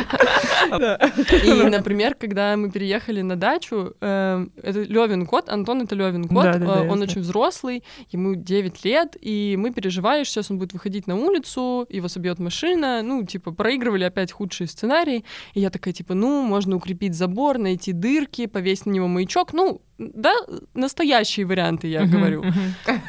И, 1.44 1.62
например, 1.68 2.14
когда 2.14 2.56
мы 2.56 2.70
переехали 2.70 3.22
на 3.22 3.36
дачу, 3.36 3.94
э, 4.00 4.46
это 4.62 4.82
Левин 4.82 5.26
кот, 5.26 5.48
Антон 5.48 5.82
это 5.82 5.94
Левин 5.94 6.28
кот, 6.28 6.46
э, 6.46 6.88
он 6.88 7.02
очень 7.02 7.20
взрослый, 7.20 7.82
ему 8.10 8.34
9 8.34 8.84
лет, 8.84 9.16
и 9.20 9.56
мы 9.58 9.72
переживали, 9.72 10.24
что 10.24 10.34
сейчас 10.34 10.50
он 10.50 10.58
будет 10.58 10.72
выходить 10.72 11.06
на 11.06 11.16
улицу, 11.16 11.86
его 11.88 12.08
собьет 12.08 12.38
машина, 12.38 13.02
ну, 13.02 13.24
типа, 13.24 13.52
проигрывали 13.52 14.04
опять 14.04 14.32
худшие 14.32 14.66
сценарии, 14.68 15.24
и 15.54 15.60
я 15.60 15.70
такая, 15.70 15.94
типа, 15.94 16.14
ну, 16.14 16.42
можно 16.42 16.76
укрепить 16.76 17.14
забор, 17.14 17.58
найти 17.58 17.92
дырки, 17.92 18.46
повесить 18.46 18.86
на 18.86 18.90
него 18.90 19.08
маячок, 19.08 19.52
ну, 19.52 19.82
да, 19.98 20.34
настоящие 20.74 21.46
варианты, 21.46 21.88
я 21.88 22.06
говорю. 22.06 22.44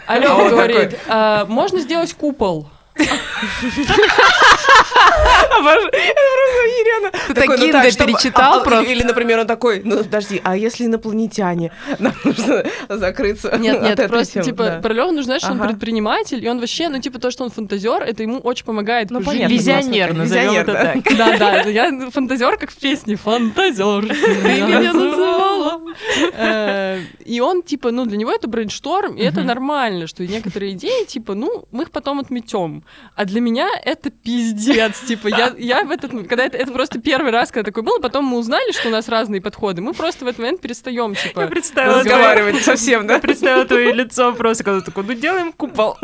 А 0.07 0.19
Лёва 0.19 0.49
говорит, 0.49 0.99
«А, 1.07 1.45
можно 1.45 1.79
сделать 1.79 2.13
купол. 2.13 2.67
Ирина. 6.81 7.11
Ты 7.27 7.33
такой, 7.33 7.57
ну, 7.57 7.71
так, 7.71 7.83
перечитал 7.83 8.59
а, 8.59 8.63
просто? 8.63 8.91
Или, 8.91 9.03
например, 9.03 9.39
он 9.39 9.47
такой, 9.47 9.81
ну, 9.83 9.97
подожди, 9.97 10.41
а 10.43 10.55
если 10.55 10.85
инопланетяне? 10.85 11.71
Нам 11.99 12.13
нужно 12.23 12.63
закрыться 12.89 13.57
Нет, 13.57 13.81
нет, 13.81 14.07
просто, 14.07 14.41
типа, 14.41 14.79
про 14.81 14.93
Лёву 14.93 15.11
нужно 15.11 15.23
знать, 15.23 15.41
что 15.41 15.51
он 15.51 15.59
предприниматель, 15.59 16.43
и 16.43 16.49
он 16.49 16.59
вообще, 16.59 16.89
ну, 16.89 16.99
типа, 16.99 17.19
то, 17.19 17.31
что 17.31 17.43
он 17.43 17.51
фантазер, 17.51 18.01
это 18.03 18.23
ему 18.23 18.39
очень 18.39 18.65
помогает 18.65 19.11
Ну, 19.11 19.21
понятно. 19.21 19.53
Визионер, 19.53 20.13
назовем 20.13 20.53
это 20.53 20.73
так. 20.73 21.17
Да, 21.21 21.37
да, 21.37 21.61
я 21.61 22.09
фантазер, 22.09 22.57
как 22.57 22.71
в 22.71 22.77
песне, 22.77 23.15
фантазер. 23.15 24.07
Ты 24.43 24.61
меня 24.61 24.93
называла. 24.93 25.81
Э, 26.33 26.99
и 27.25 27.39
он, 27.39 27.61
типа, 27.61 27.91
ну, 27.91 28.05
для 28.05 28.17
него 28.17 28.31
это 28.31 28.47
brainstorm, 28.47 29.15
и 29.15 29.21
это 29.21 29.43
нормально, 29.43 30.07
что 30.07 30.25
некоторые 30.25 30.73
идеи, 30.73 31.05
типа, 31.05 31.35
ну, 31.35 31.65
мы 31.71 31.83
их 31.83 31.91
потом 31.91 32.19
отметем. 32.19 32.83
А 33.15 33.25
для 33.25 33.41
меня 33.41 33.69
это 33.83 34.09
пиздец. 34.09 35.01
Типа, 35.11 35.27
я, 35.27 35.53
я 35.57 35.83
в 35.83 35.91
этот 35.91 36.11
когда 36.29 36.45
это, 36.45 36.57
это 36.57 36.71
просто 36.71 37.01
первый 37.01 37.31
раз, 37.31 37.51
когда 37.51 37.69
такое 37.69 37.83
было, 37.83 37.99
потом 37.99 38.23
мы 38.23 38.37
узнали, 38.37 38.71
что 38.71 38.87
у 38.87 38.91
нас 38.91 39.09
разные 39.09 39.41
подходы. 39.41 39.81
Мы 39.81 39.93
просто 39.93 40.23
в 40.23 40.27
этот 40.29 40.39
момент 40.39 40.61
перестаем, 40.61 41.15
типа, 41.15 41.41
я 41.41 41.47
представила 41.47 41.97
разговаривать 41.97 42.63
совсем, 42.63 43.07
да? 43.07 43.19
Представила 43.19 43.65
твое 43.65 43.91
лицо 43.91 44.31
просто, 44.31 44.63
когда 44.63 44.79
такой, 44.79 45.03
ну 45.03 45.13
делаем 45.13 45.51
купол. 45.51 45.97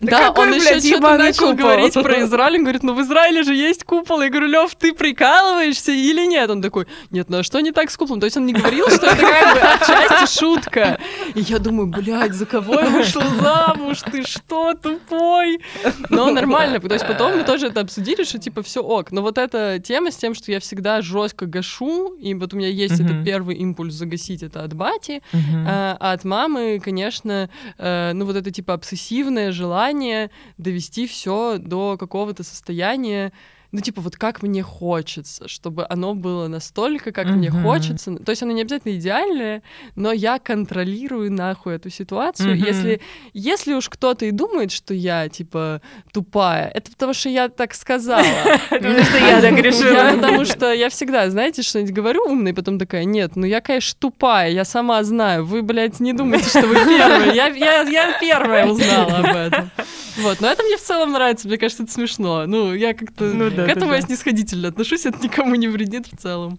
Да, 0.00 0.30
он 0.30 0.52
еще 0.52 0.80
что-то 0.80 1.16
начал 1.16 1.54
говорить 1.54 1.94
про 1.94 2.22
Израиль. 2.22 2.56
Он 2.56 2.62
говорит, 2.62 2.82
ну 2.82 2.94
в 2.94 3.02
Израиле 3.02 3.42
же 3.42 3.54
есть 3.54 3.84
купол. 3.84 4.22
Я 4.22 4.30
говорю, 4.30 4.46
Лев, 4.46 4.74
ты 4.74 4.94
прикалываешься 4.94 5.92
или 5.92 6.26
нет? 6.26 6.48
Он 6.50 6.62
такой, 6.62 6.86
нет, 7.10 7.28
ну 7.28 7.38
а 7.38 7.42
что 7.42 7.60
не 7.60 7.72
так 7.72 7.90
с 7.90 7.96
куполом? 7.96 8.20
То 8.20 8.24
есть 8.24 8.36
он 8.36 8.46
не 8.46 8.52
говорил, 8.52 8.88
что 8.88 9.06
это 9.06 9.16
как 9.16 9.54
бы 9.54 9.60
отчасти 9.60 10.38
шутка. 10.38 10.98
И 11.34 11.40
я 11.40 11.58
думаю, 11.58 11.88
блядь, 11.88 12.32
за 12.32 12.46
кого 12.46 12.80
я 12.80 12.86
вышел 12.88 13.22
замуж? 13.40 13.98
Ты 14.10 14.22
что, 14.22 14.74
тупой? 14.74 15.60
Но 16.08 16.30
нормально. 16.30 16.80
То 16.80 16.94
есть 16.94 17.06
потом 17.06 17.36
мы 17.36 17.44
тоже 17.44 17.66
это 17.66 17.80
обсудили, 17.80 18.24
что 18.24 18.38
типа 18.38 18.62
все 18.62 18.82
ок. 18.82 19.12
Но 19.12 19.22
вот 19.22 19.38
эта 19.38 19.78
тема 19.78 20.10
с 20.10 20.16
тем, 20.16 20.34
что 20.34 20.50
я 20.50 20.60
всегда 20.60 21.02
жестко 21.02 21.46
гашу, 21.46 22.14
и 22.14 22.34
вот 22.34 22.54
у 22.54 22.56
меня 22.56 22.68
есть 22.68 23.00
этот 23.00 23.24
первый 23.24 23.56
импульс 23.56 23.94
загасить 23.94 24.42
это 24.42 24.62
от 24.62 24.74
бати, 24.74 25.22
а, 25.66 25.96
а 26.00 26.12
от 26.12 26.24
мамы, 26.24 26.80
конечно, 26.82 27.50
э, 27.78 28.12
ну 28.14 28.24
вот 28.24 28.36
это 28.36 28.50
типа 28.50 28.74
обсессивное 28.74 29.52
желание 29.60 30.30
довести 30.58 31.06
все 31.06 31.58
до 31.58 31.96
какого-то 31.98 32.42
состояния, 32.42 33.32
ну, 33.72 33.80
типа, 33.80 34.00
вот 34.00 34.16
как 34.16 34.42
мне 34.42 34.62
хочется, 34.62 35.46
чтобы 35.48 35.86
оно 35.88 36.14
было 36.14 36.48
настолько, 36.48 37.12
как 37.12 37.26
mm-hmm. 37.26 37.32
мне 37.32 37.50
хочется. 37.50 38.16
То 38.16 38.30
есть 38.30 38.42
оно 38.42 38.52
не 38.52 38.62
обязательно 38.62 38.96
идеальное, 38.96 39.62
но 39.94 40.12
я 40.12 40.38
контролирую 40.38 41.32
нахуй 41.32 41.76
эту 41.76 41.90
ситуацию. 41.90 42.54
Mm-hmm. 42.54 42.66
Если, 42.66 43.00
если 43.32 43.74
уж 43.74 43.88
кто-то 43.88 44.24
и 44.24 44.32
думает, 44.32 44.72
что 44.72 44.92
я, 44.92 45.28
типа, 45.28 45.82
тупая, 46.12 46.68
это 46.68 46.90
потому 46.90 47.14
что 47.14 47.28
я 47.28 47.48
так 47.48 47.74
сказала. 47.74 48.24
Потому 48.70 49.02
что 49.02 49.18
я 49.18 49.40
так 49.40 49.58
решила. 49.58 50.12
Потому 50.20 50.44
что 50.44 50.72
я 50.72 50.88
всегда, 50.88 51.28
знаете, 51.30 51.62
что-нибудь 51.62 51.92
говорю 51.92 52.24
умное, 52.26 52.52
и 52.52 52.54
потом 52.54 52.78
такая, 52.78 53.04
нет, 53.04 53.36
ну 53.36 53.46
я, 53.46 53.60
конечно, 53.60 53.96
тупая, 53.98 54.50
я 54.50 54.64
сама 54.64 55.02
знаю. 55.04 55.44
Вы, 55.44 55.62
блядь, 55.62 56.00
не 56.00 56.12
думайте, 56.12 56.48
что 56.48 56.66
вы 56.66 56.74
первые. 56.74 57.34
Я 57.34 58.18
первая 58.18 58.66
узнала 58.66 59.18
об 59.18 59.36
этом. 59.36 59.70
Вот, 60.16 60.40
но 60.40 60.48
это 60.48 60.62
мне 60.62 60.76
в 60.76 60.80
целом 60.80 61.12
нравится, 61.12 61.48
мне 61.48 61.56
кажется, 61.56 61.84
это 61.84 61.92
смешно. 61.92 62.44
Ну, 62.46 62.74
я 62.74 62.94
как-то... 62.94 63.24
Ну, 63.24 63.50
да, 63.60 63.66
К 63.66 63.76
этому 63.76 63.90
да, 63.92 63.96
я 63.96 64.02
снисходительно 64.02 64.68
отношусь, 64.68 65.06
это 65.06 65.22
никому 65.22 65.54
не 65.54 65.68
вредит 65.68 66.06
в 66.06 66.16
целом. 66.16 66.58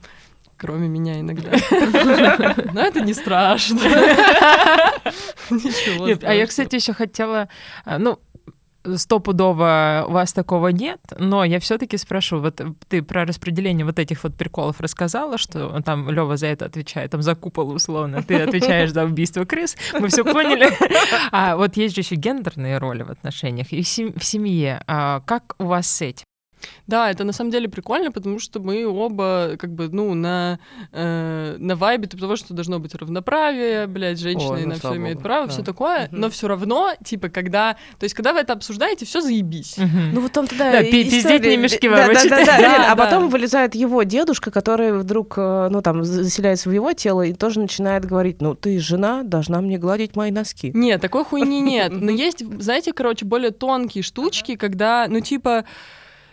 Кроме 0.58 0.88
меня 0.88 1.20
иногда. 1.20 1.52
Но 2.74 2.82
это 2.82 3.02
не 3.02 3.14
страшно. 3.14 3.80
Ничего 5.50 6.08
Нет, 6.08 6.24
а 6.24 6.34
я, 6.34 6.46
кстати, 6.46 6.76
еще 6.76 6.94
хотела... 6.94 7.50
А, 7.84 7.98
ну, 7.98 8.20
стопудово 8.96 10.06
у 10.08 10.12
вас 10.12 10.34
такого 10.34 10.70
нет, 10.70 11.00
но 11.18 11.44
я 11.44 11.60
все-таки 11.60 11.98
спрошу, 11.98 12.40
вот 12.40 12.62
ты 12.88 13.02
про 13.02 13.26
распределение 13.26 13.86
вот 13.86 14.00
этих 14.00 14.24
вот 14.24 14.36
приколов 14.36 14.80
рассказала, 14.80 15.38
что 15.38 15.82
там 15.82 16.10
Лева 16.10 16.38
за 16.38 16.48
это 16.48 16.66
отвечает, 16.66 17.12
там 17.12 17.22
за 17.22 17.36
купол 17.36 17.72
условно, 17.72 18.24
ты 18.24 18.42
отвечаешь 18.42 18.92
за 18.92 19.06
убийство 19.06 19.46
крыс, 19.46 19.78
мы 20.00 20.08
все 20.08 20.24
поняли. 20.24 20.70
А 21.32 21.56
вот 21.56 21.78
есть 21.78 21.96
же 21.96 22.02
еще 22.02 22.16
гендерные 22.16 22.78
роли 22.78 23.04
в 23.04 23.12
отношениях 23.12 23.72
и 23.72 23.82
в 23.82 24.24
семье. 24.24 24.84
А 24.88 25.22
как 25.22 25.56
у 25.60 25.66
вас 25.66 25.88
с 25.88 26.02
этим? 26.02 26.26
Да, 26.88 27.10
это 27.10 27.24
на 27.24 27.34
самом 27.34 27.52
деле 27.52 27.70
прикольно, 27.70 28.12
потому 28.12 28.40
что 28.40 28.60
мы 28.60 28.86
оба 28.86 29.56
как 29.60 29.74
бы, 29.74 29.90
ну, 29.90 30.14
на, 30.14 30.60
э, 30.92 31.56
на 31.58 31.76
вайбе 31.76 32.08
того, 32.08 32.36
что 32.36 32.54
должно 32.54 32.80
быть 32.80 32.96
равноправие, 32.96 33.88
блядь, 33.88 34.20
женщины 34.20 34.58
О, 34.58 34.62
ну, 34.62 34.68
на 34.68 34.76
все 34.76 34.96
имеют 34.96 35.22
право, 35.22 35.48
да. 35.48 35.54
все 35.54 35.64
такое, 35.64 36.08
угу. 36.08 36.16
но 36.16 36.30
все 36.30 36.48
равно, 36.48 36.92
типа, 37.04 37.30
когда, 37.30 37.74
то 38.00 38.04
есть, 38.04 38.16
когда 38.16 38.34
вы 38.34 38.40
это 38.40 38.54
обсуждаете, 38.54 39.06
все 39.06 39.22
заебись. 39.22 39.78
Угу. 39.78 39.88
Ну 40.14 40.22
вот 40.22 40.32
там 40.32 40.48
тогда 40.48 40.72
да, 40.72 40.84
пиздеть 40.84 41.44
не 41.44 41.58
мешки 41.58 41.90
да, 41.90 42.08
да, 42.08 42.24
да, 42.24 42.46
да, 42.46 42.58
да, 42.58 42.92
А 42.92 42.96
потом 42.96 43.30
вылезает 43.30 43.76
его 43.76 44.04
дедушка, 44.04 44.52
который 44.52 44.98
вдруг, 44.98 45.36
э, 45.38 45.70
ну, 45.70 45.82
там, 45.82 46.04
заселяется 46.04 46.70
в 46.70 46.72
его 46.72 46.94
тело 46.94 47.22
и 47.22 47.34
тоже 47.34 47.60
начинает 47.60 48.06
говорить, 48.06 48.42
ну, 48.42 48.56
ты 48.56 48.80
жена, 48.80 49.24
должна 49.24 49.62
мне 49.62 49.78
гладить 49.78 50.16
мои 50.16 50.32
носки. 50.32 50.72
Нет, 50.74 51.02
такой 51.02 51.24
хуйни 51.24 51.62
нет. 51.62 51.92
Но 52.02 52.12
есть, 52.12 52.44
знаете, 52.62 52.94
короче, 52.94 53.26
более 53.26 53.52
тонкие 53.52 54.04
штучки, 54.04 54.56
когда, 54.56 55.08
ну, 55.08 55.20
типа, 55.20 55.66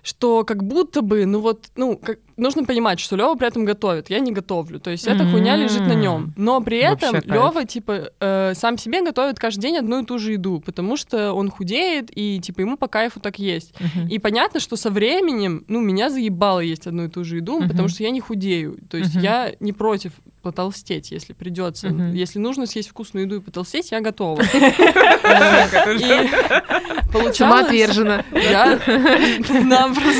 что 0.02 0.44
как 0.44 0.62
будто 0.64 1.02
бы, 1.02 1.26
ну 1.26 1.40
вот, 1.40 1.70
ну, 1.76 1.96
как, 1.96 2.18
нужно 2.38 2.64
понимать, 2.64 3.00
что 3.00 3.16
Лева 3.16 3.34
при 3.34 3.48
этом 3.48 3.64
готовит, 3.64 4.10
я 4.10 4.20
не 4.20 4.32
готовлю, 4.32 4.80
то 4.80 4.90
есть 4.90 5.06
mm-hmm. 5.06 5.14
эта 5.14 5.30
хуйня 5.30 5.56
лежит 5.56 5.80
на 5.80 5.94
нем. 5.94 6.32
Но 6.36 6.60
при 6.60 6.78
этом 6.78 7.16
Лева 7.24 7.64
типа 7.64 8.10
э, 8.20 8.52
сам 8.54 8.78
себе 8.78 9.02
готовит 9.02 9.38
каждый 9.38 9.62
день 9.62 9.76
одну 9.76 10.02
и 10.02 10.04
ту 10.04 10.18
же 10.18 10.32
еду, 10.32 10.60
потому 10.64 10.96
что 10.96 11.32
он 11.32 11.50
худеет 11.50 12.10
и 12.16 12.40
типа 12.40 12.60
ему 12.60 12.76
по 12.76 12.88
кайфу 12.88 13.20
так 13.20 13.38
есть. 13.38 13.72
Mm-hmm. 13.72 14.08
И 14.08 14.18
понятно, 14.18 14.60
что 14.60 14.76
со 14.76 14.90
временем, 14.90 15.64
ну 15.68 15.80
меня 15.80 16.10
заебало 16.10 16.60
есть 16.60 16.86
одну 16.86 17.04
и 17.04 17.08
ту 17.08 17.24
же 17.24 17.36
еду, 17.36 17.60
mm-hmm. 17.60 17.68
потому 17.68 17.88
что 17.88 18.02
я 18.02 18.10
не 18.10 18.20
худею, 18.20 18.78
то 18.88 18.96
есть 18.96 19.16
mm-hmm. 19.16 19.22
я 19.22 19.52
не 19.60 19.72
против 19.72 20.12
потолстеть, 20.42 21.10
если 21.10 21.32
придется. 21.32 21.88
Mm-hmm. 21.88 22.14
Если 22.14 22.38
нужно 22.38 22.66
съесть 22.66 22.88
вкусную 22.88 23.26
еду 23.26 23.36
и 23.36 23.40
потолстеть, 23.40 23.90
я 23.90 24.00
готова. 24.00 24.42
Самоотверженно. 27.34 28.24
Я 28.32 28.78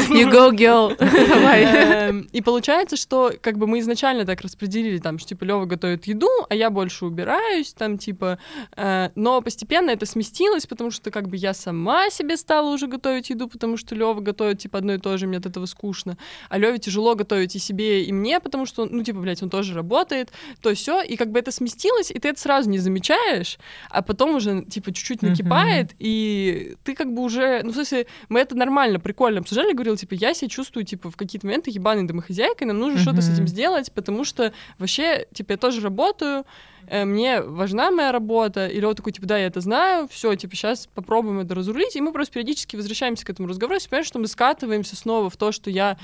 You 0.09 0.31
go, 0.31 0.51
girl. 0.51 0.97
Давай. 1.28 2.07
Эм, 2.09 2.28
и 2.32 2.40
получается, 2.40 2.97
что 2.97 3.32
как 3.40 3.59
бы 3.59 3.66
мы 3.66 3.80
изначально 3.80 4.24
так 4.24 4.40
распределили, 4.40 4.98
там, 4.98 5.18
что 5.18 5.28
типа 5.28 5.44
Лева 5.44 5.64
готовит 5.66 6.06
еду, 6.06 6.28
а 6.48 6.55
я 6.55 6.70
больше 6.70 7.06
убираюсь, 7.06 7.72
там, 7.72 7.98
типа, 7.98 8.39
э, 8.76 9.10
но 9.14 9.40
постепенно 9.40 9.90
это 9.90 10.06
сместилось, 10.06 10.66
потому 10.66 10.90
что 10.90 11.10
как 11.10 11.28
бы 11.28 11.36
я 11.36 11.55
сама 11.55 12.10
себе 12.10 12.36
стала 12.36 12.70
уже 12.72 12.86
готовить 12.86 13.30
еду, 13.30 13.48
потому 13.48 13.76
что 13.76 13.94
Лева 13.94 14.20
готовит, 14.20 14.59
типа, 14.59 14.78
одно 14.78 14.94
и 14.94 14.98
то 14.98 15.16
же, 15.16 15.26
мне 15.26 15.39
от 15.39 15.47
этого 15.47 15.66
скучно. 15.66 16.16
А 16.48 16.59
Леве 16.59 16.78
тяжело 16.78 17.14
готовить 17.14 17.56
и 17.56 17.59
себе, 17.59 18.05
и 18.05 18.12
мне, 18.12 18.40
потому 18.40 18.66
что, 18.66 18.86
ну, 18.86 19.02
типа, 19.02 19.20
блядь, 19.20 19.43
он 19.43 19.51
тоже 19.51 19.74
работает, 19.74 20.32
то 20.60 20.74
все, 20.74 21.02
и 21.02 21.16
как 21.16 21.30
бы 21.30 21.39
это 21.39 21.51
сместилось, 21.51 22.10
и 22.10 22.18
ты 22.18 22.28
это 22.28 22.40
сразу 22.40 22.70
не 22.70 22.78
замечаешь, 22.78 23.59
а 23.90 24.02
потом 24.02 24.36
уже, 24.36 24.64
типа, 24.64 24.93
чуть-чуть 24.93 25.22
накипает, 25.22 25.94
и 25.98 26.76
ты 26.85 26.94
как 26.94 27.12
бы 27.12 27.22
уже, 27.22 27.62
ну, 27.62 27.70
в 27.70 27.74
смысле, 27.74 28.06
мы 28.28 28.40
это 28.40 28.55
нормально, 28.56 29.01
прикольно 29.01 29.40
обсуждали, 29.40 29.72
говорил, 29.72 29.97
типа, 29.97 30.14
я 30.14 30.35
себя 30.35 30.48
чувствую, 30.48 30.85
типа, 30.85 31.10
в 31.10 31.16
какие-то 31.16 31.47
моменты 31.47 31.70
ебаный 31.70 31.98
ебаной 31.99 32.09
домохозяйкой, 32.09 32.66
нам 32.66 32.79
нужно 32.79 32.99
mm-hmm. 32.99 33.03
что-то 33.03 33.23
с 33.23 33.33
этим 33.33 33.47
сделать, 33.47 33.93
потому 33.93 34.25
что 34.25 34.53
вообще, 34.79 35.27
типа, 35.33 35.53
я 35.53 35.59
тоже 35.59 35.81
работаю, 35.81 36.45
э, 36.90 37.05
мне 37.05 37.40
важна 37.40 37.90
моя 37.90 38.12
работа, 38.12 38.66
или 38.66 38.85
вот 38.85 38.97
такой, 38.97 39.12
типа, 39.12 39.27
да, 39.27 39.39
я 39.39 39.47
это 39.47 39.60
знаю, 39.60 40.09
все, 40.10 40.35
типа, 40.35 40.55
сейчас 40.55 40.89
попробуем 40.94 41.40
это 41.40 41.55
разрулить, 41.55 41.97
и 41.97 42.01
мы 42.01 42.12
просто 42.12 42.35
периодически 42.35 42.77
возвращаемся 42.77 43.24
к 43.24 43.31
этому 43.31 43.48
разговору, 43.48 43.78
и 43.78 43.89
понимаем, 43.89 44.05
что 44.05 44.19
мы 44.19 44.27
скатываемся 44.27 44.97
снова 44.97 45.31
в 45.31 45.36
то, 45.36 45.52
что 45.52 45.70
я 45.70 45.97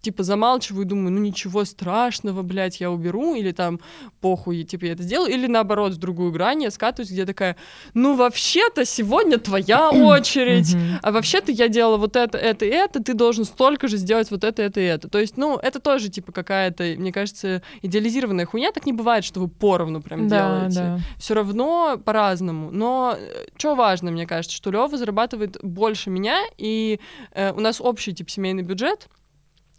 типа 0.00 0.22
замалчиваю 0.22 0.86
думаю, 0.86 1.12
ну 1.12 1.20
ничего 1.20 1.64
страшного, 1.64 2.42
блядь, 2.42 2.80
я 2.80 2.90
уберу, 2.90 3.34
или 3.34 3.52
там 3.52 3.80
похуй, 4.20 4.62
типа 4.64 4.86
я 4.86 4.92
это 4.92 5.02
сделаю, 5.02 5.32
или 5.32 5.46
наоборот, 5.46 5.92
в 5.92 5.98
другую 5.98 6.32
грань 6.32 6.62
я 6.62 6.70
скатываюсь, 6.70 7.10
где 7.10 7.26
такая, 7.26 7.56
ну 7.94 8.16
вообще-то 8.16 8.84
сегодня 8.84 9.38
твоя 9.38 9.90
очередь, 9.90 10.74
а 11.02 11.12
вообще-то 11.12 11.52
я 11.52 11.68
делала 11.68 11.98
вот 11.98 12.16
это, 12.16 12.38
это 12.38 12.64
и 12.64 12.70
это, 12.70 13.02
ты 13.02 13.14
должен 13.14 13.44
столько 13.44 13.88
же 13.88 13.96
сделать 13.96 14.30
вот 14.30 14.44
это, 14.44 14.62
это 14.62 14.80
и 14.80 14.84
это. 14.84 15.08
То 15.08 15.18
есть, 15.18 15.36
ну, 15.36 15.56
это 15.56 15.80
тоже 15.80 16.08
типа 16.08 16.32
какая-то, 16.32 16.94
мне 16.96 17.12
кажется, 17.12 17.62
идеализированная 17.82 18.46
хуйня, 18.46 18.72
так 18.72 18.86
не 18.86 18.92
бывает, 18.92 19.24
что 19.24 19.40
вы 19.40 19.48
поровну 19.48 20.00
прям 20.00 20.28
делаете. 20.36 20.74
Да. 20.74 20.98
Все 21.18 21.34
равно 21.34 21.98
по-разному. 22.04 22.70
Но 22.70 23.16
э, 23.16 23.46
что 23.56 23.74
важно, 23.74 24.10
мне 24.10 24.26
кажется, 24.26 24.56
что 24.56 24.70
Лева 24.70 24.96
зарабатывает 24.96 25.58
больше 25.62 26.10
меня, 26.10 26.40
и 26.58 27.00
э, 27.32 27.52
у 27.52 27.60
нас 27.60 27.80
общий 27.80 28.14
тип 28.14 28.30
семейный 28.30 28.62
бюджет, 28.62 29.08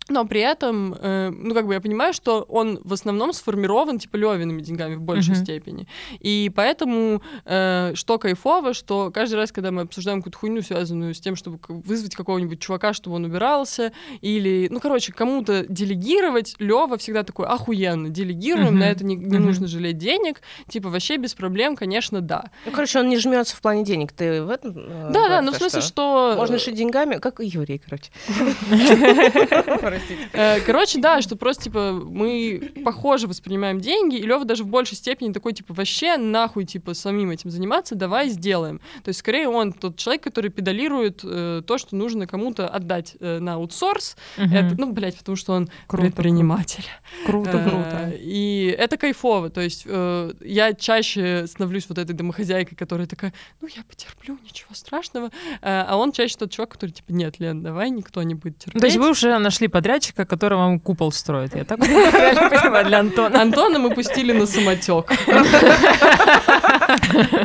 но 0.09 0.25
при 0.25 0.41
этом, 0.41 0.93
э, 0.93 1.29
ну, 1.29 1.53
как 1.53 1.67
бы 1.67 1.73
я 1.73 1.81
понимаю, 1.81 2.13
что 2.13 2.41
он 2.49 2.79
в 2.83 2.93
основном 2.93 3.33
сформирован, 3.33 3.99
типа, 3.99 4.17
Левиными 4.17 4.61
деньгами 4.61 4.95
в 4.95 5.01
большей 5.01 5.35
uh-huh. 5.35 5.43
степени. 5.43 5.87
И 6.19 6.51
поэтому, 6.53 7.21
э, 7.45 7.93
что 7.95 8.17
кайфово, 8.17 8.73
что 8.73 9.11
каждый 9.11 9.35
раз, 9.35 9.51
когда 9.51 9.71
мы 9.71 9.83
обсуждаем 9.83 10.19
какую-то 10.19 10.37
хуйню, 10.37 10.61
связанную 10.61 11.13
с 11.13 11.19
тем, 11.19 11.35
чтобы 11.35 11.59
вызвать 11.67 12.15
какого-нибудь 12.15 12.59
чувака, 12.59 12.93
чтобы 12.93 13.17
он 13.17 13.25
убирался, 13.25 13.93
или, 14.21 14.67
ну, 14.69 14.79
короче, 14.79 15.13
кому-то 15.13 15.65
делегировать, 15.67 16.55
Лева 16.59 16.97
всегда 16.97 17.23
такой, 17.23 17.47
охуенно, 17.47 18.09
делегируем, 18.09 18.75
uh-huh. 18.75 18.79
на 18.79 18.89
это 18.89 19.05
не, 19.05 19.15
не 19.15 19.37
uh-huh. 19.37 19.39
нужно 19.39 19.67
жалеть 19.67 19.97
денег, 19.97 20.41
типа, 20.67 20.89
вообще 20.89 21.17
без 21.17 21.33
проблем, 21.33 21.75
конечно, 21.75 22.21
да. 22.21 22.45
Ну, 22.65 22.71
короче, 22.71 22.99
он 22.99 23.09
не 23.09 23.17
жмется 23.17 23.55
в 23.55 23.61
плане 23.61 23.83
денег, 23.83 24.11
ты 24.11 24.43
в 24.43 24.49
этом? 24.49 24.73
Э, 24.75 25.09
да, 25.11 25.29
да, 25.29 25.41
ну, 25.41 25.51
в 25.51 25.55
смысле, 25.55 25.81
что... 25.81 26.33
Можно 26.37 26.59
шить 26.59 26.75
деньгами, 26.75 27.15
как 27.15 27.39
и 27.39 27.45
Юрий, 27.45 27.77
короче. 27.77 28.11
простите. 29.91 30.29
Э, 30.33 30.59
короче, 30.61 30.99
да, 30.99 31.21
что 31.21 31.35
просто, 31.35 31.63
типа, 31.65 31.91
мы 31.93 32.71
похоже 32.83 33.27
воспринимаем 33.27 33.79
деньги, 33.79 34.17
и 34.17 34.23
Лева 34.23 34.45
даже 34.45 34.63
в 34.63 34.67
большей 34.67 34.97
степени 34.97 35.33
такой, 35.33 35.53
типа, 35.53 35.73
вообще 35.73 36.17
нахуй, 36.17 36.65
типа, 36.65 36.93
самим 36.93 37.31
этим 37.31 37.49
заниматься, 37.49 37.95
давай 37.95 38.29
сделаем. 38.29 38.79
То 39.03 39.09
есть, 39.09 39.19
скорее, 39.19 39.47
он 39.47 39.73
тот 39.73 39.97
человек, 39.97 40.23
который 40.23 40.49
педалирует 40.49 41.21
э, 41.23 41.61
то, 41.65 41.77
что 41.77 41.95
нужно 41.95 42.27
кому-то 42.27 42.67
отдать 42.67 43.15
э, 43.19 43.39
на 43.39 43.55
аутсорс. 43.55 44.15
Угу. 44.37 44.45
Это, 44.53 44.75
ну, 44.77 44.91
блядь, 44.91 45.17
потому 45.17 45.35
что 45.35 45.53
он 45.53 45.69
круто, 45.87 46.05
предприниматель. 46.05 46.85
Круто, 47.25 47.57
э, 47.57 47.69
круто. 47.69 48.13
И 48.17 48.75
это 48.77 48.97
кайфово. 48.97 49.49
То 49.49 49.61
есть, 49.61 49.83
э, 49.85 50.33
я 50.41 50.73
чаще 50.73 51.47
становлюсь 51.47 51.87
вот 51.89 51.97
этой 51.97 52.13
домохозяйкой, 52.13 52.77
которая 52.77 53.07
такая, 53.07 53.33
ну, 53.61 53.67
я 53.67 53.83
потерплю, 53.83 54.37
ничего 54.43 54.73
страшного. 54.73 55.27
Э, 55.61 55.85
а 55.87 55.97
он 55.97 56.11
чаще 56.11 56.35
тот 56.37 56.51
чувак, 56.51 56.71
который, 56.71 56.91
типа, 56.91 57.11
нет, 57.11 57.39
Лен, 57.39 57.63
давай 57.63 57.89
никто 57.89 58.21
не 58.23 58.35
будет 58.35 58.57
терпеть. 58.59 58.81
То 58.81 58.87
есть, 58.87 58.97
вы 58.97 59.09
уже 59.09 59.37
нашли 59.39 59.67
подрядчика, 59.81 60.25
который 60.25 60.57
вам 60.57 60.79
купол 60.79 61.11
строит. 61.11 61.55
Я 61.55 61.63
так 61.63 61.79
понимаю 61.79 62.85
для 62.85 62.99
Антона. 62.99 63.41
Антона 63.41 63.79
мы 63.79 63.89
пустили 63.95 64.33
на 64.33 64.45
самотек. 64.45 65.11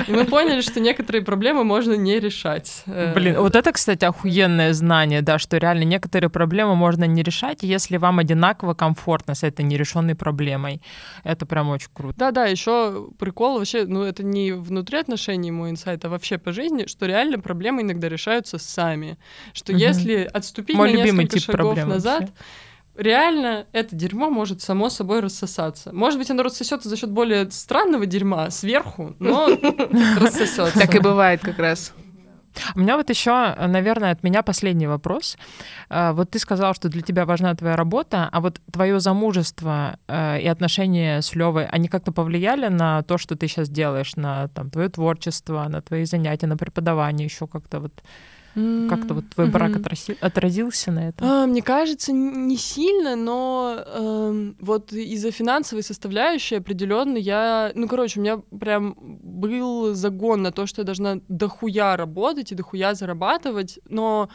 И 0.09 0.12
мы 0.12 0.24
поняли, 0.24 0.60
что 0.60 0.81
некоторые 0.81 1.24
проблемы 1.24 1.64
можно 1.64 1.94
не 1.94 2.18
решать. 2.20 2.85
Блин, 2.86 3.36
вот 3.39 3.56
это, 3.56 3.73
кстати, 3.73 4.05
охуенное 4.05 4.73
знание, 4.73 5.23
да, 5.23 5.39
что 5.39 5.59
реально 5.59 5.85
некоторые 5.85 6.31
проблемы 6.31 6.74
можно 6.74 7.05
не 7.05 7.23
решать, 7.23 7.62
если 7.62 7.97
вам 7.97 8.18
одинаково 8.18 8.74
комфортно 8.74 9.35
с 9.35 9.43
этой 9.43 9.64
нерешенной 9.64 10.14
проблемой. 10.14 10.81
Это 11.24 11.47
прям 11.47 11.68
очень 11.70 11.89
круто. 11.93 12.18
Да-да, 12.18 12.47
еще 12.47 13.09
прикол 13.18 13.59
вообще, 13.59 13.85
ну 13.86 14.02
это 14.02 14.23
не 14.23 14.52
внутри 14.52 14.98
отношений 14.98 15.51
мой 15.51 15.70
инсайт, 15.70 16.05
а 16.05 16.09
вообще 16.09 16.39
по 16.39 16.52
жизни, 16.52 16.86
что 16.86 17.06
реально 17.06 17.39
проблемы 17.39 17.82
иногда 17.82 18.09
решаются 18.09 18.59
сами. 18.59 19.18
Что 19.52 19.73
угу. 19.73 19.81
если 19.81 20.28
отступить 20.32 20.77
мой 20.77 20.93
на 20.93 21.02
несколько 21.02 21.40
шагов 21.40 21.85
назад, 21.85 22.20
вообще 22.20 22.35
реально 22.97 23.66
это 23.73 23.94
дерьмо 23.94 24.31
может 24.31 24.60
само 24.60 24.89
собой 24.89 25.20
рассосаться. 25.20 25.93
Может 25.93 26.18
быть, 26.18 26.31
оно 26.31 26.43
рассосется 26.43 26.89
за 26.89 26.97
счет 26.97 27.10
более 27.10 27.51
странного 27.51 28.06
дерьма 28.06 28.51
сверху, 28.51 29.14
но 29.18 29.48
рассосется. 30.20 30.73
Так 30.78 30.94
и 30.94 30.98
бывает 30.98 31.40
как 31.40 31.59
раз. 31.59 31.93
У 32.74 32.81
меня 32.81 32.97
вот 32.97 33.10
еще, 33.10 33.55
наверное, 33.66 34.12
от 34.12 34.23
меня 34.23 34.43
последний 34.43 34.86
вопрос. 34.86 35.36
А, 35.89 36.12
вот 36.12 36.31
ты 36.31 36.39
сказал, 36.39 36.74
что 36.74 36.89
для 36.89 37.02
тебя 37.02 37.27
важна 37.27 37.55
твоя 37.55 37.77
работа, 37.77 38.28
а 38.32 38.40
вот 38.40 38.60
твое 38.73 39.01
замужество 39.01 39.98
э, 40.09 40.40
и 40.40 40.47
отношения 40.47 41.20
с 41.20 41.35
Левой, 41.35 41.66
они 41.66 41.89
как-то 41.89 42.12
повлияли 42.12 42.68
на 42.68 43.02
то, 43.02 43.18
что 43.18 43.36
ты 43.36 43.47
сейчас 43.48 43.68
делаешь, 43.68 44.16
на 44.16 44.48
там, 44.48 44.70
твое 44.70 44.89
творчество, 44.89 45.66
на 45.68 45.82
твои 45.82 46.05
занятия, 46.05 46.47
на 46.47 46.56
преподавание, 46.56 47.27
еще 47.27 47.47
как-то 47.47 47.81
вот? 47.81 48.02
Как-то 48.89 49.15
вот 49.15 49.24
твой 49.35 49.49
брак 49.49 49.73
mm-hmm. 49.73 50.16
отразился 50.20 50.91
на 50.91 51.09
этом? 51.09 51.28
А, 51.28 51.47
мне 51.47 51.61
кажется, 51.61 52.12
не 52.12 52.57
сильно, 52.57 53.15
но 53.15 53.77
э, 53.77 54.53
вот 54.61 54.93
из-за 54.93 55.31
финансовой 55.31 55.83
составляющей 55.83 56.57
определенно 56.57 57.19
я, 57.19 57.73
ну, 57.74 57.87
короче, 57.87 58.19
у 58.19 58.23
меня 58.23 58.39
прям 58.59 58.97
был 58.99 59.95
загон 59.95 60.43
на 60.43 60.53
то, 60.53 60.66
что 60.66 60.81
я 60.81 60.85
должна 60.85 61.20
дохуя 61.28 61.97
работать 61.97 62.51
и 62.51 62.55
дохуя 62.55 62.95
зарабатывать, 62.95 63.78
но 63.89 64.31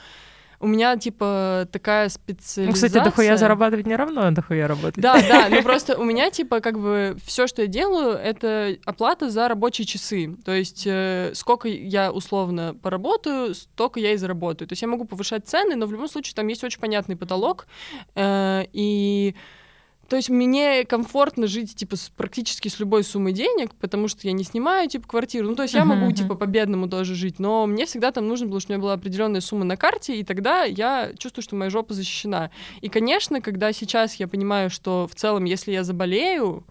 у 0.62 0.68
меня, 0.68 0.96
типа, 0.96 1.68
такая 1.72 2.10
специализация... 2.10 2.68
Ну, 2.68 2.74
кстати, 2.74 3.04
дохуя 3.04 3.38
зарабатывать 3.38 3.88
не 3.88 3.96
равно 3.96 4.28
а 4.28 4.32
дохуя 4.32 4.68
работать. 4.68 5.02
Да, 5.02 5.20
да, 5.22 5.48
ну 5.50 5.62
просто 5.64 5.98
у 5.98 6.04
меня, 6.04 6.30
типа, 6.30 6.60
как 6.60 6.80
бы 6.80 7.18
все, 7.26 7.48
что 7.48 7.64
я 7.64 7.68
делаю, 7.68 8.14
это 8.14 8.78
оплата 8.86 9.30
за 9.30 9.48
рабочие 9.48 9.86
часы. 9.86 10.36
То 10.46 10.52
есть 10.52 10.84
э, 10.86 11.32
сколько 11.34 11.68
я 11.68 12.12
условно 12.12 12.76
поработаю, 12.82 13.56
столько 13.56 14.00
я 14.00 14.14
и 14.14 14.18
заработаю. 14.18 14.68
То 14.68 14.74
есть 14.74 14.82
я 14.82 14.88
могу 14.88 15.06
повышать 15.06 15.48
цены, 15.48 15.76
но 15.76 15.88
в 15.88 15.92
любом 15.92 16.08
случае 16.08 16.36
там 16.36 16.48
есть 16.48 16.64
очень 16.64 16.80
понятный 16.80 17.16
потолок, 17.16 17.68
э, 18.16 18.66
и 18.72 19.36
то 20.12 20.18
есть 20.18 20.30
мне 20.30 20.84
комфортно 20.84 21.48
жить, 21.48 21.74
типа, 21.74 21.96
с, 21.96 22.10
практически 22.10 22.68
с 22.68 22.82
любой 22.82 23.06
суммой 23.06 23.32
денег, 23.32 23.74
потому 23.76 24.10
что 24.10 24.28
я 24.28 24.34
не 24.34 24.44
снимаю, 24.44 24.90
типа, 24.90 25.08
квартиру. 25.08 25.48
Ну, 25.48 25.56
то 25.56 25.64
есть 25.64 25.74
я 25.74 25.86
могу, 25.86 26.12
типа, 26.12 26.36
по-бедному 26.36 26.90
тоже 26.90 27.16
жить, 27.16 27.40
но 27.40 27.66
мне 27.66 27.86
всегда 27.86 28.12
там 28.12 28.28
нужно 28.28 28.48
было, 28.48 28.60
чтобы 28.60 28.74
у 28.74 28.76
меня 28.76 28.84
была 28.84 28.94
определенная 28.96 29.40
сумма 29.40 29.64
на 29.64 29.78
карте, 29.78 30.20
и 30.20 30.26
тогда 30.26 30.66
я 30.66 31.14
чувствую, 31.18 31.44
что 31.44 31.56
моя 31.56 31.70
жопа 31.70 31.94
защищена. 31.94 32.52
И, 32.82 32.90
конечно, 32.90 33.40
когда 33.40 33.72
сейчас 33.72 34.16
я 34.16 34.28
понимаю, 34.28 34.70
что 34.70 35.08
в 35.10 35.16
целом, 35.16 35.46
если 35.46 35.72
я 35.72 35.86
заболею, 35.86 36.66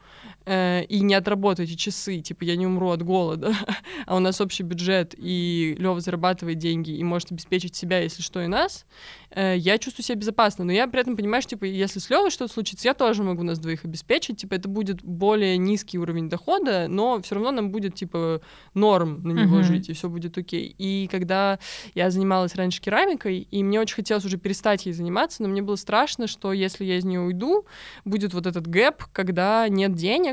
э, 0.47 0.85
и 0.85 1.01
не 1.01 1.15
отработаю 1.15 1.67
эти 1.67 1.75
часы, 1.75 2.21
типа 2.21 2.45
я 2.45 2.57
не 2.57 2.67
умру 2.67 2.91
от 2.91 3.03
голода, 3.03 3.55
а 4.07 4.17
у 4.17 4.19
нас 4.19 4.41
общий 4.41 4.63
бюджет, 4.63 5.15
и 5.17 5.77
Лева 5.79 6.01
зарабатывает 6.01 6.59
деньги 6.59 6.91
и 6.91 7.03
может 7.05 7.33
обеспечить 7.33 7.75
себя, 7.77 8.01
если 8.01 8.23
что, 8.23 8.41
и 8.43 8.47
нас, 8.47 8.87
э, 9.31 9.57
я 9.57 9.79
чувствую 9.79 10.05
себя 10.05 10.17
безопасно. 10.17 10.65
Но 10.65 10.73
я 10.73 10.87
при 10.87 11.01
этом 11.01 11.17
понимаю, 11.17 11.43
что, 11.43 11.51
типа, 11.51 11.65
если 11.65 11.99
с 11.99 12.11
Левой 12.11 12.31
что-то 12.31 12.53
случится, 12.53 12.89
я 12.89 12.95
тоже 12.95 13.23
могу 13.23 13.43
нас 13.43 13.59
двоих 13.59 13.85
обеспечить. 13.85 14.39
Типа, 14.39 14.55
это 14.55 14.69
будет 14.69 15.03
более 15.03 15.57
низкий 15.59 15.99
уровень 15.99 16.29
дохода, 16.29 16.87
но 16.89 17.21
все 17.23 17.35
равно 17.37 17.51
нам 17.51 17.71
будет, 17.71 17.95
типа, 17.95 18.41
норм 18.75 19.23
на 19.23 19.33
него 19.33 19.59
uh-huh. 19.59 19.65
жить, 19.65 19.89
и 19.89 19.93
все 19.93 20.09
будет 20.09 20.37
окей. 20.39 20.75
И 20.79 21.09
когда 21.11 21.59
я 21.95 22.11
занималась 22.11 22.55
раньше 22.55 22.81
керамикой, 22.81 23.47
и 23.51 23.63
мне 23.63 23.81
очень 23.81 23.97
хотелось 23.97 24.25
уже 24.25 24.39
перестать 24.39 24.87
ей 24.87 24.93
заниматься, 24.93 25.43
но 25.43 25.49
мне 25.49 25.63
было 25.63 25.77
страшно, 25.77 26.27
что 26.27 26.53
если 26.53 26.85
я 26.85 26.99
из 26.99 27.05
нее 27.05 27.21
уйду, 27.21 27.67
будет 28.05 28.35
вот 28.35 28.47
этот 28.47 28.67
гэп, 28.67 29.05
когда 29.13 29.69
нет 29.69 29.95
денег, 29.95 30.30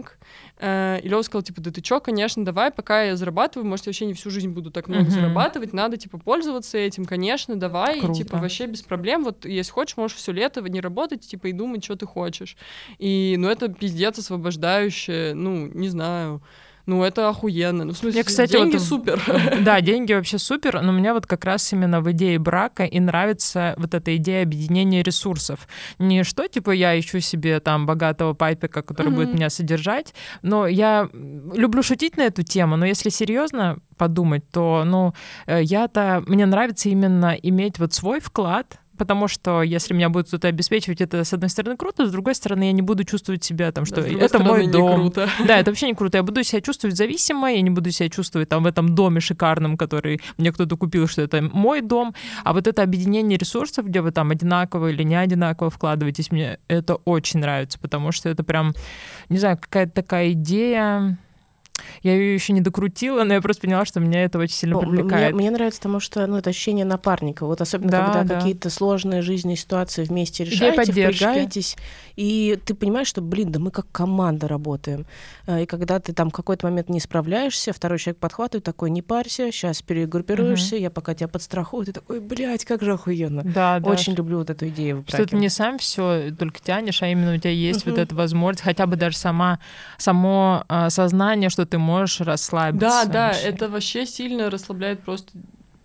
Э, 0.59 0.99
и 1.03 1.07
Лёва 1.07 1.21
сказал, 1.21 1.43
типа, 1.43 1.61
да 1.61 1.71
ты 1.71 1.81
чё, 1.81 1.99
конечно, 1.99 2.43
давай, 2.43 2.71
пока 2.71 3.03
я 3.03 3.15
зарабатываю, 3.15 3.67
может, 3.67 3.85
я 3.85 3.89
вообще 3.91 4.05
не 4.05 4.13
всю 4.13 4.29
жизнь 4.29 4.49
буду 4.49 4.71
так 4.71 4.87
много 4.87 5.05
uh-huh. 5.05 5.11
зарабатывать, 5.11 5.73
надо, 5.73 5.97
типа, 5.97 6.17
пользоваться 6.17 6.77
этим, 6.77 7.05
конечно, 7.05 7.55
давай, 7.55 7.99
Круто. 7.99 8.13
и, 8.13 8.23
типа, 8.23 8.37
вообще 8.37 8.67
без 8.67 8.81
проблем, 8.81 9.23
вот, 9.23 9.45
если 9.45 9.71
хочешь, 9.71 9.97
можешь 9.97 10.17
все 10.17 10.31
лето 10.31 10.61
не 10.61 10.81
работать, 10.81 11.21
типа, 11.21 11.47
и 11.47 11.53
думать, 11.53 11.83
что 11.83 11.95
ты 11.95 12.05
хочешь. 12.05 12.57
И, 12.97 13.35
ну, 13.37 13.49
это 13.49 13.67
пиздец 13.69 14.19
освобождающее, 14.19 15.33
ну, 15.33 15.67
не 15.67 15.89
знаю, 15.89 16.41
ну, 16.87 17.03
это 17.03 17.27
охуенно. 17.27 17.83
Ну, 17.83 17.91
в 17.91 17.97
смысле, 17.97 18.19
Я, 18.19 18.23
кстати, 18.23 18.53
деньги 18.53 18.77
вот, 18.77 18.81
супер. 18.81 19.21
Да, 19.61 19.81
деньги 19.81 20.13
вообще 20.13 20.37
супер, 20.37 20.81
но 20.81 20.93
мне 20.93 21.11
вот 21.11 21.27
как 21.27 21.43
раз 21.43 21.73
именно 21.73 21.99
в 21.99 22.09
идее 22.11 22.39
брака 22.39 22.85
и 22.85 22.99
нравится 23.01 23.75
вот 23.77 23.93
эта 23.93 24.15
идея 24.15 24.43
объединения 24.43 25.03
ресурсов. 25.03 25.67
Не 25.99 26.23
что, 26.23 26.47
типа, 26.47 26.71
я 26.71 26.97
ищу 26.97 27.19
себе 27.19 27.59
там 27.59 27.85
богатого 27.85 28.33
папика, 28.33 28.81
который 28.81 29.11
mm-hmm. 29.11 29.15
будет 29.15 29.33
меня 29.33 29.49
содержать, 29.49 30.13
но 30.41 30.65
я 30.65 31.09
люблю 31.13 31.83
шутить 31.83 32.15
на 32.15 32.21
эту 32.21 32.43
тему, 32.43 32.77
но 32.77 32.85
если 32.85 33.09
серьезно 33.09 33.79
подумать, 33.97 34.49
то, 34.49 34.83
ну, 34.85 35.13
э, 35.45 35.61
я-то, 35.63 36.23
мне 36.25 36.45
нравится 36.45 36.87
именно 36.87 37.35
иметь 37.41 37.79
вот 37.79 37.93
свой 37.93 38.21
вклад, 38.21 38.79
потому 38.97 39.27
что 39.27 39.61
если 39.61 39.93
меня 39.93 40.09
будет 40.09 40.27
кто-то 40.27 40.47
обеспечивать, 40.47 41.01
это, 41.01 41.23
с 41.23 41.33
одной 41.33 41.49
стороны, 41.49 41.77
круто, 41.77 42.05
с 42.05 42.11
другой 42.11 42.35
стороны, 42.35 42.63
я 42.63 42.71
не 42.71 42.81
буду 42.81 43.03
чувствовать 43.03 43.43
себя 43.43 43.71
там, 43.71 43.85
что 43.85 44.01
да, 44.01 44.07
это 44.07 44.39
мой 44.39 44.67
дом. 44.67 45.11
Круто. 45.11 45.29
Да, 45.47 45.59
это 45.59 45.71
вообще 45.71 45.87
не 45.87 45.93
круто. 45.93 46.17
Я 46.17 46.23
буду 46.23 46.43
себя 46.43 46.61
чувствовать 46.61 46.97
зависимой, 46.97 47.55
я 47.55 47.61
не 47.61 47.69
буду 47.69 47.91
себя 47.91 48.09
чувствовать 48.09 48.49
там 48.49 48.63
в 48.63 48.67
этом 48.67 48.95
доме 48.95 49.19
шикарном, 49.19 49.77
который 49.77 50.19
мне 50.37 50.51
кто-то 50.51 50.75
купил, 50.77 51.07
что 51.07 51.21
это 51.21 51.41
мой 51.41 51.81
дом. 51.81 52.13
А 52.43 52.53
вот 52.53 52.67
это 52.67 52.83
объединение 52.83 53.37
ресурсов, 53.37 53.85
где 53.85 54.01
вы 54.01 54.11
там 54.11 54.31
одинаково 54.31 54.89
или 54.89 55.03
не 55.03 55.15
одинаково 55.15 55.69
вкладываетесь, 55.69 56.31
мне 56.31 56.59
это 56.67 56.95
очень 56.95 57.39
нравится, 57.39 57.79
потому 57.79 58.11
что 58.11 58.29
это 58.29 58.43
прям, 58.43 58.73
не 59.29 59.37
знаю, 59.37 59.57
какая-то 59.57 59.93
такая 59.93 60.31
идея 60.31 61.17
я 62.03 62.13
ее 62.13 62.33
еще 62.33 62.53
не 62.53 62.61
докрутила, 62.61 63.23
но 63.23 63.33
я 63.33 63.41
просто 63.41 63.61
поняла, 63.61 63.85
что 63.85 63.99
меня 63.99 64.23
это 64.23 64.39
очень 64.39 64.55
сильно 64.55 64.79
привлекает. 64.79 65.33
Мне, 65.33 65.43
мне 65.43 65.51
нравится, 65.51 65.79
потому 65.79 65.99
что 65.99 66.25
ну, 66.27 66.37
это 66.37 66.49
ощущение 66.49 66.85
напарника. 66.85 67.45
Вот 67.45 67.61
особенно, 67.61 67.91
да, 67.91 68.05
когда 68.05 68.23
да. 68.23 68.35
какие-то 68.35 68.69
сложные 68.69 69.21
жизненные 69.21 69.57
ситуации 69.57 70.03
вместе 70.03 70.43
решаете, 70.43 70.91
впрягаетесь, 70.91 71.75
и 72.15 72.59
ты 72.65 72.73
понимаешь, 72.73 73.07
что, 73.07 73.21
блин, 73.21 73.51
да 73.51 73.59
мы 73.59 73.71
как 73.71 73.87
команда 73.91 74.47
работаем. 74.47 75.05
Э, 75.45 75.63
и 75.63 75.65
когда 75.65 75.99
ты 75.99 76.13
там 76.13 76.31
какой-то 76.31 76.67
момент 76.67 76.89
не 76.89 76.99
справляешься, 76.99 77.73
второй 77.73 77.99
человек 77.99 78.19
подхватывает, 78.19 78.63
такой, 78.63 78.89
не 78.89 79.01
парься, 79.01 79.51
сейчас 79.51 79.81
перегруппируешься, 79.81 80.75
угу. 80.75 80.81
я 80.81 80.89
пока 80.89 81.13
тебя 81.13 81.27
подстрахую, 81.27 81.85
ты 81.85 81.93
такой, 81.93 82.19
блядь, 82.19 82.65
как 82.65 82.81
же 82.81 82.93
охуенно. 82.93 83.43
Да, 83.43 83.79
да. 83.79 83.89
Очень 83.89 84.13
люблю 84.13 84.39
вот 84.39 84.49
эту 84.49 84.67
идею. 84.69 85.05
Что 85.07 85.25
ты 85.25 85.35
не 85.35 85.49
сам 85.49 85.77
все 85.77 86.31
только 86.37 86.59
тянешь, 86.59 87.03
а 87.03 87.07
именно 87.07 87.35
у 87.35 87.37
тебя 87.37 87.51
есть 87.51 87.85
угу. 87.85 87.91
вот 87.91 87.99
эта 87.99 88.15
возможность, 88.15 88.63
хотя 88.63 88.87
бы 88.87 88.95
даже 88.95 89.17
сама, 89.17 89.59
само 89.97 90.63
э, 90.69 90.89
сознание, 90.89 91.49
что 91.49 91.66
ты 91.69 91.77
можешь 91.77 92.21
расслабиться. 92.21 92.79
Да, 92.79 93.05
да, 93.05 93.31
это 93.31 93.69
вообще 93.69 94.05
сильно 94.05 94.49
расслабляет 94.49 95.03
просто 95.03 95.31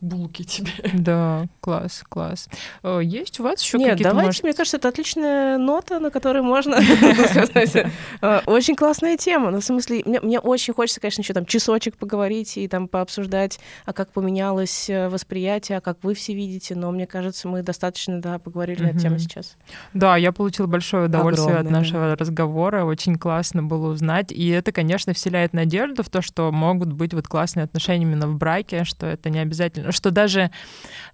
булки 0.03 0.43
тебе. 0.43 0.73
Да, 0.93 1.47
класс, 1.61 2.05
класс. 2.09 2.49
Э, 2.83 3.01
есть 3.03 3.39
у 3.41 3.45
вас 3.45 3.63
еще 3.63 3.79
Нет, 3.79 3.91
какие-то... 3.91 4.11
давайте, 4.11 4.27
может... 4.27 4.43
мне 4.43 4.53
кажется, 4.53 4.77
это 4.77 4.89
отличная 4.89 5.59
нота, 5.59 6.01
на 6.01 6.11
которой 6.11 6.43
можно 6.43 6.77
сказать. 7.31 7.87
Э, 8.21 8.41
очень 8.47 8.75
классная 8.75 9.17
тема. 9.17 9.51
Ну, 9.51 9.61
в 9.61 9.65
смысле, 9.65 10.03
мне 10.05 10.41
очень 10.41 10.75
хочется, 10.75 11.01
конечно, 11.01 11.23
еще 11.23 11.33
там 11.35 11.47
часочек 11.47 11.97
поговорить 11.97 12.57
и 12.59 12.67
там 12.67 12.89
пообсуждать, 12.89 13.61
а 13.87 13.93
как 13.93 14.11
поменялось 14.11 14.91
э, 14.91 15.09
восприятие, 15.09 15.79
а 15.79 15.81
как 15.81 15.99
вы 16.03 16.15
все 16.15 16.35
видите, 16.35 16.75
но 16.75 16.91
мне 16.91 17.07
кажется, 17.07 17.47
мы 17.47 17.63
достаточно, 17.63 18.21
да, 18.21 18.41
поговорили 18.41 18.83
на 18.83 18.89
эту 18.89 18.99
тему 18.99 19.19
сейчас. 19.19 19.57
Да, 19.95 20.17
я 20.17 20.33
получила 20.33 20.67
большое 20.67 21.07
удовольствие 21.07 21.59
от 21.59 21.71
нашего 21.71 22.17
разговора, 22.17 22.85
очень 22.85 23.17
классно 23.17 23.63
было 23.63 23.93
узнать, 23.93 24.33
и 24.33 24.49
это, 24.49 24.73
конечно, 24.73 25.15
вселяет 25.15 25.53
надежду 25.53 26.03
в 26.03 26.11
то, 26.11 26.23
что 26.23 26.51
могут 26.51 26.93
быть 26.93 27.15
вот 27.15 27.29
классные 27.29 27.65
отношения 27.65 28.03
именно 28.03 28.27
в 28.27 28.37
браке, 28.37 28.83
что 28.83 29.07
это 29.07 29.31
не 29.31 29.39
обязательно 29.39 29.92
что 29.93 30.11
даже, 30.11 30.51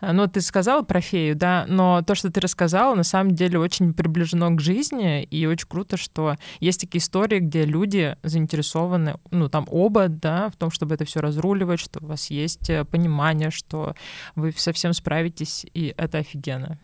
э, 0.00 0.12
ну, 0.12 0.26
ты 0.26 0.40
сказала 0.40 0.82
про 0.82 1.00
фею, 1.00 1.36
да, 1.36 1.64
но 1.68 2.02
то, 2.02 2.14
что 2.14 2.30
ты 2.30 2.40
рассказала, 2.40 2.94
на 2.94 3.04
самом 3.04 3.34
деле 3.34 3.58
очень 3.58 3.92
приближено 3.94 4.50
к 4.50 4.60
жизни, 4.60 5.22
и 5.24 5.46
очень 5.46 5.68
круто, 5.68 5.96
что 5.96 6.36
есть 6.60 6.80
такие 6.80 7.00
истории, 7.00 7.40
где 7.40 7.64
люди 7.64 8.16
заинтересованы, 8.22 9.18
ну, 9.30 9.48
там 9.48 9.66
оба, 9.70 10.08
да, 10.08 10.48
в 10.50 10.56
том, 10.56 10.70
чтобы 10.70 10.94
это 10.94 11.04
все 11.04 11.20
разруливать, 11.20 11.80
что 11.80 12.00
у 12.02 12.06
вас 12.06 12.30
есть 12.30 12.70
э, 12.70 12.84
понимание, 12.84 13.50
что 13.50 13.94
вы 14.34 14.52
совсем 14.56 14.92
справитесь, 14.92 15.66
и 15.74 15.94
это 15.96 16.18
офигенно. 16.18 16.78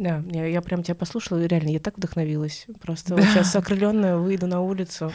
Да, 0.00 0.22
я, 0.30 0.46
я 0.46 0.62
прям 0.62 0.82
тебя 0.82 0.94
послушала, 0.94 1.44
реально, 1.44 1.68
я 1.68 1.78
так 1.78 1.98
вдохновилась. 1.98 2.64
Просто 2.80 3.10
да. 3.10 3.16
вот 3.16 3.24
сейчас 3.26 3.54
окрыленная 3.54 4.16
выйду 4.16 4.46
на 4.46 4.62
улицу. 4.62 5.12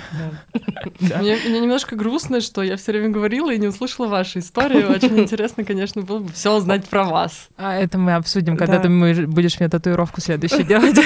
Мне 1.00 1.40
немножко 1.60 1.96
грустно, 1.96 2.40
что 2.40 2.62
я 2.62 2.78
все 2.78 2.92
время 2.92 3.10
говорила 3.10 3.52
и 3.52 3.58
не 3.58 3.66
услышала 3.66 4.06
вашу 4.06 4.38
историю. 4.38 4.92
Очень 4.92 5.18
интересно, 5.22 5.64
конечно, 5.64 6.04
было 6.04 6.20
бы 6.20 6.32
все 6.32 6.56
узнать 6.56 6.86
про 6.88 7.04
вас. 7.04 7.50
А 7.58 7.74
это 7.74 7.98
мы 7.98 8.14
обсудим, 8.14 8.58
когда 8.58 8.78
ты 8.78 8.88
будешь 9.26 9.60
мне 9.60 9.70
татуировку 9.70 10.22
следующую 10.22 10.64
делать. 10.68 11.00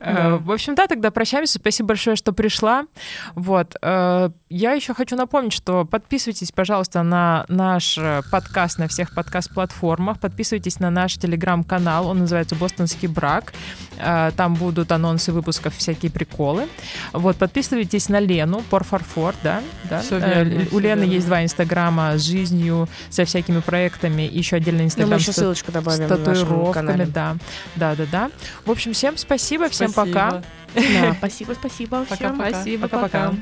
Э, 0.00 0.36
в 0.36 0.50
общем, 0.50 0.74
да, 0.74 0.86
тогда 0.86 1.10
прощаемся. 1.10 1.58
Спасибо 1.58 1.88
большое, 1.88 2.16
что 2.16 2.32
пришла. 2.32 2.86
Вот. 3.34 3.76
Э, 3.82 4.30
я 4.48 4.72
еще 4.72 4.94
хочу 4.94 5.14
напомнить, 5.16 5.52
что 5.52 5.84
подписывайтесь, 5.84 6.52
пожалуйста, 6.52 7.02
на 7.02 7.44
наш 7.48 7.98
э, 7.98 8.22
подкаст 8.30 8.78
на 8.78 8.88
всех 8.88 9.14
подкаст-платформах. 9.14 10.20
Подписывайтесь 10.20 10.80
на 10.80 10.88
наш 10.88 11.16
телеграм-канал 11.16 12.13
он 12.14 12.20
называется 12.20 12.54
«Бостонский 12.54 13.08
брак». 13.08 13.52
Э, 13.98 14.30
там 14.36 14.54
будут 14.54 14.90
анонсы 14.92 15.32
выпусков, 15.32 15.76
всякие 15.76 16.10
приколы. 16.10 16.66
Вот, 17.12 17.36
подписывайтесь 17.36 18.08
на 18.08 18.20
Лену, 18.20 18.62
Порфарфор, 18.70 19.34
да? 19.42 19.62
да? 19.90 20.00
Все 20.00 20.18
э, 20.18 20.44
верно, 20.44 20.66
У 20.72 20.78
Лены 20.78 21.00
верно. 21.00 21.12
есть 21.12 21.26
два 21.26 21.44
инстаграма 21.44 22.16
с 22.16 22.22
жизнью, 22.22 22.88
со 23.10 23.24
всякими 23.24 23.60
проектами, 23.60 24.22
еще 24.22 24.56
отдельный 24.56 24.84
инстаграм 24.84 25.10
ну, 25.10 25.16
мы 25.16 25.20
еще 25.20 25.32
с, 25.32 25.36
ссылочку 25.36 25.72
добавим 25.72 26.06
с 26.06 26.08
татуировками, 26.08 27.04
да. 27.04 27.36
Да, 27.76 27.94
да, 27.94 28.04
да. 28.10 28.30
В 28.64 28.70
общем, 28.70 28.92
всем 28.92 29.16
спасибо, 29.16 29.68
всем 29.68 29.90
спасибо. 29.90 30.14
пока. 30.14 30.42
Да, 30.74 31.14
спасибо, 31.18 31.54
спасибо. 31.54 32.04
Пока, 32.08 32.34
спасибо. 32.34 32.88
Пока-пока. 32.88 33.34